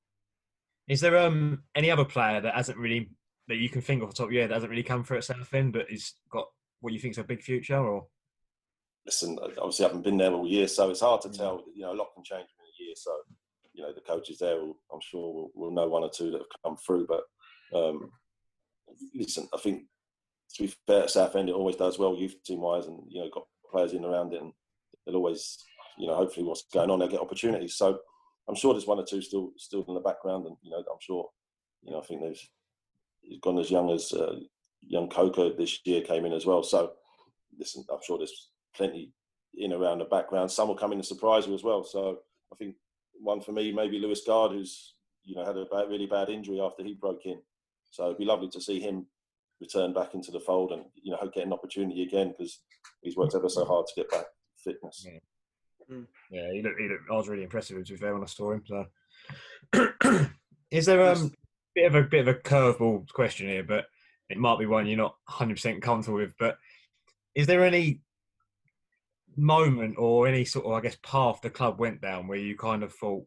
Is 0.88 1.00
there 1.00 1.18
um 1.18 1.62
any 1.74 1.90
other 1.90 2.04
player 2.04 2.40
that 2.40 2.54
hasn't 2.54 2.78
really 2.78 3.10
that 3.48 3.56
you 3.56 3.68
can 3.68 3.80
think 3.80 4.02
off 4.02 4.10
the 4.10 4.14
top 4.14 4.26
of 4.26 4.32
your 4.32 4.42
head 4.42 4.50
that 4.50 4.54
hasn't 4.54 4.70
really 4.70 4.82
come 4.82 5.02
for 5.02 5.16
itself 5.16 5.52
in, 5.54 5.72
but 5.72 5.86
he's 5.88 6.14
got 6.30 6.46
what 6.80 6.92
you 6.92 7.00
think 7.00 7.12
is 7.12 7.18
a 7.18 7.24
big 7.24 7.42
future? 7.42 7.78
Or 7.78 8.06
listen, 9.10 9.36
obviously 9.58 9.84
I 9.84 9.88
haven't 9.88 10.04
been 10.04 10.18
there 10.18 10.32
all 10.32 10.46
year, 10.46 10.68
so 10.68 10.88
it's 10.88 11.00
hard 11.00 11.20
to 11.22 11.28
mm. 11.28 11.36
tell. 11.36 11.64
You 11.74 11.82
know, 11.82 11.92
a 11.92 11.98
lot 11.98 12.14
can 12.14 12.22
change 12.22 12.46
in 12.48 12.64
a 12.64 12.84
year. 12.84 12.94
So 12.96 13.12
you 13.74 13.82
know, 13.82 13.92
the 13.92 14.00
coaches 14.00 14.38
there, 14.38 14.56
will, 14.56 14.76
I'm 14.92 15.00
sure, 15.00 15.32
will, 15.32 15.50
will, 15.54 15.70
know 15.72 15.88
one 15.88 16.04
or 16.04 16.10
two 16.10 16.30
that 16.30 16.38
have 16.38 16.62
come 16.64 16.76
through. 16.76 17.08
But 17.08 17.22
um, 17.76 18.10
listen, 19.14 19.48
I 19.52 19.58
think 19.58 19.82
to 20.54 20.62
be 20.62 20.74
fair, 20.86 21.08
Southend 21.08 21.48
it 21.48 21.54
always 21.54 21.76
does 21.76 21.98
well 21.98 22.14
youth 22.14 22.36
team 22.44 22.60
wise, 22.60 22.86
and 22.86 23.02
you 23.08 23.20
know, 23.20 23.30
got 23.32 23.44
players 23.70 23.92
in 23.92 24.04
around 24.04 24.32
it, 24.32 24.42
and 24.42 24.52
they'll 25.06 25.16
always, 25.16 25.58
you 25.98 26.06
know, 26.06 26.14
hopefully 26.14 26.46
what's 26.46 26.64
going 26.72 26.90
on, 26.90 27.00
they'll 27.00 27.08
get 27.08 27.20
opportunities. 27.20 27.74
So 27.74 27.98
I'm 28.48 28.54
sure 28.54 28.72
there's 28.74 28.86
one 28.86 29.00
or 29.00 29.04
two 29.04 29.22
still 29.22 29.50
still 29.56 29.84
in 29.88 29.94
the 29.94 30.00
background, 30.00 30.46
and 30.46 30.56
you 30.62 30.70
know, 30.70 30.78
I'm 30.78 31.00
sure, 31.00 31.28
you 31.82 31.90
know, 31.90 32.00
I 32.00 32.04
think 32.04 32.22
they've 32.22 32.48
he's 33.22 33.40
gone 33.40 33.58
as 33.58 33.70
young 33.72 33.90
as 33.90 34.12
uh, 34.12 34.36
young 34.82 35.08
Coco 35.08 35.52
this 35.56 35.80
year 35.84 36.00
came 36.02 36.24
in 36.24 36.32
as 36.32 36.46
well. 36.46 36.62
So 36.62 36.92
listen, 37.58 37.84
I'm 37.90 37.98
sure 38.04 38.18
there's 38.18 38.50
plenty 38.74 39.12
in 39.54 39.72
around 39.72 39.98
the 39.98 40.04
background. 40.04 40.50
Some 40.50 40.68
will 40.68 40.76
come 40.76 40.92
in 40.92 40.98
and 40.98 41.06
surprise 41.06 41.46
you 41.46 41.54
as 41.54 41.62
well. 41.62 41.84
So 41.84 42.20
I 42.52 42.56
think 42.56 42.76
one 43.20 43.40
for 43.40 43.52
me, 43.52 43.72
maybe 43.72 43.98
Lewis 43.98 44.22
Gard, 44.26 44.52
who's 44.52 44.94
you 45.24 45.34
know 45.34 45.44
had 45.44 45.56
a 45.56 45.66
bad, 45.66 45.88
really 45.88 46.06
bad 46.06 46.28
injury 46.28 46.60
after 46.60 46.82
he 46.82 46.94
broke 46.94 47.26
in. 47.26 47.38
So 47.90 48.06
it'd 48.06 48.18
be 48.18 48.24
lovely 48.24 48.48
to 48.50 48.60
see 48.60 48.80
him 48.80 49.06
return 49.60 49.92
back 49.92 50.14
into 50.14 50.30
the 50.30 50.40
fold 50.40 50.72
and 50.72 50.84
you 51.02 51.12
know 51.12 51.30
get 51.34 51.46
an 51.46 51.52
opportunity 51.52 52.02
again 52.02 52.28
because 52.36 52.60
he's 53.02 53.16
worked 53.16 53.34
ever 53.34 53.48
so 53.48 53.64
hard 53.64 53.86
to 53.86 53.92
get 53.96 54.10
back 54.10 54.26
fitness. 54.56 55.06
Yeah, 55.06 55.94
mm. 55.94 56.06
yeah 56.30 56.52
he, 56.52 56.62
looked, 56.62 56.80
he 56.80 56.88
looked, 56.88 57.10
I 57.10 57.14
was 57.14 57.28
really 57.28 57.42
impressed 57.42 57.70
with 57.70 57.78
him 57.78 57.84
to 57.84 57.92
be 57.92 57.98
fair 57.98 58.14
when 58.14 58.22
I 58.22 58.26
saw 58.26 58.52
him. 58.52 58.62
So 58.66 60.26
is 60.70 60.86
there 60.86 61.10
um 61.10 61.32
bit 61.74 61.86
of 61.86 61.94
a 61.94 62.02
bit 62.02 62.26
of 62.26 62.28
a 62.28 62.38
curveball 62.38 63.08
question 63.12 63.48
here, 63.48 63.64
but 63.64 63.86
it 64.28 64.38
might 64.38 64.58
be 64.58 64.66
one 64.66 64.86
you're 64.86 64.96
not 64.96 65.16
100 65.26 65.54
percent 65.54 65.82
comfortable 65.82 66.18
with. 66.18 66.34
But 66.38 66.58
is 67.34 67.46
there 67.46 67.64
any 67.64 68.00
moment 69.36 69.96
or 69.98 70.26
any 70.26 70.44
sort 70.44 70.66
of 70.66 70.72
I 70.72 70.80
guess 70.80 70.96
path 71.02 71.40
the 71.42 71.50
club 71.50 71.78
went 71.78 72.00
down 72.00 72.26
where 72.26 72.38
you 72.38 72.56
kind 72.56 72.82
of 72.82 72.92
thought 72.92 73.24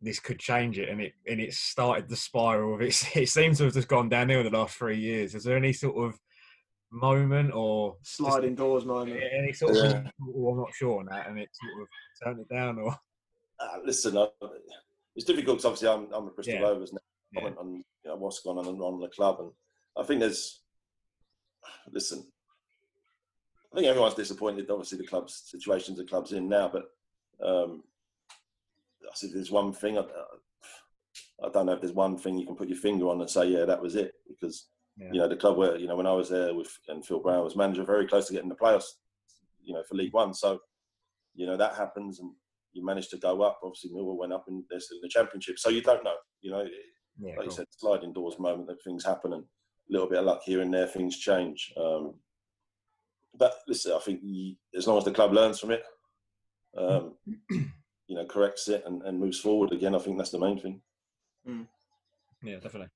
this 0.00 0.20
could 0.20 0.38
change 0.38 0.78
it 0.78 0.88
and 0.88 1.00
it 1.00 1.12
and 1.26 1.40
it 1.40 1.52
started 1.52 2.08
the 2.08 2.16
spiral 2.16 2.74
of 2.74 2.82
it 2.82 3.04
it 3.16 3.28
seems 3.28 3.58
to 3.58 3.64
have 3.64 3.74
just 3.74 3.88
gone 3.88 4.08
downhill 4.08 4.42
the 4.42 4.50
last 4.50 4.76
three 4.76 4.98
years 4.98 5.34
is 5.34 5.44
there 5.44 5.56
any 5.56 5.72
sort 5.72 5.96
of 5.96 6.18
moment 6.92 7.52
or 7.54 7.96
sliding 8.02 8.50
just, 8.50 8.58
doors 8.58 8.84
moment 8.84 9.20
any 9.32 9.52
sort 9.52 9.76
yeah. 9.76 9.84
of 9.84 9.96
I'm 9.96 10.56
not 10.56 10.74
sure 10.74 11.00
on 11.00 11.06
that 11.06 11.28
and 11.28 11.38
it 11.38 11.48
sort 11.52 11.82
of 11.82 11.88
turned 12.24 12.40
it 12.40 12.54
down 12.54 12.78
or 12.78 12.92
uh, 13.60 13.78
listen 13.84 14.16
uh, 14.16 14.26
it's 15.14 15.26
difficult 15.26 15.58
because 15.58 15.66
obviously 15.66 15.88
I'm, 15.88 16.12
I'm 16.12 16.28
a 16.28 16.30
Bristol 16.30 16.54
yeah. 16.54 16.60
Rovers 16.60 16.92
now 16.92 16.98
yeah. 17.32 17.40
comment 17.40 17.58
on 17.58 17.74
you 17.76 17.84
know, 18.06 18.16
what's 18.16 18.40
going 18.40 18.58
on 18.58 18.66
on 18.66 19.00
the 19.00 19.08
club 19.08 19.36
and 19.40 19.50
I 19.96 20.02
think 20.02 20.20
there's 20.20 20.62
listen 21.92 22.24
I 23.72 23.76
think 23.76 23.86
everyone's 23.86 24.14
disappointed. 24.14 24.70
Obviously, 24.70 24.98
the 24.98 25.06
club's 25.06 25.42
situations 25.46 25.98
the 25.98 26.04
club's 26.04 26.32
in 26.32 26.48
now, 26.48 26.68
but 26.68 26.86
um, 27.46 27.84
I 29.04 29.14
said 29.14 29.30
there's 29.32 29.50
one 29.50 29.72
thing. 29.72 29.98
I, 29.98 30.02
I, 31.44 31.48
don't 31.50 31.66
know 31.66 31.72
if 31.72 31.80
there's 31.80 31.92
one 31.92 32.18
thing 32.18 32.38
you 32.38 32.46
can 32.46 32.56
put 32.56 32.68
your 32.68 32.78
finger 32.78 33.06
on 33.08 33.20
and 33.20 33.30
say, 33.30 33.46
yeah, 33.46 33.64
that 33.64 33.80
was 33.80 33.94
it, 33.94 34.12
because 34.28 34.68
yeah. 34.96 35.08
you 35.12 35.20
know 35.20 35.28
the 35.28 35.36
club 35.36 35.56
where 35.56 35.76
you 35.76 35.86
know 35.86 35.96
when 35.96 36.06
I 36.06 36.12
was 36.12 36.30
there 36.30 36.52
with 36.52 36.76
and 36.88 37.04
Phil 37.04 37.20
Brown 37.20 37.44
was 37.44 37.56
manager, 37.56 37.84
very 37.84 38.06
close 38.06 38.26
to 38.26 38.32
getting 38.32 38.48
the 38.48 38.56
playoffs, 38.56 38.90
you 39.62 39.72
know, 39.72 39.82
for 39.88 39.94
League 39.94 40.14
One. 40.14 40.34
So 40.34 40.58
you 41.34 41.46
know 41.46 41.56
that 41.56 41.76
happens, 41.76 42.18
and 42.18 42.32
you 42.72 42.84
managed 42.84 43.10
to 43.10 43.18
go 43.18 43.42
up. 43.42 43.60
Obviously, 43.62 43.90
Millwall 43.90 44.18
went 44.18 44.32
up, 44.32 44.46
and 44.48 44.64
they're 44.68 44.80
still 44.80 44.98
in 44.98 45.02
the 45.02 45.08
Championship. 45.08 45.58
So 45.58 45.70
you 45.70 45.82
don't 45.82 46.04
know, 46.04 46.16
you 46.40 46.50
know. 46.50 46.66
Yeah, 47.18 47.30
like 47.30 47.36
cool. 47.36 47.44
you 47.44 47.50
said, 47.50 47.66
sliding 47.70 48.14
doors 48.14 48.38
moment 48.38 48.66
that 48.68 48.82
things 48.82 49.04
happen, 49.04 49.34
and 49.34 49.42
a 49.42 49.92
little 49.92 50.08
bit 50.08 50.18
of 50.18 50.24
luck 50.24 50.40
here 50.44 50.62
and 50.62 50.72
there, 50.72 50.86
things 50.86 51.18
change. 51.18 51.72
Um, 51.76 52.14
but 53.36 53.54
listen, 53.66 53.92
I 53.92 53.98
think 53.98 54.20
as 54.76 54.86
long 54.86 54.98
as 54.98 55.04
the 55.04 55.12
club 55.12 55.32
learns 55.32 55.58
from 55.58 55.72
it, 55.72 55.82
um, 56.76 57.14
you 57.50 58.16
know, 58.16 58.26
corrects 58.26 58.68
it 58.68 58.84
and, 58.86 59.02
and, 59.02 59.18
moves 59.18 59.40
forward 59.40 59.72
again, 59.72 59.94
I 59.94 59.98
think 59.98 60.16
that's 60.18 60.30
the 60.30 60.38
main 60.38 60.58
thing. 60.58 60.80
Mm. 61.48 61.66
Yeah, 62.42 62.56
definitely. 62.56 62.88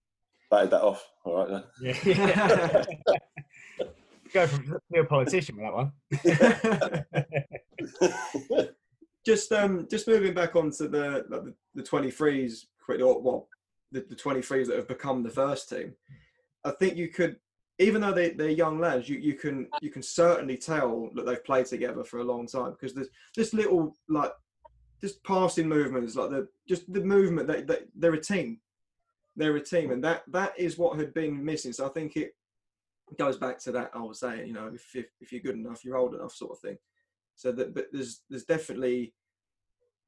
Batted 0.50 0.70
that 0.70 0.82
off. 0.82 1.08
All 1.24 1.36
right 1.36 1.48
then. 1.48 1.62
Yeah. 1.80 2.84
Go 4.32 4.46
from 4.46 4.78
be 4.92 4.98
a 4.98 5.04
politician 5.04 5.56
with 5.56 5.66
that 5.66 5.74
one. 5.74 5.92
just 9.26 9.52
um, 9.52 9.86
just 9.88 10.08
moving 10.08 10.34
back 10.34 10.56
onto 10.56 10.88
the 10.88 11.24
the, 11.28 11.54
the 11.74 11.82
23s, 11.82 12.64
or 12.88 13.20
well, 13.20 13.48
the, 13.92 14.04
the 14.08 14.16
23s 14.16 14.66
that 14.66 14.76
have 14.76 14.88
become 14.88 15.22
the 15.22 15.30
first 15.30 15.68
team. 15.68 15.94
I 16.64 16.72
think 16.72 16.96
you 16.96 17.08
could 17.08 17.36
even 17.78 18.00
though 18.00 18.12
they, 18.12 18.30
they're 18.30 18.50
young 18.50 18.78
lads, 18.78 19.08
you, 19.08 19.18
you 19.18 19.34
can 19.34 19.68
you 19.80 19.90
can 19.90 20.02
certainly 20.02 20.56
tell 20.56 21.10
that 21.14 21.26
they've 21.26 21.44
played 21.44 21.66
together 21.66 22.04
for 22.04 22.20
a 22.20 22.24
long 22.24 22.46
time 22.46 22.72
because 22.72 22.94
there's 22.94 23.08
this 23.36 23.52
little 23.52 23.96
like 24.08 24.32
just 25.00 25.22
passing 25.24 25.68
movements 25.68 26.16
like 26.16 26.30
the 26.30 26.48
just 26.68 26.90
the 26.92 27.00
movement 27.00 27.48
that, 27.48 27.66
that 27.66 27.88
they're 27.96 28.14
a 28.14 28.20
team. 28.20 28.60
They're 29.36 29.56
a 29.56 29.60
team 29.60 29.90
and 29.90 30.02
that 30.04 30.22
that 30.28 30.52
is 30.56 30.78
what 30.78 30.98
had 30.98 31.12
been 31.12 31.44
missing. 31.44 31.72
So 31.72 31.86
i 31.86 31.88
think 31.88 32.16
it 32.16 32.34
goes 33.18 33.36
back 33.36 33.58
to 33.58 33.70
that 33.70 33.90
i 33.92 33.98
was 33.98 34.18
saying 34.18 34.46
you 34.46 34.54
know 34.54 34.70
if, 34.74 34.96
if, 34.96 35.06
if 35.20 35.30
you're 35.30 35.42
good 35.42 35.56
enough 35.56 35.84
you're 35.84 35.98
old 35.98 36.14
enough 36.14 36.32
sort 36.32 36.52
of 36.52 36.60
thing. 36.60 36.78
So 37.34 37.50
that 37.52 37.74
but 37.74 37.86
there's 37.92 38.22
there's 38.30 38.44
definitely 38.44 39.14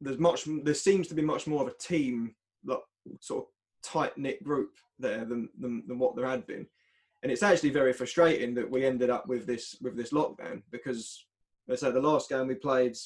there's 0.01 0.19
much 0.19 0.47
there 0.63 0.75
seems 0.75 1.09
to 1.09 1.15
be 1.15 1.23
much 1.23 1.49
more 1.49 1.63
of 1.63 1.69
a 1.69 1.79
team 1.79 2.37
like 2.65 2.79
sort 3.21 3.45
of 3.45 3.51
tight 3.83 4.17
knit 4.17 4.43
group 4.45 4.71
there 5.01 5.25
than, 5.25 5.49
than 5.59 5.83
than 5.89 5.99
what 5.99 6.15
there 6.15 6.27
had 6.27 6.47
been 6.47 6.67
and 7.23 7.33
it's 7.33 7.43
actually 7.43 7.71
very 7.71 7.93
frustrating 7.93 8.55
that 8.55 8.71
we 8.71 8.85
ended 8.85 9.11
up 9.11 9.27
with 9.27 9.47
this 9.47 9.77
with 9.81 9.97
this 9.97 10.13
lockdown 10.13 10.63
because 10.71 11.27
let's 11.69 11.81
say 11.81 11.91
the 11.91 12.01
last 12.01 12.29
game 12.29 12.47
we 12.47 12.55
played 12.55 12.97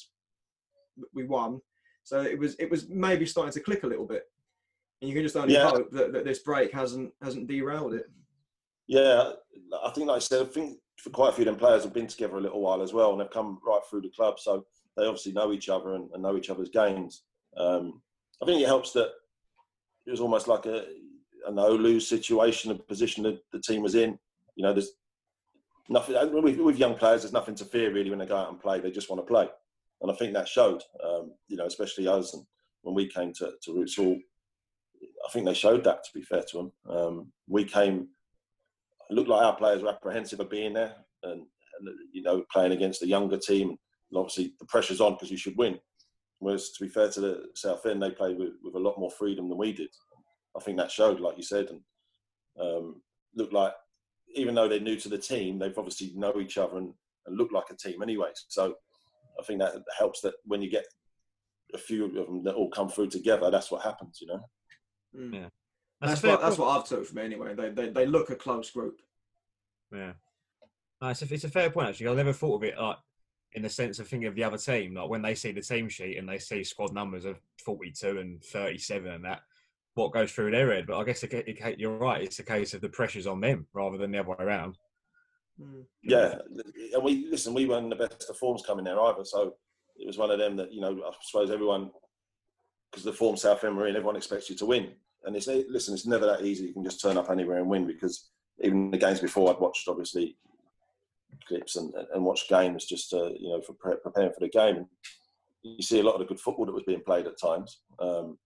we 1.13 1.25
won. 1.25 1.61
So 2.03 2.21
it 2.21 2.37
was 2.37 2.55
it 2.55 2.69
was 2.69 2.89
maybe 2.89 3.25
starting 3.25 3.53
to 3.53 3.59
click 3.59 3.83
a 3.83 3.87
little 3.87 4.05
bit. 4.05 4.23
And 5.01 5.09
you 5.09 5.15
can 5.15 5.23
just 5.23 5.35
only 5.35 5.55
yeah. 5.55 5.69
hope 5.69 5.91
that, 5.91 6.13
that 6.13 6.25
this 6.25 6.39
break 6.39 6.71
hasn't 6.73 7.11
hasn't 7.21 7.47
derailed 7.47 7.93
it. 7.93 8.09
Yeah. 8.87 9.31
I 9.83 9.89
think 9.91 10.07
like 10.07 10.17
i 10.17 10.19
said 10.19 10.41
i 10.41 10.49
think 10.49 10.77
for 10.97 11.11
quite 11.11 11.29
a 11.29 11.33
few 11.33 11.43
of 11.43 11.45
them 11.45 11.55
players 11.55 11.83
have 11.83 11.93
been 11.93 12.07
together 12.07 12.37
a 12.37 12.41
little 12.41 12.61
while 12.61 12.81
as 12.81 12.93
well 12.93 13.11
and 13.11 13.21
they've 13.21 13.31
come 13.31 13.59
right 13.65 13.81
through 13.89 14.01
the 14.01 14.09
club. 14.09 14.39
So 14.39 14.65
they 14.97 15.05
obviously 15.05 15.31
know 15.31 15.53
each 15.53 15.69
other 15.69 15.95
and, 15.95 16.09
and 16.13 16.21
know 16.21 16.37
each 16.37 16.49
other's 16.49 16.69
games. 16.69 17.23
Um, 17.57 18.01
i 18.41 18.45
think 18.45 18.61
it 18.61 18.67
helps 18.67 18.91
that 18.93 19.11
it 20.05 20.11
was 20.11 20.21
almost 20.21 20.47
like 20.47 20.65
a 20.65 20.85
no 21.49 21.69
lose 21.69 22.07
situation, 22.07 22.71
a 22.71 22.75
position 22.75 23.23
that 23.23 23.39
the 23.51 23.59
team 23.59 23.81
was 23.81 23.95
in. 23.95 24.17
You 24.55 24.63
know, 24.63 24.73
there's 24.73 24.91
nothing 25.89 26.15
with, 26.43 26.57
with, 26.57 26.77
young 26.77 26.95
players. 26.95 27.21
There's 27.21 27.33
nothing 27.33 27.55
to 27.55 27.65
fear 27.65 27.93
really 27.93 28.09
when 28.09 28.19
they 28.19 28.25
go 28.25 28.37
out 28.37 28.49
and 28.49 28.59
play. 28.59 28.79
They 28.79 28.91
just 28.91 29.09
want 29.09 29.21
to 29.21 29.25
play, 29.25 29.47
and 30.01 30.11
I 30.11 30.15
think 30.15 30.33
that 30.33 30.47
showed. 30.47 30.83
Um, 31.03 31.33
you 31.47 31.57
know, 31.57 31.65
especially 31.65 32.07
us 32.07 32.33
and 32.33 32.45
when 32.83 32.95
we 32.95 33.07
came 33.07 33.33
to 33.33 33.53
to 33.63 33.73
Roots 33.73 33.95
Hall, 33.95 34.17
I 35.27 35.31
think 35.31 35.45
they 35.45 35.53
showed 35.53 35.83
that. 35.83 36.03
To 36.03 36.09
be 36.13 36.21
fair 36.21 36.43
to 36.51 36.57
them, 36.57 36.71
um, 36.89 37.31
we 37.47 37.63
came. 37.63 38.07
It 39.09 39.13
looked 39.13 39.29
like 39.29 39.43
our 39.43 39.55
players 39.55 39.81
were 39.81 39.89
apprehensive 39.89 40.39
of 40.39 40.49
being 40.49 40.73
there, 40.73 40.95
and, 41.23 41.41
and 41.79 41.89
you 42.13 42.21
know, 42.21 42.43
playing 42.51 42.71
against 42.71 43.03
a 43.03 43.07
younger 43.07 43.37
team. 43.37 43.69
And 43.69 44.17
obviously, 44.17 44.53
the 44.59 44.65
pressure's 44.65 45.01
on 45.01 45.13
because 45.13 45.31
you 45.31 45.37
should 45.37 45.57
win. 45.57 45.79
Whereas, 46.39 46.71
to 46.71 46.83
be 46.83 46.89
fair 46.89 47.09
to 47.11 47.21
the 47.21 47.45
Southend, 47.53 48.01
they 48.01 48.09
played 48.09 48.37
with, 48.37 48.53
with 48.63 48.73
a 48.73 48.79
lot 48.79 48.99
more 48.99 49.11
freedom 49.11 49.47
than 49.47 49.59
we 49.59 49.73
did. 49.73 49.89
I 50.55 50.59
think 50.59 50.77
that 50.77 50.91
showed, 50.91 51.19
like 51.19 51.37
you 51.37 51.43
said, 51.43 51.67
and 51.69 51.81
um, 52.59 53.01
looked 53.35 53.53
like 53.53 53.73
even 54.35 54.55
though 54.55 54.67
they're 54.67 54.79
new 54.79 54.95
to 54.97 55.09
the 55.09 55.17
team, 55.17 55.59
they've 55.59 55.77
obviously 55.77 56.11
know 56.15 56.39
each 56.39 56.57
other 56.57 56.77
and, 56.77 56.93
and 57.25 57.37
look 57.37 57.51
like 57.51 57.65
a 57.69 57.75
team 57.75 58.01
anyway. 58.01 58.29
So 58.47 58.75
I 59.39 59.43
think 59.43 59.59
that 59.59 59.73
helps 59.97 60.21
that 60.21 60.33
when 60.45 60.61
you 60.61 60.69
get 60.69 60.85
a 61.73 61.77
few 61.77 62.05
of 62.05 62.13
them 62.13 62.43
that 62.43 62.55
all 62.55 62.69
come 62.69 62.89
through 62.89 63.09
together, 63.09 63.49
that's 63.49 63.71
what 63.71 63.81
happens, 63.81 64.19
you 64.21 64.27
know. 64.27 64.39
Mm. 65.15 65.33
Yeah, 65.33 65.49
that's, 65.99 66.21
that's 66.21 66.23
what 66.23 66.41
that's 66.41 66.57
what 66.57 66.77
I've 66.77 66.87
took 66.87 67.05
from 67.05 67.17
it 67.19 67.25
anyway. 67.25 67.55
They, 67.55 67.69
they 67.69 67.89
they 67.89 68.05
look 68.05 68.29
a 68.29 68.35
close 68.35 68.69
group. 68.71 68.95
Yeah, 69.91 70.13
no, 71.01 71.09
it's 71.09 71.21
a, 71.21 71.33
it's 71.33 71.43
a 71.43 71.49
fair 71.49 71.69
point 71.69 71.89
actually. 71.89 72.07
I 72.07 72.13
never 72.13 72.33
thought 72.33 72.55
of 72.55 72.63
it 72.63 72.77
like 72.79 72.97
in 73.53 73.63
the 73.63 73.69
sense 73.69 73.99
of 73.99 74.07
thinking 74.07 74.27
of 74.27 74.35
the 74.35 74.43
other 74.43 74.57
team, 74.57 74.95
like 74.95 75.09
when 75.09 75.21
they 75.21 75.35
see 75.35 75.51
the 75.51 75.61
team 75.61 75.89
sheet 75.89 76.17
and 76.17 76.27
they 76.27 76.37
see 76.37 76.63
squad 76.63 76.93
numbers 76.93 77.25
of 77.25 77.37
forty 77.65 77.91
two 77.91 78.19
and 78.19 78.41
thirty 78.43 78.77
seven 78.77 79.11
and 79.11 79.25
that 79.25 79.41
what 79.95 80.13
goes 80.13 80.31
through 80.31 80.51
their 80.51 80.73
head. 80.73 80.87
But 80.87 80.97
I 80.97 81.03
guess 81.03 81.23
it, 81.23 81.33
it, 81.33 81.79
you're 81.79 81.97
right. 81.97 82.21
It's 82.21 82.39
a 82.39 82.43
case 82.43 82.73
of 82.73 82.81
the 82.81 82.89
pressures 82.89 83.27
on 83.27 83.41
them 83.41 83.67
rather 83.73 83.97
than 83.97 84.11
the 84.11 84.19
other 84.19 84.29
way 84.29 84.35
around. 84.39 84.77
Hmm. 85.59 85.81
Yeah, 86.03 86.35
and 86.93 87.03
we 87.03 87.27
listen. 87.29 87.53
We 87.53 87.65
weren't 87.65 87.89
the 87.89 87.95
best 87.95 88.29
of 88.29 88.37
forms 88.37 88.63
coming 88.65 88.85
there 88.85 88.99
either, 88.99 89.25
so 89.25 89.55
it 89.97 90.07
was 90.07 90.17
one 90.17 90.31
of 90.31 90.39
them 90.39 90.55
that 90.57 90.73
you 90.73 90.81
know. 90.81 91.01
I 91.05 91.11
suppose 91.21 91.51
everyone 91.51 91.91
because 92.91 93.03
the 93.03 93.13
form 93.13 93.37
Southend 93.37 93.77
were 93.77 93.87
in, 93.87 93.95
everyone 93.95 94.15
expects 94.15 94.49
you 94.49 94.55
to 94.57 94.65
win. 94.65 94.91
And 95.23 95.35
it's 95.35 95.47
listen, 95.47 95.93
it's 95.93 96.07
never 96.07 96.25
that 96.25 96.43
easy. 96.43 96.67
You 96.67 96.73
can 96.73 96.83
just 96.83 97.01
turn 97.01 97.17
up 97.17 97.29
anywhere 97.29 97.57
and 97.57 97.69
win 97.69 97.87
because 97.87 98.29
even 98.61 98.91
the 98.91 98.97
games 98.97 99.19
before 99.19 99.49
I'd 99.49 99.61
watched 99.61 99.87
obviously 99.87 100.37
clips 101.47 101.75
and, 101.75 101.93
and 102.13 102.25
watched 102.25 102.49
games 102.49 102.85
just 102.85 103.13
uh, 103.13 103.29
you 103.39 103.49
know 103.49 103.61
for 103.61 103.73
pre- 103.73 103.95
preparing 104.03 104.33
for 104.33 104.39
the 104.39 104.49
game. 104.49 104.77
And 104.77 104.87
you 105.63 105.83
see 105.83 105.99
a 105.99 106.03
lot 106.03 106.15
of 106.15 106.19
the 106.19 106.25
good 106.25 106.39
football 106.39 106.65
that 106.65 106.73
was 106.73 106.83
being 106.83 107.03
played 107.05 107.27
at 107.27 107.39
times. 107.39 107.81
Um, 107.99 108.37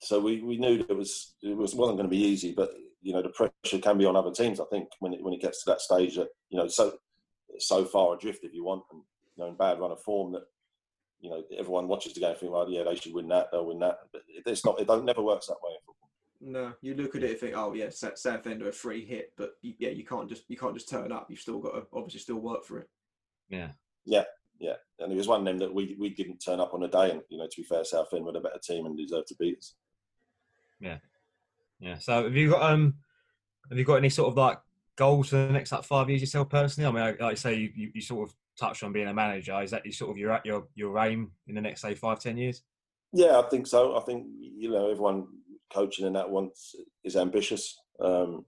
so 0.00 0.20
we, 0.20 0.42
we 0.42 0.58
knew 0.58 0.84
it 0.88 0.96
was 0.96 1.34
it 1.42 1.56
was 1.56 1.74
wasn't 1.74 1.98
going 1.98 2.08
to 2.08 2.16
be 2.16 2.22
easy, 2.22 2.52
but 2.52 2.70
you 3.02 3.12
know 3.12 3.22
the 3.22 3.30
pressure 3.30 3.78
can 3.80 3.98
be 3.98 4.04
on 4.04 4.16
other 4.16 4.32
teams. 4.32 4.60
I 4.60 4.64
think 4.70 4.88
when 5.00 5.12
it 5.12 5.22
when 5.22 5.34
it 5.34 5.40
gets 5.40 5.64
to 5.64 5.70
that 5.70 5.80
stage 5.80 6.16
that 6.16 6.28
you 6.50 6.58
know 6.58 6.68
so 6.68 6.94
so 7.58 7.84
far 7.84 8.14
adrift 8.14 8.44
if 8.44 8.52
you 8.52 8.64
want, 8.64 8.82
and 8.92 9.02
you 9.36 9.44
know 9.44 9.50
in 9.50 9.56
bad 9.56 9.80
run 9.80 9.92
of 9.92 10.02
form 10.02 10.32
that 10.32 10.44
you 11.20 11.30
know 11.30 11.42
everyone 11.58 11.88
watches 11.88 12.14
the 12.14 12.20
game 12.20 12.30
and 12.30 12.38
think, 12.38 12.52
well, 12.52 12.68
yeah, 12.68 12.84
they 12.84 12.96
should 12.96 13.14
win 13.14 13.28
that, 13.28 13.48
they'll 13.50 13.66
win 13.66 13.78
that. 13.80 13.98
But 14.12 14.22
it's 14.28 14.64
not. 14.64 14.80
It 14.80 14.86
don't 14.86 15.04
never 15.04 15.22
works 15.22 15.46
that 15.46 15.56
way 15.62 15.72
in 15.72 15.80
football. 15.86 16.10
No, 16.40 16.74
you 16.82 16.94
look 16.94 17.16
at 17.16 17.22
it 17.22 17.30
and 17.30 17.40
think, 17.40 17.54
oh 17.56 17.72
yeah, 17.72 17.88
Southend 17.90 18.62
are 18.62 18.68
a 18.68 18.72
free 18.72 19.04
hit, 19.04 19.32
but 19.36 19.52
yeah, 19.62 19.90
you 19.90 20.04
can't 20.04 20.28
just 20.28 20.44
you 20.48 20.56
can't 20.56 20.74
just 20.74 20.90
turn 20.90 21.12
up. 21.12 21.26
You've 21.30 21.40
still 21.40 21.60
got 21.60 21.72
to 21.72 21.86
obviously 21.94 22.20
still 22.20 22.40
work 22.40 22.64
for 22.64 22.78
it. 22.78 22.88
Yeah. 23.48 23.70
Yeah, 24.04 24.24
yeah, 24.60 24.74
and 25.00 25.12
it 25.12 25.16
was 25.16 25.28
one 25.28 25.40
of 25.40 25.46
them 25.46 25.58
that 25.58 25.74
we 25.74 25.96
we 25.98 26.10
didn't 26.10 26.38
turn 26.38 26.60
up 26.60 26.72
on 26.72 26.82
a 26.82 26.88
day, 26.88 27.10
and 27.10 27.20
you 27.28 27.38
know, 27.38 27.46
to 27.46 27.60
be 27.60 27.66
fair, 27.66 27.84
Southend 27.84 28.24
were 28.24 28.30
a 28.36 28.40
better 28.40 28.60
team 28.62 28.86
and 28.86 28.96
deserved 28.96 29.26
to 29.28 29.36
beat 29.38 29.58
us. 29.58 29.74
Yeah, 30.80 30.98
yeah. 31.80 31.98
So 31.98 32.24
have 32.24 32.34
you 32.34 32.50
got 32.50 32.70
um 32.70 32.94
have 33.68 33.78
you 33.78 33.84
got 33.84 33.96
any 33.96 34.10
sort 34.10 34.28
of 34.28 34.36
like 34.36 34.58
goals 34.96 35.28
for 35.28 35.36
the 35.36 35.52
next 35.52 35.72
like 35.72 35.84
five 35.84 36.08
years 36.08 36.20
yourself 36.20 36.48
personally? 36.48 36.88
I 36.88 36.92
mean, 36.92 37.16
like 37.20 37.32
I 37.32 37.34
say, 37.34 37.54
you, 37.54 37.70
you, 37.74 37.90
you 37.94 38.00
sort 38.00 38.28
of 38.28 38.34
touched 38.58 38.82
on 38.82 38.92
being 38.92 39.08
a 39.08 39.14
manager. 39.14 39.60
Is 39.62 39.70
that 39.70 39.84
you 39.84 39.92
sort 39.92 40.10
of 40.10 40.18
your 40.18 40.32
at 40.32 40.46
your 40.46 40.66
your 40.74 40.98
aim 40.98 41.30
in 41.46 41.54
the 41.54 41.60
next 41.60 41.82
say 41.82 41.94
five 41.94 42.20
ten 42.20 42.36
years? 42.36 42.62
Yeah, 43.12 43.38
I 43.38 43.48
think 43.48 43.66
so. 43.66 43.96
I 43.96 44.00
think 44.00 44.26
you 44.38 44.70
know 44.70 44.90
everyone 44.90 45.26
coaching 45.72 46.06
and 46.06 46.16
that 46.16 46.30
wants 46.30 46.74
is 47.04 47.16
ambitious. 47.16 47.78
Um, 48.00 48.44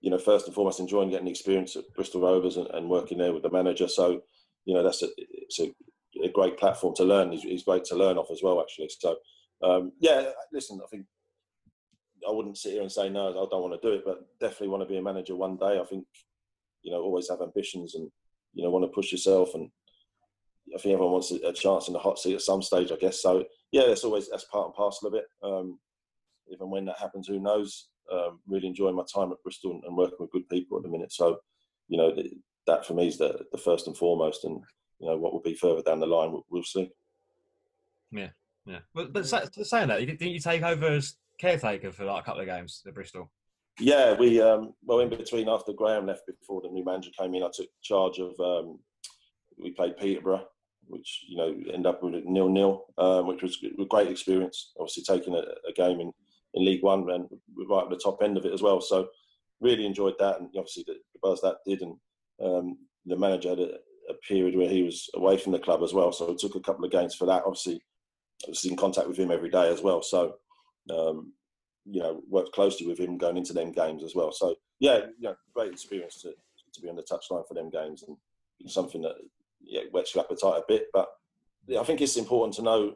you 0.00 0.10
know, 0.10 0.18
first 0.18 0.46
and 0.46 0.54
foremost, 0.54 0.80
enjoying 0.80 1.10
getting 1.10 1.24
the 1.24 1.30
experience 1.30 1.74
at 1.76 1.92
Bristol 1.94 2.20
Rovers 2.20 2.56
and, 2.56 2.68
and 2.68 2.88
working 2.88 3.18
there 3.18 3.32
with 3.32 3.42
the 3.42 3.50
manager. 3.50 3.88
So, 3.88 4.22
you 4.64 4.74
know, 4.74 4.82
that's 4.82 5.02
a 5.02 5.08
it's 5.16 5.58
a, 5.58 5.72
a 6.22 6.28
great 6.28 6.56
platform 6.56 6.94
to 6.96 7.04
learn. 7.04 7.32
He's, 7.32 7.42
he's, 7.42 7.64
great 7.64 7.84
to 7.86 7.96
learn 7.96 8.16
off 8.16 8.30
as 8.30 8.40
well, 8.42 8.60
actually. 8.60 8.90
So, 8.96 9.16
um, 9.62 9.92
yeah, 9.98 10.30
listen, 10.52 10.80
I 10.84 10.86
think 10.88 11.06
I 12.28 12.30
wouldn't 12.30 12.58
sit 12.58 12.72
here 12.72 12.82
and 12.82 12.92
say 12.92 13.08
no, 13.08 13.30
I 13.30 13.32
don't 13.32 13.62
want 13.62 13.80
to 13.80 13.88
do 13.88 13.94
it, 13.94 14.02
but 14.04 14.26
definitely 14.38 14.68
want 14.68 14.82
to 14.82 14.88
be 14.88 14.98
a 14.98 15.02
manager 15.02 15.34
one 15.34 15.56
day. 15.56 15.80
I 15.80 15.84
think 15.84 16.04
you 16.82 16.92
know 16.92 17.00
always 17.00 17.28
have 17.30 17.40
ambitions 17.40 17.94
and 17.94 18.10
you 18.54 18.62
know 18.62 18.70
want 18.70 18.84
to 18.84 18.94
push 18.94 19.12
yourself, 19.12 19.54
and 19.54 19.70
I 20.74 20.78
think 20.78 20.92
everyone 20.92 21.12
wants 21.12 21.30
a 21.30 21.52
chance 21.52 21.88
in 21.88 21.94
the 21.94 21.98
hot 21.98 22.18
seat 22.18 22.34
at 22.34 22.42
some 22.42 22.62
stage, 22.62 22.92
I 22.92 22.96
guess. 22.96 23.22
So 23.22 23.44
yeah, 23.72 23.86
that's 23.86 24.04
always 24.04 24.28
that's 24.28 24.44
part 24.44 24.66
and 24.66 24.74
parcel 24.74 25.08
of 25.08 25.14
it. 25.14 25.24
Um, 25.42 25.78
even 26.52 26.70
when 26.70 26.84
that 26.86 26.98
happens, 26.98 27.28
who 27.28 27.40
knows? 27.40 27.88
Um, 28.12 28.40
really 28.46 28.68
enjoying 28.68 28.96
my 28.96 29.04
time 29.12 29.32
at 29.32 29.42
Bristol 29.42 29.80
and 29.84 29.96
working 29.96 30.16
with 30.18 30.32
good 30.32 30.48
people 30.48 30.78
at 30.78 30.82
the 30.82 30.88
minute. 30.88 31.12
So 31.12 31.38
you 31.88 31.96
know 31.96 32.14
that 32.66 32.86
for 32.86 32.94
me 32.94 33.08
is 33.08 33.18
the, 33.18 33.44
the 33.52 33.58
first 33.58 33.86
and 33.86 33.96
foremost, 33.96 34.44
and 34.44 34.60
you 34.98 35.08
know 35.08 35.16
what 35.16 35.32
will 35.32 35.40
be 35.40 35.54
further 35.54 35.82
down 35.82 36.00
the 36.00 36.06
line, 36.06 36.32
we'll, 36.32 36.46
we'll 36.50 36.62
see. 36.62 36.90
Yeah, 38.10 38.28
yeah. 38.66 38.80
But, 38.94 39.12
but 39.12 39.26
saying 39.26 39.88
that, 39.88 40.00
didn't 40.00 40.22
you 40.22 40.40
take 40.40 40.62
over 40.62 40.86
as 40.86 41.16
caretaker 41.38 41.92
for 41.92 42.04
like 42.04 42.22
a 42.22 42.24
couple 42.24 42.40
of 42.40 42.46
games 42.46 42.82
at 42.86 42.94
Bristol? 42.94 43.30
Yeah, 43.80 44.14
we 44.14 44.40
um, 44.40 44.74
well 44.84 45.00
in 45.00 45.08
between 45.08 45.48
after 45.48 45.72
Graham 45.72 46.06
left 46.06 46.26
before 46.26 46.60
the 46.60 46.68
new 46.68 46.84
manager 46.84 47.10
came 47.18 47.34
in, 47.34 47.42
I 47.42 47.50
took 47.52 47.68
charge 47.82 48.18
of. 48.18 48.38
Um, 48.40 48.80
we 49.60 49.70
played 49.70 49.96
Peterborough, 49.96 50.46
which 50.86 51.24
you 51.28 51.36
know 51.36 51.48
ended 51.72 51.86
up 51.86 52.02
with 52.02 52.14
a 52.14 52.22
nil 52.24 52.48
nil, 52.48 52.86
um, 52.98 53.26
which 53.26 53.42
was 53.42 53.58
a 53.64 53.84
great 53.84 54.08
experience. 54.08 54.72
Obviously, 54.78 55.04
taking 55.04 55.34
a, 55.34 55.42
a, 55.68 55.72
game 55.74 56.00
in, 56.00 56.12
in 56.54 56.64
League 56.64 56.82
One 56.82 57.08
and 57.10 57.28
right 57.68 57.84
at 57.84 57.90
the 57.90 57.96
top 57.96 58.22
end 58.22 58.36
of 58.36 58.44
it 58.44 58.52
as 58.52 58.62
well. 58.62 58.80
So 58.80 59.08
really 59.60 59.86
enjoyed 59.86 60.14
that, 60.18 60.40
and 60.40 60.48
obviously 60.56 60.84
the, 60.86 60.94
the 61.12 61.18
buzz 61.22 61.40
that 61.42 61.56
did, 61.66 61.82
and 61.82 61.96
um, 62.42 62.78
the 63.06 63.16
manager 63.16 63.50
had 63.50 63.60
a, 63.60 63.70
a, 64.10 64.14
period 64.26 64.56
where 64.56 64.68
he 64.68 64.82
was 64.82 65.08
away 65.14 65.36
from 65.36 65.52
the 65.52 65.58
club 65.58 65.82
as 65.82 65.92
well. 65.92 66.12
So 66.12 66.30
it 66.30 66.38
took 66.38 66.54
a 66.54 66.60
couple 66.60 66.84
of 66.84 66.90
games 66.92 67.14
for 67.14 67.26
that. 67.26 67.42
Obviously, 67.44 67.80
I 68.46 68.50
was 68.50 68.64
in 68.64 68.76
contact 68.76 69.08
with 69.08 69.16
him 69.16 69.30
every 69.30 69.50
day 69.50 69.72
as 69.72 69.82
well. 69.82 70.02
So 70.02 70.36
um, 70.90 71.32
you 71.84 72.00
know, 72.00 72.22
worked 72.28 72.52
closely 72.52 72.86
with 72.86 72.98
him 72.98 73.18
going 73.18 73.36
into 73.36 73.52
them 73.52 73.72
games 73.72 74.02
as 74.02 74.14
well. 74.14 74.32
So 74.32 74.56
yeah, 74.78 74.98
you 75.18 75.28
know, 75.28 75.34
great 75.54 75.72
experience 75.72 76.20
to, 76.22 76.32
to 76.74 76.80
be 76.80 76.88
on 76.88 76.96
the 76.96 77.02
touchline 77.02 77.46
for 77.46 77.54
them 77.54 77.70
games 77.70 78.04
and 78.06 78.16
something 78.70 79.02
that 79.02 79.14
yeah, 79.62 79.82
whets 79.90 80.14
your 80.14 80.24
appetite 80.24 80.58
a 80.58 80.64
bit. 80.68 80.86
But 80.92 81.08
yeah, 81.66 81.80
I 81.80 81.84
think 81.84 82.00
it's 82.00 82.16
important 82.16 82.54
to 82.54 82.62
know 82.62 82.94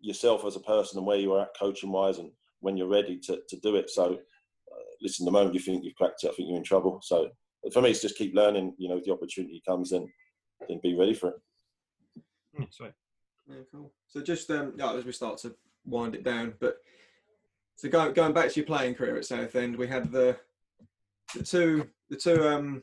yourself 0.00 0.44
as 0.44 0.56
a 0.56 0.60
person 0.60 0.98
and 0.98 1.06
where 1.06 1.18
you 1.18 1.32
are 1.32 1.42
at 1.42 1.56
coaching 1.58 1.92
wise 1.92 2.18
and 2.18 2.30
when 2.60 2.76
you're 2.76 2.88
ready 2.88 3.18
to, 3.18 3.40
to 3.48 3.56
do 3.60 3.76
it. 3.76 3.90
So 3.90 4.14
uh, 4.14 4.84
listen, 5.02 5.24
the 5.24 5.32
moment 5.32 5.54
you 5.54 5.60
think 5.60 5.84
you've 5.84 5.96
cracked 5.96 6.24
it, 6.24 6.28
I 6.28 6.34
think 6.34 6.48
you're 6.48 6.58
in 6.58 6.64
trouble. 6.64 7.00
So 7.02 7.30
for 7.72 7.82
me, 7.82 7.90
it's 7.90 8.02
just 8.02 8.16
keep 8.16 8.34
learning. 8.34 8.74
You 8.78 8.88
know, 8.88 8.96
if 8.96 9.04
the 9.04 9.12
opportunity 9.12 9.62
comes, 9.66 9.90
then 9.90 10.10
then 10.68 10.80
be 10.82 10.94
ready 10.94 11.14
for 11.14 11.30
it. 11.30 11.34
Mm, 12.58 12.74
sweet. 12.74 12.92
Yeah, 13.48 13.56
cool. 13.72 13.92
So 14.08 14.20
just 14.20 14.50
um, 14.50 14.74
yeah, 14.76 14.94
as 14.94 15.04
we 15.04 15.12
start 15.12 15.38
to 15.38 15.54
wind 15.84 16.14
it 16.14 16.24
down, 16.24 16.54
but 16.60 16.78
so 17.80 17.88
going 17.88 18.12
going 18.12 18.34
back 18.34 18.50
to 18.50 18.60
your 18.60 18.66
playing 18.66 18.94
career 18.94 19.16
at 19.16 19.24
Southend, 19.24 19.74
we 19.74 19.86
had 19.86 20.12
the 20.12 20.36
the 21.34 21.42
two 21.42 21.88
the 22.10 22.16
two 22.16 22.46
um, 22.46 22.82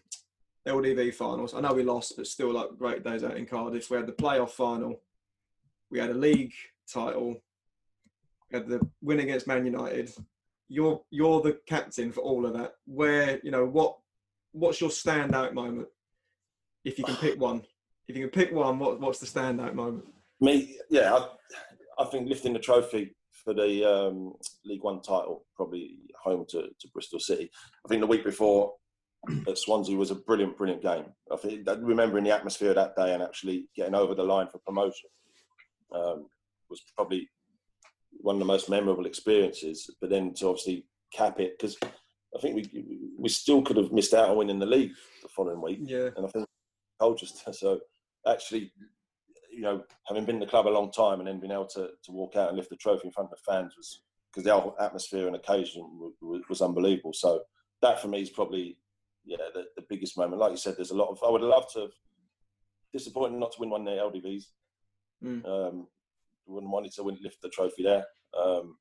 LDV 0.67 1.13
finals. 1.13 1.53
I 1.53 1.61
know 1.61 1.73
we 1.73 1.83
lost, 1.83 2.13
but 2.17 2.25
still 2.25 2.51
like 2.51 2.79
great 2.79 3.03
days 3.03 3.23
out 3.23 3.37
in 3.37 3.45
Cardiff. 3.45 3.91
We 3.91 3.97
had 3.97 4.07
the 4.07 4.13
playoff 4.13 4.49
final. 4.49 4.99
We 5.91 5.99
had 5.99 6.09
a 6.09 6.15
league 6.15 6.53
title. 6.91 7.35
We 8.49 8.57
had 8.57 8.67
the 8.67 8.79
win 9.03 9.19
against 9.19 9.45
Man 9.45 9.67
United. 9.67 10.11
You're 10.67 11.03
you're 11.11 11.41
the 11.41 11.59
captain 11.67 12.11
for 12.11 12.21
all 12.21 12.47
of 12.47 12.53
that. 12.53 12.73
Where 12.87 13.39
you 13.43 13.51
know 13.51 13.67
what 13.67 13.99
what's 14.53 14.81
your 14.81 14.89
standout 14.89 15.53
moment? 15.53 15.89
If 16.83 16.97
you 16.97 17.03
can 17.03 17.17
pick 17.17 17.39
one, 17.39 17.61
if 18.07 18.17
you 18.17 18.27
can 18.27 18.31
pick 18.31 18.51
one, 18.51 18.79
what 18.79 18.99
what's 18.99 19.19
the 19.19 19.27
standout 19.27 19.75
moment? 19.75 20.05
Me, 20.41 20.75
yeah, 20.89 21.13
I, 21.13 22.01
I 22.01 22.05
think 22.05 22.27
lifting 22.27 22.53
the 22.53 22.59
trophy 22.59 23.13
for 23.47 23.53
the 23.53 23.85
um, 23.85 24.33
League 24.65 24.83
One 24.83 25.01
title, 25.01 25.45
probably 25.55 25.99
home 26.21 26.45
to, 26.49 26.63
to 26.63 26.87
Bristol 26.93 27.17
City. 27.17 27.49
I 27.85 27.87
think 27.87 28.01
the 28.01 28.07
week 28.07 28.25
before 28.25 28.73
at 29.47 29.57
Swansea 29.57 29.95
was 29.95 30.11
a 30.11 30.15
brilliant, 30.15 30.57
brilliant 30.57 30.81
game. 30.81 31.05
I 31.31 31.37
think 31.37 31.65
remembering 31.79 32.25
the 32.25 32.35
atmosphere 32.35 32.73
that 32.73 32.97
day 32.97 33.13
and 33.13 33.23
actually 33.23 33.69
getting 33.73 33.95
over 33.95 34.13
the 34.13 34.23
line 34.23 34.49
for 34.51 34.59
promotion 34.65 35.09
um, 35.95 36.27
was 36.69 36.81
probably 36.97 37.29
one 38.19 38.35
of 38.35 38.39
the 38.39 38.45
most 38.45 38.69
memorable 38.69 39.05
experiences. 39.05 39.89
But 40.01 40.09
then 40.09 40.33
to 40.35 40.49
obviously 40.49 40.85
cap 41.13 41.39
it 41.39 41.53
because 41.57 41.77
I 42.35 42.41
think 42.41 42.55
we 42.55 43.09
we 43.17 43.29
still 43.29 43.61
could 43.61 43.77
have 43.77 43.93
missed 43.93 44.13
out 44.13 44.29
on 44.29 44.35
winning 44.35 44.59
the 44.59 44.65
league 44.65 44.91
the 45.23 45.29
following 45.29 45.61
week. 45.61 45.79
Yeah, 45.83 46.09
and 46.17 46.25
I 46.25 46.29
think 46.29 46.45
Colchester. 46.99 47.53
So 47.53 47.79
actually 48.27 48.73
you 49.57 49.63
know, 49.63 49.83
having 50.05 50.23
been 50.23 50.35
in 50.35 50.39
the 50.39 50.45
club 50.45 50.67
a 50.67 50.69
long 50.69 50.91
time 50.91 51.17
and 51.17 51.27
then 51.27 51.39
being 51.39 51.51
able 51.51 51.65
to, 51.65 51.89
to 52.03 52.11
walk 52.11 52.35
out 52.35 52.49
and 52.49 52.57
lift 52.57 52.69
the 52.69 52.75
trophy 52.75 53.07
in 53.07 53.11
front 53.11 53.31
of 53.31 53.39
the 53.39 53.51
fans 53.51 53.73
was 53.75 54.01
because 54.31 54.43
the 54.43 54.83
atmosphere 54.83 55.25
and 55.25 55.35
occasion 55.35 55.81
was, 56.21 56.43
was, 56.47 56.61
unbelievable. 56.61 57.11
So 57.11 57.41
that 57.81 57.99
for 57.99 58.07
me 58.07 58.21
is 58.21 58.29
probably 58.29 58.77
yeah 59.25 59.37
the, 59.55 59.65
the, 59.75 59.83
biggest 59.89 60.15
moment. 60.15 60.39
Like 60.39 60.51
you 60.51 60.57
said, 60.57 60.75
there's 60.77 60.91
a 60.91 60.95
lot 60.95 61.09
of 61.09 61.17
I 61.25 61.31
would 61.31 61.41
love 61.41 61.65
to 61.73 61.79
have 61.81 61.91
disappointed 62.93 63.39
not 63.39 63.51
to 63.53 63.59
win 63.59 63.71
one 63.71 63.87
of 63.87 63.87
the 63.87 64.19
LDVs. 64.19 64.43
Mm. 65.23 65.45
Um, 65.47 65.87
wouldn't 66.45 66.71
wanted 66.71 66.91
to 66.93 67.03
win, 67.03 67.17
lift 67.23 67.41
the 67.41 67.49
trophy 67.49 67.81
there. 67.81 68.05
Um, 68.39 68.77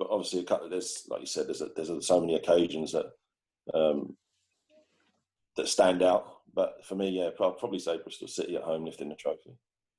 but 0.00 0.08
obviously, 0.10 0.40
a 0.40 0.44
couple 0.44 0.64
of, 0.64 0.72
there's 0.72 1.06
like 1.08 1.20
you 1.20 1.26
said, 1.28 1.46
there's 1.46 1.62
a, 1.62 1.68
there's 1.76 1.90
a, 1.90 2.02
so 2.02 2.20
many 2.20 2.34
occasions 2.34 2.92
that 2.92 3.06
um, 3.72 4.16
that 5.56 5.68
stand 5.68 6.02
out. 6.02 6.38
But 6.52 6.84
for 6.84 6.96
me, 6.96 7.10
yeah, 7.10 7.26
I'd 7.28 7.36
probably 7.36 7.78
say 7.78 7.98
Bristol 8.02 8.26
City 8.26 8.56
at 8.56 8.62
home 8.62 8.84
lifting 8.84 9.10
the 9.10 9.14
trophy 9.14 9.56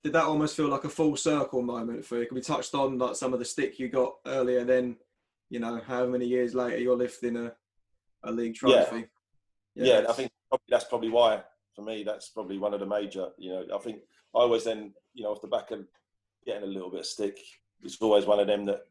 did 0.07 0.13
that 0.13 0.23
almost 0.23 0.55
feel 0.55 0.69
like 0.69 0.85
a 0.85 0.89
full 0.89 1.17
circle 1.17 1.61
moment 1.61 2.05
for 2.05 2.17
you? 2.17 2.25
Can 2.25 2.35
we 2.35 2.41
touched 2.41 2.73
on 2.73 2.97
like 2.97 3.17
some 3.17 3.33
of 3.33 3.39
the 3.39 3.45
stick 3.45 3.77
you 3.77 3.89
got 3.89 4.15
earlier, 4.25 4.63
then 4.63 4.95
you 5.49 5.59
know 5.59 5.81
how 5.85 6.05
many 6.05 6.25
years 6.25 6.55
later 6.55 6.77
you're 6.77 6.95
lifting 6.95 7.35
a, 7.35 7.51
a 8.23 8.31
league 8.31 8.55
trophy. 8.55 9.07
Yeah, 9.75 9.99
yeah 9.99 10.05
I 10.07 10.13
think 10.13 10.31
probably, 10.47 10.65
that's 10.69 10.85
probably 10.85 11.09
why 11.09 11.41
for 11.75 11.81
me 11.81 12.03
that's 12.03 12.29
probably 12.29 12.57
one 12.57 12.73
of 12.73 12.79
the 12.79 12.85
major. 12.85 13.27
You 13.37 13.49
know, 13.49 13.65
I 13.75 13.79
think 13.79 13.97
I 14.33 14.39
always 14.39 14.63
then 14.63 14.93
you 15.13 15.25
know 15.25 15.31
off 15.31 15.41
the 15.41 15.49
back 15.49 15.71
of 15.71 15.85
getting 16.45 16.63
a 16.63 16.67
little 16.67 16.89
bit 16.89 17.01
of 17.01 17.05
stick, 17.05 17.37
it's 17.83 17.97
always 17.99 18.25
one 18.25 18.39
of 18.39 18.47
them 18.47 18.65
that 18.67 18.83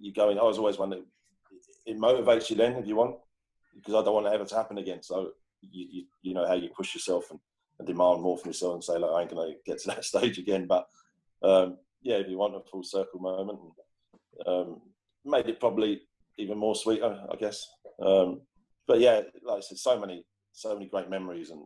you 0.00 0.12
go 0.12 0.30
in. 0.30 0.38
I 0.38 0.44
was 0.44 0.58
always 0.58 0.78
one 0.78 0.90
that 0.90 1.04
it 1.84 1.98
motivates 1.98 2.48
you 2.48 2.54
then 2.54 2.74
if 2.74 2.86
you 2.86 2.94
want 2.94 3.16
because 3.74 3.94
I 3.94 4.04
don't 4.04 4.14
want 4.14 4.28
it 4.28 4.34
ever 4.34 4.44
to 4.44 4.54
happen 4.54 4.78
again. 4.78 5.02
So 5.02 5.32
you, 5.62 5.86
you, 5.90 6.04
you 6.22 6.34
know 6.34 6.46
how 6.46 6.54
you 6.54 6.68
push 6.68 6.94
yourself 6.94 7.28
and 7.32 7.40
and 7.80 7.86
demand 7.86 8.22
more 8.22 8.38
from 8.38 8.50
yourself 8.50 8.74
and 8.74 8.84
say, 8.84 8.98
like, 8.98 9.10
I 9.10 9.20
ain't 9.22 9.30
going 9.30 9.52
to 9.52 9.58
get 9.66 9.80
to 9.80 9.88
that 9.88 10.04
stage 10.12 10.38
again. 10.38 10.66
But 10.66 10.86
um, 11.42 11.78
yeah, 12.02 12.16
if 12.16 12.28
you 12.28 12.38
want 12.38 12.54
a 12.54 12.60
full 12.70 12.84
circle 12.84 13.18
moment, 13.20 13.58
um, 14.46 14.80
made 15.24 15.48
it 15.48 15.58
probably 15.58 16.02
even 16.38 16.58
more 16.58 16.74
sweeter, 16.76 17.20
I 17.30 17.36
guess. 17.36 17.66
Um, 18.00 18.42
but 18.86 19.00
yeah, 19.00 19.22
like 19.42 19.58
I 19.58 19.60
said, 19.60 19.78
so 19.78 19.98
many, 19.98 20.24
so 20.52 20.74
many 20.74 20.86
great 20.86 21.10
memories, 21.10 21.50
and 21.50 21.62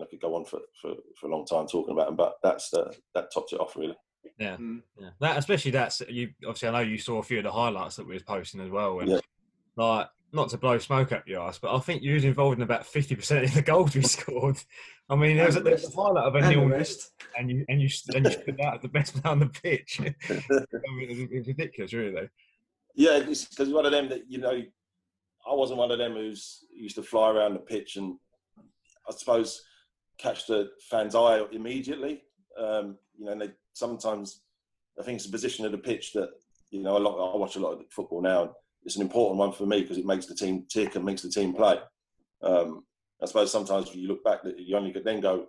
I 0.00 0.04
could 0.10 0.20
go 0.20 0.34
on 0.34 0.44
for, 0.44 0.60
for, 0.80 0.94
for 1.20 1.26
a 1.26 1.30
long 1.30 1.44
time 1.46 1.66
talking 1.66 1.92
about 1.92 2.06
them. 2.06 2.16
But 2.16 2.34
that's 2.42 2.70
the, 2.70 2.94
that 3.14 3.32
topped 3.32 3.52
it 3.52 3.60
off 3.60 3.76
really. 3.76 3.96
Yeah, 4.38 4.56
Mm. 4.56 4.82
yeah. 4.98 5.10
That 5.20 5.38
especially 5.38 5.70
that's 5.70 6.02
you. 6.08 6.30
Obviously, 6.44 6.68
I 6.68 6.72
know 6.72 6.78
you 6.80 6.98
saw 6.98 7.18
a 7.18 7.22
few 7.22 7.38
of 7.38 7.44
the 7.44 7.52
highlights 7.52 7.96
that 7.96 8.06
we 8.06 8.14
was 8.14 8.22
posting 8.22 8.60
as 8.60 8.70
well. 8.70 9.00
And 9.00 9.10
Yeah. 9.10 9.20
like, 9.76 10.08
not 10.32 10.50
to 10.50 10.58
blow 10.58 10.78
smoke 10.78 11.12
up 11.12 11.26
your 11.26 11.42
ass, 11.42 11.58
but 11.58 11.74
I 11.74 11.78
think 11.80 12.02
you 12.02 12.14
was 12.14 12.24
involved 12.24 12.58
in 12.58 12.62
about 12.62 12.86
fifty 12.86 13.14
percent 13.14 13.44
of 13.44 13.54
the 13.54 13.62
goals 13.62 13.94
we 13.94 14.02
scored. 14.02 14.58
I 15.10 15.16
mean, 15.16 15.36
there 15.36 15.46
was 15.46 15.56
a, 15.56 15.60
there 15.60 15.72
was 15.72 15.92
a 15.92 15.96
highlight 15.96 16.24
of 16.24 16.34
a 16.34 16.40
nil, 16.48 16.68
rest. 16.68 17.12
and 17.38 17.50
you 17.50 17.64
and 17.68 17.80
you 17.80 17.88
and 18.14 18.24
you 18.26 18.30
stood 18.32 18.60
out 18.60 18.76
as 18.76 18.82
the 18.82 18.88
best 18.88 19.14
player 19.22 19.32
on 19.32 19.40
the 19.40 19.46
pitch. 19.46 20.00
I 20.00 20.04
mean, 20.04 21.28
it 21.30 21.30
was, 21.32 21.46
ridiculous, 21.46 21.92
really. 21.92 22.28
Yeah, 22.94 23.20
because 23.20 23.70
one 23.70 23.86
of 23.86 23.92
them 23.92 24.08
that 24.10 24.30
you 24.30 24.38
know, 24.38 24.62
I 25.48 25.54
wasn't 25.54 25.78
one 25.78 25.90
of 25.90 25.98
them 25.98 26.12
who's 26.12 26.64
used 26.74 26.96
to 26.96 27.02
fly 27.02 27.30
around 27.30 27.54
the 27.54 27.60
pitch 27.60 27.96
and 27.96 28.16
I 29.08 29.12
suppose 29.12 29.62
catch 30.18 30.46
the 30.46 30.70
fans' 30.90 31.14
eye 31.14 31.42
immediately. 31.52 32.22
Um, 32.58 32.98
you 33.16 33.24
know, 33.24 33.32
and 33.32 33.40
they 33.40 33.50
sometimes 33.72 34.42
I 35.00 35.04
think 35.04 35.16
it's 35.16 35.26
the 35.26 35.32
position 35.32 35.64
of 35.64 35.72
the 35.72 35.78
pitch 35.78 36.12
that 36.12 36.30
you 36.70 36.82
know 36.82 36.98
a 36.98 36.98
lot. 36.98 37.32
I 37.32 37.36
watch 37.36 37.56
a 37.56 37.60
lot 37.60 37.72
of 37.72 37.80
football 37.90 38.20
now. 38.20 38.54
And 38.80 38.86
it's 38.86 38.96
an 38.96 39.02
important 39.02 39.38
one 39.38 39.52
for 39.52 39.66
me 39.66 39.82
because 39.82 39.98
it 39.98 40.06
makes 40.06 40.26
the 40.26 40.34
team 40.34 40.64
tick 40.68 40.94
and 40.96 41.04
makes 41.04 41.22
the 41.22 41.28
team 41.30 41.52
play. 41.54 41.78
Um, 42.42 42.84
I 43.22 43.26
suppose 43.26 43.50
sometimes 43.50 43.94
you 43.94 44.08
look 44.08 44.22
back 44.24 44.42
that 44.44 44.58
you 44.58 44.76
only 44.76 44.92
could 44.92 45.04
then 45.04 45.20
go, 45.20 45.46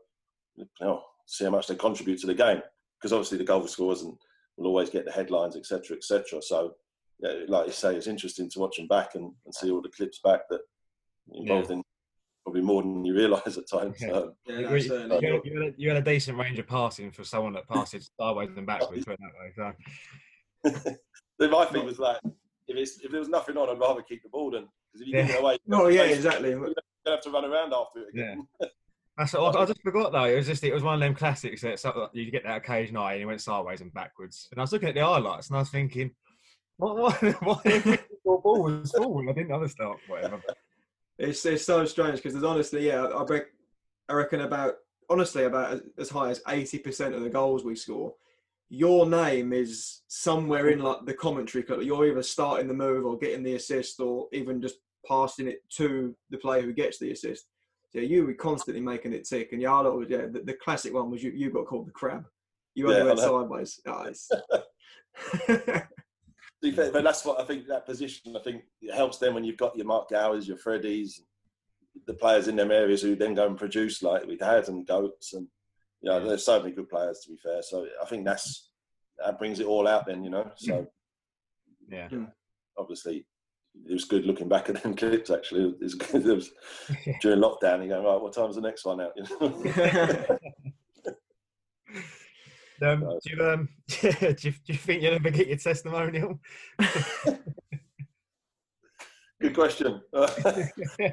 you 0.56 0.66
know, 0.82 1.04
see 1.26 1.46
how 1.46 1.52
much 1.52 1.68
they 1.68 1.76
contribute 1.76 2.20
to 2.22 2.28
the 2.28 2.34
game 2.34 2.62
because 3.00 3.14
obviously 3.14 3.38
the 3.38 3.44
goal 3.44 3.68
scorers 3.68 4.02
and 4.02 4.14
will 4.58 4.68
always 4.68 4.90
get 4.90 5.06
the 5.06 5.12
headlines, 5.12 5.56
etc., 5.56 5.96
etc. 5.96 6.42
So 6.42 6.74
yeah, 7.20 7.34
like 7.48 7.68
you 7.68 7.72
say, 7.74 7.96
it's 7.96 8.08
interesting 8.08 8.50
to 8.50 8.60
watch 8.60 8.78
them 8.78 8.88
back 8.88 9.16
and, 9.16 9.32
and 9.46 9.54
see 9.54 9.70
all 9.70 9.82
the 9.82 9.90
clips 9.90 10.20
back 10.24 10.42
that 10.50 10.62
involved 11.34 11.70
in 11.72 11.84
probably 12.44 12.62
more 12.62 12.82
than 12.82 13.06
you 13.06 13.14
realise 13.14 13.58
at 13.58 13.70
times. 13.70 13.98
Yeah. 14.02 14.12
Um, 14.12 14.34
Yeah, 14.48 14.60
You- 14.60 15.08
no, 15.08 15.20
you, 15.20 15.34
had, 15.34 15.46
you 15.46 15.54
had 15.62 15.70
a, 15.70 15.74
you 15.78 15.90
had 15.90 15.98
a 15.98 16.02
decent 16.02 16.38
range 16.38 16.58
of 16.58 16.68
passing 16.68 17.12
for 17.12 17.24
someone 17.24 17.54
that 17.54 17.68
passes 17.68 18.10
sideways 18.20 18.50
and 18.58 18.66
backwards. 18.66 19.06
put 19.06 19.14
it 19.14 19.20
that 19.22 19.64
way. 19.64 19.74
So 20.74 20.96
then 21.40 21.52
my 21.52 21.66
thing 21.66 21.86
was 21.86 22.00
like, 22.00 22.18
if 22.70 22.78
it's 22.78 23.00
if 23.00 23.12
there 23.12 23.20
was 23.20 23.30
nothing 23.30 23.58
on, 23.58 23.70
I'd 23.70 23.80
rather 23.80 24.02
keep 24.02 24.24
the 24.24 24.30
ball 24.30 24.52
than 24.52 24.68
because 24.92 25.02
if 25.02 25.08
you 25.08 25.14
give 25.14 25.30
it 25.30 25.42
away, 25.42 25.58
no, 25.68 25.88
yeah, 25.88 26.04
exactly. 26.04 26.50
you 26.50 26.58
exactly. 26.58 26.84
have 27.08 27.22
to 27.22 27.32
run 27.32 27.46
around 27.46 27.74
after 27.74 28.02
it 28.02 28.10
again. 28.14 28.48
That's 29.18 29.36
I, 29.36 29.42
I 29.42 29.66
just 29.66 29.82
forgot 29.82 30.14
though. 30.14 30.24
It 30.24 30.38
was 30.38 30.48
just 30.48 30.64
it 30.64 30.74
was 30.74 30.82
one 30.82 30.94
of 30.94 31.02
them 31.02 31.14
classics 31.14 31.62
that 31.62 31.78
something 31.78 32.08
you 32.14 32.32
get 32.32 32.44
that 32.46 32.58
occasion 32.58 32.96
eye 32.96 33.14
and 33.14 33.20
he 33.20 33.26
went 33.26 33.42
sideways 33.42 33.82
and 33.82 33.94
backwards. 33.94 34.48
And 34.52 34.60
I 34.60 34.64
was 34.64 34.72
looking 34.72 34.88
at 34.88 34.96
the 34.96 35.04
highlights 35.04 35.50
and 35.50 35.58
I 35.58 35.60
was 35.60 35.70
thinking, 35.70 36.12
what 36.78 36.96
why 37.22 37.32
why 37.42 37.62
the 37.66 38.00
ball 38.24 38.64
was 38.64 38.92
forward? 38.92 39.30
I 39.30 39.34
didn't 39.34 39.52
understand 39.52 39.96
whatever. 40.08 40.42
It's 41.18 41.46
it's 41.46 41.66
so 41.66 41.84
strange 41.84 42.16
because 42.16 42.32
there's 42.32 42.46
honestly, 42.46 42.88
yeah, 42.88 43.04
I 43.04 43.42
I 44.08 44.14
reckon 44.14 44.40
about 44.40 44.76
honestly 45.10 45.44
about 45.44 45.74
as, 45.74 45.82
as 45.98 46.10
high 46.10 46.30
as 46.30 46.42
eighty 46.48 46.78
percent 46.78 47.14
of 47.14 47.22
the 47.22 47.30
goals 47.30 47.66
we 47.66 47.76
score, 47.76 48.14
your 48.70 49.08
name 49.08 49.52
is 49.52 50.02
somewhere 50.08 50.70
in 50.70 50.80
like 50.80 51.06
the 51.06 51.14
commentary. 51.14 51.64
cut. 51.64 51.84
You're 51.84 52.08
either 52.08 52.24
starting 52.24 52.68
the 52.68 52.74
move 52.74 53.06
or 53.06 53.18
getting 53.18 53.44
the 53.44 53.56
assist, 53.56 54.00
or 54.00 54.28
even 54.32 54.62
just 54.62 54.76
passing 55.08 55.48
it 55.48 55.60
to 55.78 56.16
the 56.30 56.38
player 56.38 56.62
who 56.62 56.74
gets 56.74 57.00
the 57.00 57.12
assist. 57.12 57.46
So 57.92 58.00
you 58.00 58.26
were 58.26 58.34
constantly 58.34 58.82
making 58.82 59.14
it 59.14 59.28
tick, 59.28 59.52
and 59.52 59.62
was 59.62 60.08
yeah. 60.10 60.28
The, 60.32 60.42
the 60.46 60.54
classic 60.54 60.94
one 60.94 61.10
was 61.10 61.24
you. 61.24 61.32
You 61.32 61.50
got 61.52 61.66
called 61.66 61.88
the 61.88 61.92
crab. 61.92 62.26
You 62.76 62.88
only 62.88 63.00
Yeah, 63.00 63.06
went 63.06 63.20
sideways. 63.20 63.82
Oh, 65.48 65.82
be 66.62 66.72
fair, 66.72 66.92
but 66.92 67.04
that's 67.04 67.26
what 67.26 67.40
I 67.40 67.46
think. 67.46 67.68
That 67.68 67.86
position, 67.86 68.36
I 68.36 68.42
think, 68.42 68.64
it 68.82 68.94
helps 68.94 69.18
them 69.18 69.34
when 69.34 69.44
you've 69.44 69.58
got 69.58 69.76
your 69.76 69.86
Mark 69.86 70.10
Gowers, 70.10 70.48
your 70.48 70.58
Freddies, 70.58 71.22
the 72.06 72.14
players 72.14 72.48
in 72.48 72.56
them 72.56 72.72
areas 72.72 73.02
who 73.02 73.16
then 73.16 73.34
go 73.34 73.48
and 73.48 73.58
produce 73.58 74.04
like 74.04 74.26
we 74.28 74.38
had 74.40 74.68
and 74.68 74.86
goats, 74.86 75.34
and 75.34 75.48
you 76.02 76.10
know, 76.10 76.26
there's 76.26 76.46
so 76.46 76.60
many 76.62 76.74
good 76.74 76.90
players. 76.90 77.20
To 77.22 77.30
be 77.32 77.38
fair, 77.38 77.62
so 77.62 77.86
I 78.02 78.06
think 78.06 78.26
that's 78.26 78.70
that 79.24 79.38
brings 79.40 79.60
it 79.60 79.66
all 79.68 79.88
out. 79.88 80.06
Then 80.06 80.24
you 80.24 80.30
know, 80.30 80.50
so 80.56 80.88
Yeah. 81.90 82.08
obviously 82.78 83.26
it 83.88 83.94
was 83.94 84.06
good 84.06 84.26
looking 84.26 84.50
back 84.50 84.70
at 84.70 84.82
them 84.82 84.96
clips. 85.02 85.30
Actually, 85.30 85.70
it 85.70 85.80
was 85.82 85.96
good. 85.96 86.26
It 86.26 86.34
was 86.36 86.52
during 87.22 87.40
lockdown. 87.42 87.84
You 87.84 87.90
go 87.90 88.04
right, 88.04 88.22
what 88.22 88.34
time's 88.34 88.56
the 88.56 88.62
next 88.62 88.86
one 88.86 89.02
out? 89.02 89.12
You 89.16 89.24
know? 89.42 90.38
Um, 92.82 93.02
do, 93.02 93.36
you, 93.36 93.46
um, 93.46 93.68
do, 93.90 94.08
you, 94.08 94.34
do 94.34 94.54
you 94.68 94.74
think 94.76 95.04
you'll 95.04 95.16
ever 95.16 95.30
get 95.32 95.48
your 95.48 95.58
testimonial? 95.58 96.40
Good 99.42 99.54
question. 99.54 100.02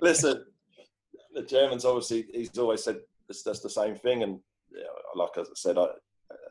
Listen, 0.00 0.44
the 1.34 1.42
Germans 1.42 1.84
obviously 1.84 2.26
he's 2.32 2.56
always 2.56 2.84
said 2.84 2.98
that's, 3.28 3.42
that's 3.42 3.60
the 3.60 3.70
same 3.70 3.96
thing, 3.96 4.22
and 4.22 4.38
yeah, 4.38 4.40
like 5.14 5.30
I 5.36 5.42
said, 5.54 5.78
I 5.78 5.86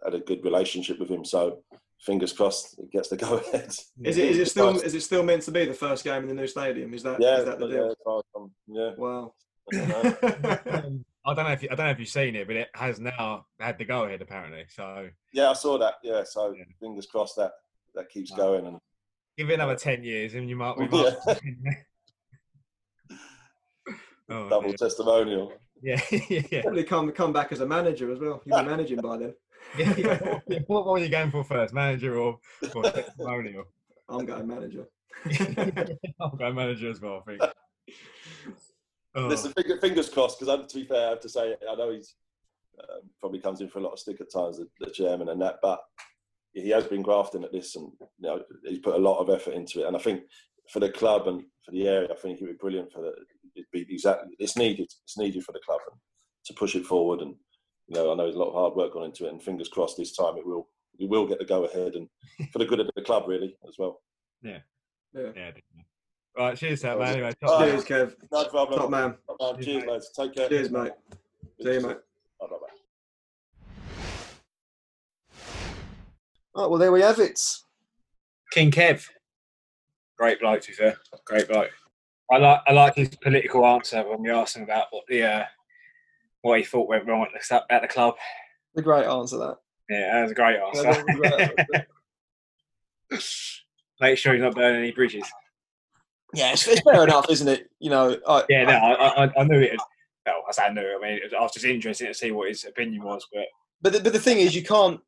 had 0.04 0.14
a 0.16 0.20
good 0.20 0.44
relationship 0.44 1.00
with 1.00 1.10
him, 1.10 1.24
so 1.26 1.60
fingers 2.02 2.34
crossed 2.34 2.78
it 2.80 2.92
gets 2.92 3.10
the 3.10 3.18
go 3.18 3.38
ahead. 3.38 3.70
is 4.04 4.18
it 4.18 4.30
is 4.30 4.38
it 4.38 4.48
still 4.48 4.80
is 4.80 4.94
it 4.94 5.02
still 5.02 5.24
meant 5.24 5.42
to 5.44 5.52
be 5.52 5.66
the 5.66 5.74
first 5.74 6.04
game 6.04 6.24
in 6.24 6.28
the 6.28 6.34
new 6.36 6.48
stadium? 6.48 6.94
Is 6.94 7.04
that 7.04 7.22
Yeah, 7.22 7.40
is 7.40 7.46
that 7.46 7.60
the 7.60 7.68
yeah, 7.68 7.74
deal? 7.74 7.90
as 7.92 7.96
far 8.04 8.20
as 8.20 8.50
yeah. 8.68 8.92
Wow. 8.98 9.34
I 9.74 9.78
don't 9.78 9.90
know. 9.90 10.18
Um, 10.68 11.06
I 11.28 11.34
don't 11.34 11.46
know 11.46 11.52
if 11.54 11.64
you, 11.64 11.70
I 11.72 11.76
don't 11.76 11.88
know 11.88 11.92
if 11.92 11.98
you've 12.00 12.08
seen 12.08 12.36
it, 12.36 12.46
but 12.46 12.56
it 12.56 12.70
has 12.76 13.00
now 13.00 13.48
had 13.60 13.80
the 13.80 13.86
go 13.86 14.04
ahead 14.04 14.22
apparently. 14.22 14.66
So 14.70 15.10
yeah, 15.34 15.50
I 15.50 15.54
saw 15.54 15.78
that. 15.80 15.96
Yeah, 16.04 16.24
so 16.24 16.54
Yeah. 16.56 16.66
fingers 16.80 17.08
crossed 17.08 17.36
that 17.38 17.52
that 17.96 18.10
keeps 18.10 18.30
Wow. 18.32 18.38
going. 18.38 18.68
And 18.68 18.78
give 19.38 19.50
it 19.50 19.54
another 19.56 19.76
ten 19.76 20.04
years, 20.04 20.36
and 20.36 20.48
you 20.50 20.56
might. 20.56 20.78
We 20.78 20.88
Yeah. 20.92 21.16
oh, 24.30 24.50
double 24.50 24.68
dear. 24.70 24.78
testimonial. 24.78 25.54
yeah, 26.12 26.20
yeah, 26.30 26.42
yeah. 26.52 26.62
Probably 26.64 26.84
come 26.84 27.12
come 27.12 27.32
back 27.32 27.52
as 27.52 27.60
a 27.60 27.66
manager 27.66 28.12
as 28.12 28.20
well. 28.20 28.42
You'll 28.44 28.64
be 28.64 28.70
managing 28.70 29.02
by 29.02 29.18
then. 29.18 29.34
yeah, 29.78 29.94
yeah. 29.96 30.40
What, 30.68 30.86
what 30.86 30.94
were 30.94 31.00
you 31.00 31.10
going 31.10 31.30
for 31.30 31.44
first, 31.44 31.76
manager 31.76 32.18
or, 32.18 32.40
or 32.74 32.84
testimonial? 32.84 33.66
I'm 34.10 34.26
going 34.26 34.48
manager. 34.48 34.86
I'll 36.20 36.32
go 36.32 36.52
manager 36.52 36.90
as 36.90 37.00
well. 37.00 37.22
I 37.28 37.30
think. 37.30 37.52
Oh, 39.14 39.28
Listen, 39.28 39.54
finger- 39.54 39.80
fingers 39.80 40.10
crossed. 40.10 40.40
Because 40.40 40.68
to 40.68 40.76
be 40.80 40.86
fair, 40.86 41.06
I 41.06 41.10
have 41.12 41.20
to 41.22 41.30
say, 41.30 41.56
I 41.70 41.76
know 41.76 41.92
he's 41.92 42.16
um, 42.80 43.02
probably 43.20 43.40
comes 43.40 43.62
in 43.62 43.70
for 43.70 43.78
a 43.78 43.84
lot 43.84 43.94
of 43.94 44.00
stick 44.00 44.20
at 44.22 44.32
times, 44.32 44.58
the, 44.58 44.68
the 44.80 44.92
chairman 44.92 45.30
and 45.30 45.42
that, 45.42 45.60
but 45.62 45.82
he 46.54 46.70
has 46.70 46.86
been 46.86 47.04
grafting 47.04 47.44
at 47.44 47.52
this, 47.52 47.76
and 47.76 47.92
you 48.00 48.28
know 48.28 48.42
he's 48.64 48.80
put 48.80 48.96
a 48.96 48.98
lot 48.98 49.20
of 49.20 49.30
effort 49.30 49.54
into 49.54 49.84
it. 49.84 49.88
And 49.88 49.96
I 49.96 50.00
think 50.00 50.24
for 50.72 50.80
the 50.80 50.90
club 50.90 51.28
and 51.28 51.44
for 51.64 51.72
the 51.72 51.88
area, 51.88 52.10
I 52.12 52.16
think 52.16 52.40
it 52.40 52.44
would 52.44 52.52
be 52.52 52.58
brilliant 52.58 52.92
for 52.92 53.02
the. 53.02 53.14
It'd 53.56 53.72
be 53.72 53.86
exactly 53.94 54.36
it's 54.40 54.58
needed. 54.58 54.92
It's 55.04 55.18
needed 55.18 55.44
for 55.44 55.54
the 55.54 55.62
club 55.66 55.80
and 55.90 56.00
to 56.46 56.54
push 56.54 56.76
it 56.76 56.86
forward. 56.86 57.22
And 57.22 57.36
you 57.88 57.96
know, 57.96 58.12
I 58.12 58.16
know 58.16 58.24
there's 58.24 58.36
a 58.36 58.40
lot 58.40 58.50
of 58.50 58.54
hard 58.54 58.76
work 58.76 58.94
gone 58.94 59.06
into 59.06 59.26
it, 59.26 59.32
and 59.32 59.42
fingers 59.42 59.70
crossed 59.70 59.98
this 59.98 60.16
time 60.16 60.38
it 60.38 60.46
will. 60.46 60.68
We 61.00 61.08
will 61.08 61.28
get 61.28 61.40
the 61.40 61.46
go 61.46 61.66
ahead, 61.66 61.96
and 61.96 62.08
for 62.52 62.60
the 62.60 62.66
good 62.66 62.80
of 62.80 62.90
the 62.96 63.02
club, 63.02 63.24
really, 63.28 63.58
as 63.68 63.76
well. 63.78 64.02
Yeah. 64.42 64.60
yeah. 65.14 65.28
definitely. 65.28 65.86
Right, 66.38 66.58
cheers, 66.58 66.82
Sam. 66.82 67.00
That 67.00 67.00
was 67.00 67.10
Anyway, 67.12 67.32
top 67.42 67.50
Oh, 67.50 67.60
man. 67.60 67.70
Cheers, 67.70 67.86
Kev. 67.86 68.16
No 68.32 68.46
problem. 68.46 68.80
Top 68.80 68.90
man. 68.90 69.16
Uh, 69.40 69.54
cheers, 69.54 69.84
mate. 69.84 69.90
lads. 69.90 70.12
Take 70.12 70.36
care. 70.36 70.50
Cheers, 70.50 70.70
mate. 70.70 70.92
See 71.62 71.74
you, 71.74 71.82
mate. 71.82 71.98
Bye, 72.40 72.48
bye, 72.48 72.58
bye. 72.58 72.76
Right, 76.56 76.70
well, 76.70 76.78
there 76.78 76.92
we 76.92 77.02
have 77.02 77.20
it. 77.20 77.40
King 78.52 78.72
Kev. 78.72 79.08
Great 80.18 80.40
bloke, 80.40 80.62
to 80.62 80.68
be 80.70 80.74
fair. 80.74 80.98
Great 81.26 81.48
bloke. 81.48 81.72
I 82.32 82.38
like 82.38 82.62
I 82.68 82.74
like 82.74 82.96
his 82.96 83.10
political 83.10 83.66
answer 83.66 84.04
when 84.08 84.22
we 84.22 84.32
asked 84.32 84.56
him 84.56 84.64
about 84.64 84.88
what 84.92 85.04
the 85.08 85.24
uh, 85.24 85.46
what 86.42 86.58
he 86.58 86.64
thought 86.66 86.88
went 86.90 87.06
wrong 87.08 87.24
at 87.26 87.30
the 87.50 87.66
at 87.74 87.82
the 87.82 87.88
club. 87.88 88.16
A 88.78 88.82
great 88.82 89.06
answer, 89.06 89.38
that. 89.38 89.58
Yeah, 89.90 90.14
that 90.14 90.22
was 90.24 90.32
a 90.32 90.36
great 90.36 90.56
Yeah, 90.74 90.82
that 90.84 91.06
was 91.06 91.32
a 91.32 91.42
answer. 91.42 91.66
great 93.10 93.22
Make 94.02 94.18
sure 94.18 94.34
he's 94.34 94.42
not 94.42 94.56
burning 94.56 94.82
any 94.82 94.92
bridges. 94.92 95.26
Yeah, 96.34 96.52
it's, 96.52 96.68
it's 96.68 96.82
fair 96.82 97.04
enough, 97.04 97.30
isn't 97.30 97.48
it? 97.48 97.70
You 97.80 97.90
know, 97.92 98.18
I, 98.28 98.44
Yeah, 98.50 98.66
no, 98.66 98.74
I, 98.74 99.26
I, 99.26 99.32
I 99.38 99.44
knew 99.44 99.60
it. 99.60 99.80
Well, 100.26 100.44
I 100.50 100.52
say 100.52 100.64
I 100.64 100.74
knew. 100.74 100.82
I 100.82 101.00
mean, 101.02 101.20
I 101.38 101.42
was 101.42 101.54
just 101.54 101.66
interested 101.66 102.08
to 102.08 102.14
see 102.14 102.32
what 102.32 102.50
his 102.50 102.66
opinion 102.66 103.04
was. 103.04 103.26
But 103.32 103.46
but 103.82 103.94
the, 103.94 104.00
but 104.02 104.14
the 104.14 104.20
thing 104.20 104.40
is, 104.40 104.56
you 104.56 104.64
can't 104.64 105.00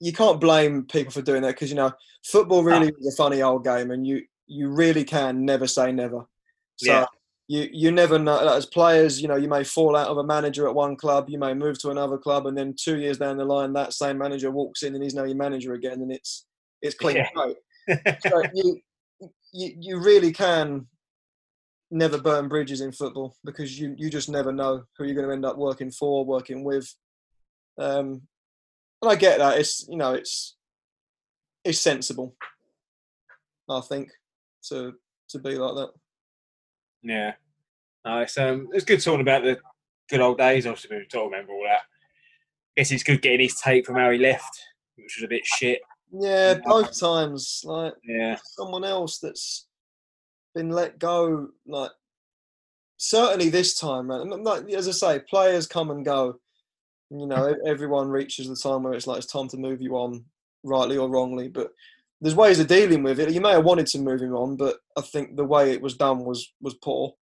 you 0.00 0.12
can't 0.12 0.40
blame 0.40 0.84
people 0.84 1.12
for 1.12 1.22
doing 1.22 1.42
that 1.42 1.54
because 1.54 1.70
you 1.70 1.76
know 1.76 1.92
football 2.24 2.64
really 2.64 2.88
is 2.88 3.14
a 3.14 3.16
funny 3.16 3.42
old 3.42 3.64
game, 3.64 3.90
and 3.90 4.06
you 4.06 4.22
you 4.46 4.68
really 4.68 5.04
can 5.04 5.44
never 5.44 5.66
say 5.66 5.92
never. 5.92 6.24
So 6.76 6.92
Yeah. 6.92 7.06
you 7.48 7.68
you 7.72 7.92
never 7.92 8.18
know. 8.18 8.38
As 8.54 8.66
players, 8.66 9.20
you 9.20 9.28
know, 9.28 9.36
you 9.36 9.48
may 9.48 9.62
fall 9.62 9.94
out 9.94 10.08
of 10.08 10.16
a 10.16 10.24
manager 10.24 10.66
at 10.66 10.74
one 10.74 10.96
club, 10.96 11.28
you 11.28 11.38
may 11.38 11.54
move 11.54 11.78
to 11.80 11.90
another 11.90 12.18
club, 12.18 12.46
and 12.46 12.56
then 12.56 12.74
two 12.74 12.98
years 12.98 13.18
down 13.18 13.36
the 13.36 13.44
line, 13.44 13.72
that 13.74 13.92
same 13.92 14.18
manager 14.18 14.50
walks 14.50 14.82
in 14.82 14.94
and 14.94 15.04
he's 15.04 15.14
now 15.14 15.24
your 15.24 15.36
manager 15.36 15.74
again, 15.74 16.00
and 16.00 16.10
it's 16.10 16.46
it's 16.82 16.94
clean 16.94 17.16
Yeah. 17.16 17.52
So 18.20 18.42
you 18.54 18.80
you 19.52 19.74
you 19.78 19.98
really 20.00 20.32
can 20.32 20.86
never 21.90 22.18
burn 22.18 22.48
bridges 22.48 22.80
in 22.80 22.92
football 22.92 23.36
because 23.44 23.78
you 23.78 23.94
you 23.98 24.08
just 24.08 24.28
never 24.28 24.52
know 24.52 24.84
who 24.96 25.04
you're 25.04 25.14
going 25.14 25.26
to 25.26 25.32
end 25.34 25.44
up 25.44 25.58
working 25.58 25.90
for, 25.90 26.24
working 26.24 26.64
with. 26.64 26.94
Um, 27.78 28.22
and 29.02 29.10
I 29.10 29.14
get 29.14 29.38
that. 29.38 29.58
It's 29.58 29.86
you 29.88 29.96
know 29.96 30.14
it's 30.14 30.56
it's 31.64 31.78
sensible. 31.78 32.34
I 33.68 33.80
think 33.80 34.10
to 34.68 34.94
to 35.28 35.38
be 35.38 35.56
like 35.56 35.74
that. 35.76 35.90
yeah, 37.02 37.32
no, 38.04 38.20
it's 38.20 38.36
um, 38.38 38.68
it's 38.72 38.84
good 38.84 39.02
talking 39.02 39.20
about 39.20 39.44
the 39.44 39.58
good 40.08 40.20
old 40.20 40.38
days. 40.38 40.66
Obviously, 40.66 40.96
we 40.96 41.06
talk 41.06 41.30
remember 41.30 41.52
all 41.52 41.64
that. 41.64 41.82
Guess 42.76 42.92
it's 42.92 43.02
good 43.02 43.22
getting 43.22 43.40
his 43.40 43.60
take 43.60 43.86
from 43.86 43.96
how 43.96 44.10
he 44.10 44.18
left. 44.18 44.60
which 44.96 45.16
was 45.18 45.24
a 45.24 45.28
bit 45.28 45.44
shit. 45.44 45.80
Yeah, 46.12 46.54
both 46.64 46.98
times. 46.98 47.62
Like 47.64 47.94
Yeah, 48.04 48.36
someone 48.56 48.84
else 48.84 49.18
that's 49.18 49.66
been 50.54 50.70
let 50.70 50.98
go. 50.98 51.48
Like 51.66 51.90
certainly 52.96 53.48
this 53.48 53.78
time, 53.78 54.08
man. 54.08 54.28
Like 54.42 54.68
as 54.70 54.88
I 54.88 54.92
say, 54.92 55.22
players 55.30 55.66
come 55.66 55.90
and 55.90 56.04
go. 56.04 56.40
You 57.10 57.26
know, 57.26 57.50
e- 57.50 57.68
everyone 57.68 58.08
reaches 58.08 58.48
the 58.48 58.56
time 58.56 58.82
where 58.82 58.92
it's 58.94 59.06
like 59.06 59.18
it's 59.18 59.32
time 59.32 59.48
to 59.48 59.56
move 59.56 59.80
you 59.80 59.96
on, 59.96 60.24
rightly 60.64 60.96
or 60.96 61.08
wrongly. 61.08 61.48
But 61.48 61.72
there's 62.20 62.34
ways 62.36 62.60
of 62.60 62.66
dealing 62.68 63.02
with 63.02 63.18
it. 63.18 63.32
You 63.32 63.40
may 63.40 63.52
have 63.52 63.64
wanted 63.64 63.86
to 63.88 63.98
move 63.98 64.20
him 64.22 64.34
on, 64.34 64.56
but 64.56 64.76
I 64.96 65.00
think 65.00 65.36
the 65.36 65.44
way 65.44 65.72
it 65.72 65.82
was 65.82 65.96
done 65.96 66.24
was 66.24 66.52
was 66.60 66.74
poor. 66.74 67.14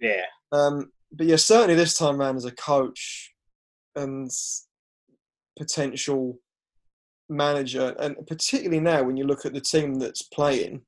yeah, 0.00 0.22
Um, 0.52 0.90
but 1.12 1.26
yeah, 1.26 1.36
certainly 1.36 1.74
this 1.74 1.96
time 1.96 2.20
around 2.20 2.36
as 2.36 2.44
a 2.46 2.52
coach 2.52 3.32
and 3.94 4.30
potential 5.58 6.38
manager, 7.28 7.94
and 7.98 8.16
particularly 8.26 8.80
now 8.80 9.02
when 9.02 9.16
you 9.16 9.24
look 9.24 9.44
at 9.44 9.52
the 9.52 9.60
team 9.60 9.94
that's 9.96 10.22
playing, 10.22 10.82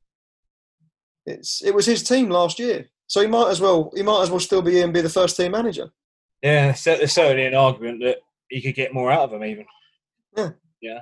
it's 1.27 1.62
it 1.64 1.74
was 1.74 1.86
his 1.86 2.02
team 2.02 2.31
last 2.31 2.59
year, 2.59 2.86
so 3.06 3.20
he 3.20 3.27
might 3.27 3.51
as 3.51 3.60
well 3.60 3.93
he 3.94 4.02
might 4.02 4.22
as 4.22 4.31
well 4.31 4.40
still 4.40 4.62
be 4.62 4.72
here 4.72 4.85
and 4.85 4.94
be 4.94 5.01
the 5.02 5.09
first 5.09 5.36
team 5.36 5.52
manager. 5.52 5.90
yeah. 6.43 6.72
cer- 6.72 6.97
There's 6.98 7.12
certainly 7.12 7.47
an 7.47 7.55
argument 7.55 8.01
that 8.02 8.18
he 8.51 8.60
could 8.60 8.74
get 8.74 8.93
more 8.93 9.10
out 9.10 9.24
of 9.24 9.32
him, 9.32 9.44
even. 9.44 9.64
'Cause 10.36 10.52
Yeah. 10.82 11.01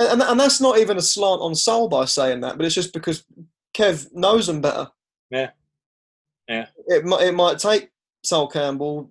and, 0.00 0.22
and 0.22 0.40
that's 0.40 0.60
not 0.60 0.78
even 0.78 0.96
a 0.96 1.02
slant 1.02 1.40
on 1.40 1.54
Sol 1.54 1.88
by 1.88 2.04
saying 2.04 2.40
that, 2.42 2.56
but 2.56 2.66
it's 2.66 2.74
just 2.74 2.92
because 2.92 3.24
Kev 3.74 4.12
knows 4.12 4.46
them 4.46 4.60
better. 4.60 4.90
Yeah. 5.30 5.50
Yeah. 6.48 6.66
It 6.88 7.04
might 7.04 7.22
it 7.26 7.34
might 7.34 7.58
take 7.58 7.90
Sol 8.24 8.48
Campbell 8.48 9.10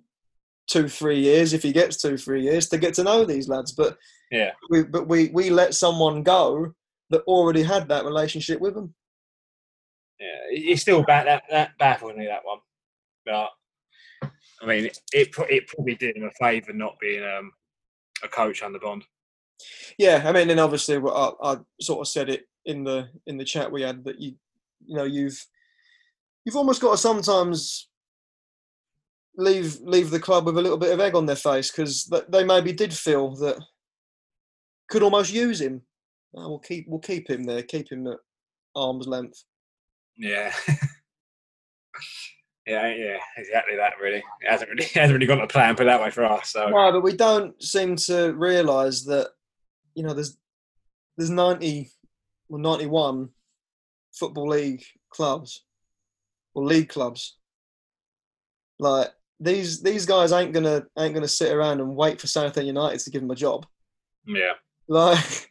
two 0.68 0.88
three 0.88 1.18
years 1.20 1.52
if 1.52 1.62
he 1.62 1.72
gets 1.72 1.96
two 2.00 2.16
three 2.16 2.42
years 2.42 2.68
to 2.68 2.78
get 2.78 2.94
to 2.94 3.04
know 3.04 3.24
these 3.24 3.48
lads, 3.48 3.72
but 3.72 3.96
Yeah, 4.30 4.52
we 4.68 4.82
but 4.84 5.06
we 5.08 5.28
we 5.28 5.50
let 5.50 5.74
someone 5.74 6.22
go 6.22 6.74
that 7.10 7.22
already 7.22 7.62
had 7.62 7.88
that 7.88 8.04
relationship 8.04 8.60
with 8.60 8.74
them. 8.74 8.94
yeah. 10.18 10.26
It- 10.50 10.64
It's 10.72 10.82
still 10.82 11.02
back 11.02 11.24
that 11.24 11.44
that 11.50 11.78
baffled 11.78 12.16
me 12.16 12.26
that 12.26 12.44
one, 12.44 12.58
but 13.24 13.50
I 14.62 14.66
mean, 14.66 14.86
it 14.86 14.98
it, 15.12 15.32
probably 15.32 15.94
did 15.94 16.16
him 16.16 16.24
a 16.24 16.30
favour 16.32 16.72
not 16.72 16.98
being 17.00 17.24
um, 17.24 17.52
a 18.22 18.28
coach 18.28 18.62
under 18.62 18.78
Bond. 18.78 19.04
Yeah, 19.98 20.22
I 20.24 20.32
mean, 20.32 20.50
and 20.50 20.60
obviously 20.60 20.96
I, 20.96 21.30
I 21.42 21.56
sort 21.80 22.00
of 22.00 22.08
said 22.08 22.28
it 22.28 22.46
in 22.66 22.84
the 22.84 23.08
in 23.26 23.38
the 23.38 23.44
chat 23.44 23.72
we 23.72 23.82
had 23.82 24.04
that 24.04 24.20
you 24.20 24.34
you 24.84 24.96
know 24.96 25.04
you've 25.04 25.46
you've 26.44 26.56
almost 26.56 26.80
got 26.80 26.92
to 26.92 26.98
sometimes 26.98 27.88
leave 29.36 29.78
leave 29.80 30.10
the 30.10 30.20
club 30.20 30.46
with 30.46 30.58
a 30.58 30.62
little 30.62 30.78
bit 30.78 30.92
of 30.92 31.00
egg 31.00 31.14
on 31.14 31.26
their 31.26 31.36
face 31.36 31.70
because 31.70 32.12
they 32.28 32.44
maybe 32.44 32.72
did 32.72 32.92
feel 32.92 33.34
that 33.36 33.62
could 34.88 35.02
almost 35.02 35.32
use 35.32 35.60
him. 35.60 35.82
Oh, 36.34 36.48
we'll 36.48 36.58
keep 36.58 36.86
we'll 36.88 37.00
keep 37.00 37.28
him 37.28 37.44
there, 37.44 37.62
keep 37.62 37.90
him 37.90 38.06
at 38.06 38.18
arm's 38.76 39.06
length. 39.06 39.44
Yeah. 40.16 40.52
yeah, 42.70 42.94
yeah, 42.94 43.16
exactly 43.36 43.76
that. 43.76 43.94
Really, 44.00 44.18
it 44.18 44.48
hasn't 44.48 44.70
really 44.70 44.84
hasn't 44.94 45.12
really 45.12 45.26
gone 45.26 45.38
to 45.38 45.46
plan 45.46 45.74
put 45.74 45.84
that 45.84 46.00
way 46.00 46.10
for 46.10 46.24
us. 46.24 46.50
So 46.50 46.68
No, 46.68 46.92
but 46.92 47.02
we 47.02 47.16
don't 47.16 47.60
seem 47.62 47.96
to 47.96 48.32
realise 48.32 49.04
that 49.04 49.28
you 49.94 50.02
know 50.02 50.14
there's 50.14 50.38
there's 51.16 51.30
ninety 51.30 51.90
well 52.48 52.60
ninety 52.60 52.86
one 52.86 53.30
football 54.12 54.48
league 54.48 54.82
clubs 55.10 55.64
or 56.54 56.64
league 56.64 56.88
clubs. 56.88 57.36
Like 58.78 59.08
these 59.40 59.82
these 59.82 60.06
guys 60.06 60.32
ain't 60.32 60.52
gonna 60.52 60.86
ain't 60.98 61.14
gonna 61.14 61.28
sit 61.28 61.52
around 61.52 61.80
and 61.80 61.96
wait 61.96 62.20
for 62.20 62.26
Southampton 62.26 62.66
United 62.66 63.00
to 63.00 63.10
give 63.10 63.22
them 63.22 63.30
a 63.30 63.36
job. 63.36 63.66
yeah. 64.26 64.52
Like 64.88 65.18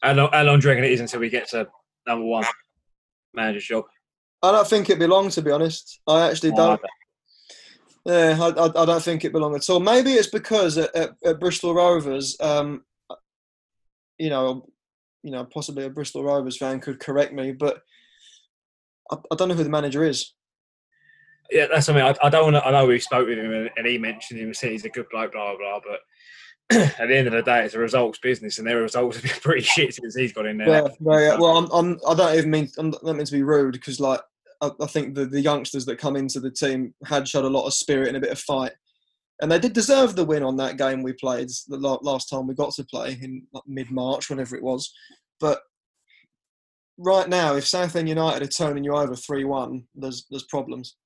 How 0.00 0.12
long, 0.12 0.30
how 0.32 0.44
long 0.44 0.60
do 0.60 0.68
you 0.68 0.70
reckon 0.70 0.84
it 0.84 0.92
is 0.92 1.00
until 1.00 1.18
we 1.18 1.28
get 1.28 1.48
to 1.50 1.66
number 2.06 2.24
one 2.24 2.44
manager's 3.34 3.66
job? 3.66 3.84
I 4.42 4.52
don't 4.52 4.68
think 4.68 4.90
it 4.90 4.98
belongs 4.98 5.34
to 5.34 5.42
be 5.42 5.50
honest. 5.50 6.00
I 6.06 6.28
actually 6.28 6.52
Oh, 6.52 6.56
don't. 6.56 6.80
Yeah, 8.04 8.38
I, 8.40 8.48
I, 8.48 8.82
I 8.82 8.86
don't 8.86 9.02
think 9.02 9.24
it 9.24 9.32
belongs 9.32 9.68
at 9.68 9.72
all. 9.72 9.80
Maybe 9.80 10.12
it's 10.12 10.28
because 10.28 10.78
at, 10.78 10.94
at, 10.94 11.10
at 11.24 11.40
Bristol 11.40 11.74
Rovers, 11.74 12.36
um, 12.40 12.84
you 14.18 14.30
know, 14.30 14.68
you 15.22 15.30
know, 15.30 15.44
possibly 15.44 15.84
a 15.84 15.90
Bristol 15.90 16.24
Rovers 16.24 16.56
fan 16.56 16.80
could 16.80 17.00
correct 17.00 17.34
me, 17.34 17.52
but 17.52 17.82
I, 19.10 19.16
I 19.30 19.34
don't 19.34 19.48
know 19.48 19.54
who 19.54 19.64
the 19.64 19.70
manager 19.70 20.04
is. 20.04 20.32
Yeah, 21.50 21.66
that's 21.70 21.86
something 21.86 22.04
I, 22.04 22.14
I 22.22 22.28
don't 22.28 22.52
want 22.52 22.56
to. 22.56 22.66
I 22.66 22.70
know 22.70 22.86
we 22.86 22.98
spoke 22.98 23.26
with 23.26 23.38
him 23.38 23.52
and, 23.52 23.70
and 23.76 23.86
he 23.86 23.98
mentioned 23.98 24.38
him, 24.38 24.46
and 24.46 24.56
said 24.56 24.70
he's 24.70 24.84
a 24.84 24.90
good 24.90 25.06
bloke, 25.10 25.32
blah 25.32 25.56
blah. 25.56 25.56
blah 25.56 25.80
but 25.86 26.00
at 26.70 27.08
the 27.08 27.16
end 27.16 27.26
of 27.26 27.32
the 27.32 27.42
day, 27.42 27.64
it's 27.64 27.74
a 27.74 27.78
results 27.78 28.18
business, 28.18 28.58
and 28.58 28.66
their 28.66 28.82
results 28.82 29.16
have 29.16 29.24
been 29.24 29.40
pretty 29.40 29.62
shit 29.62 29.94
since 29.94 30.14
he's 30.14 30.34
got 30.34 30.46
in 30.46 30.58
there. 30.58 30.68
Yeah, 30.68 30.88
no, 31.00 31.18
yeah. 31.18 31.38
Well, 31.38 31.56
I'm, 31.56 31.68
I'm, 31.72 32.00
I 32.06 32.14
don't 32.14 32.36
even 32.36 32.50
mean, 32.50 32.68
I'm 32.76 32.90
not 32.90 33.16
mean 33.16 33.24
to 33.24 33.32
be 33.32 33.42
rude 33.42 33.72
because, 33.72 34.00
like, 34.00 34.20
I, 34.60 34.70
I 34.80 34.86
think 34.86 35.14
the, 35.14 35.24
the 35.24 35.40
youngsters 35.40 35.86
that 35.86 35.98
come 35.98 36.14
into 36.14 36.40
the 36.40 36.50
team 36.50 36.92
had 37.06 37.26
showed 37.26 37.46
a 37.46 37.48
lot 37.48 37.66
of 37.66 37.72
spirit 37.72 38.08
and 38.08 38.18
a 38.18 38.20
bit 38.20 38.32
of 38.32 38.38
fight, 38.38 38.72
and 39.40 39.50
they 39.50 39.58
did 39.58 39.72
deserve 39.72 40.14
the 40.14 40.26
win 40.26 40.42
on 40.42 40.56
that 40.56 40.76
game 40.76 41.02
we 41.02 41.14
played 41.14 41.48
the 41.68 41.78
last 42.02 42.28
time 42.28 42.46
we 42.46 42.54
got 42.54 42.72
to 42.74 42.84
play 42.84 43.18
in 43.22 43.46
like, 43.54 43.64
mid 43.66 43.90
March, 43.90 44.28
whenever 44.28 44.54
it 44.54 44.62
was. 44.62 44.92
But 45.40 45.62
right 46.98 47.30
now, 47.30 47.54
if 47.54 47.66
Southend 47.66 48.10
United 48.10 48.42
are 48.42 48.46
turning 48.46 48.84
you 48.84 48.94
over 48.94 49.16
three 49.16 49.44
one, 49.44 49.84
there's 49.94 50.26
there's 50.28 50.44
problems. 50.44 50.96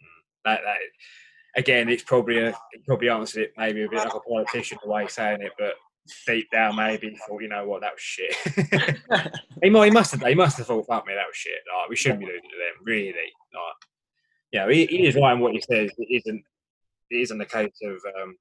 Mm, 0.00 0.52
that, 0.52 0.60
that 0.64 0.76
again, 1.56 1.88
it's 1.88 2.02
probably 2.02 2.38
a 2.38 2.48
it 2.48 2.86
probably 2.86 3.08
answered 3.08 3.44
it 3.44 3.52
maybe 3.56 3.82
a 3.82 3.88
bit 3.88 3.98
like 3.98 4.14
a 4.14 4.20
politician 4.20 4.78
the 4.82 4.90
way 4.90 5.06
saying 5.06 5.42
it, 5.42 5.52
but 5.58 5.74
deep 6.26 6.50
down 6.50 6.76
maybe 6.76 7.10
he 7.10 7.16
thought, 7.16 7.42
you 7.42 7.48
know 7.48 7.66
what, 7.66 7.80
that 7.80 7.92
was 7.92 8.00
shit. 8.00 8.34
he, 9.62 9.70
might, 9.70 9.86
he 9.86 9.90
must 9.90 10.12
have 10.12 10.22
he 10.22 10.34
must 10.34 10.58
have 10.58 10.66
thought, 10.66 10.86
fuck 10.86 11.06
me, 11.06 11.14
that 11.14 11.26
was 11.26 11.36
shit. 11.36 11.60
Like, 11.78 11.88
we 11.88 11.96
shouldn't 11.96 12.20
be 12.20 12.26
losing 12.26 12.42
to 12.42 12.56
them, 12.56 12.84
really. 12.84 13.12
Like, 13.12 13.76
yeah, 14.52 14.68
he, 14.70 14.86
he 14.86 15.06
is 15.06 15.16
right 15.16 15.32
in 15.32 15.40
what 15.40 15.52
he 15.52 15.60
says. 15.60 15.90
It 15.98 16.22
isn't 16.24 16.44
it 17.10 17.16
isn't 17.16 17.38
the 17.38 17.46
case 17.46 17.78
of 17.84 17.96
um, 18.22 18.36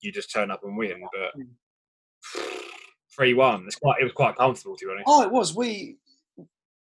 you 0.00 0.12
just 0.12 0.32
turn 0.32 0.50
up 0.50 0.62
and 0.64 0.76
win, 0.76 1.02
but 1.12 2.42
three 3.14 3.34
one. 3.34 3.64
It's 3.66 3.76
quite 3.76 4.00
it 4.00 4.04
was 4.04 4.12
quite 4.12 4.36
comfortable 4.36 4.76
to 4.76 4.86
be 4.86 4.92
honest. 4.92 5.04
Oh, 5.06 5.22
it 5.22 5.30
was. 5.30 5.54
We, 5.54 5.96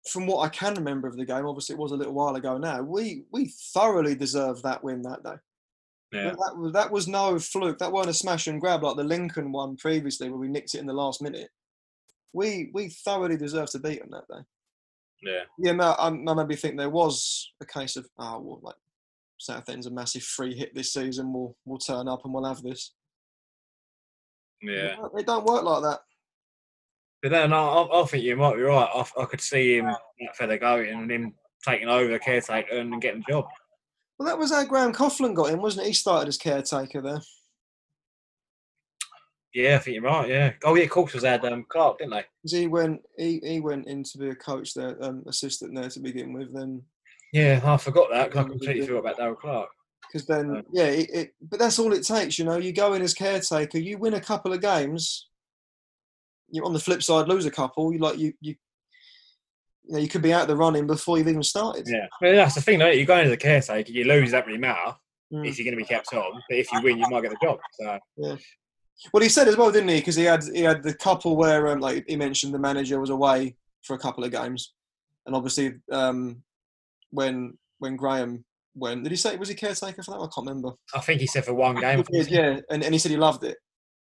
from 0.09 0.27
what 0.27 0.45
I 0.45 0.49
can 0.49 0.75
remember 0.75 1.09
of 1.09 1.17
the 1.17 1.25
game, 1.25 1.47
obviously 1.47 1.75
it 1.75 1.79
was 1.79 1.93
a 1.93 1.97
little 1.97 2.15
while 2.15 2.35
ago 2.37 2.59
now. 2.59 2.83
We 2.83 3.25
we 3.31 3.53
thoroughly 3.75 4.15
deserved 4.15 4.63
that 4.63 4.83
win 4.83 5.03
that 5.03 5.23
day. 5.25 5.37
Yeah. 6.13 6.31
That 6.31 6.55
was 6.57 6.73
that 6.73 6.91
was 6.91 7.09
no 7.09 7.39
fluke. 7.39 7.79
That 7.79 7.93
weren't 7.93 8.09
a 8.09 8.15
smash 8.15 8.47
and 8.47 8.61
grab 8.61 8.83
like 8.83 8.97
the 8.97 9.05
Lincoln 9.05 9.53
one 9.53 9.77
previously, 9.77 10.29
where 10.29 10.39
we 10.39 10.49
nicked 10.49 10.75
it 10.75 10.81
in 10.81 10.87
the 10.87 10.93
last 10.93 11.21
minute. 11.21 11.51
We 12.33 12.71
we 12.73 12.89
thoroughly 12.89 13.37
deserved 13.37 13.73
to 13.73 13.79
beat 13.79 14.01
them 14.01 14.11
that 14.11 14.29
day. 14.29 14.43
Yeah. 15.23 15.43
Yeah, 15.59 15.73
no, 15.73 15.93
I, 15.93 16.09
I 16.09 16.11
maybe 16.11 16.57
think 16.57 16.77
there 16.77 16.91
was 16.91 17.53
a 17.61 17.67
case 17.67 17.97
of 17.97 18.07
oh 18.19 18.41
well, 18.41 18.61
like 18.63 18.77
Southend's 19.39 19.87
a 19.87 19.91
massive 19.91 20.23
free 20.23 20.55
hit 20.55 20.75
this 20.75 20.93
season. 20.93 21.33
We'll 21.33 21.57
we'll 21.65 21.79
turn 21.79 22.09
up 22.09 22.25
and 22.25 22.33
we'll 22.33 22.45
have 22.45 22.63
this. 22.63 22.93
Yeah. 24.63 24.97
It 25.17 25.27
don't 25.27 25.47
work 25.47 25.63
like 25.63 25.83
that. 25.83 26.01
But 27.23 27.31
then 27.31 27.53
I, 27.53 27.59
I 27.59 28.03
I 28.03 28.07
think 28.07 28.25
you 28.25 28.37
might 28.37 28.57
be 28.57 28.63
right. 28.63 28.89
I, 28.95 29.05
I 29.21 29.25
could 29.25 29.41
see 29.41 29.79
him 29.79 29.87
that 29.87 30.37
fella 30.37 30.59
going 30.59 30.91
and 30.91 31.11
him 31.11 31.35
taking 31.67 31.89
over 31.89 32.11
the 32.11 32.19
caretaker 32.19 32.77
and 32.77 33.01
getting 33.03 33.25
the 33.27 33.33
job. 33.33 33.47
Well, 34.19 34.27
that 34.29 34.39
was 34.39 34.53
how 34.53 34.65
Graham 34.65 34.93
Coughlan 34.93 35.35
got 35.35 35.51
in, 35.51 35.61
wasn't 35.61 35.87
it? 35.87 35.89
He 35.89 35.95
started 35.95 36.29
as 36.29 36.37
caretaker 36.37 37.01
there. 37.01 37.21
Yeah, 39.55 39.77
I 39.77 39.79
think 39.79 39.95
you're 39.95 40.05
right. 40.05 40.29
Yeah. 40.29 40.53
Oh 40.65 40.75
yeah, 40.75 40.85
of 40.85 40.91
course 40.91 41.15
was 41.15 41.25
had 41.25 41.45
um, 41.45 41.65
Clarke, 41.69 41.99
didn't 41.99 42.13
they? 42.13 42.25
he 42.45 42.67
went 42.67 43.01
he, 43.17 43.41
he 43.43 43.61
went 43.61 43.87
in 43.87 44.05
to 44.05 44.19
be 44.19 44.29
a 44.29 44.35
coach 44.35 44.75
there, 44.75 45.03
um, 45.03 45.25
assistant 45.27 45.75
there 45.75 45.89
to 45.89 46.01
begin 46.01 46.33
with. 46.33 46.53
Then 46.55 46.83
Yeah, 47.33 47.61
I 47.65 47.77
forgot 47.79 48.09
that 48.11 48.31
because 48.31 48.45
I 48.45 48.49
completely 48.49 48.87
forgot 48.87 48.99
about 48.99 49.17
Darrell 49.17 49.35
Clarke. 49.37 49.71
because 50.07 50.27
then 50.27 50.49
Right. 50.51 50.65
yeah, 50.73 50.85
it, 50.85 51.11
it, 51.13 51.35
but 51.41 51.59
that's 51.59 51.79
all 51.79 51.93
it 51.95 52.07
takes. 52.07 52.39
You 52.39 52.45
know, 52.45 52.59
you 52.59 52.73
go 52.73 52.93
in 52.93 53.03
as 53.03 53.15
caretaker, 53.15 53.79
you 53.79 53.97
win 53.99 54.15
a 54.15 54.21
couple 54.21 54.53
of 54.53 54.61
games. 54.61 55.28
You 56.51 56.65
on 56.65 56.73
the 56.73 56.79
flip 56.79 57.03
side 57.03 57.29
lose 57.29 57.47
a 57.47 57.51
couple. 57.51 57.93
You 57.93 57.99
like 57.99 58.19
you 58.19 58.33
you. 58.41 58.55
You, 59.85 59.95
know, 59.95 60.01
you 60.01 60.09
could 60.09 60.21
be 60.21 60.35
out 60.35 60.49
the 60.49 60.57
running 60.57 60.87
before 60.87 61.17
you've 61.17 61.29
even 61.29 61.43
started. 61.43 61.87
Yeah, 61.89 62.07
well, 62.21 62.35
that's 62.35 62.55
the 62.55 62.61
thing. 62.61 62.79
Though, 62.79 62.91
you 62.91 63.07
go 63.07 63.17
into 63.17 63.31
the 63.31 63.39
caretaker, 63.39 63.91
you 63.91 64.05
lose, 64.05 64.33
doesn't 64.33 64.47
really 64.47 64.59
matter 64.59 64.95
Mm. 65.33 65.47
if 65.47 65.59
you're 65.59 65.65
going 65.65 65.77
to 65.77 65.83
be 65.83 65.87
kept 65.87 66.13
on. 66.15 66.43
But 66.49 66.57
if 66.59 66.73
you 66.73 66.81
win, 66.83 66.97
you 66.99 67.05
might 67.11 67.21
get 67.21 67.31
the 67.31 67.37
job. 67.43 67.59
So 67.73 67.99
Yeah. 68.17 68.37
Well, 69.13 69.23
he 69.23 69.29
said 69.29 69.47
as 69.47 69.57
well, 69.59 69.71
didn't 69.71 69.91
he? 69.91 69.97
Because 69.97 70.17
he 70.17 70.25
had 70.25 70.43
he 70.55 70.63
had 70.63 70.83
the 70.83 70.95
couple 70.95 71.37
where, 71.37 71.69
um, 71.69 71.81
like 71.81 72.05
he 72.09 72.17
mentioned, 72.17 72.53
the 72.55 72.59
manager 72.59 72.99
was 72.99 73.11
away 73.11 73.55
for 73.83 73.95
a 73.95 73.99
couple 73.99 74.25
of 74.25 74.31
games, 74.33 74.73
and 75.27 75.35
obviously 75.37 75.75
um, 75.93 76.43
when 77.11 77.57
when 77.79 77.97
Graham 77.97 78.45
went, 78.75 79.05
did 79.05 79.13
he 79.13 79.17
say 79.17 79.37
was 79.37 79.49
he 79.51 79.55
caretaker 79.55 80.03
for 80.03 80.11
that? 80.13 80.17
I 80.19 80.29
can't 80.35 80.47
remember. 80.49 80.71
I 80.95 81.01
think 81.01 81.21
he 81.21 81.27
said 81.27 81.45
for 81.45 81.55
one 81.55 81.77
game. 81.77 82.03
Did, 82.11 82.29
yeah, 82.31 82.61
and, 82.71 82.83
and 82.83 82.95
he 82.95 82.99
said 82.99 83.11
he 83.11 83.17
loved 83.19 83.45
it, 83.45 83.57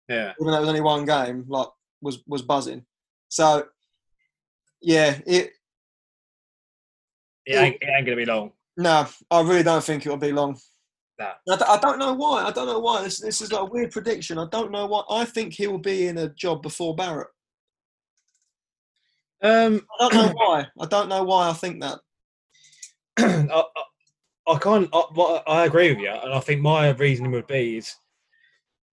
yeah, 0.10 0.32
even 0.40 0.52
though 0.52 0.58
it 0.58 0.62
was 0.62 0.70
only 0.70 0.82
one 0.82 1.04
game. 1.06 1.44
Like 1.48 1.68
was 2.02 2.20
was 2.28 2.42
buzzing. 2.42 2.86
So 3.30 3.66
yeah, 4.82 5.18
it 5.26 5.52
it 7.46 7.56
ain't, 7.56 7.78
it 7.82 7.90
ain't 7.90 8.06
going 8.06 8.18
to 8.18 8.26
be 8.26 8.26
long. 8.26 8.52
no, 8.78 9.08
I 9.32 9.42
really 9.42 9.64
don't 9.64 9.84
think 9.84 10.06
it'll 10.06 10.18
be 10.18 10.32
long. 10.32 10.60
that. 11.18 11.38
I, 11.50 11.56
d- 11.56 11.66
I 11.68 11.78
don't 11.78 12.00
know 12.00 12.14
why. 12.14 12.44
I 12.44 12.52
don't 12.52 12.68
know 12.68 12.80
why. 12.80 13.04
This 13.04 13.20
this 13.20 13.42
is 13.42 13.52
like 13.52 13.62
a 13.62 13.66
weird 13.66 13.92
prediction. 13.92 14.38
I 14.38 14.48
don't 14.52 14.72
know 14.72 14.86
why. 14.86 15.04
I 15.10 15.26
think 15.26 15.54
he 15.54 15.68
will 15.68 15.80
be 15.80 16.08
in 16.08 16.18
a 16.18 16.30
job 16.30 16.62
before 16.62 16.96
Barrett. 16.96 17.28
Um, 19.42 19.86
I 20.00 20.10
don't 20.10 20.14
know 20.14 20.34
why. 20.34 20.68
I 20.80 20.86
don't 20.86 21.10
know 21.10 21.24
why 21.24 21.50
I 21.50 21.54
think 21.54 21.82
that. 21.82 22.00
I, 23.20 23.64
I, 23.76 24.54
I 24.54 24.60
can't. 24.60 24.90
I, 24.94 25.42
I 25.48 25.66
agree 25.66 25.90
with 25.90 26.00
you, 26.00 26.10
and 26.10 26.34
I 26.34 26.40
think 26.40 26.62
my 26.62 26.90
reasoning 26.90 27.32
would 27.32 27.48
be 27.48 27.78
is 27.78 27.96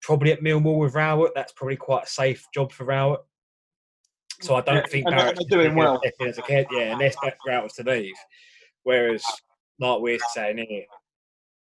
probably 0.05 0.33
at 0.33 0.41
Millwall 0.41 0.79
with 0.79 0.95
Rowett. 0.95 1.33
That's 1.35 1.53
probably 1.53 1.77
quite 1.77 2.05
a 2.05 2.09
safe 2.09 2.47
job 2.55 2.73
for 2.73 2.85
Rowett. 2.85 3.21
So 4.41 4.55
I 4.57 4.61
don't 4.61 4.77
Yeah, 4.77 4.87
think 4.87 5.07
and 5.07 5.17
Barrett's 5.17 5.41
they're 5.49 5.59
doing 5.63 5.75
well. 5.77 6.01
as 6.21 6.39
a 6.39 6.43
kid, 6.43 6.67
yeah, 6.71 6.93
unless 6.93 7.17
that 7.23 7.37
Rowett 7.47 7.65
was 7.65 7.73
to 7.75 7.85
leave. 7.85 8.15
Whereas, 8.83 9.25
like 9.79 10.01
we're 10.01 10.19
saying 10.33 10.59
here, 10.59 10.85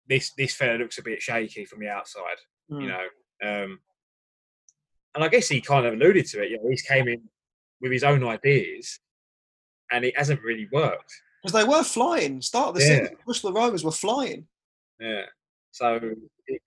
this 0.08 0.32
this 0.34 0.56
fella 0.56 0.78
looks 0.78 0.98
a 0.98 1.04
bit 1.04 1.22
shaky 1.22 1.66
from 1.66 1.80
the 1.80 1.90
outside, 1.90 2.38
Mm. 2.72 2.82
you 2.82 2.88
know. 2.88 3.08
Um, 3.44 3.80
and 5.14 5.24
I 5.24 5.28
guess 5.28 5.50
he 5.50 5.62
kind 5.62 5.86
of 5.86 5.94
alluded 5.94 6.26
to 6.28 6.44
it. 6.44 6.50
You 6.52 6.58
know, 6.58 6.70
he's 6.70 6.82
came 6.82 7.08
in 7.08 7.30
with 7.82 7.92
his 7.92 8.04
own 8.04 8.24
ideas, 8.24 9.00
and 9.92 10.04
it 10.06 10.18
hasn't 10.18 10.42
really 10.42 10.68
worked. 10.72 11.14
Because 11.44 11.54
they 11.62 11.68
were 11.70 11.84
flying. 11.84 12.42
Start 12.42 12.70
of 12.70 12.76
the 12.76 12.82
Yeah. 12.82 13.00
season, 13.02 13.18
Bristol 13.26 13.54
Rovers 13.54 13.84
were 13.84 13.92
flying. 13.92 14.48
Yeah. 15.00 15.26
So 15.72 16.00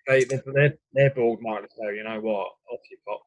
they 0.07 0.25
they 0.25 0.41
they're, 0.47 0.75
they're 0.93 1.15
board 1.15 1.41
might 1.41 1.65
so 1.77 1.89
you 1.91 2.05
know 2.05 2.21
what 2.21 2.49
off 2.71 2.81
you 2.91 2.99
pop. 3.07 3.21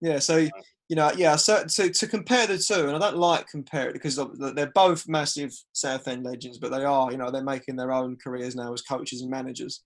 Yeah, 0.00 0.18
so 0.18 0.48
you 0.88 0.96
know, 0.96 1.12
yeah. 1.16 1.36
So 1.36 1.64
to, 1.64 1.90
to 1.90 2.06
compare 2.08 2.46
the 2.46 2.58
two, 2.58 2.88
and 2.88 2.96
I 2.96 2.98
don't 2.98 3.16
like 3.16 3.46
compare 3.46 3.88
it 3.88 3.92
because 3.92 4.16
they're 4.16 4.72
both 4.74 5.08
massive 5.08 5.54
Southend 5.72 6.24
legends, 6.24 6.58
but 6.58 6.70
they 6.70 6.84
are, 6.84 7.10
you 7.12 7.16
know, 7.16 7.30
they're 7.30 7.42
making 7.42 7.76
their 7.76 7.92
own 7.92 8.16
careers 8.22 8.56
now 8.56 8.72
as 8.72 8.82
coaches 8.82 9.22
and 9.22 9.30
managers. 9.30 9.84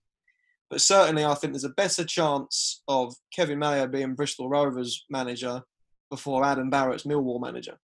But 0.71 0.81
certainly, 0.81 1.23
I 1.23 1.35
think 1.35 1.53
there's 1.53 1.63
a 1.63 1.69
better 1.69 2.03
chance 2.03 2.81
of 2.87 3.13
Kevin 3.33 3.59
Maher 3.59 3.87
being 3.87 4.15
Bristol 4.15 4.49
Rovers 4.49 5.05
manager 5.09 5.61
before 6.09 6.43
Adam 6.43 6.69
Barrett's 6.69 7.03
Millwall 7.03 7.39
manager. 7.39 7.77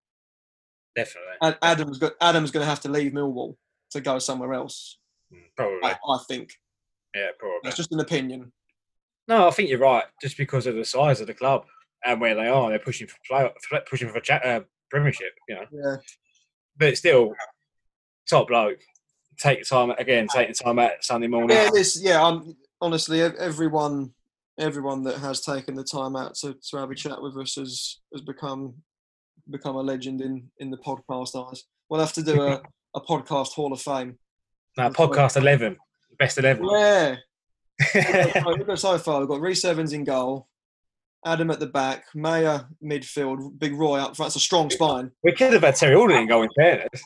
Definitely. 0.95 1.33
And 1.41 1.57
Adam's 1.61 1.99
got 1.99 2.13
Adam's 2.19 2.51
going 2.51 2.63
to 2.63 2.69
have 2.69 2.81
to 2.81 2.89
leave 2.89 3.11
Millwall 3.11 3.55
to 3.91 4.01
go 4.01 4.17
somewhere 4.19 4.53
else. 4.53 4.97
Mm, 5.31 5.43
Probably. 5.55 5.79
I, 5.83 5.91
I 5.91 6.17
think 6.27 6.49
Yeah, 7.15 7.27
probably. 7.37 7.59
that's 7.63 7.77
just 7.77 7.91
an 7.91 7.99
opinion. 7.99 8.51
No, 9.27 9.47
I 9.47 9.51
think 9.51 9.69
you're 9.69 9.79
right. 9.79 10.03
Just 10.21 10.37
because 10.37 10.67
of 10.67 10.75
the 10.75 10.83
size 10.85 11.21
of 11.21 11.27
the 11.27 11.33
club 11.33 11.65
and 12.05 12.19
where 12.19 12.35
they 12.35 12.47
are, 12.47 12.69
they're 12.69 12.79
pushing 12.79 13.07
for 13.07 13.15
play, 13.27 13.49
pushing 13.89 14.09
for 14.09 14.19
cha- 14.19 14.35
uh, 14.43 14.61
Premiership. 14.89 15.33
You 15.47 15.55
know, 15.55 15.65
Yeah, 15.71 15.95
but 16.77 16.97
still, 16.97 17.33
top 18.29 18.47
bloke. 18.47 18.79
Take 19.39 19.59
your 19.59 19.65
time 19.65 19.91
again. 19.97 20.27
Take 20.27 20.49
the 20.49 20.53
time 20.63 20.77
out 20.79 20.91
Sunday 21.01 21.27
morning. 21.27 21.55
yeah. 21.57 21.69
This, 21.73 21.99
yeah. 22.01 22.21
I'm 22.23 22.55
honestly 22.81 23.21
everyone, 23.21 24.11
everyone 24.59 25.03
that 25.03 25.17
has 25.17 25.41
taken 25.41 25.73
the 25.75 25.83
time 25.83 26.15
out 26.15 26.35
to, 26.35 26.55
to 26.69 26.77
have 26.77 26.91
a 26.91 26.95
chat 26.95 27.21
with 27.21 27.35
us 27.37 27.55
has 27.55 27.99
has 28.11 28.21
become 28.21 28.75
become 29.49 29.75
a 29.75 29.81
legend 29.81 30.21
in 30.21 30.49
in 30.59 30.69
the 30.69 30.77
podcast 30.77 31.35
eyes. 31.49 31.63
We'll 31.89 31.99
have 32.01 32.13
to 32.13 32.23
do 32.23 32.41
a, 32.43 32.61
a 32.95 33.01
podcast 33.01 33.53
Hall 33.53 33.73
of 33.73 33.81
Fame. 33.81 34.17
Now, 34.77 34.89
podcast 34.89 35.37
eleven, 35.37 35.77
best 36.23 36.37
eleven. 36.37 36.65
Yeah. 36.69 37.15
We've 38.47 38.65
got 38.67 38.79
so 38.79 38.97
far. 38.97 39.19
We've 39.19 39.29
got 39.29 39.41
Reese 39.41 39.65
Evans 39.65 39.93
in 39.93 40.03
goal, 40.03 40.47
Adam 41.25 41.51
at 41.51 41.59
the 41.59 41.67
back, 41.67 42.05
Maher 42.15 42.67
midfield, 42.83 43.59
Big 43.59 43.73
Roy 43.73 43.99
up 43.99 44.15
front. 44.15 44.27
That's 44.27 44.35
a 44.37 44.39
strong 44.39 44.69
spine. 44.69 45.11
we 45.23 45.33
could 45.33 45.53
have 45.53 45.63
had 45.63 45.75
Terry 45.75 45.95
Alden 45.95 46.29
in 46.31 46.49
fairness. 46.55 47.01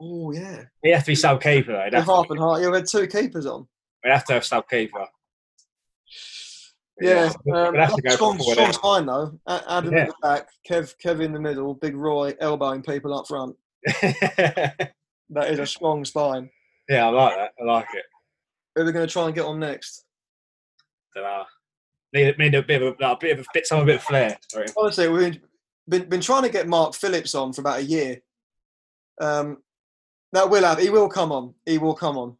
Oh 0.00 0.32
yeah. 0.32 0.64
He 0.82 0.90
has 0.90 1.04
to 1.04 1.12
be 1.12 1.14
sub 1.14 1.40
keeper. 1.40 1.72
Though. 1.72 1.84
He'd 1.84 1.94
have, 1.94 2.04
half 2.04 2.26
and 2.28 2.38
half. 2.40 2.60
Yeah, 2.60 2.70
we 2.70 2.76
had 2.76 2.86
two 2.86 3.06
keepers 3.06 3.46
on. 3.46 3.66
we'd 4.02 4.10
have 4.10 4.24
to 4.26 4.34
have 4.34 4.44
sub 4.44 4.68
keeper. 4.68 5.06
Yeah, 7.00 7.32
um, 7.54 7.72
we'd 7.72 7.80
have 7.80 7.94
to 7.94 8.02
that's 8.04 8.16
go 8.16 8.36
strong, 8.36 8.40
strong 8.40 8.72
spine 8.72 9.06
though. 9.06 9.38
Adam 9.48 9.94
Yeah. 9.94 10.02
at 10.02 10.08
the 10.08 10.14
back, 10.20 10.48
Kev, 10.68 10.94
Kev 11.02 11.22
in 11.22 11.32
the 11.32 11.40
middle, 11.40 11.74
Big 11.74 11.96
Roy 11.96 12.34
elbowing 12.40 12.82
people 12.82 13.16
up 13.18 13.26
front. 13.26 13.56
That 15.30 15.50
is 15.50 15.58
a 15.58 15.66
strong 15.66 16.04
spine. 16.04 16.50
Yeah, 16.88 17.06
I 17.06 17.10
like 17.10 17.36
that. 17.36 17.50
I 17.60 17.64
like 17.64 17.86
it. 17.94 18.04
Who 18.74 18.82
are 18.82 18.84
we 18.84 18.92
going 18.92 19.06
to 19.06 19.12
try 19.12 19.26
and 19.26 19.34
get 19.34 19.44
on 19.44 19.60
next? 19.60 20.04
Dunno. 21.14 21.44
Need, 22.12 22.38
need 22.38 22.54
a 22.54 22.62
bit 22.62 22.82
of 22.82 22.96
a, 23.00 23.04
a 23.04 23.16
bit 23.16 23.38
of 23.38 23.44
a 23.44 23.48
bit, 23.52 23.66
some 23.66 23.80
a 23.80 23.84
bit 23.84 23.96
of 23.96 24.02
flair. 24.02 24.36
Reckon. 24.54 24.74
Honestly, 24.76 25.08
we've 25.08 25.40
been 25.88 26.08
been 26.08 26.20
trying 26.20 26.42
to 26.42 26.48
get 26.48 26.68
Mark 26.68 26.94
Phillips 26.94 27.34
on 27.34 27.52
for 27.52 27.60
about 27.60 27.80
a 27.80 27.84
year. 27.84 28.20
Um, 29.20 29.58
that 30.32 30.48
will 30.48 30.64
have. 30.64 30.78
He 30.78 30.90
will 30.90 31.08
come 31.08 31.32
on. 31.32 31.54
He 31.66 31.78
will 31.78 31.94
come 31.94 32.16
on. 32.16 32.36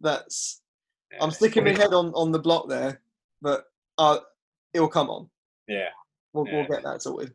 That's. 0.00 0.62
I'm 1.20 1.30
sticking 1.30 1.64
my 1.64 1.70
head 1.70 1.92
on 1.92 2.12
on 2.14 2.30
the 2.32 2.38
block 2.38 2.68
there, 2.68 3.00
but 3.42 3.64
uh, 3.98 4.18
he'll 4.72 4.88
come 4.88 5.10
on. 5.10 5.28
Yeah. 5.68 5.88
We'll, 6.32 6.46
Yeah. 6.46 6.54
we'll 6.54 6.68
get 6.68 6.84
that 6.84 7.02
sorted. 7.02 7.34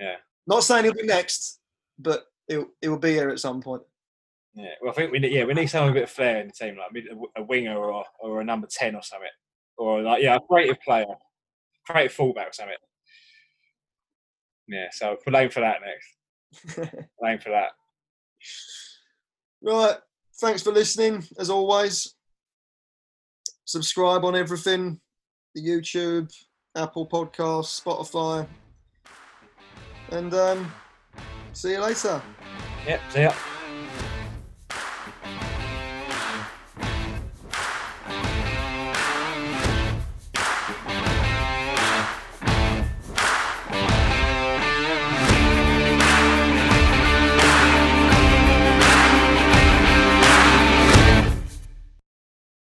Yeah. 0.00 0.16
Not 0.46 0.64
saying 0.64 0.84
he'll 0.84 0.94
be 0.94 1.04
next, 1.04 1.60
but 1.98 2.26
he'll 2.48 2.68
he'll 2.80 2.98
be 2.98 3.12
here 3.12 3.30
at 3.30 3.40
some 3.40 3.60
point. 3.62 3.82
Yeah, 4.58 4.70
well, 4.82 4.90
I 4.90 4.94
think 4.94 5.12
we 5.12 5.20
need, 5.20 5.32
yeah 5.32 5.44
we 5.44 5.54
need 5.54 5.68
someone 5.68 5.90
a 5.90 5.94
bit 5.94 6.02
of 6.04 6.10
flair 6.10 6.40
in 6.40 6.48
the 6.48 6.52
team, 6.52 6.76
like 6.76 7.04
a, 7.36 7.42
winger 7.42 7.76
or 7.76 8.04
or 8.20 8.40
a 8.40 8.44
number 8.44 8.66
ten 8.68 8.96
or 8.96 9.02
something, 9.02 9.28
or 9.76 10.02
like 10.02 10.20
yeah, 10.20 10.36
a 10.36 10.40
creative 10.40 10.80
player, 10.80 11.06
creative 11.86 12.12
fullback 12.12 12.48
or 12.48 12.52
something. 12.52 12.74
Yeah, 14.66 14.88
so 14.90 15.16
we'll 15.24 15.36
aim 15.36 15.50
for 15.50 15.60
that 15.60 15.78
next. 15.80 16.88
Aim 17.24 17.38
for 17.38 17.50
that. 17.50 17.70
Right. 19.62 19.96
Thanks 20.40 20.62
for 20.62 20.72
listening. 20.72 21.24
As 21.38 21.50
always, 21.50 22.14
subscribe 23.64 24.24
on 24.24 24.36
everything 24.36 25.00
the 25.54 25.62
YouTube, 25.62 26.32
Apple 26.76 27.06
Podcasts, 27.06 27.82
Spotify. 27.82 28.46
And 30.10 30.32
um, 30.34 30.72
see 31.52 31.72
you 31.72 31.80
later. 31.80 32.22
Yep. 32.86 33.00
See 33.10 33.22
ya. 33.22 33.32